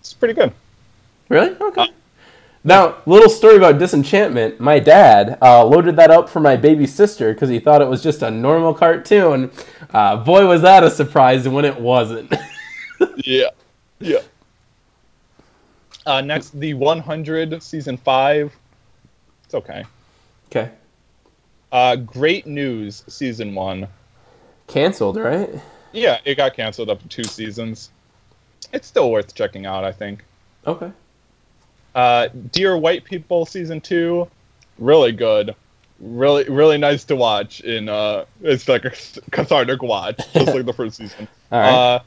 It's 0.00 0.12
pretty 0.12 0.34
good. 0.34 0.52
Really? 1.28 1.56
Okay. 1.60 1.88
Now, 2.68 2.96
little 3.06 3.30
story 3.30 3.56
about 3.56 3.78
Disenchantment. 3.78 4.60
My 4.60 4.78
dad 4.78 5.38
uh, 5.40 5.64
loaded 5.64 5.96
that 5.96 6.10
up 6.10 6.28
for 6.28 6.40
my 6.40 6.54
baby 6.54 6.86
sister 6.86 7.32
because 7.32 7.48
he 7.48 7.58
thought 7.58 7.80
it 7.80 7.88
was 7.88 8.02
just 8.02 8.20
a 8.20 8.30
normal 8.30 8.74
cartoon. 8.74 9.50
Uh, 9.94 10.16
boy, 10.16 10.46
was 10.46 10.60
that 10.60 10.84
a 10.84 10.90
surprise 10.90 11.48
when 11.48 11.64
it 11.64 11.80
wasn't. 11.80 12.32
Yeah, 13.24 13.50
yeah. 14.00 14.18
Uh, 16.04 16.20
next, 16.20 16.58
the 16.58 16.74
100 16.74 17.62
season 17.62 17.96
five. 17.96 18.52
It's 19.44 19.54
okay. 19.54 19.84
okay. 20.46 20.72
Uh, 21.70 21.94
Great 21.94 22.44
News 22.44 23.04
season 23.06 23.54
one. 23.54 23.86
Canceled, 24.66 25.16
right? 25.16 25.48
Yeah, 25.92 26.18
it 26.24 26.34
got 26.34 26.54
canceled 26.54 26.90
after 26.90 27.06
two 27.06 27.22
seasons. 27.22 27.90
It's 28.72 28.88
still 28.88 29.12
worth 29.12 29.32
checking 29.32 29.64
out, 29.64 29.84
I 29.84 29.92
think. 29.92 30.24
Okay. 30.66 30.90
Uh, 31.98 32.28
Dear 32.52 32.76
White 32.76 33.02
People 33.04 33.44
season 33.44 33.80
two, 33.80 34.28
really 34.78 35.10
good, 35.10 35.54
really 35.98 36.44
really 36.44 36.78
nice 36.78 37.02
to 37.04 37.16
watch. 37.16 37.60
In 37.62 37.88
uh, 37.88 38.24
it's 38.40 38.68
like 38.68 38.84
a 38.84 38.92
cathartic 39.32 39.82
watch, 39.82 40.18
just 40.32 40.54
like 40.54 40.64
the 40.64 40.72
first 40.72 40.96
season. 40.96 41.26
All 41.50 41.60
right. 41.60 41.72
Uh, 41.72 42.00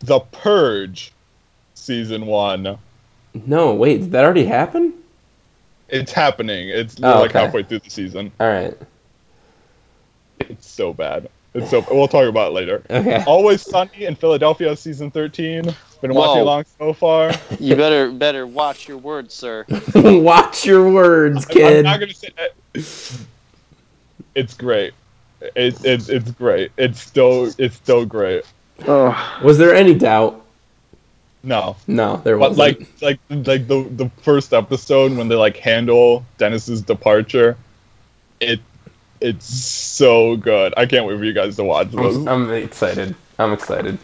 the 0.00 0.20
Purge 0.20 1.12
season 1.74 2.24
one. 2.24 2.78
no, 3.46 3.74
wait. 3.74 3.98
Did 4.00 4.12
that 4.12 4.24
already 4.24 4.46
happen? 4.46 4.94
It's 5.88 6.12
happening. 6.12 6.70
It's 6.70 6.96
Oh, 7.02 7.20
like 7.20 7.30
okay. 7.30 7.40
halfway 7.40 7.62
through 7.64 7.80
the 7.80 7.90
season. 7.90 8.32
All 8.40 8.48
right. 8.48 8.74
It's 10.40 10.66
so 10.66 10.94
bad. 10.94 11.28
It's 11.52 11.70
so. 11.70 11.84
We'll 11.90 12.08
talk 12.08 12.26
about 12.28 12.52
it 12.52 12.54
later. 12.54 12.82
Okay. 12.90 13.22
Always 13.26 13.60
Sunny 13.60 14.06
in 14.06 14.14
Philadelphia 14.16 14.74
season 14.74 15.10
thirteen. 15.10 15.64
Been 16.02 16.14
watching 16.14 16.38
Whoa. 16.38 16.42
along 16.42 16.64
so 16.78 16.92
far. 16.92 17.32
You 17.60 17.76
better 17.76 18.10
better 18.10 18.44
watch 18.46 18.88
your 18.88 18.98
words, 18.98 19.32
sir. 19.34 19.64
Watch 19.94 20.66
your 20.66 20.90
words, 20.90 21.46
I'm 21.46 21.52
kid. 21.52 21.84
not 21.84 22.00
gonna 22.00 22.12
say. 22.12 22.30
It's 24.34 24.54
great. 24.54 24.94
It's 25.54 25.84
it's 25.84 26.08
it's 26.08 26.30
great. 26.32 26.72
It's 26.76 27.00
still 27.00 27.50
it's 27.58 27.76
still 27.76 28.04
great. 28.04 28.44
Oh, 28.86 29.40
Was 29.44 29.58
there 29.58 29.74
any 29.74 29.94
doubt? 29.94 30.44
No, 31.44 31.76
No, 31.86 32.16
there 32.24 32.38
wasn't. 32.38 32.58
like 32.58 32.88
like 33.00 33.20
like 33.30 33.66
the 33.68 33.82
the 33.96 34.10
first 34.22 34.52
episode 34.52 35.16
when 35.16 35.28
they 35.28 35.34
like 35.34 35.56
handle 35.56 36.24
Dennis's 36.38 36.82
departure, 36.82 37.56
it 38.40 38.60
it's 39.20 39.46
so 39.46 40.36
good. 40.36 40.74
I 40.76 40.86
can't 40.86 41.06
wait 41.06 41.16
for 41.18 41.24
you 41.24 41.32
guys 41.32 41.54
to 41.56 41.64
watch 41.64 41.88
I'm, 41.94 42.02
this. 42.02 42.26
I'm 42.26 42.50
excited. 42.52 43.14
I'm 43.38 43.52
excited. 43.52 43.98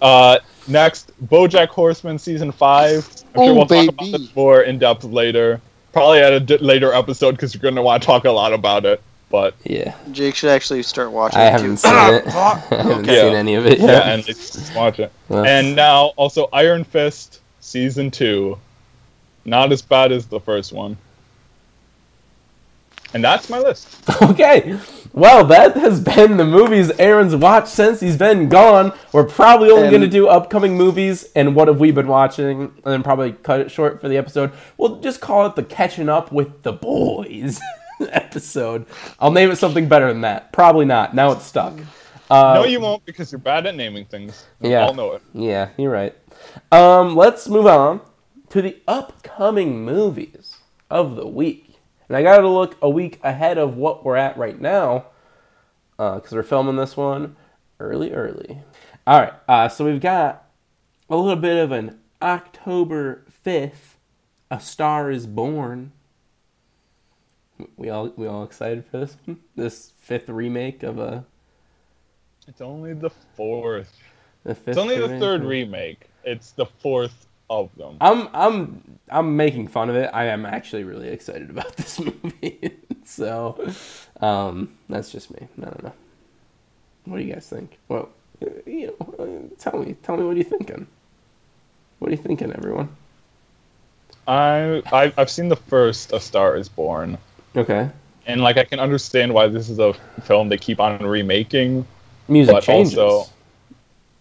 Uh, 0.00 0.38
next, 0.70 1.12
BoJack 1.26 1.68
Horseman 1.68 2.18
season 2.18 2.52
five. 2.52 3.06
I'm 3.34 3.40
sure 3.42 3.50
Ooh, 3.50 3.54
we'll 3.56 3.66
talk 3.66 3.88
about 3.88 4.10
this 4.12 4.34
more 4.34 4.62
in 4.62 4.78
depth 4.78 5.04
later. 5.04 5.60
Probably 5.92 6.20
at 6.20 6.50
a 6.50 6.56
later 6.64 6.92
episode 6.92 7.32
because 7.32 7.54
you're 7.54 7.62
gonna 7.62 7.82
want 7.82 8.02
to 8.02 8.06
talk 8.06 8.24
a 8.24 8.30
lot 8.30 8.52
about 8.52 8.84
it. 8.84 9.02
But 9.30 9.54
Yeah. 9.64 9.94
Jake 10.12 10.34
should 10.34 10.50
actually 10.50 10.82
start 10.82 11.12
watching. 11.12 11.38
I 11.40 11.46
it, 11.46 11.52
haven't 11.52 11.70
too. 11.70 11.76
seen 11.76 11.92
it. 12.14 12.26
I 12.34 12.58
haven't 12.70 13.04
Yeah. 13.06 13.22
seen 13.22 13.34
any 13.34 13.54
of 13.54 13.66
it 13.66 13.78
Yet. 13.78 13.88
yeah, 13.88 13.92
yet. 13.94 14.06
and 14.08 14.26
let's, 14.26 14.56
let's 14.56 14.74
watch 14.74 14.98
it. 14.98 15.12
Well, 15.28 15.44
And 15.44 15.76
now 15.76 16.06
also 16.16 16.48
Iron 16.52 16.82
Fist 16.84 17.40
season 17.60 18.10
two. 18.10 18.58
Not 19.44 19.72
as 19.72 19.82
bad 19.82 20.12
as 20.12 20.26
the 20.26 20.40
first 20.40 20.72
one. 20.72 20.96
And 23.14 23.24
that's 23.24 23.50
my 23.50 23.58
list. 23.58 23.88
Okay. 24.22 24.78
Well, 25.12 25.44
that 25.46 25.76
has 25.76 26.00
been 26.00 26.36
the 26.36 26.44
movies 26.44 26.90
Aaron's 26.98 27.34
watched 27.34 27.68
since 27.68 27.98
he's 27.98 28.16
been 28.16 28.48
gone. 28.48 28.92
We're 29.12 29.24
probably 29.26 29.70
only 29.70 29.90
going 29.90 30.02
to 30.02 30.08
do 30.08 30.28
upcoming 30.28 30.76
movies 30.76 31.26
and 31.34 31.56
what 31.56 31.66
have 31.66 31.80
we 31.80 31.90
been 31.90 32.06
watching, 32.06 32.60
and 32.62 32.82
then 32.84 33.02
probably 33.02 33.32
cut 33.32 33.60
it 33.60 33.70
short 33.72 34.00
for 34.00 34.08
the 34.08 34.16
episode. 34.16 34.52
We'll 34.78 35.00
just 35.00 35.20
call 35.20 35.46
it 35.46 35.56
the 35.56 35.64
catching 35.64 36.08
up 36.08 36.30
with 36.30 36.62
the 36.62 36.72
boys 36.72 37.58
episode. 38.12 38.86
I'll 39.18 39.32
name 39.32 39.50
it 39.50 39.56
something 39.56 39.88
better 39.88 40.06
than 40.08 40.20
that. 40.20 40.52
Probably 40.52 40.84
not. 40.86 41.12
Now 41.14 41.32
it's 41.32 41.44
stuck. 41.44 41.74
Uh, 42.30 42.54
no, 42.54 42.64
you 42.64 42.78
won't 42.80 43.04
because 43.04 43.32
you're 43.32 43.40
bad 43.40 43.66
at 43.66 43.74
naming 43.74 44.04
things. 44.04 44.46
We 44.60 44.70
Yeah. 44.70 44.84
all 44.86 44.94
know 44.94 45.12
it. 45.14 45.22
Yeah, 45.34 45.70
you're 45.76 45.90
right. 45.90 46.14
Um, 46.70 47.16
let's 47.16 47.48
move 47.48 47.66
on 47.66 48.00
to 48.50 48.62
the 48.62 48.76
upcoming 48.86 49.84
movies 49.84 50.58
of 50.88 51.16
the 51.16 51.26
week. 51.26 51.69
And 52.10 52.16
I 52.16 52.24
got 52.24 52.38
to 52.38 52.48
look 52.48 52.76
a 52.82 52.90
week 52.90 53.20
ahead 53.22 53.56
of 53.56 53.76
what 53.76 54.04
we're 54.04 54.16
at 54.16 54.36
right 54.36 54.60
now 54.60 55.04
because 55.96 56.32
we're 56.32 56.42
filming 56.42 56.74
this 56.74 56.96
one 56.96 57.36
early, 57.78 58.12
early. 58.12 58.62
All 59.06 59.20
right, 59.20 59.32
uh, 59.46 59.68
so 59.68 59.84
we've 59.84 60.00
got 60.00 60.44
a 61.08 61.14
little 61.16 61.40
bit 61.40 61.56
of 61.56 61.70
an 61.70 62.00
October 62.20 63.24
5th, 63.46 63.94
A 64.50 64.58
Star 64.58 65.12
is 65.12 65.28
Born. 65.28 65.92
We 67.76 67.90
all 67.90 68.12
we 68.16 68.26
all 68.26 68.42
excited 68.42 68.86
for 68.90 68.98
this 68.98 69.16
one? 69.24 69.38
This 69.54 69.92
fifth 69.96 70.28
remake 70.28 70.82
of 70.82 70.98
a 70.98 71.24
It's 72.48 72.60
only 72.60 72.92
the 72.92 73.10
fourth. 73.36 73.96
the 74.42 74.56
fifth 74.56 74.66
It's 74.66 74.78
only 74.78 74.98
the 74.98 75.20
third 75.20 75.44
remake. 75.44 76.08
It's 76.24 76.50
the 76.50 76.66
fourth 76.66 77.28
of 77.50 77.68
them. 77.76 77.96
I'm 78.00 78.28
I'm 78.32 78.98
I'm 79.10 79.36
making 79.36 79.68
fun 79.68 79.90
of 79.90 79.96
it. 79.96 80.08
I 80.14 80.26
am 80.26 80.46
actually 80.46 80.84
really 80.84 81.08
excited 81.08 81.50
about 81.50 81.76
this 81.76 81.98
movie. 82.00 82.76
so, 83.04 83.70
um, 84.20 84.72
that's 84.88 85.10
just 85.12 85.30
me. 85.32 85.48
I 85.60 85.64
don't 85.64 85.82
know. 85.82 85.92
What 87.04 87.18
do 87.18 87.24
you 87.24 87.32
guys 87.34 87.48
think? 87.48 87.76
Well, 87.88 88.08
you 88.64 88.94
know, 88.98 89.50
tell 89.58 89.78
me, 89.82 89.94
tell 90.02 90.16
me 90.16 90.24
what 90.24 90.34
are 90.34 90.38
you 90.38 90.44
thinking? 90.44 90.86
What 91.98 92.08
are 92.08 92.12
you 92.12 92.22
thinking, 92.22 92.52
everyone? 92.52 92.88
I, 94.28 94.82
I 94.92 95.12
I've 95.18 95.30
seen 95.30 95.48
the 95.48 95.56
first 95.56 96.12
A 96.12 96.20
Star 96.20 96.56
Is 96.56 96.68
Born, 96.68 97.18
Okay, 97.56 97.90
and 98.26 98.40
like 98.42 98.58
I 98.58 98.64
can 98.64 98.78
understand 98.78 99.34
why 99.34 99.48
this 99.48 99.68
is 99.68 99.78
a 99.80 99.92
film 100.22 100.48
they 100.48 100.56
keep 100.58 100.78
on 100.78 100.98
remaking. 101.04 101.84
music 102.28 102.54
But 102.54 102.62
changes. 102.62 102.96
also- 102.96 103.30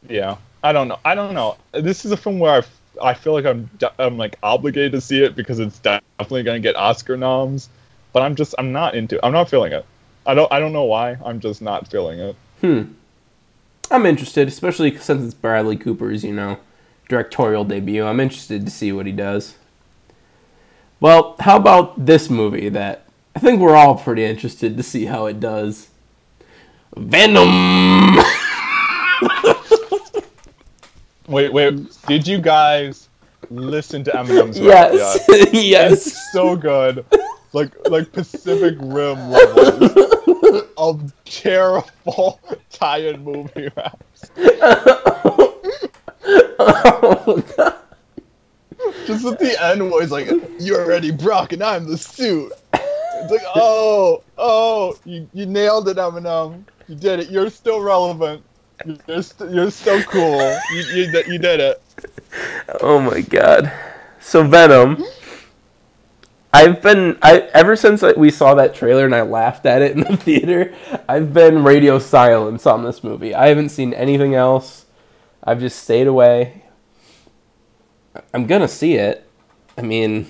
Yeah, 0.10 0.38
I 0.64 0.72
don't 0.74 0.88
know. 0.88 0.98
I 1.06 1.14
don't 1.16 1.34
know. 1.36 1.58
This 1.74 2.06
is 2.06 2.12
a 2.12 2.18
film 2.18 2.40
where 2.40 2.62
I, 2.64 2.64
I 3.02 3.14
feel 3.14 3.34
like 3.34 3.46
I'm 3.46 3.70
I'm 3.98 4.18
like 4.18 4.38
obligated 4.44 4.92
to 4.94 5.02
see 5.02 5.24
it 5.24 5.36
because 5.36 5.60
it's 5.60 5.80
definitely 5.80 6.44
gonna 6.44 6.60
get 6.60 6.76
Oscar 6.76 7.18
noms. 7.18 7.70
But 8.14 8.24
I'm 8.24 8.36
just 8.36 8.56
I'm 8.58 8.72
not 8.72 8.96
into. 8.96 9.24
I'm 9.26 9.34
not 9.34 9.50
feeling 9.50 9.72
it. 9.72 9.86
I 10.26 10.34
don't 10.34 10.52
I 10.52 10.60
don't 10.60 10.74
know 10.74 10.84
why. 10.84 11.18
I'm 11.24 11.40
just 11.40 11.62
not 11.62 11.88
feeling 11.88 12.20
it. 12.20 12.36
Hmm. 12.62 12.84
I'm 13.92 14.06
interested, 14.06 14.48
especially 14.48 14.96
since 14.98 15.24
it's 15.24 15.34
Bradley 15.34 15.76
Cooper's, 15.76 16.24
you 16.24 16.34
know, 16.34 16.60
directorial 17.08 17.64
debut. 17.64 18.06
I'm 18.06 18.20
interested 18.20 18.66
to 18.66 18.72
see 18.72 18.92
what 18.92 19.08
he 19.08 19.12
does. 19.12 19.56
Well, 21.00 21.36
how 21.40 21.56
about 21.56 22.06
this 22.06 22.30
movie 22.30 22.70
that 22.70 23.06
I 23.36 23.40
think 23.40 23.60
we're 23.60 23.76
all 23.76 23.96
pretty 23.96 24.26
interested 24.26 24.78
to 24.78 24.84
see 24.84 25.06
how 25.06 25.26
it 25.26 25.40
does? 25.40 25.88
Venom. 26.96 28.18
Wait 31.30 31.54
wait. 31.54 31.96
Did 32.08 32.28
you 32.28 32.40
guys 32.40 33.08
listen 33.52 34.04
to 34.04 34.12
Eminem's 34.12 34.60
rap 34.62 34.92
yes. 34.94 35.26
yes. 35.54 36.08
It's 36.08 36.32
so 36.32 36.56
good. 36.56 37.06
Like 37.54 37.72
like 37.90 38.12
Pacific 38.12 38.76
Rim 38.80 39.30
levels 39.30 40.72
of 40.78 41.14
terrible 41.26 42.40
tie-in 42.72 43.24
movie 43.24 43.70
raps. 43.76 44.32
oh, 46.60 47.44
God. 47.58 47.76
Just 49.06 49.26
at 49.26 49.40
the 49.40 49.58
end 49.62 49.92
where 49.92 50.02
he's 50.02 50.12
like, 50.12 50.30
You're 50.60 50.82
already 50.82 51.12
Brock 51.12 51.54
and 51.54 51.64
I'm 51.64 51.86
the 51.86 51.98
suit. 51.98 52.52
It's 52.74 53.32
like, 53.32 53.42
oh, 53.54 54.24
oh, 54.38 54.98
you, 55.04 55.30
you 55.34 55.46
nailed 55.46 55.90
it, 55.90 55.98
Eminem. 55.98 56.64
You 56.88 56.96
did 56.96 57.20
it. 57.20 57.30
You're 57.30 57.50
still 57.50 57.82
relevant. 57.82 58.42
You're, 59.08 59.22
st- 59.24 59.52
you're 59.52 59.72
so 59.72 60.02
cool. 60.04 60.40
You, 60.72 60.82
you, 60.94 61.24
you 61.28 61.40
did 61.40 61.60
it. 61.60 61.82
Oh 62.82 63.00
my 63.00 63.22
god. 63.22 63.72
So 64.20 64.44
Venom. 64.44 65.04
I've 66.52 66.82
been 66.82 67.18
I 67.22 67.42
ever 67.54 67.76
since 67.76 68.02
we 68.18 68.32
saw 68.32 68.56
that 68.56 68.74
trailer 68.74 69.06
and 69.06 69.14
I 69.14 69.22
laughed 69.22 69.66
at 69.66 69.82
it 69.82 69.92
in 69.92 70.02
the 70.02 70.18
theater. 70.18 70.74
I've 71.08 71.34
been 71.34 71.64
radio 71.64 72.00
silence 72.00 72.66
on 72.66 72.84
this 72.84 73.04
movie. 73.04 73.36
I 73.36 73.48
haven't 73.48 73.70
seen 73.70 73.94
anything 73.94 74.34
else. 74.34 74.86
I've 75.44 75.60
just 75.60 75.82
stayed 75.84 76.08
away. 76.08 76.64
I'm 78.34 78.48
gonna 78.48 78.68
see 78.68 78.96
it. 78.96 79.30
I 79.78 79.82
mean, 79.84 80.28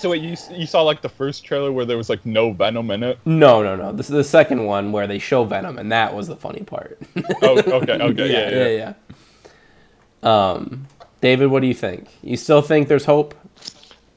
So 0.00 0.08
wait, 0.08 0.22
you, 0.22 0.34
you 0.56 0.66
saw 0.66 0.80
like 0.80 1.02
the 1.02 1.10
first 1.10 1.44
trailer 1.44 1.70
where 1.70 1.84
there 1.84 1.98
was 1.98 2.08
like 2.08 2.24
no 2.24 2.52
Venom 2.52 2.90
in 2.90 3.02
it? 3.02 3.18
no, 3.26 3.62
no, 3.62 3.76
no. 3.76 3.92
This 3.92 4.06
is 4.08 4.14
the 4.16 4.24
second 4.24 4.64
one 4.64 4.92
where 4.92 5.06
they 5.06 5.18
show 5.18 5.44
Venom, 5.44 5.78
and 5.78 5.92
that 5.92 6.14
was 6.14 6.26
the 6.26 6.36
funny 6.36 6.62
part. 6.62 6.98
Oh, 7.42 7.58
okay, 7.58 7.92
okay, 7.92 8.32
yeah, 8.32 8.50
yeah. 8.50 8.68
yeah, 8.68 8.94
yeah. 10.22 10.52
Um, 10.52 10.86
David, 11.20 11.48
what 11.48 11.60
do 11.60 11.66
you 11.66 11.74
think? 11.74 12.08
You 12.22 12.38
still 12.38 12.62
think 12.62 12.88
there's 12.88 13.04
hope? 13.04 13.34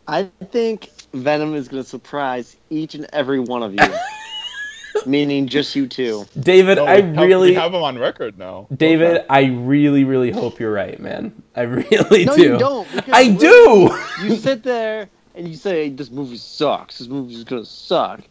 I 0.08 0.30
think 0.52 0.90
Venom 1.14 1.54
is 1.54 1.68
going 1.68 1.84
to 1.84 1.90
surprise 1.90 2.56
each 2.70 2.96
and 2.96 3.06
every 3.12 3.42
one 3.42 3.62
of 3.62 3.74
you. 3.74 3.80
Meaning 5.06 5.48
just 5.48 5.76
you 5.76 5.88
two. 5.88 6.26
David, 6.40 6.78
No, 6.78 6.86
I 6.86 7.02
have- 7.02 7.18
really, 7.18 7.50
we 7.50 7.56
have 7.56 7.74
him 7.74 7.84
on 7.84 7.98
record 8.00 8.38
now. 8.38 8.68
David, 8.74 9.26
I 9.30 9.46
really, 9.46 10.06
really 10.06 10.32
hope 10.32 10.62
you're 10.62 10.72
right, 10.72 10.98
man. 11.00 11.44
I 11.58 11.62
really 11.64 12.24
No, 12.24 12.36
do. 12.38 12.42
you 12.42 12.58
don't. 12.58 12.88
I 13.12 13.30
do. 13.32 13.90
You 14.24 14.36
sit 14.38 14.64
there 14.64 15.10
and 15.36 15.48
you 15.48 15.56
say, 15.56 15.90
"This 15.90 16.12
movie 16.12 16.38
sucks. 16.38 17.00
This 17.00 17.08
movie's 17.08 17.44
gonna 17.44 17.66
suck," 17.66 18.22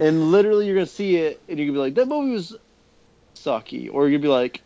and 0.00 0.30
literally 0.30 0.66
you're 0.66 0.74
gonna 0.74 0.86
see 0.86 1.16
it 1.16 1.40
and 1.48 1.58
you're 1.58 1.66
gonna 1.66 1.78
be 1.78 1.82
like, 1.82 1.94
"That 1.94 2.08
movie 2.08 2.32
was 2.32 2.56
sucky," 3.34 3.88
or 3.92 4.08
you're 4.08 4.18
gonna 4.18 4.22
be 4.22 4.28
like, 4.28 4.60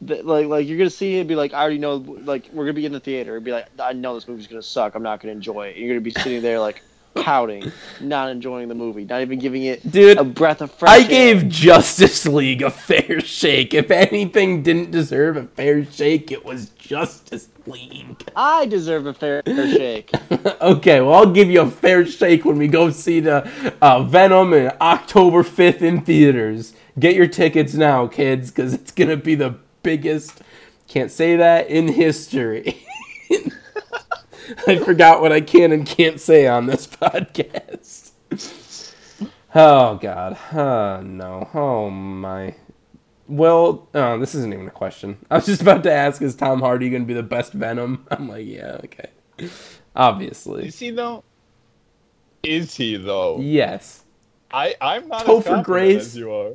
"Like, 0.00 0.46
like 0.46 0.68
you're 0.68 0.78
gonna 0.78 0.90
see 0.90 1.16
it 1.16 1.20
and 1.20 1.28
be 1.28 1.36
like, 1.36 1.52
I 1.54 1.60
already 1.60 1.78
know. 1.78 1.96
Like, 1.96 2.50
we're 2.52 2.64
gonna 2.64 2.74
be 2.74 2.86
in 2.86 2.92
the 2.92 3.00
theater 3.00 3.36
and 3.36 3.44
be 3.44 3.52
like, 3.52 3.66
I 3.78 3.92
know 3.92 4.14
this 4.14 4.26
movie's 4.26 4.46
gonna 4.46 4.62
suck. 4.62 4.94
I'm 4.94 5.02
not 5.02 5.20
gonna 5.20 5.32
enjoy 5.32 5.68
it." 5.68 5.76
And 5.76 5.84
you're 5.84 5.94
gonna 5.94 6.00
be 6.00 6.10
sitting 6.10 6.42
there 6.42 6.60
like 6.60 6.82
pouting, 7.14 7.72
not 8.00 8.30
enjoying 8.30 8.68
the 8.68 8.74
movie, 8.74 9.04
not 9.04 9.20
even 9.22 9.38
giving 9.38 9.64
it 9.64 9.88
Dude, 9.90 10.18
a 10.18 10.24
breath 10.24 10.60
of 10.60 10.70
fresh 10.72 10.90
I 10.90 11.02
air. 11.02 11.08
gave 11.08 11.48
Justice 11.48 12.26
League 12.26 12.62
a 12.62 12.70
fair 12.70 13.20
shake. 13.20 13.74
If 13.74 13.90
anything 13.90 14.62
didn't 14.62 14.90
deserve 14.90 15.36
a 15.36 15.44
fair 15.44 15.84
shake, 15.84 16.30
it 16.32 16.44
was 16.44 16.70
Justice 16.70 17.48
League. 17.66 18.22
I 18.34 18.66
deserve 18.66 19.06
a 19.06 19.14
fair 19.14 19.42
shake. 19.46 20.10
okay, 20.60 21.00
well, 21.00 21.14
I'll 21.14 21.32
give 21.32 21.50
you 21.50 21.62
a 21.62 21.70
fair 21.70 22.06
shake 22.06 22.44
when 22.44 22.58
we 22.58 22.68
go 22.68 22.90
see 22.90 23.20
the 23.20 23.48
uh, 23.80 24.02
Venom 24.02 24.52
in 24.52 24.72
October 24.80 25.42
5th 25.42 25.82
in 25.82 26.02
theaters. 26.02 26.74
Get 26.98 27.14
your 27.14 27.26
tickets 27.28 27.74
now, 27.74 28.06
kids, 28.06 28.50
because 28.50 28.74
it's 28.74 28.90
going 28.90 29.08
to 29.08 29.16
be 29.16 29.34
the 29.34 29.56
biggest, 29.82 30.42
can't 30.88 31.10
say 31.10 31.36
that, 31.36 31.68
in 31.68 31.88
history. 31.88 32.84
I 34.66 34.76
forgot 34.76 35.20
what 35.20 35.32
I 35.32 35.40
can 35.40 35.72
and 35.72 35.86
can't 35.86 36.20
say 36.20 36.46
on 36.46 36.66
this 36.66 36.86
podcast. 36.88 38.10
Oh, 39.54 39.96
God. 39.96 40.38
Oh, 40.52 41.02
no. 41.02 41.48
Oh, 41.52 41.90
my. 41.90 42.54
Well, 43.28 43.88
oh, 43.94 44.18
this 44.18 44.34
isn't 44.34 44.52
even 44.52 44.66
a 44.66 44.72
question. 44.72 45.18
I 45.30 45.36
was 45.36 45.46
just 45.46 45.62
about 45.62 45.82
to 45.84 45.92
ask, 45.92 46.20
is 46.22 46.34
Tom 46.34 46.60
Hardy 46.60 46.90
going 46.90 47.02
to 47.02 47.06
be 47.06 47.14
the 47.14 47.22
best 47.22 47.52
Venom? 47.52 48.06
I'm 48.10 48.28
like, 48.28 48.46
yeah, 48.46 48.80
okay. 48.84 49.10
Obviously. 49.94 50.66
Is 50.66 50.78
he 50.78 50.90
though? 50.90 51.22
Is 52.42 52.74
he 52.74 52.96
though? 52.96 53.38
Yes. 53.40 54.04
I 54.52 54.74
I'm 54.80 55.08
not 55.08 55.24
Topher 55.24 55.60
as 55.60 55.64
Grace. 55.64 56.00
as 56.06 56.16
you 56.16 56.32
are. 56.32 56.52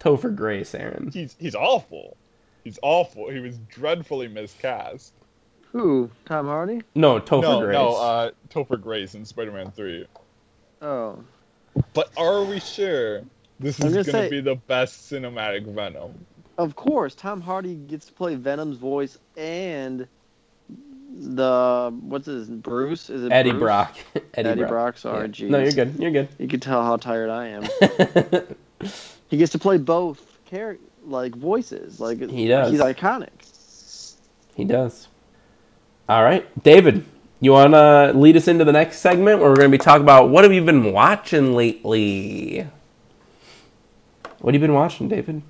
Topher 0.00 0.34
Grace, 0.34 0.74
Aaron. 0.74 1.10
He's 1.12 1.36
he's 1.38 1.54
awful. 1.54 2.16
He's 2.62 2.78
awful. 2.82 3.30
He 3.30 3.40
was 3.40 3.58
dreadfully 3.68 4.28
miscast. 4.28 5.12
Who? 5.74 6.08
Tom 6.24 6.46
Hardy? 6.46 6.82
No, 6.94 7.18
Topher 7.18 7.42
no, 7.42 7.60
Grace. 7.60 7.74
no, 7.74 7.96
uh, 7.96 8.30
Topher 8.48 8.80
Grace 8.80 9.14
in 9.16 9.24
Spider-Man 9.24 9.72
Three. 9.72 10.06
Oh. 10.80 11.18
But 11.92 12.10
are 12.16 12.44
we 12.44 12.60
sure 12.60 13.22
this 13.58 13.80
I'm 13.80 13.88
is 13.88 13.92
gonna 13.94 14.04
gonna 14.04 14.12
say- 14.12 14.30
be 14.30 14.40
the 14.40 14.54
best 14.54 15.10
cinematic 15.10 15.66
Venom? 15.66 16.24
Of 16.58 16.76
course, 16.76 17.16
Tom 17.16 17.40
Hardy 17.40 17.74
gets 17.74 18.06
to 18.06 18.12
play 18.12 18.36
Venom's 18.36 18.76
voice 18.76 19.18
and 19.36 20.06
the 21.16 21.92
what's 22.02 22.26
his 22.26 22.48
Bruce? 22.48 23.10
Is 23.10 23.24
it 23.24 23.32
Eddie 23.32 23.50
Bruce? 23.50 23.60
Brock. 23.62 23.96
Eddie, 24.34 24.48
Eddie 24.50 24.60
Brock. 24.60 24.70
Brock. 24.70 24.98
Sorry, 24.98 25.30
Yeah. 25.34 25.48
No, 25.48 25.58
you're 25.58 25.72
good. 25.72 25.96
You're 25.98 26.10
good. 26.12 26.28
You 26.38 26.46
can 26.46 26.60
tell 26.60 26.84
how 26.84 26.96
tired 26.96 27.30
I 27.30 27.48
am. 27.48 27.64
he 29.28 29.36
gets 29.36 29.50
to 29.52 29.58
play 29.58 29.78
both 29.78 30.24
char- 30.48 30.78
like 31.04 31.34
voices. 31.34 31.98
Like 31.98 32.20
He 32.30 32.46
does. 32.46 32.70
He's 32.70 32.80
iconic. 32.80 33.30
he 34.54 34.64
does. 34.64 35.08
All 36.08 36.22
right, 36.22 36.46
David. 36.62 37.04
You 37.40 37.52
want 37.52 37.74
to 37.74 38.12
lead 38.14 38.36
us 38.36 38.48
into 38.48 38.64
the 38.64 38.72
next 38.72 38.98
segment 38.98 39.40
where 39.40 39.50
we're 39.50 39.56
going 39.56 39.70
to 39.70 39.76
be 39.76 39.82
talking 39.82 40.02
about 40.02 40.30
what 40.30 40.44
have 40.44 40.52
you 40.52 40.62
been 40.62 40.92
watching 40.92 41.54
lately? 41.54 42.66
What 44.38 44.54
have 44.54 44.62
you 44.62 44.66
been 44.66 44.74
watching, 44.74 45.08
David? 45.08 45.42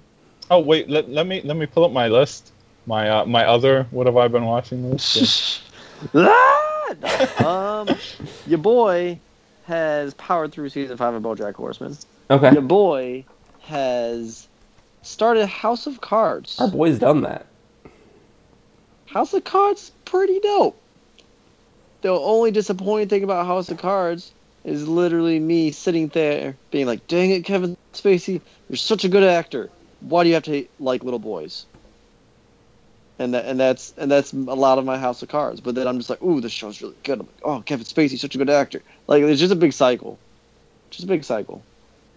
Oh 0.50 0.60
wait, 0.60 0.88
let, 0.90 1.08
let 1.08 1.26
me 1.26 1.40
let 1.42 1.56
me 1.56 1.66
pull 1.66 1.84
up 1.84 1.92
my 1.92 2.08
list. 2.08 2.52
My 2.86 3.08
uh, 3.08 3.24
my 3.24 3.44
other 3.44 3.86
what 3.90 4.06
have 4.06 4.16
I 4.16 4.28
been 4.28 4.44
watching 4.44 4.90
list? 4.90 5.62
Um, 7.44 7.88
your 8.46 8.58
boy 8.58 9.18
has 9.64 10.14
powered 10.14 10.52
through 10.52 10.68
season 10.68 10.96
five 10.96 11.14
of 11.14 11.22
BoJack 11.22 11.54
Horseman. 11.54 11.96
Okay. 12.30 12.52
Your 12.52 12.62
boy 12.62 13.24
has 13.62 14.48
started 15.02 15.46
House 15.46 15.86
of 15.86 16.00
Cards. 16.00 16.60
Our 16.60 16.68
boy's 16.68 16.98
done 16.98 17.22
that. 17.22 17.46
House 19.06 19.32
of 19.32 19.44
Cards, 19.44 19.92
pretty 20.04 20.40
dope. 20.40 20.80
The 22.02 22.10
only 22.10 22.50
disappointing 22.50 23.08
thing 23.08 23.24
about 23.24 23.46
House 23.46 23.70
of 23.70 23.78
Cards 23.78 24.32
is 24.64 24.86
literally 24.88 25.38
me 25.38 25.70
sitting 25.72 26.08
there 26.08 26.56
being 26.70 26.86
like, 26.86 27.06
"Dang 27.08 27.30
it, 27.30 27.44
Kevin 27.44 27.76
Spacey, 27.94 28.40
you're 28.68 28.76
such 28.76 29.04
a 29.04 29.08
good 29.08 29.22
actor. 29.24 29.70
Why 30.00 30.22
do 30.22 30.28
you 30.28 30.34
have 30.34 30.44
to 30.44 30.66
like 30.78 31.04
little 31.04 31.18
boys?" 31.18 31.66
And 33.18 33.34
that 33.34 33.46
and 33.46 33.58
that's 33.60 33.92
and 33.96 34.10
that's 34.10 34.32
a 34.32 34.36
lot 34.36 34.78
of 34.78 34.84
my 34.84 34.98
House 34.98 35.22
of 35.22 35.28
Cards. 35.28 35.60
But 35.60 35.74
then 35.76 35.86
I'm 35.86 35.98
just 35.98 36.10
like, 36.10 36.22
"Ooh, 36.22 36.40
this 36.40 36.52
show's 36.52 36.82
really 36.82 36.96
good." 37.04 37.20
I'm 37.20 37.26
like, 37.26 37.36
"Oh, 37.44 37.62
Kevin 37.62 37.86
Spacey, 37.86 38.18
such 38.18 38.34
a 38.34 38.38
good 38.38 38.50
actor." 38.50 38.82
Like 39.06 39.22
it's 39.22 39.40
just 39.40 39.52
a 39.52 39.56
big 39.56 39.72
cycle, 39.72 40.20
just 40.90 41.04
a 41.04 41.08
big 41.08 41.24
cycle. 41.24 41.66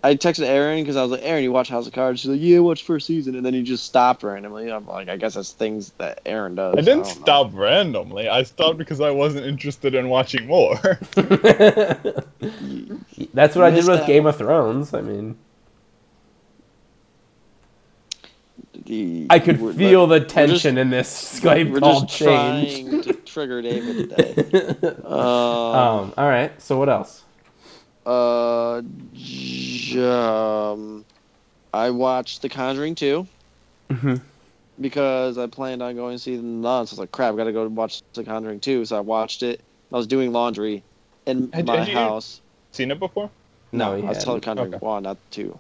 I 0.04 0.16
texted 0.16 0.46
Aaron 0.48 0.82
because 0.84 0.96
I 0.96 1.02
was 1.02 1.12
like, 1.12 1.22
"Aaron, 1.24 1.44
you 1.44 1.52
watch 1.52 1.70
House 1.70 1.88
of 1.88 1.94
Cards?" 1.94 2.20
She's 2.22 2.30
like, 2.30 2.40
"Yeah, 2.42 2.60
watch 2.60 2.84
first 2.84 3.08
season," 3.08 3.36
and 3.36 3.44
then 3.46 3.54
he 3.54 3.64
just 3.64 3.84
stopped 3.86 4.22
randomly. 4.24 4.72
I'm 4.72 4.86
like, 4.88 5.10
"I 5.10 5.18
guess 5.18 5.34
that's 5.34 5.52
things 5.54 5.92
that 5.98 6.22
Aaron 6.26 6.56
does." 6.56 6.74
I 6.74 6.82
didn't 6.82 7.00
don't 7.04 7.08
know. 7.18 7.24
stop 7.24 7.50
randomly. 7.54 8.30
I 8.30 8.44
stopped 8.44 8.78
because 8.78 9.02
I 9.02 9.10
wasn't 9.10 9.46
interested 9.48 9.96
in 9.96 10.08
watching 10.10 10.46
more. 10.48 10.76
That's 13.34 13.56
what 13.56 13.66
I 13.66 13.72
did 13.72 13.86
with 13.88 14.02
out. 14.02 14.08
Game 14.08 14.26
of 14.28 14.38
Thrones. 14.38 14.94
I 14.94 15.02
mean, 15.02 15.36
The- 18.86 19.28
I 19.30 19.40
could 19.40 19.60
we're- 19.60 19.74
feel 19.76 20.08
the 20.08 20.20
just- 20.20 20.34
tension 20.34 20.78
in 20.78 20.90
this 20.92 21.10
Skype 21.42 21.72
We're 21.72 21.80
call 21.82 22.02
just 22.02 22.18
change. 22.18 22.90
trying 22.90 23.02
to 23.04 23.14
trigger 23.14 23.62
David 23.62 24.10
today. 24.10 24.36
Um, 25.04 25.14
um, 25.14 26.14
all 26.18 26.28
right. 26.30 26.52
So 26.62 26.78
what 26.78 26.88
else? 26.90 27.24
Uh, 28.08 28.82
j- 29.14 30.00
um, 30.02 31.04
I 31.74 31.90
watched 31.90 32.42
The 32.42 32.48
Conjuring 32.50 32.96
2 32.96 33.28
Mhm. 33.90 34.22
because 34.80 35.38
I 35.38 35.48
planned 35.48 35.84
on 35.84 35.96
going 35.98 36.16
to 36.16 36.20
see 36.20 36.38
the 36.38 36.42
Nun. 36.42 36.88
So 36.88 36.92
I 36.92 36.94
was 36.94 37.00
like, 37.00 37.12
crap, 37.12 37.34
I 37.34 37.38
gotta 37.38 37.52
go 37.52 37.68
watch 37.68 38.02
The 38.14 38.24
Conjuring 38.24 38.62
2. 38.62 38.86
So 38.86 38.96
I 38.96 39.02
watched 39.02 39.44
it. 39.44 39.60
I 39.92 39.98
was 39.98 40.08
doing 40.08 40.32
laundry 40.32 40.84
in 41.26 41.52
Had- 41.52 41.66
my 41.68 41.78
had 41.78 41.88
you- 41.90 41.94
house. 41.96 42.40
Seen 42.72 42.92
it 42.92 43.00
before? 43.00 43.30
No, 43.74 43.96
he 43.98 44.04
I 44.04 44.10
was 44.10 44.24
telling. 44.24 44.40
Conjuring 44.42 44.74
Okay. 44.76 44.86
1, 44.86 45.04
not 45.04 45.18
2. 45.32 45.60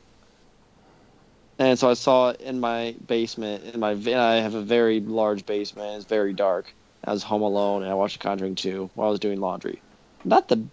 And 1.59 1.77
so 1.77 1.89
I 1.89 1.95
saw 1.95 2.29
it 2.29 2.39
in 2.41 2.59
my 2.61 2.95
basement. 3.07 3.63
In 3.73 3.79
my, 3.81 3.91
and 3.91 4.07
I 4.15 4.35
have 4.35 4.53
a 4.55 4.61
very 4.61 5.01
large 5.01 5.45
basement. 5.45 5.97
It's 5.97 6.05
very 6.05 6.31
dark. 6.33 6.73
I 7.03 7.11
was 7.11 7.23
home 7.23 7.41
alone, 7.41 7.81
and 7.83 7.91
I 7.91 7.95
watched 7.95 8.19
The 8.19 8.23
Conjuring 8.23 8.55
2 8.55 8.89
while 8.95 9.07
I 9.09 9.11
was 9.11 9.19
doing 9.19 9.41
laundry. 9.41 9.81
Not 10.23 10.47
the 10.47 10.63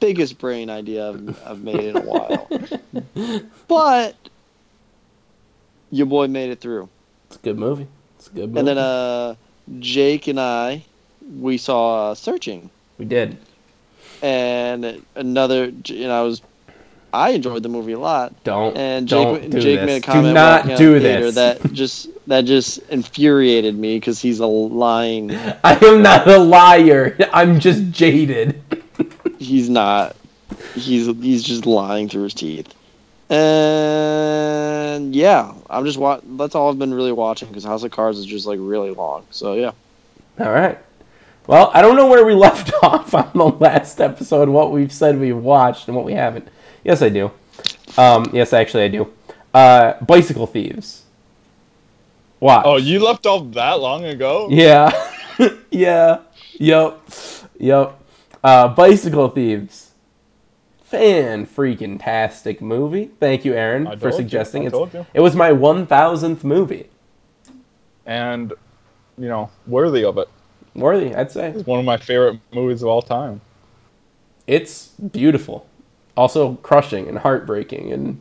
biggest 0.00 0.38
brain 0.38 0.70
idea 0.70 1.10
I've, 1.10 1.46
I've 1.46 1.62
made 1.62 1.80
in 1.80 1.96
a 1.96 2.00
while, 2.00 2.48
but 3.68 4.16
your 5.90 6.06
boy 6.06 6.26
made 6.28 6.50
it 6.50 6.60
through. 6.60 6.88
It's 7.28 7.36
a 7.36 7.40
good 7.40 7.58
movie. 7.58 7.86
It's 8.18 8.28
a 8.28 8.30
good 8.32 8.48
movie. 8.48 8.58
And 8.58 8.68
then 8.68 8.78
uh, 8.78 9.34
Jake 9.78 10.26
and 10.26 10.40
I, 10.40 10.84
we 11.38 11.58
saw 11.58 12.10
uh, 12.10 12.14
Searching, 12.14 12.70
we 12.98 13.04
did. 13.04 13.36
and 14.22 15.02
another. 15.14 15.64
And 15.64 16.10
I 16.12 16.22
was, 16.22 16.42
I 17.12 17.30
enjoyed 17.30 17.62
the 17.62 17.68
movie 17.68 17.92
a 17.92 17.98
lot. 17.98 18.32
Don't 18.44 18.76
And 18.76 19.08
don't 19.08 19.42
Jake, 19.42 19.50
do 19.50 19.60
Jake 19.60 19.80
this. 19.80 19.86
made 19.86 19.96
a 20.02 20.06
comment 20.06 20.28
do 20.28 20.34
not 20.34 20.78
do 20.78 20.98
this. 21.00 21.34
that 21.36 21.72
just 21.72 22.08
that 22.26 22.44
just 22.44 22.78
infuriated 22.90 23.74
me 23.76 23.96
because 23.96 24.20
he's 24.20 24.40
a 24.40 24.46
lying. 24.46 25.30
I 25.64 25.78
am 25.84 26.02
not 26.02 26.28
a 26.28 26.38
liar. 26.38 27.16
I'm 27.32 27.58
just 27.60 27.90
jaded. 27.90 28.62
He's 29.40 29.68
not. 29.68 30.14
He's 30.74 31.06
he's 31.06 31.42
just 31.42 31.66
lying 31.66 32.08
through 32.08 32.24
his 32.24 32.34
teeth. 32.34 32.72
And 33.30 35.14
yeah, 35.14 35.52
I'm 35.68 35.84
just 35.84 35.98
wa- 35.98 36.20
That's 36.36 36.54
all 36.54 36.70
I've 36.70 36.78
been 36.78 36.92
really 36.94 37.12
watching 37.12 37.48
because 37.48 37.64
House 37.64 37.82
of 37.82 37.90
Cards 37.90 38.18
is 38.18 38.26
just 38.26 38.46
like 38.46 38.58
really 38.60 38.90
long. 38.90 39.24
So 39.30 39.54
yeah, 39.54 39.72
All 40.38 40.52
right. 40.52 40.78
Well, 41.46 41.70
I 41.74 41.80
don't 41.82 41.96
know 41.96 42.06
where 42.08 42.24
we 42.24 42.34
left 42.46 42.70
off 42.82 43.14
on 43.14 43.30
the 43.34 43.44
last 43.46 44.00
episode. 44.00 44.48
What 44.48 44.70
we've 44.72 44.92
said 44.92 45.18
we've 45.18 45.36
watched 45.36 45.88
and 45.88 45.96
what 45.96 46.04
we 46.04 46.12
haven't. 46.12 46.46
Yes, 46.84 47.02
I 47.02 47.08
do. 47.08 47.30
Um, 47.96 48.26
yes, 48.32 48.52
actually, 48.52 48.84
I 48.84 48.88
do. 48.88 49.12
Uh, 49.52 49.94
Bicycle 50.04 50.46
Thieves. 50.46 51.02
Watch. 52.38 52.64
Oh, 52.66 52.76
you 52.76 53.04
left 53.04 53.26
off 53.26 53.52
that 53.54 53.80
long 53.80 54.04
ago? 54.04 54.48
Yeah. 54.50 54.90
yeah. 55.70 56.20
Yep. 56.54 57.00
Yep. 57.58 57.99
Uh, 58.42 58.68
Bicycle 58.68 59.28
Thieves. 59.28 59.88
Fan 60.82 61.46
freaking 61.46 62.02
tastic 62.02 62.60
movie. 62.60 63.10
Thank 63.20 63.44
you, 63.44 63.54
Aaron, 63.54 63.96
for 63.98 64.10
suggesting 64.10 64.64
it. 64.64 64.74
It 65.14 65.20
was 65.20 65.36
my 65.36 65.50
1000th 65.50 66.42
movie. 66.42 66.90
And, 68.04 68.52
you 69.16 69.28
know, 69.28 69.50
worthy 69.68 70.04
of 70.04 70.18
it. 70.18 70.28
Worthy, 70.74 71.14
I'd 71.14 71.30
say. 71.30 71.50
It's 71.50 71.66
one 71.66 71.78
of 71.78 71.84
my 71.84 71.96
favorite 71.96 72.40
movies 72.52 72.82
of 72.82 72.88
all 72.88 73.02
time. 73.02 73.40
It's 74.48 74.88
beautiful. 74.88 75.68
Also 76.16 76.54
crushing 76.56 77.06
and 77.06 77.18
heartbreaking 77.18 77.92
and 77.92 78.20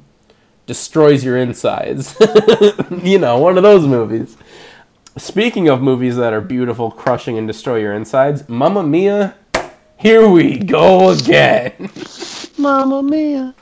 destroys 0.68 1.24
your 1.24 1.38
insides. 1.38 2.16
you 3.04 3.18
know, 3.18 3.40
one 3.40 3.58
of 3.58 3.64
those 3.64 3.88
movies. 3.88 4.38
Speaking 5.18 5.68
of 5.68 5.82
movies 5.82 6.16
that 6.18 6.34
are 6.34 6.42
beautiful, 6.42 6.92
crushing, 6.92 7.38
and 7.38 7.48
destroy 7.48 7.78
your 7.78 7.94
insides, 7.94 8.48
Mamma 8.48 8.84
Mia, 8.84 9.36
here 10.00 10.28
we 10.28 10.58
go 10.60 11.10
again. 11.12 11.90
Mamma 12.58 13.04
Mia, 13.04 13.54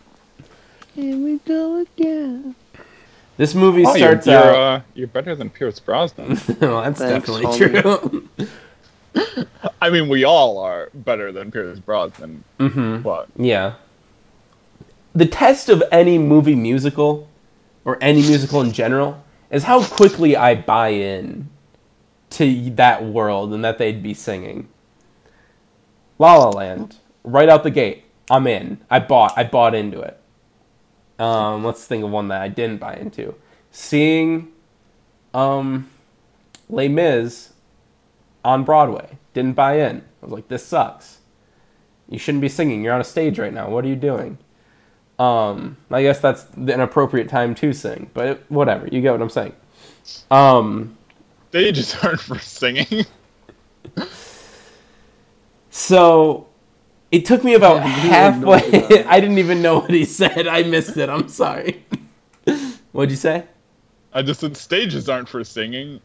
here 0.95 1.15
we 1.17 1.37
go 1.39 1.77
again. 1.77 2.55
This 3.37 3.53
movie 3.53 3.83
Oh, 3.85 3.89
you're, 3.95 3.97
starts 3.97 4.27
you're, 4.27 4.35
out. 4.37 4.55
uh, 4.55 4.81
you're 4.95 5.07
better 5.07 5.35
than 5.35 5.49
Pierce 5.51 5.79
Brosnan. 5.79 6.29
well, 6.59 6.81
that's 6.81 6.99
Thanks, 6.99 7.27
definitely 7.27 7.45
homie. 7.45 8.27
true. 8.35 8.47
I 9.81 9.89
mean, 9.91 10.09
we 10.09 10.23
all 10.23 10.57
are 10.57 10.89
better 10.93 11.31
than 11.31 11.51
Pierce 11.51 11.79
Brosnan. 11.79 12.43
hmm 12.59 12.97
But 12.97 13.27
Yeah. 13.35 13.75
The 15.13 15.25
test 15.25 15.69
of 15.69 15.83
any 15.91 16.17
movie 16.17 16.55
musical, 16.55 17.27
or 17.85 17.97
any 18.01 18.21
musical 18.21 18.61
in 18.61 18.71
general, 18.71 19.23
is 19.49 19.63
how 19.63 19.83
quickly 19.83 20.35
I 20.35 20.55
buy 20.55 20.89
in 20.89 21.49
to 22.31 22.69
that 22.71 23.03
world 23.03 23.53
and 23.53 23.63
that 23.63 23.77
they'd 23.77 24.03
be 24.03 24.13
singing. 24.13 24.67
La 26.19 26.35
La 26.35 26.49
Land, 26.49 26.97
right 27.23 27.49
out 27.49 27.63
the 27.63 27.71
gate, 27.71 28.05
I'm 28.29 28.47
in. 28.47 28.79
I 28.89 28.99
bought. 28.99 29.33
I 29.37 29.43
bought 29.43 29.75
into 29.75 30.01
it. 30.01 30.19
Um, 31.19 31.63
let's 31.63 31.85
think 31.85 32.03
of 32.03 32.11
one 32.11 32.27
that 32.27 32.41
I 32.41 32.47
didn't 32.47 32.79
buy 32.79 32.95
into. 32.95 33.35
Seeing, 33.71 34.49
um, 35.33 35.89
Les 36.69 36.87
Mis 36.87 37.53
on 38.43 38.63
Broadway, 38.63 39.17
didn't 39.33 39.53
buy 39.55 39.79
in. 39.79 39.97
I 40.21 40.25
was 40.25 40.31
like, 40.31 40.47
this 40.47 40.65
sucks. 40.65 41.19
You 42.09 42.19
shouldn't 42.19 42.41
be 42.41 42.49
singing. 42.49 42.83
You're 42.83 42.93
on 42.93 43.01
a 43.01 43.05
stage 43.05 43.39
right 43.39 43.53
now. 43.53 43.69
What 43.69 43.83
are 43.85 43.87
you 43.87 43.95
doing? 43.95 44.37
Um, 45.19 45.77
I 45.89 46.03
guess 46.03 46.19
that's 46.19 46.45
an 46.55 46.79
appropriate 46.79 47.27
time 47.27 47.55
to 47.55 47.73
sing, 47.73 48.09
but 48.13 48.27
it, 48.27 48.45
whatever. 48.49 48.87
You 48.87 49.01
get 49.01 49.11
what 49.11 49.21
I'm 49.21 49.29
saying. 49.29 49.53
Um, 50.29 50.97
they 51.51 51.71
just 51.71 52.03
aren't 52.03 52.21
for 52.21 52.39
singing. 52.39 53.05
so 55.77 56.47
it 57.11 57.23
took 57.25 57.43
me 57.43 57.53
about 57.53 57.77
Yeah, 57.77 58.03
you 58.03 58.09
had 58.09 58.41
no 58.41 58.51
halfway. 58.53 59.05
I 59.05 59.19
didn't 59.19 59.37
even 59.37 59.61
know 59.61 59.79
what 59.79 59.91
he 59.91 60.05
said. 60.05 60.47
I 60.47 60.63
missed 60.63 60.97
it. 60.97 61.07
I'm 61.09 61.29
sorry. 61.29 61.85
What'd 62.91 63.11
you 63.11 63.15
say? 63.17 63.43
I 64.13 64.23
just 64.23 64.39
said 64.39 64.57
stages 64.57 65.07
aren't 65.07 65.29
for 65.29 65.43
singing. 65.43 66.01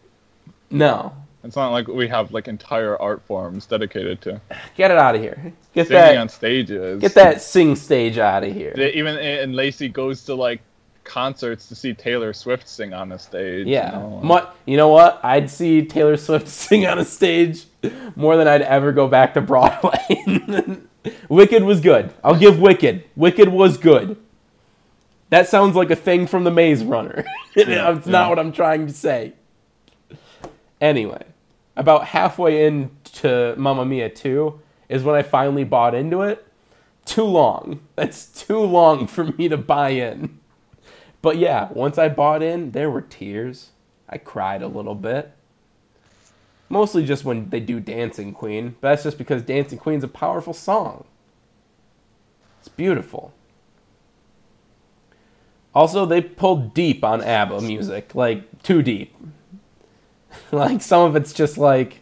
No. 0.70 1.14
It's 1.44 1.56
not 1.56 1.70
like 1.70 1.88
we 1.88 2.06
have 2.08 2.32
like 2.32 2.46
entire 2.46 3.00
art 3.00 3.22
forms 3.22 3.66
dedicated 3.66 4.20
to 4.22 4.40
Get 4.76 4.90
it 4.90 4.98
out 4.98 5.14
of 5.16 5.20
here. 5.22 5.52
Get 5.74 5.88
singing 5.88 6.02
that. 6.02 6.16
on 6.18 6.28
stages. 6.28 7.00
Get 7.00 7.14
that 7.14 7.40
sing 7.42 7.74
stage 7.74 8.18
out 8.18 8.44
of 8.44 8.52
here. 8.52 8.74
They, 8.76 8.92
even 8.92 9.16
eh, 9.16 9.42
and 9.42 9.56
Lacey 9.56 9.88
goes 9.88 10.22
to 10.26 10.34
like 10.34 10.60
concerts 11.02 11.66
to 11.68 11.74
see 11.74 11.94
Taylor 11.94 12.32
Swift 12.32 12.68
sing 12.68 12.92
on 12.92 13.10
a 13.10 13.18
stage. 13.18 13.66
you 13.66 13.72
Yeah. 13.72 13.90
know? 13.92 14.20
Mu- 14.22 14.46
you 14.66 14.76
know 14.76 14.88
what? 14.88 15.18
I'd 15.24 15.50
see 15.50 15.84
Taylor 15.84 16.16
Swift 16.16 16.46
sing 16.66 16.86
on 16.86 16.98
a 17.00 17.04
stage 17.04 17.64
more 18.16 18.36
than 18.36 18.48
I'd 18.48 18.62
ever 18.62 18.92
go 18.92 19.09
back 19.09 19.34
to 19.34 19.40
Broadway. 19.40 20.78
Wicked 21.28 21.64
was 21.64 21.80
good. 21.80 22.12
I'll 22.22 22.38
give 22.38 22.60
Wicked. 22.60 23.04
Wicked 23.16 23.48
was 23.48 23.76
good. 23.76 24.16
That 25.30 25.48
sounds 25.48 25.74
like 25.74 25.90
a 25.90 25.96
thing 25.96 26.26
from 26.26 26.44
the 26.44 26.50
Maze 26.50 26.84
Runner. 26.84 27.24
Yeah, 27.54 27.94
it's 27.94 28.06
not 28.06 28.22
yeah. 28.22 28.28
what 28.30 28.38
I'm 28.38 28.50
trying 28.50 28.86
to 28.86 28.94
say. 28.94 29.34
Anyway, 30.80 31.22
about 31.76 32.06
halfway 32.06 32.64
into 32.64 33.54
Mamma 33.59 33.84
Mia 33.84 34.09
2, 34.09 34.59
is 34.92 35.02
when 35.02 35.14
I 35.14 35.22
finally 35.22 35.64
bought 35.64 35.94
into 35.94 36.20
it. 36.20 36.46
Too 37.06 37.24
long. 37.24 37.80
That's 37.96 38.26
too 38.26 38.60
long 38.60 39.06
for 39.06 39.24
me 39.24 39.48
to 39.48 39.56
buy 39.56 39.90
in. 39.90 40.38
But 41.22 41.38
yeah, 41.38 41.68
once 41.72 41.98
I 41.98 42.09
bought 42.09 42.42
in, 42.42 42.72
there 42.72 42.90
were 42.90 43.00
tears. 43.00 43.70
I 44.09 44.18
cried 44.18 44.60
a 44.60 44.66
little 44.66 44.94
bit. 44.94 45.32
Mostly 46.72 47.04
just 47.04 47.26
when 47.26 47.50
they 47.50 47.60
do 47.60 47.80
Dancing 47.80 48.32
Queen, 48.32 48.76
but 48.80 48.88
that's 48.88 49.02
just 49.02 49.18
because 49.18 49.42
Dancing 49.42 49.78
Queen's 49.78 50.04
a 50.04 50.08
powerful 50.08 50.54
song. 50.54 51.04
It's 52.60 52.68
beautiful. 52.68 53.34
Also, 55.74 56.06
they 56.06 56.22
pulled 56.22 56.72
deep 56.72 57.04
on 57.04 57.20
ABBA 57.20 57.60
music, 57.60 58.14
like 58.14 58.62
too 58.62 58.80
deep. 58.80 59.14
like 60.50 60.80
some 60.80 61.02
of 61.02 61.14
it's 61.14 61.34
just 61.34 61.58
like, 61.58 62.00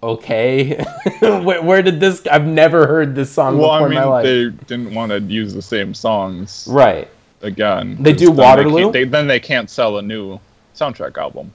okay, 0.00 0.84
where, 1.18 1.60
where, 1.60 1.82
did 1.82 1.98
this? 1.98 2.24
I've 2.28 2.46
never 2.46 2.86
heard 2.86 3.16
this 3.16 3.32
song 3.32 3.58
well, 3.58 3.72
before 3.72 3.86
I 3.86 3.90
mean, 3.90 3.98
in 3.98 4.04
my 4.04 4.08
life. 4.08 4.24
they 4.24 4.48
didn't 4.66 4.94
want 4.94 5.10
to 5.10 5.18
use 5.18 5.54
the 5.54 5.60
same 5.60 5.92
songs 5.92 6.68
right. 6.70 7.08
again. 7.40 7.96
they 7.98 8.12
do 8.12 8.30
Waterloo? 8.30 8.82
can't- 8.82 8.92
They, 8.92 9.04
then 9.06 9.26
they 9.26 9.40
can't 9.40 9.68
sell 9.68 9.98
a 9.98 10.02
new 10.02 10.38
soundtrack 10.72 11.18
album. 11.18 11.52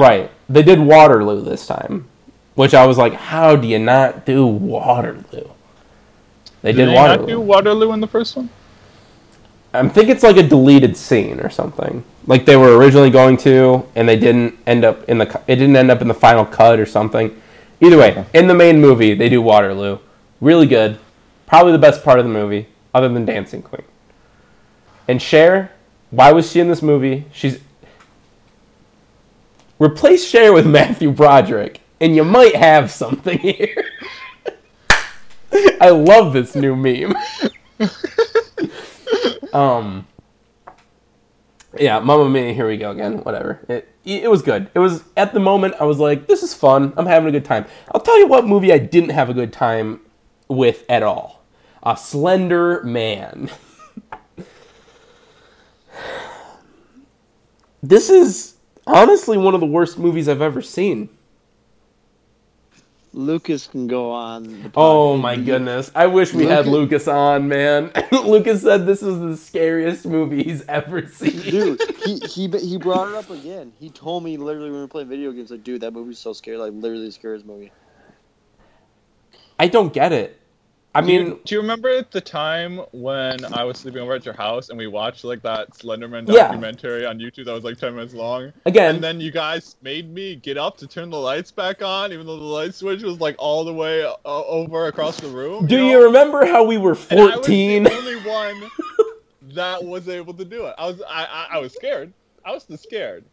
Right. 0.00 0.30
They 0.48 0.62
did 0.62 0.78
Waterloo 0.80 1.42
this 1.42 1.66
time, 1.66 2.06
which 2.54 2.74
I 2.74 2.86
was 2.86 2.98
like, 2.98 3.14
how 3.14 3.56
do 3.56 3.66
you 3.66 3.78
not 3.78 4.26
do 4.26 4.46
Waterloo? 4.46 5.48
They 6.62 6.72
did, 6.72 6.88
Waterloo. 6.88 6.88
Did 6.88 6.88
they 6.88 6.94
Waterloo. 6.94 7.18
not 7.18 7.26
do 7.28 7.40
Waterloo 7.40 7.92
in 7.92 8.00
the 8.00 8.06
first 8.06 8.36
one? 8.36 8.48
I 9.74 9.88
think 9.88 10.08
it's 10.08 10.22
like 10.22 10.36
a 10.36 10.42
deleted 10.42 10.96
scene 10.96 11.40
or 11.40 11.50
something. 11.50 12.04
Like 12.26 12.46
they 12.46 12.56
were 12.56 12.76
originally 12.76 13.10
going 13.10 13.36
to, 13.38 13.86
and 13.96 14.08
they 14.08 14.16
didn't 14.16 14.56
end 14.66 14.84
up 14.84 15.02
in 15.08 15.18
the. 15.18 15.42
It 15.48 15.56
didn't 15.56 15.76
end 15.76 15.90
up 15.90 16.00
in 16.00 16.08
the 16.08 16.14
final 16.14 16.44
cut 16.44 16.78
or 16.78 16.86
something. 16.86 17.40
Either 17.80 17.98
way, 17.98 18.24
in 18.32 18.46
the 18.46 18.54
main 18.54 18.80
movie, 18.80 19.14
they 19.14 19.28
do 19.28 19.42
Waterloo. 19.42 19.98
Really 20.40 20.66
good. 20.66 20.98
Probably 21.46 21.72
the 21.72 21.78
best 21.78 22.04
part 22.04 22.18
of 22.18 22.24
the 22.24 22.30
movie, 22.30 22.68
other 22.94 23.08
than 23.08 23.24
Dancing 23.24 23.62
Queen. 23.62 23.82
And 25.08 25.20
Cher, 25.20 25.72
why 26.10 26.32
was 26.32 26.50
she 26.50 26.60
in 26.60 26.68
this 26.68 26.80
movie? 26.80 27.26
She's 27.32 27.60
replace 29.78 30.26
Cher 30.26 30.52
with 30.52 30.66
Matthew 30.66 31.10
Broderick, 31.10 31.80
and 32.00 32.14
you 32.14 32.24
might 32.24 32.56
have 32.56 32.90
something 32.90 33.38
here. 33.38 33.84
I 35.80 35.90
love 35.90 36.32
this 36.32 36.54
new 36.54 36.74
meme. 36.74 37.14
um, 39.52 40.06
yeah, 41.78 42.00
Mamma 42.00 42.28
Mia, 42.28 42.52
here 42.52 42.66
we 42.66 42.76
go 42.76 42.90
again. 42.90 43.18
Whatever. 43.18 43.60
It 43.68 43.88
it 44.04 44.30
was 44.30 44.42
good. 44.42 44.70
It 44.74 44.78
was 44.78 45.04
at 45.16 45.32
the 45.32 45.40
moment 45.40 45.74
I 45.80 45.84
was 45.84 45.98
like, 45.98 46.26
this 46.26 46.42
is 46.42 46.54
fun. 46.54 46.92
I'm 46.96 47.06
having 47.06 47.28
a 47.28 47.32
good 47.32 47.44
time. 47.44 47.66
I'll 47.92 48.00
tell 48.00 48.18
you 48.18 48.26
what 48.26 48.46
movie 48.46 48.72
I 48.72 48.78
didn't 48.78 49.10
have 49.10 49.30
a 49.30 49.34
good 49.34 49.52
time 49.52 50.00
with 50.48 50.84
at 50.88 51.02
all. 51.02 51.42
A 51.82 51.96
Slender 51.96 52.82
Man. 52.82 53.50
this 57.82 58.10
is 58.10 58.53
honestly 58.86 59.38
one 59.38 59.54
of 59.54 59.60
the 59.60 59.66
worst 59.66 59.98
movies 59.98 60.28
I've 60.28 60.42
ever 60.42 60.62
seen. 60.62 61.08
Lucas 63.14 63.68
can 63.68 63.86
go 63.86 64.10
on. 64.10 64.72
Oh 64.74 65.16
my 65.16 65.36
mhm. 65.36 65.44
goodness. 65.46 65.90
I 65.94 66.06
wish 66.06 66.34
we 66.34 66.46
had 66.46 66.66
Lucas- 66.66 67.06
Lucas 67.06 67.08
on, 67.08 67.48
man. 67.48 67.92
Lucas 68.12 68.62
said 68.62 68.86
this 68.86 69.02
is 69.02 69.20
the 69.20 69.36
scariest 69.36 70.04
movie 70.04 70.42
he's 70.42 70.66
ever 70.66 71.06
seen. 71.06 71.40
Dude, 71.40 71.80
he, 72.04 72.18
he 72.18 72.48
he 72.58 72.76
brought 72.76 73.08
it 73.08 73.14
up 73.14 73.30
again. 73.30 73.72
He 73.78 73.90
told 73.90 74.24
me 74.24 74.36
literally 74.36 74.68
when 74.70 74.78
we 74.78 74.82
were 74.82 74.88
playing 74.88 75.08
video 75.08 75.30
games, 75.32 75.50
like, 75.52 75.62
dude, 75.62 75.82
that 75.82 75.92
movie's 75.92 76.18
so 76.18 76.32
scary. 76.32 76.56
Like, 76.56 76.72
literally 76.74 77.06
the 77.06 77.12
scariest 77.12 77.46
movie. 77.46 77.72
I 79.58 79.68
don't 79.68 79.92
get 79.92 80.12
it. 80.12 80.40
I 80.96 81.00
Do 81.00 81.10
you- 81.12 81.24
mean, 81.24 81.38
do 81.44 81.54
you 81.56 81.60
remember 81.60 82.02
the 82.10 82.20
time 82.20 82.78
when 82.92 83.44
I 83.52 83.64
was 83.64 83.78
sleeping 83.78 84.00
over 84.00 84.14
at 84.14 84.24
your 84.24 84.34
house 84.34 84.68
and 84.68 84.78
we 84.78 84.86
watched 84.86 85.24
like 85.24 85.42
that 85.42 85.70
Slenderman 85.72 86.28
Yeah. 86.28 86.44
documentary 86.48 87.04
on 87.04 87.18
YouTube 87.18 87.46
that 87.46 87.52
was 87.52 87.64
like 87.64 87.78
ten 87.78 87.96
minutes 87.96 88.14
long? 88.14 88.52
again, 88.64 88.94
And 88.96 89.04
then 89.04 89.20
you 89.20 89.32
guys 89.32 89.74
made 89.82 90.08
me 90.14 90.36
get 90.36 90.56
up 90.56 90.76
to 90.78 90.86
turn 90.86 91.10
the 91.10 91.18
lights 91.18 91.50
back 91.50 91.82
on, 91.82 92.12
even 92.12 92.26
though 92.26 92.36
the 92.36 92.44
light 92.44 92.74
switch 92.74 93.02
was 93.02 93.20
like 93.20 93.34
all 93.38 93.64
the 93.64 93.74
way 93.74 94.04
uh, 94.04 94.14
over 94.24 94.86
across 94.86 95.18
the 95.18 95.26
room. 95.28 95.66
do 95.66 95.78
know? 95.78 95.90
you 95.90 96.04
remember 96.04 96.46
how 96.46 96.62
we 96.62 96.78
were 96.78 96.96
And 97.10 97.20
I 97.20 97.24
was 97.24 97.34
14? 97.46 97.82
the 97.82 97.92
only 97.92 98.16
one 98.22 98.70
that 99.54 99.82
was 99.82 100.08
able 100.08 100.34
to 100.34 100.44
do 100.44 100.66
it. 100.66 100.74
I 100.78 100.86
was 100.86 101.02
I, 101.08 101.24
I, 101.24 101.56
I 101.56 101.58
was 101.58 101.72
scared. 101.74 102.12
I 102.44 102.52
was 102.52 102.62
still 102.62 102.76
scared, 102.76 103.24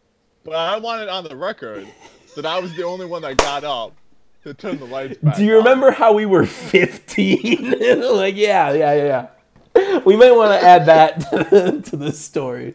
but 0.42 0.54
I 0.56 0.78
wanted 0.78 1.08
on 1.08 1.22
the 1.22 1.36
record 1.36 1.86
that 2.34 2.44
I 2.46 2.58
was 2.58 2.74
the 2.74 2.82
only 2.84 3.06
one 3.06 3.22
that 3.22 3.36
got 3.36 3.62
up 3.62 3.92
to 4.44 4.54
turn 4.54 4.78
the 4.78 4.86
lights 4.86 5.18
back. 5.18 5.36
Do 5.36 5.44
you 5.44 5.52
on. 5.52 5.58
remember 5.58 5.90
how 5.92 6.12
we 6.12 6.26
were 6.26 6.46
15? 6.46 7.78
like, 8.12 8.36
yeah, 8.36 8.72
yeah, 8.72 8.94
yeah, 8.94 9.26
yeah. 9.74 9.98
We 10.00 10.16
might 10.16 10.32
want 10.32 10.50
to 10.52 10.66
add 10.66 10.86
that 10.86 11.20
to, 11.50 11.80
to 11.80 11.96
the 11.96 12.12
story. 12.12 12.74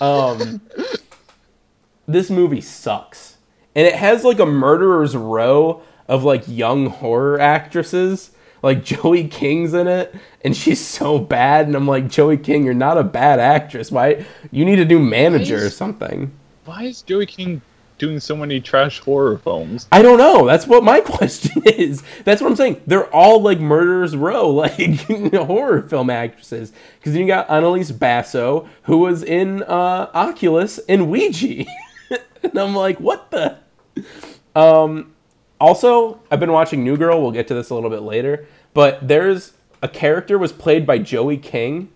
Um, 0.00 0.60
this 2.06 2.30
movie 2.30 2.60
sucks. 2.60 3.38
And 3.74 3.86
it 3.86 3.94
has 3.94 4.22
like 4.22 4.38
a 4.38 4.46
murderer's 4.46 5.16
row 5.16 5.82
of 6.08 6.24
like 6.24 6.44
young 6.46 6.86
horror 6.86 7.40
actresses. 7.40 8.32
Like 8.62 8.84
Joey 8.84 9.26
King's 9.26 9.74
in 9.74 9.88
it, 9.88 10.14
and 10.44 10.56
she's 10.56 10.80
so 10.80 11.18
bad. 11.18 11.66
And 11.66 11.74
I'm 11.74 11.88
like, 11.88 12.08
Joey 12.08 12.36
King, 12.36 12.64
you're 12.64 12.74
not 12.74 12.96
a 12.96 13.02
bad 13.02 13.40
actress. 13.40 13.90
Why? 13.90 14.24
You 14.52 14.64
need 14.64 14.78
a 14.78 14.84
new 14.84 15.00
manager 15.00 15.66
or 15.66 15.68
something. 15.68 16.30
Why 16.64 16.84
is 16.84 17.02
Joey 17.02 17.26
King 17.26 17.60
doing 18.02 18.18
so 18.18 18.34
many 18.36 18.60
trash 18.60 18.98
horror 18.98 19.38
films? 19.38 19.86
I 19.92 20.02
don't 20.02 20.18
know. 20.18 20.44
That's 20.44 20.66
what 20.66 20.82
my 20.82 21.00
question 21.04 21.62
is. 21.64 22.02
That's 22.24 22.42
what 22.42 22.50
I'm 22.50 22.56
saying. 22.56 22.82
They're 22.84 23.06
all 23.14 23.40
like 23.40 23.60
murderers 23.60 24.16
row, 24.16 24.50
like 24.50 25.00
horror 25.32 25.82
film 25.82 26.10
actresses. 26.10 26.72
Because 26.98 27.12
then 27.12 27.22
you 27.22 27.28
got 27.28 27.48
Annalise 27.48 27.92
Basso, 27.92 28.68
who 28.82 28.98
was 28.98 29.22
in 29.22 29.62
uh, 29.62 30.10
Oculus 30.14 30.78
and 30.88 31.10
Ouija, 31.10 31.64
and 32.42 32.58
I'm 32.58 32.74
like, 32.74 32.98
what 32.98 33.30
the? 33.30 33.58
Um, 34.56 35.14
also, 35.60 36.20
I've 36.28 36.40
been 36.40 36.52
watching 36.52 36.82
New 36.82 36.96
Girl. 36.96 37.22
We'll 37.22 37.30
get 37.30 37.46
to 37.48 37.54
this 37.54 37.70
a 37.70 37.74
little 37.74 37.88
bit 37.88 38.02
later, 38.02 38.46
but 38.74 39.06
there's 39.06 39.52
a 39.80 39.88
character 39.88 40.38
was 40.38 40.52
played 40.52 40.84
by 40.84 40.98
Joey 40.98 41.36
King 41.36 41.92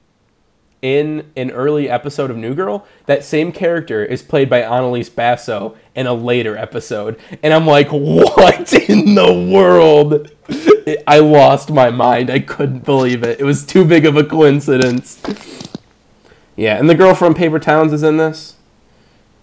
in 0.82 1.30
an 1.36 1.50
early 1.50 1.88
episode 1.88 2.30
of 2.30 2.36
New 2.36 2.54
Girl, 2.54 2.86
that 3.06 3.24
same 3.24 3.52
character 3.52 4.04
is 4.04 4.22
played 4.22 4.48
by 4.48 4.60
Annalise 4.60 5.08
Basso 5.08 5.76
in 5.94 6.06
a 6.06 6.14
later 6.14 6.56
episode. 6.56 7.18
And 7.42 7.52
I'm 7.52 7.66
like, 7.66 7.88
what 7.90 8.72
in 8.72 9.14
the 9.14 9.32
world? 9.52 10.30
I 11.06 11.18
lost 11.18 11.70
my 11.70 11.90
mind. 11.90 12.30
I 12.30 12.40
couldn't 12.40 12.84
believe 12.84 13.22
it. 13.22 13.40
It 13.40 13.44
was 13.44 13.64
too 13.66 13.84
big 13.84 14.06
of 14.06 14.16
a 14.16 14.24
coincidence. 14.24 15.20
Yeah, 16.54 16.78
and 16.78 16.88
the 16.88 16.94
girl 16.94 17.14
from 17.14 17.34
Paper 17.34 17.58
Towns 17.58 17.92
is 17.92 18.02
in 18.02 18.16
this. 18.16 18.54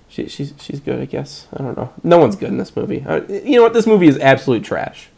She, 0.08 0.28
she's, 0.28 0.54
she's 0.60 0.80
good, 0.80 1.02
I 1.02 1.06
guess. 1.06 1.48
I 1.54 1.64
don't 1.64 1.76
know. 1.76 1.92
No 2.04 2.20
one's 2.20 2.36
good 2.36 2.50
in 2.50 2.58
this 2.58 2.76
movie. 2.76 3.04
Uh, 3.06 3.22
you 3.28 3.56
know 3.56 3.64
what? 3.64 3.74
This 3.74 3.88
movie 3.88 4.08
is 4.08 4.18
absolute 4.20 4.64
trash. 4.64 5.10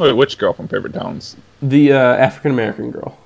Wait, 0.00 0.12
which 0.12 0.38
girl 0.38 0.52
from 0.52 0.66
Paper 0.66 0.88
Towns? 0.88 1.36
The 1.62 1.92
uh, 1.92 1.98
African 1.98 2.50
American 2.50 2.90
girl, 2.90 3.16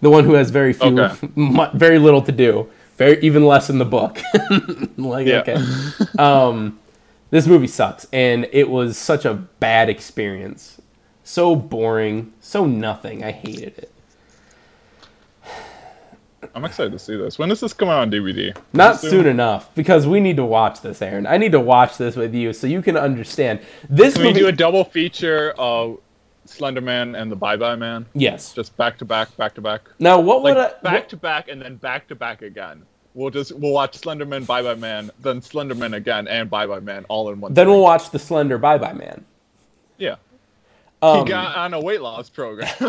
the 0.00 0.10
one 0.10 0.24
who 0.24 0.34
has 0.34 0.50
very 0.50 0.72
few, 0.72 0.98
Okay. 1.00 1.28
very 1.74 1.98
little 1.98 2.22
to 2.22 2.32
do, 2.32 2.68
very 2.96 3.18
even 3.22 3.44
less 3.46 3.70
in 3.70 3.78
the 3.78 3.84
book. 3.84 4.20
like 4.96 5.26
Yeah. 5.26 5.40
okay, 5.46 5.56
um, 6.18 6.78
this 7.30 7.46
movie 7.46 7.66
sucks, 7.66 8.06
and 8.12 8.48
it 8.52 8.68
was 8.70 8.96
such 8.98 9.24
a 9.24 9.34
bad 9.34 9.88
experience, 9.88 10.80
so 11.24 11.56
boring, 11.56 12.32
so 12.40 12.66
nothing. 12.66 13.24
I 13.24 13.32
hated 13.32 13.78
it. 13.78 13.92
I'm 16.54 16.64
excited 16.64 16.92
to 16.92 16.98
see 16.98 17.16
this. 17.16 17.38
When 17.38 17.48
does 17.48 17.60
this 17.60 17.72
come 17.72 17.88
out 17.88 18.00
on 18.02 18.10
DVD? 18.10 18.56
Not 18.72 19.00
soon 19.00 19.26
enough 19.26 19.74
because 19.74 20.06
we 20.06 20.20
need 20.20 20.36
to 20.36 20.44
watch 20.44 20.80
this, 20.80 21.02
Aaron. 21.02 21.26
I 21.26 21.36
need 21.38 21.52
to 21.52 21.60
watch 21.60 21.96
this 21.98 22.14
with 22.16 22.34
you 22.34 22.52
so 22.52 22.66
you 22.66 22.80
can 22.82 22.96
understand 22.96 23.60
this 23.90 24.14
Can 24.14 24.22
we 24.22 24.28
movie. 24.28 24.40
do 24.40 24.46
a 24.48 24.52
double 24.52 24.84
feature 24.84 25.52
of 25.58 25.98
Slenderman 26.46 27.20
and 27.20 27.30
the 27.30 27.36
Bye 27.36 27.56
Bye 27.56 27.76
Man? 27.76 28.06
yes. 28.14 28.52
Just 28.52 28.76
back 28.76 28.98
to 28.98 29.04
back, 29.04 29.34
back 29.36 29.54
to 29.54 29.60
back. 29.60 29.82
Now, 29.98 30.20
what 30.20 30.42
Like 30.42 30.54
would 30.56 30.64
I? 30.64 30.68
back 30.82 30.92
what- 31.02 31.08
to 31.10 31.16
back 31.16 31.48
and 31.48 31.60
then 31.62 31.76
back 31.76 32.08
to 32.08 32.14
back 32.14 32.42
again. 32.42 32.82
We'll 33.14 33.30
just 33.30 33.52
we'll 33.52 33.72
watch 33.72 33.98
Slenderman, 34.00 34.46
Bye 34.46 34.62
Bye 34.62 34.74
Man, 34.74 35.10
then 35.20 35.40
Slenderman 35.40 35.94
again, 35.96 36.28
and 36.28 36.50
Bye 36.50 36.66
Bye 36.66 36.80
Man 36.80 37.06
all 37.08 37.30
in 37.30 37.40
one. 37.40 37.54
then 37.54 37.68
we'll 37.68 37.80
watch 37.80 38.10
the 38.10 38.18
Slender 38.18 38.58
Bye 38.58 38.76
Bye 38.78 38.92
Man. 38.92 39.24
yeah. 39.98 40.16
Um, 41.02 41.20
he 41.20 41.24
got 41.30 41.56
on 41.56 41.72
a 41.74 41.80
weight 41.80 42.00
loss 42.02 42.28
program. 42.30 42.68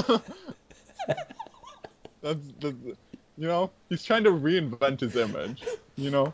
that's, 2.21 2.39
that's 2.59 2.75
you 3.37 3.47
know 3.47 3.69
he's 3.89 4.03
trying 4.03 4.23
to 4.23 4.31
reinvent 4.31 4.99
his 5.01 5.15
image. 5.15 5.63
You 5.95 6.11
know. 6.11 6.33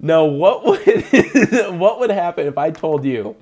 No, 0.00 0.26
what 0.26 0.64
would 0.64 0.80
what 1.80 1.98
would 2.00 2.10
happen 2.10 2.46
if 2.46 2.56
I 2.56 2.70
told 2.70 3.04
you 3.04 3.34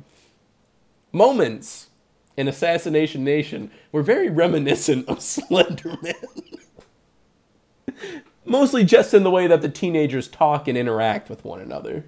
moments 1.13 1.89
in 2.37 2.49
Assassination 2.49 3.25
Nation 3.25 3.71
were 3.93 4.03
very 4.03 4.29
reminiscent 4.29 5.09
of 5.09 5.19
Slenderman? 5.21 6.15
Mostly 8.45 8.85
just 8.85 9.15
in 9.15 9.25
the 9.25 9.31
way 9.31 9.47
that 9.47 9.63
the 9.63 9.69
teenagers 9.69 10.29
talk 10.29 10.69
and 10.69 10.79
interact 10.79 11.29
with 11.29 11.45
one 11.45 11.61
another. 11.61 12.05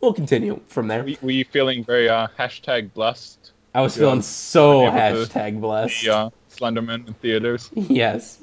We'll 0.00 0.12
continue 0.12 0.60
from 0.68 0.88
there. 0.88 1.04
Were 1.22 1.30
you 1.30 1.44
feeling 1.44 1.82
very 1.82 2.08
uh, 2.08 2.28
hashtag 2.38 2.92
blessed. 2.92 3.52
I 3.74 3.80
was 3.80 3.96
feeling 3.96 4.22
so 4.22 4.86
able 4.86 4.92
to 4.92 5.32
hashtag 5.32 5.60
blessed. 5.60 6.04
The 6.04 6.14
uh, 6.14 6.30
Slenderman 6.50 7.06
in 7.08 7.14
theaters. 7.14 7.70
Yes. 7.74 8.38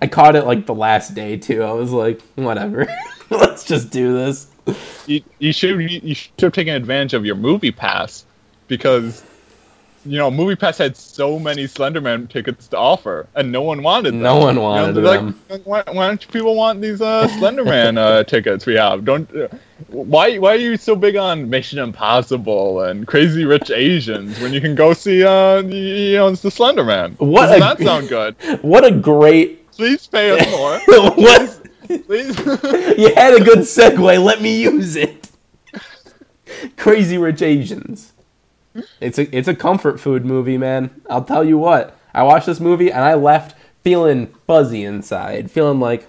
I 0.00 0.06
caught 0.06 0.36
it 0.36 0.44
like 0.44 0.66
the 0.66 0.74
last 0.74 1.14
day 1.14 1.36
too. 1.36 1.62
I 1.62 1.72
was 1.72 1.90
like, 1.90 2.20
whatever. 2.34 2.86
Let's 3.30 3.64
just 3.64 3.90
do 3.90 4.12
this. 4.12 4.48
You, 5.06 5.22
you 5.38 5.52
should 5.52 5.80
you 5.80 6.14
should 6.14 6.40
have 6.40 6.52
taken 6.52 6.74
advantage 6.74 7.14
of 7.14 7.24
your 7.24 7.36
MoviePass 7.36 8.24
because 8.68 9.24
you 10.06 10.18
know 10.18 10.30
MoviePass 10.30 10.78
had 10.78 10.96
so 10.96 11.38
many 11.38 11.64
Slenderman 11.64 12.28
tickets 12.28 12.68
to 12.68 12.78
offer 12.78 13.26
and 13.34 13.50
no 13.50 13.62
one 13.62 13.82
wanted 13.82 14.12
them. 14.14 14.22
No 14.22 14.36
one 14.38 14.54
You 14.54 14.60
know, 14.60 14.68
wanted 14.68 14.94
them. 14.94 15.40
Like, 15.48 15.62
why, 15.66 15.82
why 15.92 16.06
don't 16.08 16.22
you 16.24 16.28
people 16.30 16.54
want 16.54 16.80
these 16.80 17.00
uh, 17.00 17.26
Slenderman 17.38 17.98
uh, 17.98 18.24
tickets 18.24 18.66
we 18.66 18.74
have? 18.74 19.04
Don't 19.04 19.28
uh, 19.36 19.48
why 19.88 20.38
why 20.38 20.52
are 20.52 20.56
you 20.56 20.76
so 20.76 20.96
big 20.96 21.16
on 21.16 21.50
Mission 21.50 21.78
Impossible 21.78 22.82
and 22.82 23.06
Crazy 23.06 23.44
Rich 23.44 23.70
Asians 23.70 24.38
when 24.40 24.52
you 24.52 24.60
can 24.60 24.74
go 24.74 24.92
see 24.94 25.22
uh 25.24 25.62
the, 25.62 25.76
you 25.76 26.16
know 26.16 26.28
it's 26.28 26.42
the 26.42 26.48
Slenderman? 26.50 27.18
What 27.18 27.46
Doesn't 27.46 27.62
a- 27.62 27.74
that 27.76 27.78
sound 27.84 28.08
good? 28.08 28.36
What 28.62 28.84
a 28.84 28.90
great 28.90 29.70
Please 29.72 30.06
pay 30.06 30.30
us 30.30 30.50
more. 30.50 30.78
what 31.16 31.60
Please. 32.06 32.36
you 32.98 33.14
had 33.14 33.34
a 33.34 33.44
good 33.44 33.58
segue, 33.60 34.24
let 34.24 34.40
me 34.40 34.62
use 34.62 34.96
it. 34.96 35.28
Crazy 36.76 37.18
Rich 37.18 37.42
Asians. 37.42 38.12
It's 39.00 39.18
a 39.18 39.36
it's 39.36 39.48
a 39.48 39.54
comfort 39.54 40.00
food 40.00 40.24
movie, 40.24 40.58
man. 40.58 40.90
I'll 41.08 41.24
tell 41.24 41.44
you 41.44 41.58
what. 41.58 41.96
I 42.14 42.22
watched 42.22 42.46
this 42.46 42.60
movie 42.60 42.90
and 42.90 43.04
I 43.04 43.14
left 43.14 43.56
feeling 43.82 44.34
fuzzy 44.46 44.84
inside, 44.84 45.50
feeling 45.50 45.80
like 45.80 46.06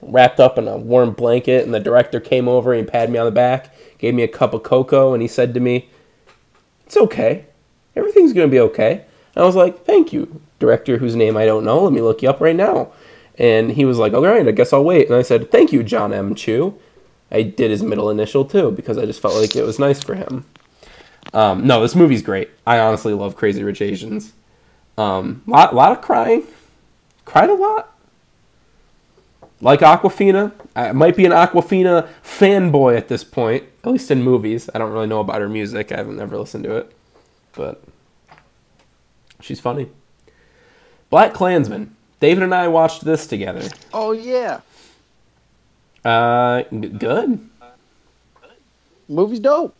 wrapped 0.00 0.38
up 0.38 0.58
in 0.58 0.68
a 0.68 0.76
warm 0.76 1.12
blanket 1.12 1.64
and 1.64 1.74
the 1.74 1.80
director 1.80 2.20
came 2.20 2.48
over 2.48 2.72
and 2.72 2.86
patted 2.86 3.10
me 3.10 3.18
on 3.18 3.26
the 3.26 3.32
back, 3.32 3.74
gave 3.98 4.14
me 4.14 4.22
a 4.22 4.28
cup 4.28 4.54
of 4.54 4.62
cocoa 4.62 5.12
and 5.12 5.22
he 5.22 5.28
said 5.28 5.54
to 5.54 5.60
me, 5.60 5.88
"It's 6.86 6.96
okay. 6.96 7.46
Everything's 7.96 8.32
going 8.32 8.48
to 8.48 8.52
be 8.52 8.60
okay." 8.60 9.04
And 9.34 9.42
I 9.42 9.46
was 9.46 9.56
like, 9.56 9.84
"Thank 9.84 10.12
you, 10.12 10.40
director 10.58 10.98
whose 10.98 11.16
name 11.16 11.36
I 11.36 11.46
don't 11.46 11.64
know. 11.64 11.82
Let 11.82 11.92
me 11.92 12.00
look 12.00 12.22
you 12.22 12.30
up 12.30 12.40
right 12.40 12.56
now." 12.56 12.92
And 13.36 13.72
he 13.72 13.84
was 13.84 13.98
like, 13.98 14.14
"All 14.14 14.22
right, 14.22 14.46
I 14.46 14.52
guess 14.52 14.72
I'll 14.72 14.84
wait." 14.84 15.08
And 15.08 15.16
I 15.16 15.22
said, 15.22 15.50
"Thank 15.50 15.72
you, 15.72 15.82
John 15.82 16.12
M. 16.12 16.34
Chu." 16.34 16.78
I 17.30 17.42
did 17.42 17.70
his 17.70 17.82
middle 17.82 18.08
initial 18.08 18.44
too 18.44 18.70
because 18.70 18.96
I 18.96 19.04
just 19.04 19.20
felt 19.20 19.34
like 19.34 19.54
it 19.54 19.64
was 19.64 19.78
nice 19.78 20.02
for 20.02 20.14
him. 20.14 20.46
Um, 21.32 21.66
no, 21.66 21.82
this 21.82 21.94
movie's 21.94 22.22
great. 22.22 22.50
I 22.66 22.78
honestly 22.78 23.12
love 23.12 23.36
Crazy 23.36 23.62
Rich 23.62 23.82
Asians. 23.82 24.32
Um, 24.96 25.42
lot, 25.46 25.74
lot 25.74 25.92
of 25.92 26.00
crying. 26.00 26.44
Cried 27.24 27.50
a 27.50 27.54
lot. 27.54 27.94
Like 29.60 29.80
Awkwafina. 29.80 30.52
I 30.74 30.92
might 30.92 31.16
be 31.16 31.26
an 31.26 31.32
Awkwafina 31.32 32.08
fanboy 32.24 32.96
at 32.96 33.08
this 33.08 33.24
point, 33.24 33.64
at 33.84 33.90
least 33.90 34.10
in 34.10 34.22
movies. 34.22 34.70
I 34.74 34.78
don't 34.78 34.92
really 34.92 35.06
know 35.08 35.20
about 35.20 35.40
her 35.40 35.48
music. 35.48 35.92
I 35.92 35.96
haven't 35.96 36.20
ever 36.20 36.38
listened 36.38 36.64
to 36.64 36.76
it. 36.76 36.92
But 37.54 37.82
she's 39.40 39.58
funny. 39.60 39.88
Black 41.10 41.34
Klansman. 41.34 41.94
David 42.20 42.42
and 42.44 42.54
I 42.54 42.68
watched 42.68 43.04
this 43.04 43.26
together. 43.26 43.68
Oh 43.92 44.12
yeah, 44.12 44.60
Uh, 46.04 46.62
g- 46.62 46.88
good. 46.88 47.48
movie's 49.08 49.40
dope. 49.40 49.74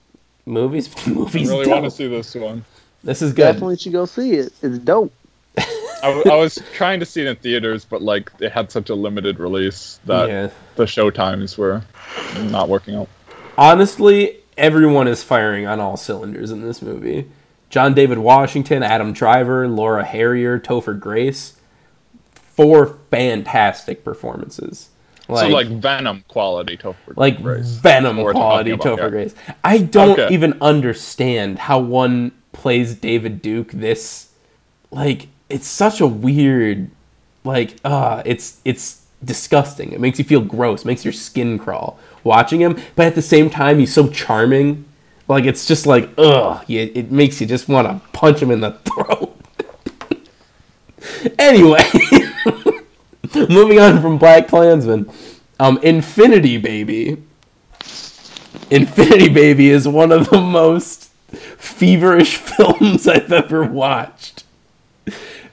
Movies, 0.49 0.89
I 1.07 1.11
movies. 1.11 1.49
really 1.49 1.65
dope. 1.67 1.73
want 1.75 1.85
to 1.85 1.91
see 1.91 2.07
this 2.09 2.35
one. 2.35 2.65
This 3.05 3.23
is 3.23 3.33
good. 3.33 3.43
Definitely 3.53 3.77
should 3.77 3.93
go 3.93 4.07
see 4.07 4.33
it. 4.35 4.53
It's 4.63 4.79
dope. 4.79 5.13
I, 5.59 5.65
w- 6.03 6.31
I 6.31 6.37
was 6.37 6.59
trying 6.75 7.01
to 7.01 7.07
see 7.07 7.23
it 7.23 7.29
in 7.29 7.37
theaters, 7.37 7.85
but 7.85 8.03
like 8.03 8.31
it 8.41 8.51
had 8.53 8.71
such 8.73 8.89
a 8.91 8.95
limited 8.95 9.39
release 9.39 10.01
that 10.07 10.29
Yeah. 10.29 10.51
the 10.77 10.87
show 10.87 11.11
times 11.11 11.59
were 11.59 11.83
not 12.45 12.69
working 12.69 12.95
out. 12.97 13.09
Honestly, 13.57 14.39
everyone 14.57 15.07
is 15.09 15.23
firing 15.23 15.67
on 15.67 15.81
all 15.81 15.97
cylinders 15.97 16.51
in 16.51 16.61
this 16.63 16.81
movie. 16.83 17.29
John 17.71 17.93
David 17.95 18.19
Washington, 18.19 18.83
Adam 18.83 19.13
Driver, 19.13 19.69
Laura 19.69 20.05
Harrier, 20.05 20.59
Topher 20.59 20.99
Grace. 20.99 21.61
Four 22.35 22.99
fantastic 23.11 24.03
performances. 24.05 24.89
So 25.29 25.49
like 25.49 25.69
Venom 25.69 26.25
quality 26.29 26.77
Topher 26.77 26.97
Grace. 27.07 27.17
like 27.17 27.43
Grace. 27.43 27.67
Venom 27.69 28.17
quality 28.17 28.73
Topher 28.73 28.97
yeah. 28.99 29.09
Grace. 29.11 29.35
I 29.63 29.79
don't 29.79 30.19
Okay. 30.19 30.33
even 30.35 30.57
understand 30.61 31.59
how 31.59 31.79
one 31.79 32.33
plays 32.53 32.95
David 32.95 33.41
Duke 33.43 33.71
this 33.73 34.31
like 34.91 35.29
it's 35.51 35.67
such 35.67 36.01
a 36.01 36.07
weird 36.07 36.91
like 37.45 37.77
uh 37.85 38.23
it's 38.25 38.61
it's 38.65 39.05
disgusting. 39.25 39.93
It 39.93 40.01
makes 40.01 40.19
you 40.19 40.25
feel 40.25 40.41
gross, 40.41 40.85
makes 40.85 41.05
your 41.05 41.13
skin 41.13 41.59
crawl 41.59 41.99
watching 42.25 42.61
him, 42.61 42.79
but 42.97 43.07
at 43.07 43.15
the 43.15 43.23
same 43.23 43.51
time 43.51 43.79
he's 43.79 43.93
so 43.93 44.09
charming. 44.09 44.85
Like 45.29 45.45
it's 45.45 45.67
just 45.67 45.87
like 45.87 46.09
ugh, 46.17 46.65
you, 46.69 46.91
it 46.95 47.11
makes 47.13 47.41
you 47.41 47.47
just 47.47 47.69
want 47.69 47.87
to 47.87 48.01
punch 48.13 48.41
him 48.41 48.51
in 48.51 48.61
the 48.61 48.73
throat. 48.85 49.35
anyway, 51.39 51.83
moving 53.49 53.79
on 53.79 54.01
from 54.01 54.19
Black 54.19 54.49
Klansman, 54.49 55.11
um, 55.59 55.79
Infinity 55.83 56.57
Baby. 56.57 57.23
Infinity 58.71 59.29
Baby 59.29 59.71
is 59.71 59.89
one 59.89 60.13
of 60.13 60.31
the 60.31 60.41
most 60.41 61.11
feverish 61.31 62.37
films 62.39 63.07
I've 63.07 63.33
ever 63.33 63.65
watched. 63.65 64.45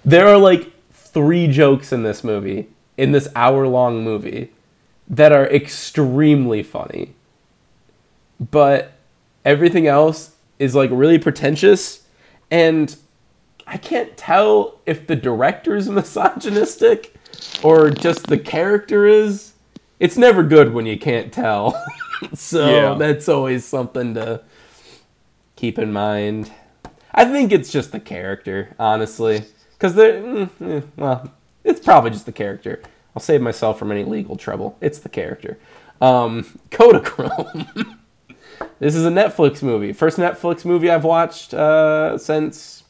There 0.03 0.27
are 0.27 0.37
like 0.37 0.71
three 0.93 1.47
jokes 1.47 1.91
in 1.91 2.03
this 2.03 2.23
movie, 2.23 2.67
in 2.97 3.11
this 3.11 3.27
hour 3.35 3.67
long 3.67 4.03
movie, 4.03 4.51
that 5.07 5.31
are 5.31 5.47
extremely 5.47 6.63
funny. 6.63 7.13
But 8.39 8.93
everything 9.43 9.87
else 9.87 10.35
is 10.59 10.75
like 10.75 10.89
really 10.91 11.19
pretentious 11.19 12.03
and 12.51 12.95
I 13.67 13.77
can't 13.77 14.15
tell 14.15 14.79
if 14.85 15.07
the 15.07 15.15
director's 15.15 15.89
misogynistic 15.89 17.14
or 17.63 17.89
just 17.89 18.27
the 18.27 18.37
character 18.37 19.05
is. 19.05 19.53
It's 19.99 20.17
never 20.17 20.43
good 20.43 20.73
when 20.73 20.85
you 20.85 20.99
can't 20.99 21.31
tell. 21.31 21.81
so 22.33 22.67
Yeah. 22.69 22.93
that's 22.95 23.29
always 23.29 23.63
something 23.65 24.13
to 24.15 24.41
keep 25.55 25.79
in 25.79 25.93
mind. 25.93 26.51
I 27.13 27.23
think 27.25 27.51
it's 27.53 27.71
just 27.71 27.91
the 27.93 27.99
character, 28.01 28.75
honestly. 28.77 29.45
Because 29.73 29.95
they're. 29.95 30.21
mm, 30.21 30.49
eh, 30.61 30.81
well, 30.97 31.31
it's 31.63 31.79
probably 31.79 32.09
just 32.11 32.25
the 32.25 32.31
character. 32.33 32.81
I'll 33.15 33.21
save 33.21 33.41
myself 33.41 33.79
from 33.79 33.91
any 33.91 34.03
legal 34.03 34.35
trouble. 34.35 34.77
It's 34.81 34.99
the 34.99 35.07
character. 35.09 35.57
Um, 36.01 36.59
Kodachrome. 36.71 37.97
this 38.79 38.95
is 38.95 39.05
a 39.05 39.09
Netflix 39.09 39.63
movie. 39.63 39.93
First 39.93 40.17
Netflix 40.17 40.65
movie 40.65 40.89
I've 40.89 41.05
watched 41.05 41.53
uh, 41.53 42.17
since 42.17 42.83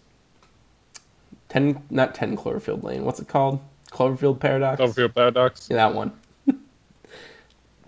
ten, 1.49 1.83
not 1.91 2.15
ten 2.15 2.35
Cloverfield 2.35 2.81
Lane. 2.83 3.05
What's 3.05 3.19
it 3.19 3.27
called? 3.27 3.59
Cloverfield 3.95 4.39
Paradox. 4.39 4.81
Cloverfield 4.81 5.15
Paradox. 5.15 5.67
Yeah, 5.69 5.77
that 5.77 5.95
one. 5.95 6.11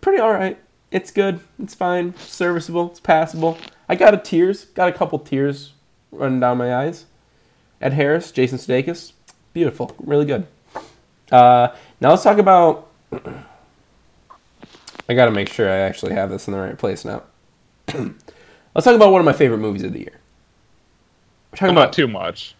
Pretty 0.01 0.19
all 0.19 0.31
right. 0.31 0.57
It's 0.89 1.11
good. 1.11 1.41
It's 1.61 1.75
fine. 1.75 2.15
Serviceable. 2.17 2.91
It's 2.91 3.01
passable. 3.01 3.57
I 3.89 3.95
got 3.95 4.13
a 4.13 4.17
tears. 4.17 4.65
Got 4.65 4.87
a 4.87 4.93
couple 4.93 5.19
tears 5.19 5.73
running 6.11 6.39
down 6.39 6.57
my 6.57 6.73
eyes. 6.73 7.05
Ed 7.81 7.93
Harris, 7.93 8.31
Jason 8.31 8.57
Sudeikis, 8.57 9.11
beautiful. 9.53 9.95
Really 9.99 10.25
good. 10.25 10.47
Uh, 11.31 11.69
now 12.01 12.09
let's 12.11 12.23
talk 12.23 12.37
about. 12.37 12.87
I 15.09 15.13
got 15.13 15.25
to 15.25 15.31
make 15.31 15.49
sure 15.49 15.69
I 15.69 15.77
actually 15.77 16.13
have 16.13 16.29
this 16.29 16.47
in 16.47 16.53
the 16.53 16.59
right 16.59 16.77
place 16.77 17.05
now. 17.05 17.23
let's 17.93 18.83
talk 18.83 18.95
about 18.95 19.11
one 19.11 19.21
of 19.21 19.25
my 19.25 19.33
favorite 19.33 19.59
movies 19.59 19.83
of 19.83 19.93
the 19.93 19.99
year. 19.99 20.19
We're 21.51 21.57
talking 21.57 21.75
Not 21.75 21.81
about 21.81 21.93
too 21.93 22.07
much, 22.07 22.55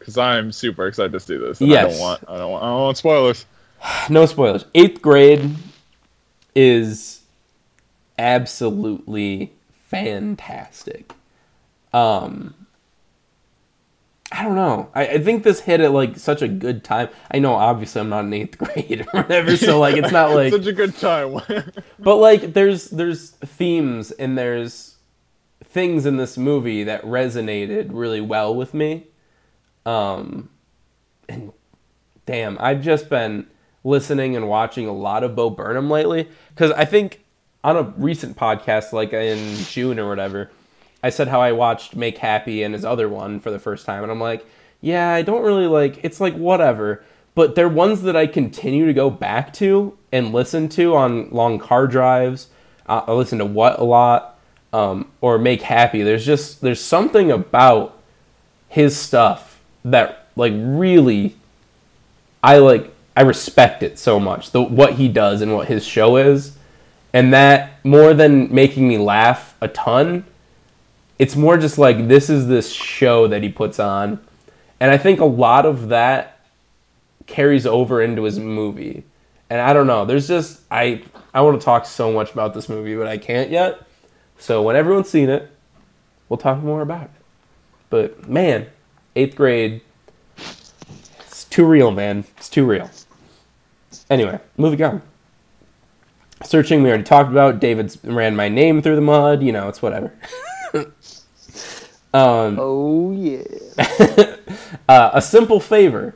because 0.00 0.18
I'm 0.18 0.50
super 0.50 0.88
excited 0.88 1.12
to 1.12 1.20
see 1.20 1.36
this. 1.36 1.60
And 1.60 1.70
I 1.70 1.74
Yes. 1.74 1.92
don't 1.92 2.00
want. 2.00 2.24
I 2.26 2.38
don't 2.38 2.50
want. 2.50 2.64
I 2.64 2.66
don't 2.66 2.80
want 2.80 2.96
spoilers. 2.96 3.46
no 4.10 4.26
spoilers. 4.26 4.64
Eighth 4.74 5.00
grade 5.00 5.54
is 6.56 7.20
absolutely 8.18 9.52
fantastic. 9.88 11.12
Um, 11.92 12.54
I 14.32 14.44
don't 14.44 14.54
know. 14.54 14.88
I, 14.94 15.06
I 15.06 15.18
think 15.18 15.42
this 15.42 15.60
hit 15.60 15.80
at 15.80 15.92
like 15.92 16.16
such 16.18 16.40
a 16.40 16.48
good 16.48 16.84
time. 16.84 17.08
I 17.30 17.40
know, 17.40 17.54
obviously, 17.54 18.00
I'm 18.00 18.08
not 18.08 18.24
in 18.24 18.32
eighth 18.32 18.58
grade 18.58 19.06
or 19.12 19.22
whatever, 19.22 19.56
so 19.56 19.78
like 19.78 19.96
it's 19.96 20.12
not 20.12 20.30
like 20.34 20.52
such 20.52 20.66
a 20.66 20.72
good 20.72 20.96
time. 20.96 21.40
but 21.98 22.16
like 22.16 22.52
there's 22.54 22.90
there's 22.90 23.30
themes 23.30 24.10
and 24.12 24.38
there's 24.38 24.96
things 25.64 26.06
in 26.06 26.16
this 26.16 26.36
movie 26.38 26.84
that 26.84 27.02
resonated 27.02 27.88
really 27.90 28.20
well 28.20 28.52
with 28.54 28.74
me 28.74 29.06
um 29.86 30.48
and 31.28 31.52
damn 32.26 32.58
i've 32.60 32.82
just 32.82 33.08
been 33.08 33.46
listening 33.82 34.36
and 34.36 34.48
watching 34.48 34.86
a 34.86 34.92
lot 34.92 35.24
of 35.24 35.34
bo 35.34 35.50
burnham 35.50 35.90
lately 35.90 36.28
because 36.50 36.70
i 36.72 36.84
think 36.84 37.24
on 37.64 37.76
a 37.76 37.82
recent 37.96 38.36
podcast 38.36 38.92
like 38.92 39.12
in 39.12 39.56
june 39.64 39.98
or 39.98 40.08
whatever 40.08 40.50
i 41.02 41.10
said 41.10 41.28
how 41.28 41.40
i 41.40 41.52
watched 41.52 41.96
make 41.96 42.18
happy 42.18 42.62
and 42.62 42.74
his 42.74 42.84
other 42.84 43.08
one 43.08 43.40
for 43.40 43.50
the 43.50 43.58
first 43.58 43.86
time 43.86 44.02
and 44.02 44.12
i'm 44.12 44.20
like 44.20 44.44
yeah 44.80 45.12
i 45.12 45.22
don't 45.22 45.42
really 45.42 45.66
like 45.66 45.98
it's 46.04 46.20
like 46.20 46.34
whatever 46.34 47.02
but 47.34 47.54
they're 47.54 47.68
ones 47.68 48.02
that 48.02 48.16
i 48.16 48.26
continue 48.26 48.86
to 48.86 48.92
go 48.92 49.08
back 49.08 49.52
to 49.52 49.96
and 50.12 50.32
listen 50.32 50.68
to 50.68 50.94
on 50.94 51.30
long 51.30 51.58
car 51.58 51.86
drives 51.86 52.48
i 52.86 53.12
listen 53.12 53.38
to 53.38 53.46
what 53.46 53.78
a 53.78 53.84
lot 53.84 54.30
um, 54.72 55.10
or 55.20 55.38
make 55.38 55.62
happy. 55.62 56.02
There's 56.02 56.24
just 56.24 56.60
there's 56.60 56.80
something 56.80 57.30
about 57.30 57.98
his 58.68 58.96
stuff 58.96 59.49
that 59.84 60.28
like 60.36 60.52
really 60.56 61.36
I 62.42 62.58
like 62.58 62.92
I 63.16 63.22
respect 63.22 63.82
it 63.82 63.98
so 63.98 64.18
much. 64.20 64.50
The 64.50 64.62
what 64.62 64.94
he 64.94 65.08
does 65.08 65.40
and 65.40 65.54
what 65.54 65.68
his 65.68 65.84
show 65.84 66.16
is. 66.16 66.56
And 67.12 67.32
that 67.32 67.84
more 67.84 68.14
than 68.14 68.54
making 68.54 68.86
me 68.86 68.96
laugh 68.96 69.56
a 69.60 69.68
ton, 69.68 70.24
it's 71.18 71.34
more 71.34 71.58
just 71.58 71.76
like 71.76 72.08
this 72.08 72.30
is 72.30 72.46
this 72.46 72.72
show 72.72 73.26
that 73.26 73.42
he 73.42 73.48
puts 73.48 73.78
on. 73.80 74.20
And 74.78 74.90
I 74.90 74.96
think 74.96 75.20
a 75.20 75.24
lot 75.24 75.66
of 75.66 75.88
that 75.88 76.40
carries 77.26 77.66
over 77.66 78.00
into 78.00 78.22
his 78.22 78.38
movie. 78.38 79.04
And 79.50 79.60
I 79.60 79.72
don't 79.72 79.86
know, 79.86 80.04
there's 80.04 80.28
just 80.28 80.60
I 80.70 81.02
I 81.34 81.40
want 81.42 81.60
to 81.60 81.64
talk 81.64 81.84
so 81.84 82.12
much 82.12 82.32
about 82.32 82.54
this 82.54 82.68
movie, 82.68 82.96
but 82.96 83.06
I 83.06 83.18
can't 83.18 83.50
yet. 83.50 83.82
So 84.38 84.62
when 84.62 84.76
everyone's 84.76 85.10
seen 85.10 85.28
it, 85.28 85.50
we'll 86.28 86.38
talk 86.38 86.62
more 86.62 86.80
about 86.80 87.04
it. 87.04 87.10
But 87.90 88.28
man, 88.28 88.68
eighth 89.16 89.36
grade, 89.36 89.80
it's 90.36 91.44
too 91.44 91.66
real, 91.66 91.90
man. 91.90 92.24
It's 92.36 92.48
too 92.48 92.64
real. 92.64 92.90
Anyway, 94.08 94.40
moving 94.56 94.82
on. 94.82 95.02
Searching, 96.42 96.82
we 96.82 96.88
already 96.88 97.04
talked 97.04 97.30
about. 97.30 97.60
David's 97.60 98.02
ran 98.02 98.34
my 98.34 98.48
name 98.48 98.82
through 98.82 98.96
the 98.96 99.02
mud. 99.02 99.42
You 99.42 99.52
know, 99.52 99.68
it's 99.68 99.82
whatever. 99.82 100.12
um, 102.14 102.56
Oh 102.58 103.12
yeah. 103.12 103.42
uh, 104.88 105.10
a 105.12 105.22
simple 105.22 105.60
favor. 105.60 106.14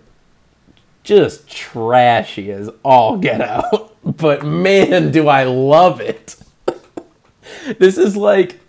Just 1.02 1.46
trashy 1.48 2.50
as 2.50 2.70
all 2.82 3.18
get 3.18 3.40
out. 3.40 3.90
But 4.04 4.44
man, 4.44 5.12
do 5.12 5.28
I 5.28 5.44
love 5.44 5.98
it. 5.98 6.36
this 7.78 7.96
is 7.96 8.18
like 8.18 8.60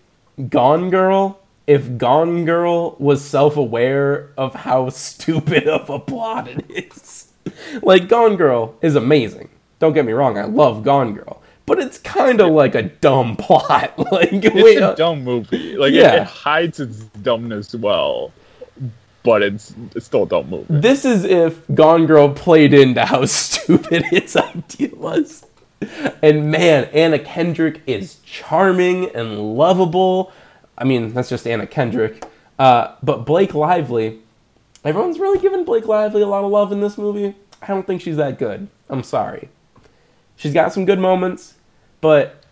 Gone 0.48 0.90
Girl 0.90 1.42
if 1.68 1.98
Gone 1.98 2.46
Girl 2.46 2.96
was 3.00 3.24
self 3.24 3.58
aware 3.58 4.30
of 4.38 4.54
how 4.56 4.90
stupid 4.90 5.68
of 5.68 5.90
a 5.90 6.00
plot 6.00 6.48
it 6.48 6.66
is. 6.70 7.32
like, 7.82 8.08
Gone 8.08 8.36
Girl 8.36 8.76
is 8.82 8.96
amazing. 8.96 9.50
Don't 9.80 9.94
get 9.94 10.06
me 10.06 10.14
wrong, 10.14 10.38
I 10.38 10.46
love 10.46 10.84
Gone 10.84 11.14
Girl. 11.14 11.42
But 11.66 11.80
it's 11.80 11.98
kind 11.98 12.42
of 12.42 12.52
like 12.52 12.76
a 12.76 12.84
dumb 12.84 13.36
plot. 13.38 13.98
like, 14.12 14.30
It's 14.32 14.82
a 14.82 14.96
dumb 14.96 15.24
movie. 15.24 15.76
Like 15.78 15.94
Yeah. 15.94 16.14
it, 16.18 16.22
it 16.22 16.28
hides 16.28 16.80
its 16.80 17.00
dumbness 17.24 17.74
well, 17.74 18.32
but 19.24 19.42
it's 19.42 19.74
it's 19.96 20.06
still 20.06 20.24
a 20.24 20.28
dumb 20.28 20.50
movie. 20.50 20.66
This 20.70 21.04
is 21.06 21.24
if 21.26 21.60
Gone 21.74 22.06
Girl 22.06 22.30
played 22.30 22.74
into 22.74 23.04
how 23.04 23.26
stupid 23.26 24.06
its 24.12 24.36
idea 24.36 24.90
was. 24.96 25.46
And 26.22 26.52
man, 26.52 26.86
Anna 26.94 27.20
Kendrick 27.20 27.82
is 27.88 28.16
charming 28.24 29.14
and 29.16 29.56
lovable. 29.58 30.32
I 30.78 30.84
mean, 30.84 31.14
that's 31.14 31.30
just 31.30 31.48
Anna 31.48 31.68
Kendrick. 31.68 32.24
Uh, 32.58 32.96
but 33.04 33.26
Blake 33.26 33.54
Lively, 33.54 34.20
everyone's 34.84 35.20
really 35.20 35.40
giving 35.40 35.66
Blake 35.66 35.88
Lively 35.88 36.22
a 36.22 36.28
lot 36.28 36.44
of 36.44 36.52
love 36.52 36.72
in 36.72 36.82
this 36.82 36.98
movie. 36.98 37.36
I 37.62 37.68
don't 37.68 37.86
think 37.86 38.02
she's 38.02 38.18
that 38.18 38.38
good. 38.38 38.68
I'm 38.90 39.04
sorry. 39.04 39.50
She's 40.36 40.54
got 40.54 40.74
some 40.74 40.86
good 40.86 41.00
moments, 41.00 41.56
but 42.02 42.44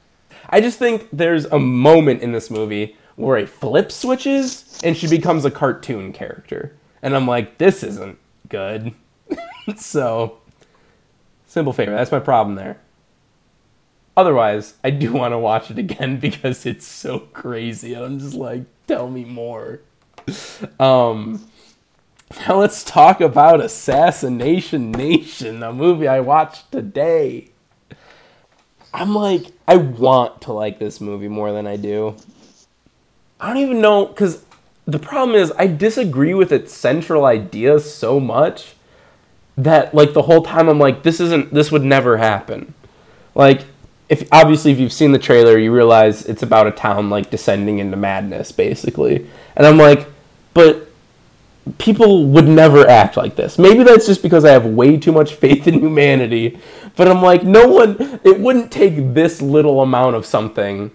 I 0.49 0.61
just 0.61 0.79
think 0.79 1.07
there's 1.11 1.45
a 1.45 1.59
moment 1.59 2.21
in 2.21 2.31
this 2.31 2.49
movie 2.49 2.95
where 3.15 3.37
a 3.37 3.45
flip 3.45 3.91
switches 3.91 4.79
and 4.83 4.97
she 4.97 5.07
becomes 5.07 5.45
a 5.45 5.51
cartoon 5.51 6.13
character. 6.13 6.75
And 7.01 7.15
I'm 7.15 7.27
like, 7.27 7.57
this 7.57 7.83
isn't 7.83 8.17
good. 8.49 8.93
so, 9.77 10.37
simple 11.45 11.73
favor. 11.73 11.91
That's 11.91 12.11
my 12.11 12.19
problem 12.19 12.55
there. 12.55 12.79
Otherwise, 14.15 14.75
I 14.83 14.89
do 14.91 15.13
want 15.19 15.33
to 15.33 15.39
watch 15.39 15.71
it 15.71 15.77
again 15.77 16.17
because 16.19 16.65
it's 16.65 16.87
so 16.87 17.19
crazy. 17.19 17.95
I'm 17.95 18.19
just 18.19 18.35
like, 18.35 18.63
tell 18.87 19.09
me 19.09 19.25
more. 19.25 19.81
Um, 20.79 21.45
now 22.47 22.57
let's 22.57 22.83
talk 22.83 23.21
about 23.21 23.61
Assassination 23.61 24.91
Nation, 24.91 25.59
the 25.59 25.73
movie 25.73 26.07
I 26.07 26.19
watched 26.19 26.71
today. 26.71 27.49
I'm 28.93 29.15
like, 29.15 29.47
I 29.67 29.77
want 29.77 30.41
to 30.41 30.53
like 30.53 30.79
this 30.79 31.01
movie 31.01 31.27
more 31.27 31.51
than 31.51 31.65
I 31.65 31.77
do. 31.77 32.15
I 33.39 33.47
don't 33.47 33.57
even 33.57 33.81
know, 33.81 34.05
because 34.05 34.45
the 34.85 34.99
problem 34.99 35.35
is, 35.35 35.51
I 35.57 35.67
disagree 35.67 36.33
with 36.33 36.51
its 36.51 36.73
central 36.73 37.25
idea 37.25 37.79
so 37.79 38.19
much 38.19 38.75
that, 39.57 39.93
like, 39.93 40.13
the 40.13 40.23
whole 40.23 40.43
time 40.43 40.69
I'm 40.69 40.79
like, 40.79 41.03
this 41.03 41.19
isn't, 41.19 41.53
this 41.53 41.71
would 41.71 41.83
never 41.83 42.17
happen. 42.17 42.73
Like, 43.35 43.65
if 44.09 44.27
obviously 44.31 44.71
if 44.71 44.79
you've 44.79 44.93
seen 44.93 45.11
the 45.11 45.19
trailer, 45.19 45.57
you 45.57 45.71
realize 45.71 46.25
it's 46.25 46.43
about 46.43 46.67
a 46.67 46.71
town 46.71 47.09
like 47.09 47.29
descending 47.29 47.79
into 47.79 47.97
madness, 47.97 48.51
basically. 48.51 49.27
And 49.55 49.65
I'm 49.65 49.77
like, 49.77 50.07
but 50.53 50.89
people 51.77 52.25
would 52.27 52.47
never 52.47 52.87
act 52.87 53.17
like 53.17 53.35
this. 53.35 53.57
Maybe 53.57 53.83
that's 53.83 54.05
just 54.05 54.21
because 54.21 54.45
I 54.45 54.51
have 54.51 54.65
way 54.65 54.97
too 54.97 55.11
much 55.11 55.33
faith 55.35 55.67
in 55.67 55.75
humanity. 55.75 56.59
But 56.95 57.07
I'm 57.07 57.21
like, 57.21 57.43
no 57.43 57.67
one, 57.67 58.19
it 58.23 58.39
wouldn't 58.39 58.71
take 58.71 59.13
this 59.13 59.41
little 59.41 59.81
amount 59.81 60.15
of 60.15 60.25
something 60.25 60.91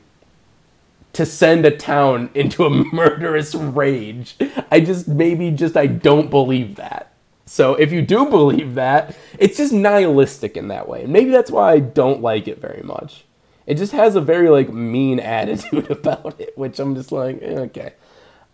to 1.15 1.27
send 1.27 1.65
a 1.67 1.77
town 1.77 2.31
into 2.35 2.65
a 2.65 2.71
murderous 2.71 3.55
rage. 3.55 4.37
I 4.71 4.81
just, 4.81 5.09
maybe 5.09 5.51
just, 5.51 5.77
I 5.77 5.87
don't 5.87 6.31
believe 6.31 6.77
that. 6.77 7.08
So 7.49 7.75
if 7.75 7.93
you 7.93 8.03
do 8.03 8.27
believe 8.31 8.75
that, 8.75 9.17
it's 9.39 9.57
just 9.57 9.73
nihilistic 9.73 10.57
in 10.57 10.69
that 10.69 10.89
way. 10.89 11.05
And 11.05 11.13
maybe 11.13 11.31
that's 11.31 11.51
why 11.51 11.73
I 11.73 11.81
don't 11.81 12.23
like 12.23 12.47
it 12.47 12.61
very 12.61 12.83
much. 12.83 13.25
It 13.67 13.77
just 13.77 13.93
has 13.93 14.17
a 14.17 14.21
very 14.21 14.49
like 14.49 14.73
mean 14.73 15.21
attitude 15.39 15.91
about 15.91 16.41
it, 16.41 16.57
which 16.57 16.79
I'm 16.79 16.95
just 16.95 17.13
like, 17.13 17.39
eh, 17.43 17.59
okay. 17.61 17.95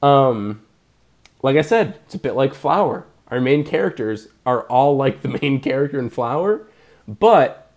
Um, 0.02 0.62
like 1.42 1.56
I 1.56 1.62
said, 1.62 1.98
it's 2.06 2.14
a 2.14 2.18
bit 2.18 2.34
like 2.34 2.54
Flower. 2.54 3.06
Our 3.28 3.40
main 3.40 3.64
characters 3.64 4.28
are 4.46 4.62
all 4.62 4.96
like 4.96 5.22
the 5.22 5.28
main 5.42 5.60
character 5.60 5.98
in 5.98 6.10
Flower, 6.10 6.66
but 7.06 7.70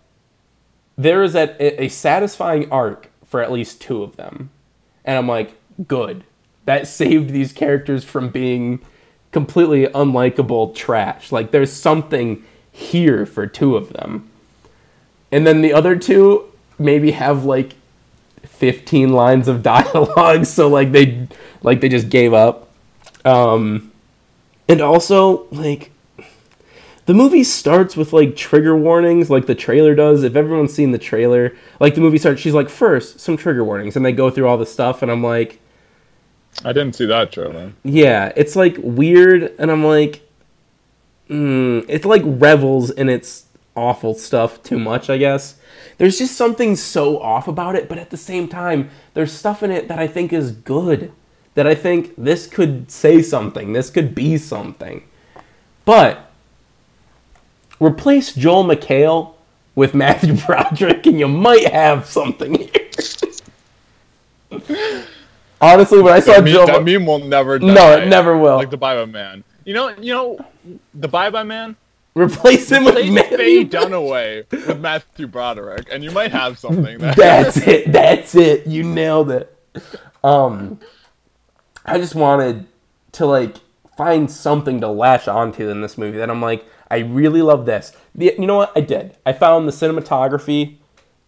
there 0.96 1.22
is 1.22 1.34
a, 1.34 1.82
a 1.82 1.88
satisfying 1.88 2.70
arc 2.72 3.10
for 3.24 3.40
at 3.40 3.52
least 3.52 3.80
two 3.80 4.02
of 4.02 4.16
them. 4.16 4.50
And 5.04 5.16
I'm 5.16 5.28
like, 5.28 5.54
good. 5.86 6.24
That 6.64 6.86
saved 6.86 7.30
these 7.30 7.52
characters 7.52 8.04
from 8.04 8.30
being 8.30 8.80
completely 9.32 9.86
unlikable 9.86 10.74
trash. 10.74 11.32
Like, 11.32 11.50
there's 11.50 11.72
something 11.72 12.44
here 12.72 13.26
for 13.26 13.46
two 13.46 13.76
of 13.76 13.92
them. 13.92 14.28
And 15.30 15.46
then 15.46 15.62
the 15.62 15.72
other 15.72 15.96
two 15.96 16.50
maybe 16.78 17.10
have 17.10 17.44
like 17.44 17.74
15 18.46 19.12
lines 19.12 19.48
of 19.48 19.62
dialogue, 19.74 20.46
so 20.46 20.68
like 20.68 20.92
they 20.92 21.28
like 21.62 21.80
they 21.80 21.88
just 21.88 22.08
gave 22.08 22.32
up. 22.32 22.68
Um 23.24 23.92
and 24.68 24.80
also 24.80 25.46
like 25.50 25.90
the 27.06 27.14
movie 27.14 27.44
starts 27.44 27.96
with 27.96 28.12
like 28.12 28.36
trigger 28.36 28.76
warnings 28.76 29.30
like 29.30 29.46
the 29.46 29.54
trailer 29.54 29.94
does. 29.94 30.22
If 30.22 30.36
everyone's 30.36 30.74
seen 30.74 30.92
the 30.92 30.98
trailer, 30.98 31.56
like 31.80 31.94
the 31.94 32.00
movie 32.00 32.18
starts 32.18 32.40
she's 32.40 32.54
like 32.54 32.68
first 32.68 33.20
some 33.20 33.36
trigger 33.36 33.64
warnings 33.64 33.96
and 33.96 34.04
they 34.04 34.12
go 34.12 34.30
through 34.30 34.46
all 34.46 34.58
the 34.58 34.66
stuff 34.66 35.02
and 35.02 35.10
I'm 35.10 35.22
like 35.22 35.60
I 36.64 36.72
didn't 36.72 36.94
see 36.94 37.06
that 37.06 37.32
trailer. 37.32 37.72
yeah, 37.84 38.32
it's 38.36 38.56
like 38.56 38.76
weird, 38.78 39.54
and 39.58 39.70
I'm 39.70 39.84
like, 39.84 40.28
mm, 41.28 41.84
it's 41.88 42.04
like 42.04 42.22
revels 42.24 42.90
in 42.90 43.08
its 43.08 43.44
awful 43.76 44.14
stuff 44.14 44.62
too 44.62 44.78
much, 44.78 45.08
I 45.08 45.18
guess. 45.18 45.56
There's 45.98 46.18
just 46.18 46.36
something 46.36 46.76
so 46.76 47.20
off 47.20 47.48
about 47.48 47.76
it, 47.76 47.88
but 47.88 47.98
at 47.98 48.10
the 48.10 48.16
same 48.16 48.48
time, 48.48 48.90
there's 49.14 49.32
stuff 49.32 49.62
in 49.62 49.70
it 49.70 49.88
that 49.88 49.98
I 49.98 50.06
think 50.06 50.32
is 50.32 50.52
good. 50.52 51.12
That 51.54 51.66
I 51.66 51.74
think 51.74 52.14
this 52.16 52.46
could 52.46 52.90
say 52.90 53.20
something, 53.20 53.72
this 53.72 53.90
could 53.90 54.14
be 54.14 54.38
something. 54.38 55.02
But 55.84 56.30
replace 57.80 58.32
Joel 58.32 58.64
McHale 58.64 59.34
with 59.74 59.94
Matthew 59.94 60.34
Broderick, 60.46 61.06
and 61.06 61.18
you 61.18 61.28
might 61.28 61.66
have 61.72 62.06
something 62.06 62.54
here. 62.54 62.88
Honestly, 65.60 66.00
when 66.00 66.14
I 66.14 66.20
saw 66.20 66.32
That 66.34 66.44
meme, 66.44 66.52
Joel, 66.52 66.66
that 66.66 66.84
meme 66.84 67.06
will 67.06 67.18
never 67.18 67.58
die. 67.58 67.66
No, 67.74 67.92
it 67.98 68.06
never 68.08 68.36
will. 68.38 68.56
Like 68.56 68.70
the 68.70 68.76
Bye 68.76 68.94
Bye 68.96 69.04
Man. 69.06 69.44
You 69.64 69.74
know, 69.74 69.88
you 69.90 70.14
know, 70.14 70.38
the 70.94 71.08
Bye 71.08 71.30
Bye 71.30 71.42
Man. 71.42 71.76
replace 72.14 72.70
him 72.70 72.84
with 72.84 72.94
Faye 72.94 73.10
Matthew. 73.10 73.64
Dunaway 73.68 74.50
with 74.50 74.80
Matthew 74.80 75.26
Broderick, 75.26 75.88
and 75.92 76.02
you 76.04 76.10
might 76.10 76.30
have 76.32 76.58
something 76.58 76.98
there. 76.98 77.14
That's 77.14 77.56
it. 77.66 77.92
That's 77.92 78.34
it. 78.34 78.66
You 78.66 78.82
nailed 78.84 79.30
it. 79.30 79.54
Um, 80.24 80.80
I 81.84 81.98
just 81.98 82.14
wanted 82.14 82.66
to 83.12 83.26
like 83.26 83.56
find 83.96 84.30
something 84.30 84.80
to 84.80 84.88
latch 84.88 85.26
onto 85.28 85.68
in 85.68 85.80
this 85.80 85.98
movie 85.98 86.18
that 86.18 86.30
I'm 86.30 86.40
like, 86.42 86.64
I 86.90 86.98
really 86.98 87.42
love 87.42 87.66
this. 87.66 87.92
The, 88.14 88.34
you 88.38 88.46
know 88.46 88.56
what? 88.56 88.72
I 88.76 88.80
did. 88.80 89.16
I 89.26 89.32
found 89.32 89.66
the 89.66 89.72
cinematography 89.72 90.76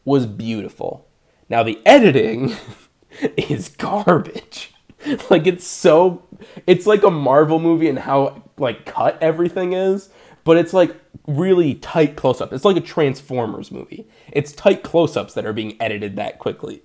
was 0.04 0.24
beautiful. 0.26 1.06
Now 1.48 1.62
the 1.62 1.80
editing 1.84 2.54
is 3.36 3.68
garbage. 3.70 4.72
Like 5.30 5.46
it's 5.46 5.66
so 5.66 6.22
it's 6.66 6.86
like 6.86 7.02
a 7.04 7.10
Marvel 7.10 7.58
movie 7.58 7.88
and 7.88 7.98
how 8.00 8.42
like 8.58 8.84
cut 8.84 9.16
everything 9.22 9.72
is, 9.72 10.10
but 10.44 10.58
it's 10.58 10.74
like 10.74 10.94
really 11.26 11.74
tight 11.76 12.16
close 12.16 12.42
up. 12.42 12.52
It's 12.52 12.66
like 12.66 12.76
a 12.76 12.82
Transformers 12.82 13.70
movie. 13.70 14.06
It's 14.30 14.52
tight 14.52 14.82
close 14.82 15.16
ups 15.16 15.32
that 15.32 15.46
are 15.46 15.54
being 15.54 15.80
edited 15.80 16.16
that 16.16 16.38
quickly. 16.38 16.82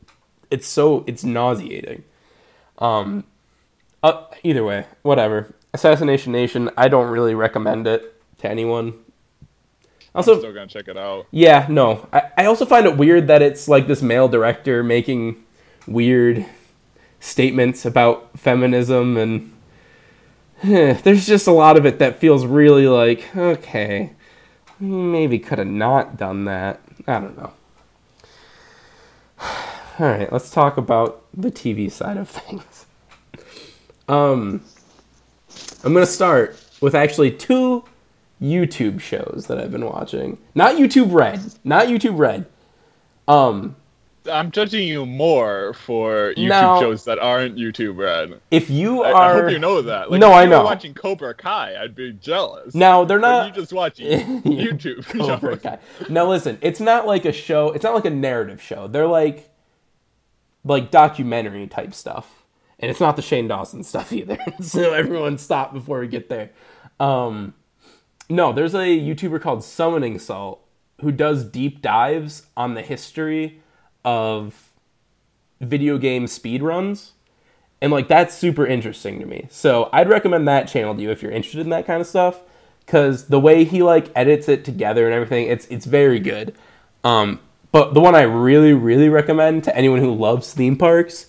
it's 0.49 0.65
so 0.65 1.03
it's 1.07 1.25
nauseating. 1.25 2.05
Um, 2.77 3.25
uh, 4.01 4.23
either 4.43 4.63
way, 4.63 4.85
whatever. 5.01 5.53
Assassination 5.73 6.31
Nation. 6.31 6.69
I 6.77 6.87
don't 6.87 7.09
really 7.09 7.35
recommend 7.35 7.85
it 7.85 8.15
to 8.37 8.49
anyone. 8.49 8.93
Also, 10.15 10.39
Still 10.39 10.53
gonna 10.53 10.67
check 10.67 10.87
it 10.87 10.95
out. 10.97 11.25
yeah, 11.31 11.65
no. 11.69 12.07
I, 12.13 12.21
I 12.37 12.45
also 12.45 12.65
find 12.65 12.85
it 12.85 12.95
weird 12.95 13.27
that 13.27 13.41
it's 13.41 13.67
like 13.67 13.87
this 13.87 14.01
male 14.01 14.29
director 14.29 14.83
making 14.83 15.43
weird 15.87 16.45
statements 17.19 17.85
about 17.85 18.37
feminism 18.37 19.17
and 19.17 19.51
eh, 20.63 20.93
there's 21.03 21.25
just 21.25 21.47
a 21.47 21.51
lot 21.51 21.77
of 21.77 21.85
it 21.85 21.99
that 21.99 22.19
feels 22.19 22.45
really 22.45 22.87
like, 22.87 23.35
okay, 23.35 24.11
maybe 24.79 25.39
could 25.39 25.59
have 25.59 25.67
not 25.67 26.17
done 26.17 26.45
that. 26.45 26.81
I 27.07 27.19
don't 27.19 27.37
know. 27.37 27.53
All 29.99 30.07
right, 30.07 30.31
let's 30.31 30.49
talk 30.49 30.77
about 30.77 31.23
the 31.33 31.51
TV 31.51 31.91
side 31.91 32.17
of 32.17 32.29
things. 32.29 32.85
Um, 34.07 34.63
I'm 35.83 35.93
gonna 35.93 36.05
start 36.05 36.61
with 36.81 36.93
actually 36.93 37.31
two 37.31 37.83
YouTube 38.41 38.99
shows 38.99 39.45
that 39.47 39.59
I've 39.59 39.71
been 39.71 39.85
watching. 39.85 40.37
Not 40.53 40.75
YouTube 40.75 41.13
Red. 41.13 41.41
Not 41.63 41.87
YouTube 41.87 42.17
Red. 42.17 42.45
Um, 43.27 43.75
I'm 44.27 44.51
judging 44.51 44.87
you 44.87 45.05
more 45.05 45.73
for 45.73 46.33
YouTube 46.35 46.47
No. 46.49 46.79
shows 46.79 47.05
that 47.05 47.19
aren't 47.19 47.55
YouTube 47.57 47.97
red. 47.97 48.39
if 48.51 48.69
you 48.69 49.03
I, 49.03 49.11
are 49.11 49.15
I 49.15 49.33
hope 49.41 49.51
you 49.51 49.59
know 49.59 49.81
that. 49.81 50.11
Like, 50.11 50.19
No, 50.19 50.31
I 50.33 50.45
know. 50.45 50.63
Watching 50.63 50.93
Cobra 50.93 51.33
Kai, 51.33 51.75
I'd 51.81 51.95
be 51.95 52.13
jealous. 52.13 52.73
now 52.75 53.03
they're 53.05 53.19
But 53.19 53.27
not 53.43 53.47
you 53.55 53.61
just 53.61 53.73
watching 53.73 54.07
YouTube 54.43 55.05
Cobra 55.17 55.53
shows. 55.53 55.61
Kai. 55.61 55.79
Now 56.09 56.27
listen, 56.27 56.57
it's 56.61 56.79
not 56.79 57.05
like 57.07 57.25
a 57.25 57.31
show. 57.31 57.71
It's 57.71 57.83
not 57.83 57.93
like 57.93 58.05
a 58.05 58.09
narrative 58.09 58.61
show. 58.61 58.87
They're 58.87 59.07
like 59.07 59.49
like 60.63 60.89
documentary 60.91 61.67
type 61.67 61.93
stuff, 61.93 62.43
and 62.79 62.89
it's 62.89 62.99
not 62.99 63.15
the 63.15 63.21
Shane 63.21 63.47
Dawson 63.47 63.83
stuff 63.83 64.11
either. 64.11 64.37
so 64.61 64.93
everyone 64.93 65.37
stop 65.37 65.73
before 65.73 65.99
we 65.99 66.07
get 66.07 66.29
there. 66.29 66.49
Um, 66.99 67.53
no, 68.29 68.51
there's 68.51 68.73
a 68.73 68.79
YouTuber 68.97 69.39
called 69.41 69.63
Summoning 69.63 70.17
Salt 70.17 70.61
who 71.01 71.11
does 71.11 71.43
deep 71.43 71.81
dives 71.81 72.47
on 72.57 72.73
the 72.73 72.81
history 72.81 73.61
of 74.05 74.69
video 75.59 75.97
game 75.97 76.25
speedruns. 76.25 77.11
And 77.81 77.91
like 77.91 78.07
that's 78.07 78.33
super 78.33 78.65
interesting 78.65 79.19
to 79.19 79.25
me. 79.25 79.47
So 79.49 79.89
I'd 79.91 80.07
recommend 80.07 80.47
that 80.47 80.67
channel 80.67 80.95
to 80.95 81.01
you 81.01 81.11
if 81.11 81.21
you're 81.21 81.31
interested 81.31 81.61
in 81.61 81.69
that 81.69 81.85
kind 81.85 81.99
of 81.99 82.07
stuff. 82.07 82.39
Cause 82.87 83.27
the 83.27 83.39
way 83.39 83.63
he 83.63 83.83
like 83.83 84.11
edits 84.15 84.47
it 84.47 84.63
together 84.63 85.05
and 85.05 85.13
everything, 85.13 85.47
it's 85.47 85.65
it's 85.67 85.85
very 85.85 86.19
good. 86.19 86.55
Um, 87.03 87.39
but 87.71 87.93
the 87.93 87.99
one 87.99 88.15
I 88.15 88.21
really, 88.21 88.73
really 88.73 89.09
recommend 89.09 89.63
to 89.65 89.75
anyone 89.75 89.99
who 89.99 90.13
loves 90.13 90.53
theme 90.53 90.77
parks 90.77 91.25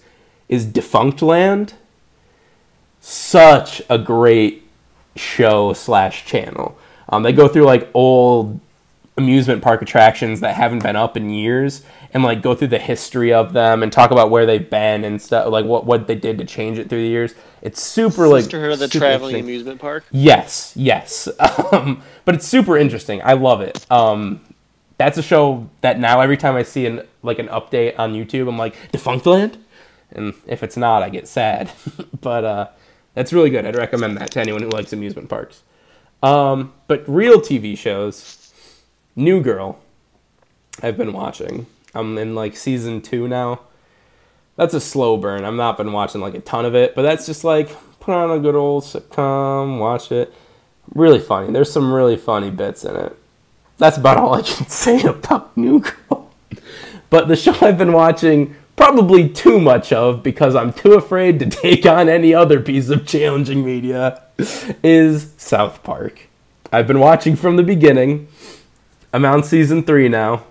is 0.48 0.64
Defunctland. 0.64 1.72
Such 3.00 3.82
a 3.88 3.98
great 3.98 4.62
show 5.16 5.72
slash 5.72 6.24
channel. 6.24 6.78
Um, 7.08 7.22
they 7.22 7.32
go 7.32 7.48
through 7.48 7.64
like 7.64 7.88
old 7.94 8.60
amusement 9.18 9.62
park 9.62 9.80
attractions 9.80 10.40
that 10.40 10.54
haven't 10.54 10.82
been 10.82 10.96
up 10.96 11.16
in 11.16 11.30
years 11.30 11.82
and 12.12 12.22
like 12.22 12.42
go 12.42 12.54
through 12.54 12.68
the 12.68 12.78
history 12.78 13.32
of 13.32 13.52
them 13.54 13.82
and 13.82 13.90
talk 13.92 14.10
about 14.10 14.30
where 14.30 14.44
they've 14.44 14.68
been 14.68 15.04
and 15.04 15.20
stuff 15.20 15.48
like 15.50 15.64
what 15.64 15.86
what 15.86 16.06
they 16.06 16.14
did 16.14 16.38
to 16.38 16.44
change 16.44 16.78
it 16.78 16.88
through 16.88 17.02
the 17.02 17.08
years. 17.08 17.34
It's 17.62 17.82
super 17.82 18.28
like 18.28 18.42
Sisterhood 18.42 18.72
of 18.72 18.78
the 18.78 18.88
Traveling. 18.88 19.36
Amusement 19.36 19.80
Park. 19.80 20.04
yes 20.10 20.72
yes. 20.76 21.28
Um, 21.72 22.02
but 22.24 22.34
it's 22.34 22.46
super 22.46 22.76
interesting. 22.76 23.20
I 23.24 23.32
love 23.32 23.60
it. 23.60 23.90
Um, 23.90 24.40
that's 24.98 25.18
a 25.18 25.22
show 25.22 25.68
that 25.80 25.98
now 25.98 26.20
every 26.20 26.36
time 26.36 26.54
i 26.54 26.62
see 26.62 26.86
an 26.86 27.02
like 27.22 27.38
an 27.38 27.48
update 27.48 27.98
on 27.98 28.14
youtube 28.14 28.48
i'm 28.48 28.56
like 28.58 28.74
defunctland? 28.92 29.56
And 30.12 30.34
if 30.46 30.62
it's 30.62 30.76
not 30.76 31.02
i 31.02 31.08
get 31.08 31.26
sad. 31.28 31.70
But 32.20 32.44
uh, 32.44 32.68
that's 33.14 33.32
really 33.32 33.50
good. 33.50 33.64
I'd 33.66 33.76
recommend 33.76 34.16
that 34.18 34.30
to 34.32 34.40
anyone 34.40 34.62
who 34.62 34.68
likes 34.68 34.92
amusement 34.92 35.28
parks. 35.28 35.62
Um, 36.22 36.72
but 36.86 37.08
real 37.08 37.40
tv 37.40 37.76
shows 37.76 38.35
New 39.18 39.40
Girl, 39.40 39.78
I've 40.82 40.98
been 40.98 41.14
watching. 41.14 41.66
I'm 41.94 42.18
in 42.18 42.34
like 42.34 42.54
season 42.54 43.00
two 43.00 43.26
now. 43.26 43.60
That's 44.56 44.74
a 44.74 44.80
slow 44.80 45.16
burn. 45.16 45.44
I've 45.44 45.54
not 45.54 45.78
been 45.78 45.92
watching 45.92 46.20
like 46.20 46.34
a 46.34 46.40
ton 46.40 46.66
of 46.66 46.74
it, 46.74 46.94
but 46.94 47.00
that's 47.00 47.24
just 47.24 47.42
like 47.42 47.74
put 47.98 48.14
on 48.14 48.30
a 48.30 48.38
good 48.38 48.54
old 48.54 48.84
sitcom, 48.84 49.78
watch 49.78 50.12
it. 50.12 50.34
Really 50.94 51.18
funny. 51.18 51.50
There's 51.50 51.72
some 51.72 51.94
really 51.94 52.16
funny 52.16 52.50
bits 52.50 52.84
in 52.84 52.94
it. 52.94 53.16
That's 53.78 53.96
about 53.96 54.18
all 54.18 54.34
I 54.34 54.42
can 54.42 54.66
say 54.68 55.02
about 55.02 55.56
New 55.56 55.80
Girl. 55.80 56.30
But 57.08 57.28
the 57.28 57.36
show 57.36 57.56
I've 57.62 57.78
been 57.78 57.92
watching 57.94 58.54
probably 58.76 59.30
too 59.30 59.58
much 59.58 59.94
of 59.94 60.22
because 60.22 60.54
I'm 60.54 60.74
too 60.74 60.92
afraid 60.92 61.38
to 61.40 61.46
take 61.50 61.86
on 61.86 62.10
any 62.10 62.34
other 62.34 62.60
piece 62.60 62.90
of 62.90 63.06
challenging 63.06 63.64
media 63.64 64.22
is 64.84 65.32
South 65.38 65.82
Park. 65.82 66.28
I've 66.70 66.86
been 66.86 67.00
watching 67.00 67.34
from 67.36 67.56
the 67.56 67.62
beginning. 67.62 68.28
I'm 69.16 69.24
on 69.24 69.42
season 69.42 69.82
three 69.82 70.10
now. 70.10 70.44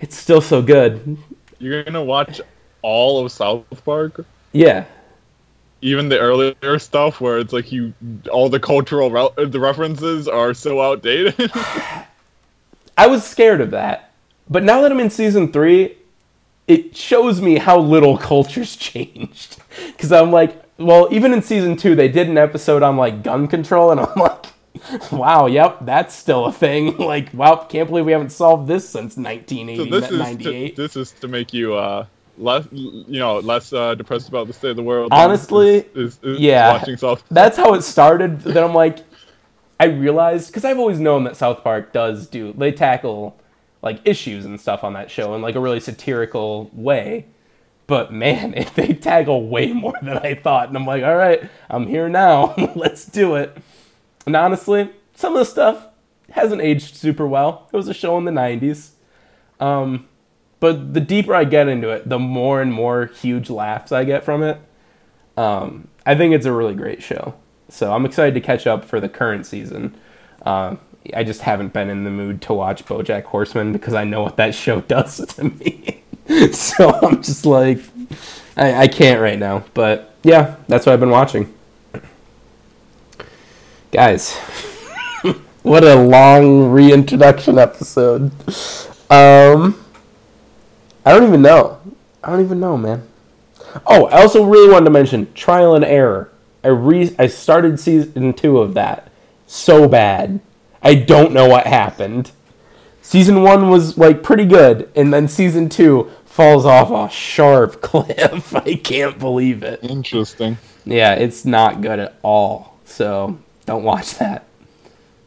It's 0.00 0.14
still 0.18 0.42
so 0.42 0.60
good. 0.60 1.16
You're 1.58 1.82
gonna 1.82 2.04
watch 2.04 2.42
all 2.82 3.24
of 3.24 3.32
South 3.32 3.64
Park, 3.86 4.26
Yeah. 4.52 4.84
even 5.80 6.10
the 6.10 6.18
earlier 6.18 6.78
stuff 6.78 7.22
where 7.22 7.38
it's 7.38 7.54
like 7.54 7.72
you, 7.72 7.94
all 8.30 8.50
the 8.50 8.60
cultural 8.60 9.10
re- 9.10 9.46
the 9.46 9.58
references 9.58 10.28
are 10.28 10.52
so 10.52 10.82
outdated. 10.82 11.50
I 12.98 13.06
was 13.06 13.24
scared 13.24 13.62
of 13.62 13.70
that. 13.70 14.10
But 14.50 14.62
now 14.62 14.82
that 14.82 14.92
I'm 14.92 15.00
in 15.00 15.08
season 15.08 15.50
three, 15.52 15.96
it 16.68 16.94
shows 16.94 17.40
me 17.40 17.56
how 17.56 17.78
little 17.78 18.18
culture's 18.18 18.76
changed. 18.90 19.56
Because 19.86 20.12
I'm 20.12 20.30
like, 20.32 20.62
well, 20.76 21.08
even 21.10 21.32
in 21.32 21.40
season 21.40 21.78
two, 21.78 21.94
they 21.94 22.08
did 22.08 22.28
an 22.28 22.36
episode 22.36 22.82
on 22.82 22.98
like 22.98 23.22
gun 23.22 23.48
control, 23.48 23.90
and 23.90 24.00
I'm 24.00 24.12
like, 24.16 24.51
wow, 25.12 25.46
yep, 25.46 25.78
that's 25.82 26.14
still 26.14 26.46
a 26.46 26.52
thing. 26.52 26.96
Like, 27.02 27.34
wow, 27.34 27.56
can't 27.56 27.88
believe 27.88 28.06
we 28.06 28.12
haven't 28.12 28.30
solved 28.30 28.68
this 28.68 28.88
since 28.88 29.14
so 29.14 29.22
1980, 29.22 29.90
this 29.90 30.04
is 30.04 30.10
to, 30.10 30.16
98. 30.16 30.76
this 30.76 30.96
is 30.96 31.12
to 31.12 31.28
make 31.28 31.52
you 31.52 31.74
uh 31.74 32.06
less 32.38 32.66
you 32.72 33.18
know 33.18 33.38
less 33.40 33.72
uh, 33.72 33.94
depressed 33.94 34.28
about 34.28 34.46
the 34.46 34.52
state 34.52 34.70
of 34.70 34.76
the 34.76 34.82
world. 34.82 35.12
Honestly, 35.12 35.78
is, 35.94 36.18
is, 36.18 36.20
is 36.22 36.40
yeah. 36.40 36.72
watching 36.72 36.96
South. 36.96 37.22
that's 37.30 37.56
how 37.56 37.74
it 37.74 37.82
started. 37.82 38.40
Then 38.40 38.62
I'm 38.62 38.74
like, 38.74 38.98
I 39.78 39.86
realized 39.86 40.48
because 40.48 40.64
I've 40.64 40.78
always 40.78 41.00
known 41.00 41.24
that 41.24 41.36
South 41.36 41.62
Park 41.62 41.92
does 41.92 42.26
do 42.26 42.52
they 42.52 42.72
tackle 42.72 43.38
like 43.82 44.00
issues 44.04 44.44
and 44.44 44.60
stuff 44.60 44.84
on 44.84 44.92
that 44.94 45.10
show 45.10 45.34
in 45.34 45.42
like 45.42 45.56
a 45.56 45.60
really 45.60 45.80
satirical 45.80 46.70
way. 46.72 47.26
But 47.86 48.12
man, 48.12 48.54
if 48.54 48.74
they 48.74 48.94
tackle 48.94 49.48
way 49.48 49.72
more 49.72 49.94
than 50.00 50.18
I 50.18 50.34
thought, 50.34 50.68
and 50.68 50.76
I'm 50.76 50.86
like, 50.86 51.02
all 51.02 51.16
right, 51.16 51.42
I'm 51.68 51.86
here 51.86 52.08
now. 52.08 52.54
Let's 52.76 53.04
do 53.04 53.34
it. 53.34 53.56
And 54.26 54.36
honestly, 54.36 54.90
some 55.14 55.34
of 55.34 55.38
the 55.38 55.44
stuff 55.44 55.88
hasn't 56.30 56.62
aged 56.62 56.96
super 56.96 57.26
well. 57.26 57.68
It 57.72 57.76
was 57.76 57.88
a 57.88 57.94
show 57.94 58.16
in 58.18 58.24
the 58.24 58.32
'90s. 58.32 58.90
Um, 59.60 60.08
but 60.60 60.94
the 60.94 61.00
deeper 61.00 61.34
I 61.34 61.44
get 61.44 61.68
into 61.68 61.90
it, 61.90 62.08
the 62.08 62.18
more 62.18 62.62
and 62.62 62.72
more 62.72 63.06
huge 63.06 63.50
laughs 63.50 63.90
I 63.90 64.04
get 64.04 64.24
from 64.24 64.42
it. 64.42 64.60
Um, 65.36 65.88
I 66.06 66.14
think 66.14 66.34
it's 66.34 66.46
a 66.46 66.52
really 66.52 66.74
great 66.74 67.02
show. 67.02 67.34
So 67.68 67.92
I'm 67.92 68.04
excited 68.04 68.34
to 68.34 68.40
catch 68.40 68.66
up 68.66 68.84
for 68.84 69.00
the 69.00 69.08
current 69.08 69.46
season. 69.46 69.96
Uh, 70.42 70.76
I 71.14 71.24
just 71.24 71.40
haven't 71.40 71.72
been 71.72 71.90
in 71.90 72.04
the 72.04 72.10
mood 72.10 72.42
to 72.42 72.52
watch 72.52 72.84
BoJack 72.84 73.24
Horseman 73.24 73.72
because 73.72 73.94
I 73.94 74.04
know 74.04 74.22
what 74.22 74.36
that 74.36 74.54
show 74.54 74.80
does 74.96 75.24
to 75.34 75.44
me. 75.44 76.02
so 76.52 76.90
I'm 76.90 77.22
just 77.22 77.44
like, 77.44 77.80
I, 78.56 78.82
I 78.82 78.88
can't 78.88 79.20
right 79.20 79.38
now. 79.38 79.64
But 79.74 80.14
yeah, 80.22 80.56
that's 80.68 80.86
what 80.86 80.92
I've 80.92 81.00
been 81.00 81.10
watching. 81.10 81.52
Guys, 83.92 84.32
what 85.62 85.84
a 85.84 85.96
long 85.96 86.70
reintroduction 86.70 87.58
episode. 87.58 88.32
Um, 89.10 89.84
I 91.04 91.12
don't 91.12 91.28
even 91.28 91.42
know. 91.42 91.78
I 92.24 92.30
don't 92.30 92.40
even 92.40 92.58
know, 92.58 92.78
man. 92.78 93.06
Oh, 93.84 94.06
I 94.06 94.22
also 94.22 94.46
really 94.46 94.72
wanted 94.72 94.86
to 94.86 94.92
mention 94.92 95.30
Trial 95.34 95.74
and 95.74 95.84
Error. 95.84 96.32
I 96.64 96.68
re 96.68 97.14
I 97.18 97.26
started 97.26 97.78
season 97.78 98.32
two 98.32 98.60
of 98.60 98.72
that. 98.72 99.12
So 99.46 99.86
bad. 99.86 100.40
I 100.82 100.94
don't 100.94 101.34
know 101.34 101.46
what 101.46 101.66
happened. 101.66 102.30
Season 103.02 103.42
one 103.42 103.68
was 103.68 103.98
like 103.98 104.22
pretty 104.22 104.46
good, 104.46 104.90
and 104.96 105.12
then 105.12 105.28
season 105.28 105.68
two 105.68 106.10
falls 106.24 106.64
off 106.64 106.90
a 106.90 107.14
sharp 107.14 107.82
cliff. 107.82 108.56
I 108.56 108.74
can't 108.76 109.18
believe 109.18 109.62
it. 109.62 109.80
Interesting. 109.82 110.56
Yeah, 110.86 111.12
it's 111.12 111.44
not 111.44 111.82
good 111.82 111.98
at 111.98 112.14
all. 112.22 112.78
So 112.86 113.38
don't 113.66 113.82
watch 113.84 114.14
that. 114.18 114.44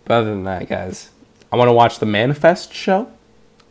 But 0.05 0.15
other 0.15 0.29
than 0.29 0.43
that, 0.43 0.67
guys, 0.69 1.09
I 1.51 1.55
want 1.55 1.69
to 1.69 1.73
watch 1.73 1.99
the 1.99 2.05
Manifest 2.05 2.73
show. 2.73 3.11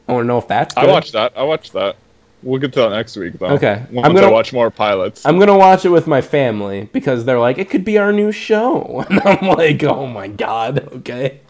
I 0.09 0.12
want 0.12 0.24
to 0.24 0.27
know 0.27 0.39
if 0.39 0.49
that's 0.49 0.74
good. 0.74 0.85
I 0.85 0.93
watched 0.93 1.12
that. 1.12 1.32
I 1.36 1.43
watched 1.45 1.73
that. 1.74 1.97
We'll 2.43 2.61
get 2.61 2.74
to 2.74 2.81
that 2.81 2.91
next 2.91 3.16
week 3.16 3.39
though. 3.39 3.47
Okay. 3.47 3.82
Once 3.91 4.07
I'm 4.07 4.15
gonna- 4.15 4.27
I 4.27 4.31
watch 4.31 4.53
more 4.53 4.70
pilots. 4.70 5.24
I'm 5.24 5.39
gonna 5.39 5.57
watch 5.57 5.86
it 5.86 5.89
with 5.89 6.07
my 6.07 6.20
family 6.20 6.91
because 6.93 7.24
they're 7.24 7.41
like, 7.41 7.57
it 7.57 7.70
could 7.70 7.86
be 7.86 7.97
our 7.97 8.12
new 8.12 8.32
show, 8.32 9.03
and 9.11 9.20
I'm 9.23 9.49
like, 9.49 9.82
oh 9.85 10.07
my 10.07 10.28
god, 10.28 10.86
okay, 10.97 11.41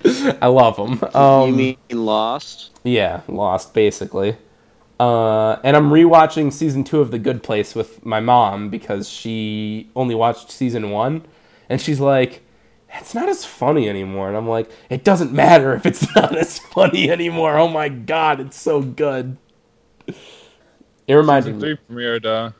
I 0.41 0.47
love 0.47 0.77
them. 0.77 1.03
Um, 1.21 1.49
you 1.51 1.57
mean 1.57 1.77
Lost? 1.91 2.71
yeah, 2.85 3.23
Lost 3.27 3.75
basically. 3.75 4.37
Uh, 5.01 5.57
and 5.65 5.77
I'm 5.77 5.91
rewatching 5.91 6.53
season 6.53 6.85
two 6.85 7.01
of 7.01 7.11
The 7.11 7.19
Good 7.19 7.43
Place 7.43 7.75
with 7.75 8.07
my 8.07 8.21
mom 8.21 8.69
because 8.71 9.09
she 9.09 9.91
only 9.97 10.15
watched 10.15 10.53
season 10.53 10.91
one, 10.91 11.27
and 11.69 11.81
she's 11.81 11.99
like, 11.99 12.43
"It's 12.95 13.15
not 13.15 13.29
as 13.29 13.45
funny 13.45 13.89
anymore." 13.89 14.29
And 14.29 14.37
I'm 14.37 14.49
like, 14.49 14.71
"It 14.91 15.05
doesn't 15.05 15.33
matter 15.33 15.75
if 15.75 15.87
it's 15.87 16.15
not 16.17 16.37
as 16.37 16.59
funny 16.59 17.11
anymore." 17.11 17.59
Oh 17.59 17.69
my 17.69 17.89
god, 17.89 18.41
it's 18.41 18.61
so 18.61 18.81
good. 18.81 19.37
It 21.07 21.15
reminded 21.15 21.55
Season 21.55 21.69
me. 21.69 21.77
three 21.77 21.97
premiered 21.97 22.25
uh, 22.27 22.51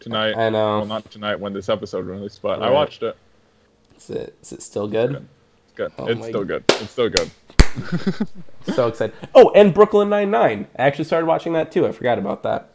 tonight. 0.00 0.36
I 0.36 0.50
know. 0.50 0.78
Well, 0.78 0.86
not 0.86 1.10
tonight 1.10 1.40
when 1.40 1.52
this 1.52 1.68
episode 1.68 2.06
released, 2.06 2.42
but 2.42 2.62
I 2.62 2.70
watched 2.70 3.02
it. 3.02 3.16
Is 3.96 4.10
it, 4.10 4.36
is 4.40 4.52
it 4.52 4.62
still 4.62 4.86
good? 4.86 5.26
It's 5.64 5.72
good. 5.74 5.92
Oh 5.98 6.06
it's 6.06 6.20
my 6.20 6.28
still 6.28 6.44
good. 6.44 6.64
It's 6.68 6.90
still 6.90 7.08
good. 7.08 7.30
so 8.74 8.88
excited. 8.88 9.14
Oh, 9.34 9.50
and 9.54 9.74
Brooklyn 9.74 10.08
Nine 10.08 10.30
Nine. 10.30 10.68
I 10.78 10.82
actually 10.82 11.04
started 11.04 11.26
watching 11.26 11.52
that 11.54 11.72
too. 11.72 11.86
I 11.86 11.92
forgot 11.92 12.18
about 12.18 12.44
that. 12.44 12.70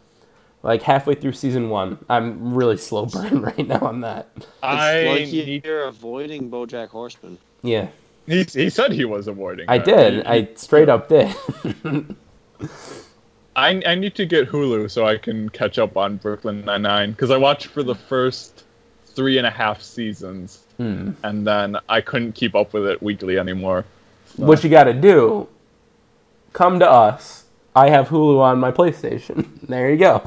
Like 0.63 0.81
halfway 0.81 1.15
through 1.15 1.33
season 1.33 1.69
one. 1.69 1.97
I'm 2.09 2.53
really 2.55 2.77
slow 2.77 3.05
burn 3.13 3.41
right 3.41 3.67
now 3.67 3.79
on 3.81 4.01
that. 4.01 4.29
I 4.63 4.93
It's 4.95 5.21
like 5.21 5.31
need- 5.45 5.65
you're 5.65 5.83
avoiding 5.83 6.49
BoJack 6.49 6.87
Horseman. 6.87 7.37
Yeah, 7.63 7.87
he, 8.27 8.43
he 8.43 8.69
said 8.69 8.91
he 8.93 9.03
was 9.05 9.27
avoiding. 9.27 9.65
I 9.69 9.77
that. 9.77 9.85
did. 9.85 10.13
He- 10.13 10.23
I 10.25 10.49
straight 10.55 10.87
up 10.89 11.09
did. 11.09 11.35
I, 13.55 13.81
I 13.85 13.95
need 13.95 14.15
to 14.15 14.25
get 14.25 14.49
Hulu 14.49 14.89
so 14.89 15.05
I 15.05 15.17
can 15.17 15.49
catch 15.49 15.77
up 15.77 15.95
on 15.95 16.17
Brooklyn 16.17 16.65
Nine 16.65 16.81
Nine 16.81 17.11
because 17.11 17.29
I 17.29 17.37
watched 17.37 17.67
for 17.67 17.83
the 17.83 17.93
first 17.95 18.63
three 19.05 19.37
and 19.37 19.45
a 19.45 19.51
half 19.51 19.81
seasons, 19.81 20.59
Hmm. 20.77 21.11
and 21.23 21.45
then 21.45 21.77
I 21.87 22.01
couldn't 22.01 22.31
keep 22.33 22.55
up 22.55 22.73
with 22.73 22.87
it 22.87 23.03
weekly 23.03 23.37
anymore. 23.37 23.85
What 24.37 24.63
you 24.63 24.71
got 24.71 24.85
to 24.85 24.93
do? 24.93 25.47
Come 26.53 26.79
to 26.79 26.89
us. 26.89 27.42
I 27.75 27.89
have 27.89 28.07
Hulu 28.09 28.39
on 28.39 28.59
my 28.59 28.71
PlayStation. 28.71 29.47
There 29.67 29.89
you 29.89 29.97
go. 29.97 30.21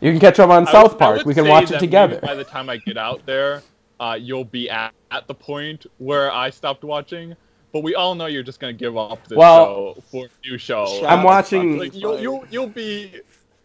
You 0.00 0.10
can 0.12 0.20
catch 0.20 0.38
up 0.38 0.50
on 0.50 0.68
I 0.68 0.72
South 0.72 0.92
would- 0.92 0.98
Park. 0.98 1.24
We 1.24 1.34
can 1.34 1.48
watch 1.48 1.70
it 1.70 1.78
together. 1.80 2.20
By 2.20 2.34
the 2.34 2.44
time 2.44 2.68
I 2.68 2.76
get 2.76 2.96
out 2.98 3.24
there, 3.26 3.62
uh, 3.98 4.16
you'll 4.20 4.44
be 4.44 4.68
at, 4.68 4.92
at 5.10 5.26
the 5.26 5.34
point 5.34 5.86
where 5.98 6.30
I 6.30 6.50
stopped 6.50 6.84
watching. 6.84 7.34
But 7.72 7.82
we 7.82 7.94
all 7.96 8.14
know 8.14 8.26
you're 8.26 8.42
just 8.44 8.60
gonna 8.60 8.72
give 8.72 8.96
up 8.96 9.26
this 9.26 9.36
Well, 9.36 9.94
show 9.94 10.02
for 10.12 10.26
a 10.26 10.48
new 10.48 10.58
show. 10.58 11.04
I'm 11.06 11.22
watching- 11.24 11.78
Like 11.78 11.94
you'll 11.94 12.20
you'll 12.20 12.44
you'll 12.50 12.66
be 12.68 13.20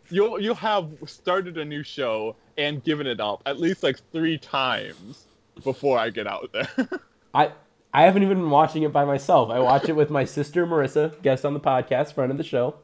you'll 0.09 0.39
you'll 0.39 0.55
have 0.55 0.88
started 1.05 1.57
a 1.59 1.65
new 1.65 1.84
show 1.84 2.35
and 2.57 2.84
given 2.84 3.05
it 3.05 3.19
up 3.19 3.41
at 3.45 3.59
least 3.59 3.84
like 3.84 3.97
three 4.11 4.38
times 4.38 5.26
before 5.63 5.99
I 5.99 6.09
get 6.09 6.26
out 6.26 6.49
there. 6.53 6.67
I 7.35 7.51
I 7.94 8.03
haven't 8.03 8.24
even 8.24 8.38
been 8.38 8.49
watching 8.49 8.84
it 8.84 8.94
by 8.94 9.06
myself. 9.06 9.49
I 9.49 9.60
watch 9.60 9.90
it 9.90 9.95
with 9.95 10.10
my 10.10 10.24
sister 10.24 10.66
Marissa, 10.68 11.20
guest 11.22 11.44
on 11.44 11.53
the 11.53 11.60
podcast, 11.60 12.14
friend 12.14 12.32
of 12.32 12.38
the 12.38 12.44
show, 12.44 12.76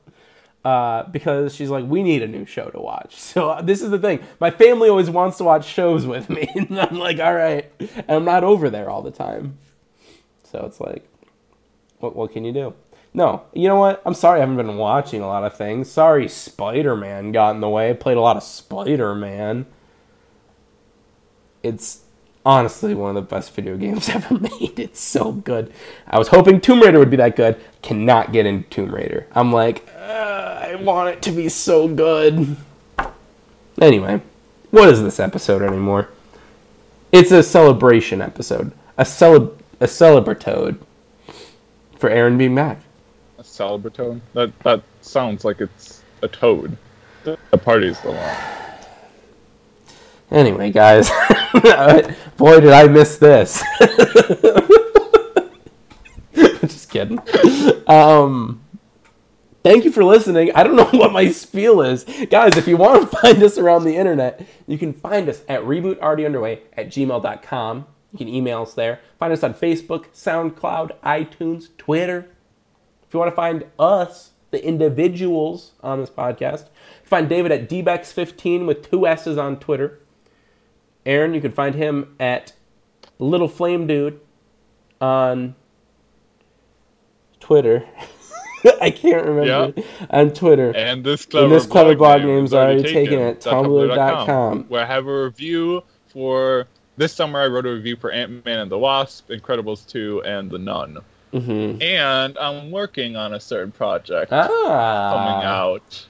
uh, 0.63 1.03
because 1.03 1.53
she's 1.53 1.69
like, 1.69 1.85
we 1.85 2.01
need 2.01 2.23
a 2.23 2.27
new 2.27 2.45
show 2.45 2.69
to 2.69 2.79
watch. 2.79 3.15
So 3.21 3.49
uh, 3.51 3.61
this 3.61 3.81
is 3.81 3.91
the 3.91 3.99
thing. 3.99 4.21
My 4.39 4.49
family 4.49 4.89
always 4.89 5.09
wants 5.09 5.37
to 5.37 5.43
watch 5.43 5.65
shows 5.65 6.07
with 6.07 6.29
me, 6.29 6.49
and 6.55 6.79
I'm 6.79 6.97
like, 6.97 7.19
all 7.19 7.35
right, 7.35 7.71
and 7.79 8.09
I'm 8.09 8.25
not 8.25 8.43
over 8.43 8.69
there 8.69 8.89
all 8.89 9.01
the 9.01 9.11
time. 9.11 9.57
So 10.43 10.65
it's 10.65 10.79
like, 10.79 11.07
what 11.99 12.15
what 12.15 12.31
can 12.31 12.45
you 12.45 12.51
do? 12.51 12.73
No, 13.13 13.43
you 13.53 13.67
know 13.67 13.77
what? 13.77 14.01
I'm 14.05 14.13
sorry 14.13 14.37
I 14.37 14.41
haven't 14.41 14.57
been 14.57 14.77
watching 14.77 15.21
a 15.21 15.27
lot 15.27 15.43
of 15.45 15.55
things. 15.55 15.89
Sorry, 15.89 16.27
Spider 16.27 16.95
Man 16.95 17.31
got 17.31 17.55
in 17.55 17.61
the 17.61 17.69
way. 17.69 17.93
Played 17.93 18.17
a 18.17 18.21
lot 18.21 18.37
of 18.37 18.43
Spider 18.43 19.13
Man. 19.15 19.65
It's 21.63 22.01
honestly 22.45 22.93
one 22.93 23.09
of 23.09 23.15
the 23.15 23.35
best 23.35 23.53
video 23.53 23.75
games 23.77 24.07
ever 24.15 24.37
made. 24.39 24.79
It's 24.79 24.99
so 24.99 25.31
good. 25.31 25.73
I 26.07 26.19
was 26.19 26.27
hoping 26.29 26.61
Tomb 26.61 26.81
Raider 26.81 26.99
would 26.99 27.09
be 27.09 27.17
that 27.17 27.35
good. 27.35 27.59
Cannot 27.81 28.31
get 28.31 28.45
into 28.45 28.69
Tomb 28.69 28.93
Raider. 28.93 29.27
I'm 29.31 29.51
like, 29.51 29.87
uh, 29.97 30.59
I 30.61 30.75
want 30.75 31.09
it 31.09 31.21
to 31.23 31.31
be 31.31 31.49
so 31.49 31.87
good. 31.87 32.55
Anyway, 33.81 34.21
what 34.71 34.89
is 34.89 35.01
this 35.01 35.19
episode 35.19 35.61
anymore? 35.61 36.09
It's 37.11 37.31
a 37.31 37.43
celebration 37.43 38.21
episode. 38.21 38.71
A 38.97 39.03
celeb 39.03 39.57
a 39.81 39.85
celebratode 39.87 40.77
for 41.97 42.09
Aaron 42.09 42.37
being 42.37 42.55
back. 42.55 42.79
a 43.37 43.43
celebratoad? 43.43 44.21
That 44.33 44.57
that 44.59 44.83
sounds 45.01 45.43
like 45.43 45.59
it's 45.59 46.01
a 46.21 46.27
toad. 46.29 46.77
The 47.23 47.57
party's 47.57 47.99
the 48.01 48.11
one. 48.11 48.64
Anyway, 50.31 50.71
guys, 50.71 51.09
boy, 52.37 52.59
did 52.59 52.73
I 52.73 52.87
miss 52.87 53.17
this. 53.17 53.63
Just 56.61 56.89
kidding. 56.89 57.19
Um, 57.87 58.63
thank 59.63 59.85
you 59.85 59.91
for 59.91 60.03
listening. 60.03 60.51
I 60.55 60.63
don't 60.63 60.75
know 60.75 60.85
what 60.99 61.11
my 61.11 61.31
spiel 61.31 61.81
is, 61.81 62.05
guys. 62.29 62.57
If 62.57 62.67
you 62.67 62.77
want 62.77 63.09
to 63.09 63.17
find 63.17 63.41
us 63.43 63.57
around 63.57 63.83
the 63.83 63.95
internet, 63.95 64.45
you 64.67 64.77
can 64.77 64.93
find 64.93 65.29
us 65.29 65.43
at 65.47 65.61
rebootalreadyunderway 65.61 66.61
at 66.73 66.87
gmail.com. 66.87 67.85
You 68.11 68.17
can 68.17 68.27
email 68.27 68.63
us 68.63 68.73
there. 68.73 69.01
Find 69.19 69.31
us 69.31 69.43
on 69.43 69.53
Facebook, 69.53 70.07
SoundCloud, 70.07 70.97
iTunes, 71.01 71.75
Twitter. 71.77 72.29
If 73.07 73.13
you 73.13 73.19
want 73.19 73.31
to 73.31 73.35
find 73.35 73.65
us, 73.77 74.31
the 74.51 74.65
individuals 74.65 75.73
on 75.83 75.99
this 75.99 76.09
podcast, 76.09 76.69
find 77.03 77.27
David 77.27 77.51
at 77.51 77.69
dbex15 77.69 78.65
with 78.65 78.89
two 78.89 79.05
S's 79.05 79.37
on 79.37 79.59
Twitter. 79.59 79.99
Aaron, 81.05 81.33
you 81.33 81.41
can 81.41 81.51
find 81.51 81.75
him 81.75 82.15
at 82.19 82.53
Little 83.19 83.47
Flame 83.47 83.87
Dude 83.87 84.19
on 84.99 85.55
Twitter. 87.39 87.85
I 88.81 88.89
can't 88.89 89.25
remember. 89.27 89.81
On 90.09 90.31
Twitter. 90.31 90.75
And 90.75 91.03
this 91.03 91.25
clever, 91.25 91.49
this 91.49 91.67
clever 91.67 91.95
blog 91.95 92.21
name 92.21 92.27
name 92.35 92.45
is 92.45 92.53
already 92.53 92.81
taken 92.81 93.19
at 93.19 93.41
tumblr.com. 93.41 94.63
where 94.69 94.81
I 94.81 94.85
have 94.87 95.05
a 95.07 95.23
review 95.25 95.83
for 96.07 96.65
this 96.97 97.13
summer. 97.13 97.39
I 97.39 97.47
wrote 97.47 97.67
a 97.67 97.73
review 97.73 97.95
for 97.95 98.11
Ant 98.11 98.43
Man 98.43 98.59
and 98.59 98.71
the 98.71 98.79
Wasp, 98.79 99.29
Incredibles 99.29 99.85
2, 99.87 100.23
and 100.23 100.49
The 100.49 100.57
Nun. 100.57 100.97
hmm 101.31 101.77
And 101.81 102.37
I'm 102.39 102.71
working 102.71 103.15
on 103.15 103.33
a 103.35 103.39
certain 103.39 103.71
project 103.71 104.31
Ah. 104.33 105.13
coming 105.13 105.45
out 105.45 106.07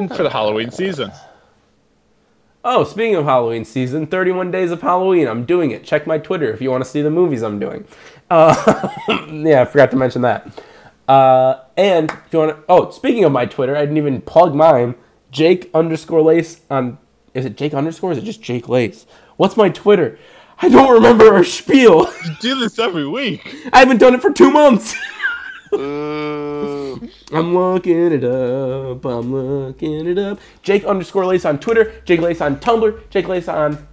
in- 0.00 0.08
for 0.08 0.24
the 0.24 0.30
Halloween 0.30 0.72
season. 0.72 1.12
Oh, 2.68 2.82
speaking 2.82 3.14
of 3.14 3.26
Halloween 3.26 3.64
season, 3.64 4.08
31 4.08 4.50
Days 4.50 4.72
of 4.72 4.82
Halloween. 4.82 5.28
I'm 5.28 5.44
doing 5.44 5.70
it. 5.70 5.84
Check 5.84 6.04
my 6.04 6.18
Twitter 6.18 6.52
if 6.52 6.60
you 6.60 6.68
want 6.68 6.82
to 6.82 6.90
see 6.90 7.00
the 7.00 7.12
movies 7.12 7.44
I'm 7.44 7.60
doing. 7.60 7.86
Uh, 8.28 8.88
yeah, 9.30 9.62
I 9.62 9.64
forgot 9.66 9.92
to 9.92 9.96
mention 9.96 10.22
that. 10.22 10.64
Uh, 11.06 11.60
and 11.76 12.10
if 12.10 12.32
you 12.32 12.40
want 12.40 12.56
to, 12.56 12.64
oh, 12.68 12.90
speaking 12.90 13.22
of 13.22 13.30
my 13.30 13.46
Twitter, 13.46 13.76
I 13.76 13.82
didn't 13.82 13.98
even 13.98 14.20
plug 14.20 14.52
mine. 14.52 14.96
Jake 15.30 15.70
underscore 15.74 16.22
Lace 16.22 16.62
on, 16.68 16.98
is 17.34 17.44
it 17.44 17.56
Jake 17.56 17.72
underscore 17.72 18.10
or 18.10 18.12
is 18.14 18.18
it 18.18 18.24
just 18.24 18.42
Jake 18.42 18.68
Lace? 18.68 19.06
What's 19.36 19.56
my 19.56 19.68
Twitter? 19.68 20.18
I 20.58 20.68
don't 20.68 20.92
remember 20.92 21.32
our 21.32 21.44
spiel. 21.44 22.12
You 22.24 22.30
do 22.40 22.58
this 22.58 22.80
every 22.80 23.06
week. 23.06 23.46
I 23.72 23.78
haven't 23.78 23.98
done 23.98 24.12
it 24.12 24.22
for 24.22 24.32
two 24.32 24.50
months. 24.50 24.96
Ooh. 25.74 27.08
I'm 27.32 27.54
looking 27.54 28.12
it 28.12 28.24
up. 28.24 29.04
I'm 29.04 29.32
looking 29.32 30.06
it 30.06 30.18
up. 30.18 30.38
Jake 30.62 30.84
underscore 30.84 31.26
Lace 31.26 31.44
on 31.44 31.58
Twitter. 31.58 32.00
Jake 32.04 32.20
Lace 32.20 32.40
on 32.40 32.56
Tumblr. 32.56 33.10
Jake 33.10 33.28
Lace 33.28 33.48
on 33.48 33.86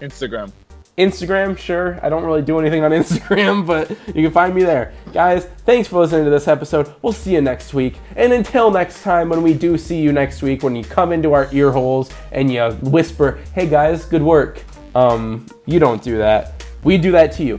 Instagram. 0.00 0.52
Instagram, 0.96 1.58
sure. 1.58 1.98
I 2.02 2.08
don't 2.08 2.24
really 2.24 2.42
do 2.42 2.60
anything 2.60 2.84
on 2.84 2.90
Instagram, 2.92 3.66
but 3.66 3.90
you 4.14 4.22
can 4.22 4.30
find 4.30 4.54
me 4.54 4.62
there. 4.62 4.92
Guys, 5.12 5.46
thanks 5.66 5.88
for 5.88 6.00
listening 6.00 6.24
to 6.24 6.30
this 6.30 6.46
episode. 6.46 6.94
We'll 7.02 7.12
see 7.12 7.34
you 7.34 7.40
next 7.40 7.74
week. 7.74 7.98
And 8.16 8.32
until 8.32 8.70
next 8.70 9.02
time, 9.02 9.28
when 9.28 9.42
we 9.42 9.54
do 9.54 9.76
see 9.76 10.00
you 10.00 10.12
next 10.12 10.40
week, 10.42 10.62
when 10.62 10.76
you 10.76 10.84
come 10.84 11.12
into 11.12 11.32
our 11.32 11.48
ear 11.52 11.72
holes 11.72 12.12
and 12.30 12.52
you 12.52 12.70
whisper, 12.82 13.40
hey 13.54 13.68
guys, 13.68 14.04
good 14.04 14.22
work. 14.22 14.62
Um, 14.94 15.46
you 15.66 15.80
don't 15.80 16.02
do 16.02 16.16
that. 16.18 16.64
We 16.84 16.96
do 16.96 17.10
that 17.12 17.32
to 17.32 17.44
you. 17.44 17.58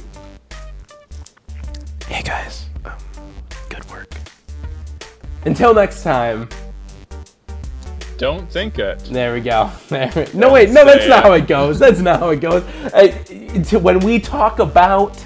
Hey 2.08 2.22
guys, 2.22 2.66
um, 2.86 2.94
good 3.70 3.90
work. 3.90 4.10
Until 5.46 5.74
next 5.74 6.04
time. 6.04 6.48
Don't 8.18 8.50
think 8.50 8.80
it. 8.80 9.00
There 9.06 9.34
we 9.34 9.42
go. 9.42 9.70
There. 9.90 10.28
No, 10.34 10.52
wait. 10.54 10.70
No, 10.70 10.86
that's 10.86 11.08
not 11.08 11.24
how 11.24 11.34
it 11.34 11.48
goes. 11.48 11.80
That's 11.80 12.00
not 12.00 12.20
how 12.20 12.30
it 12.30 12.40
goes. 12.40 12.64
Uh, 12.94 13.08
to- 13.66 13.80
when 13.80 14.00
we 14.00 14.20
talk 14.20 14.60
about 14.60 15.24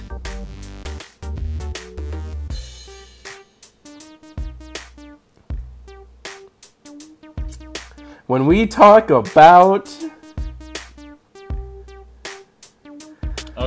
when 8.27 8.45
we 8.45 8.65
talk 8.68 9.10
about 9.10 9.89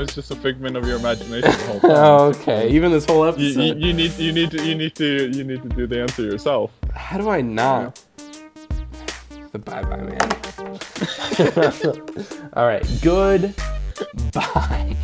was 0.02 0.14
just 0.14 0.30
a 0.30 0.36
figment 0.36 0.76
of 0.76 0.86
your 0.86 0.96
imagination 0.98 1.50
the 1.50 1.56
whole 1.66 1.80
time. 1.80 2.40
okay, 2.40 2.68
even 2.70 2.92
this 2.92 3.04
whole 3.06 3.22
You, 3.24 3.28
episode. 3.28 3.60
you, 3.78 3.86
you 3.88 3.92
need 3.92 4.12
you 4.18 4.32
need 4.32 4.50
to 4.50 4.64
you 4.64 4.74
need 4.74 4.94
to 4.96 5.30
you 5.30 5.44
need 5.44 5.62
to 5.62 5.68
do 5.70 5.86
the 5.86 6.00
answer 6.00 6.22
yourself. 6.22 6.70
How 6.94 7.18
do 7.18 7.28
I 7.30 7.40
not? 7.40 8.02
The 9.52 9.58
bye 9.58 9.82
bye 9.82 9.96
man. 9.98 10.18
All 12.54 12.66
right. 12.66 12.84
Good. 13.02 13.54
Bye. 14.32 14.96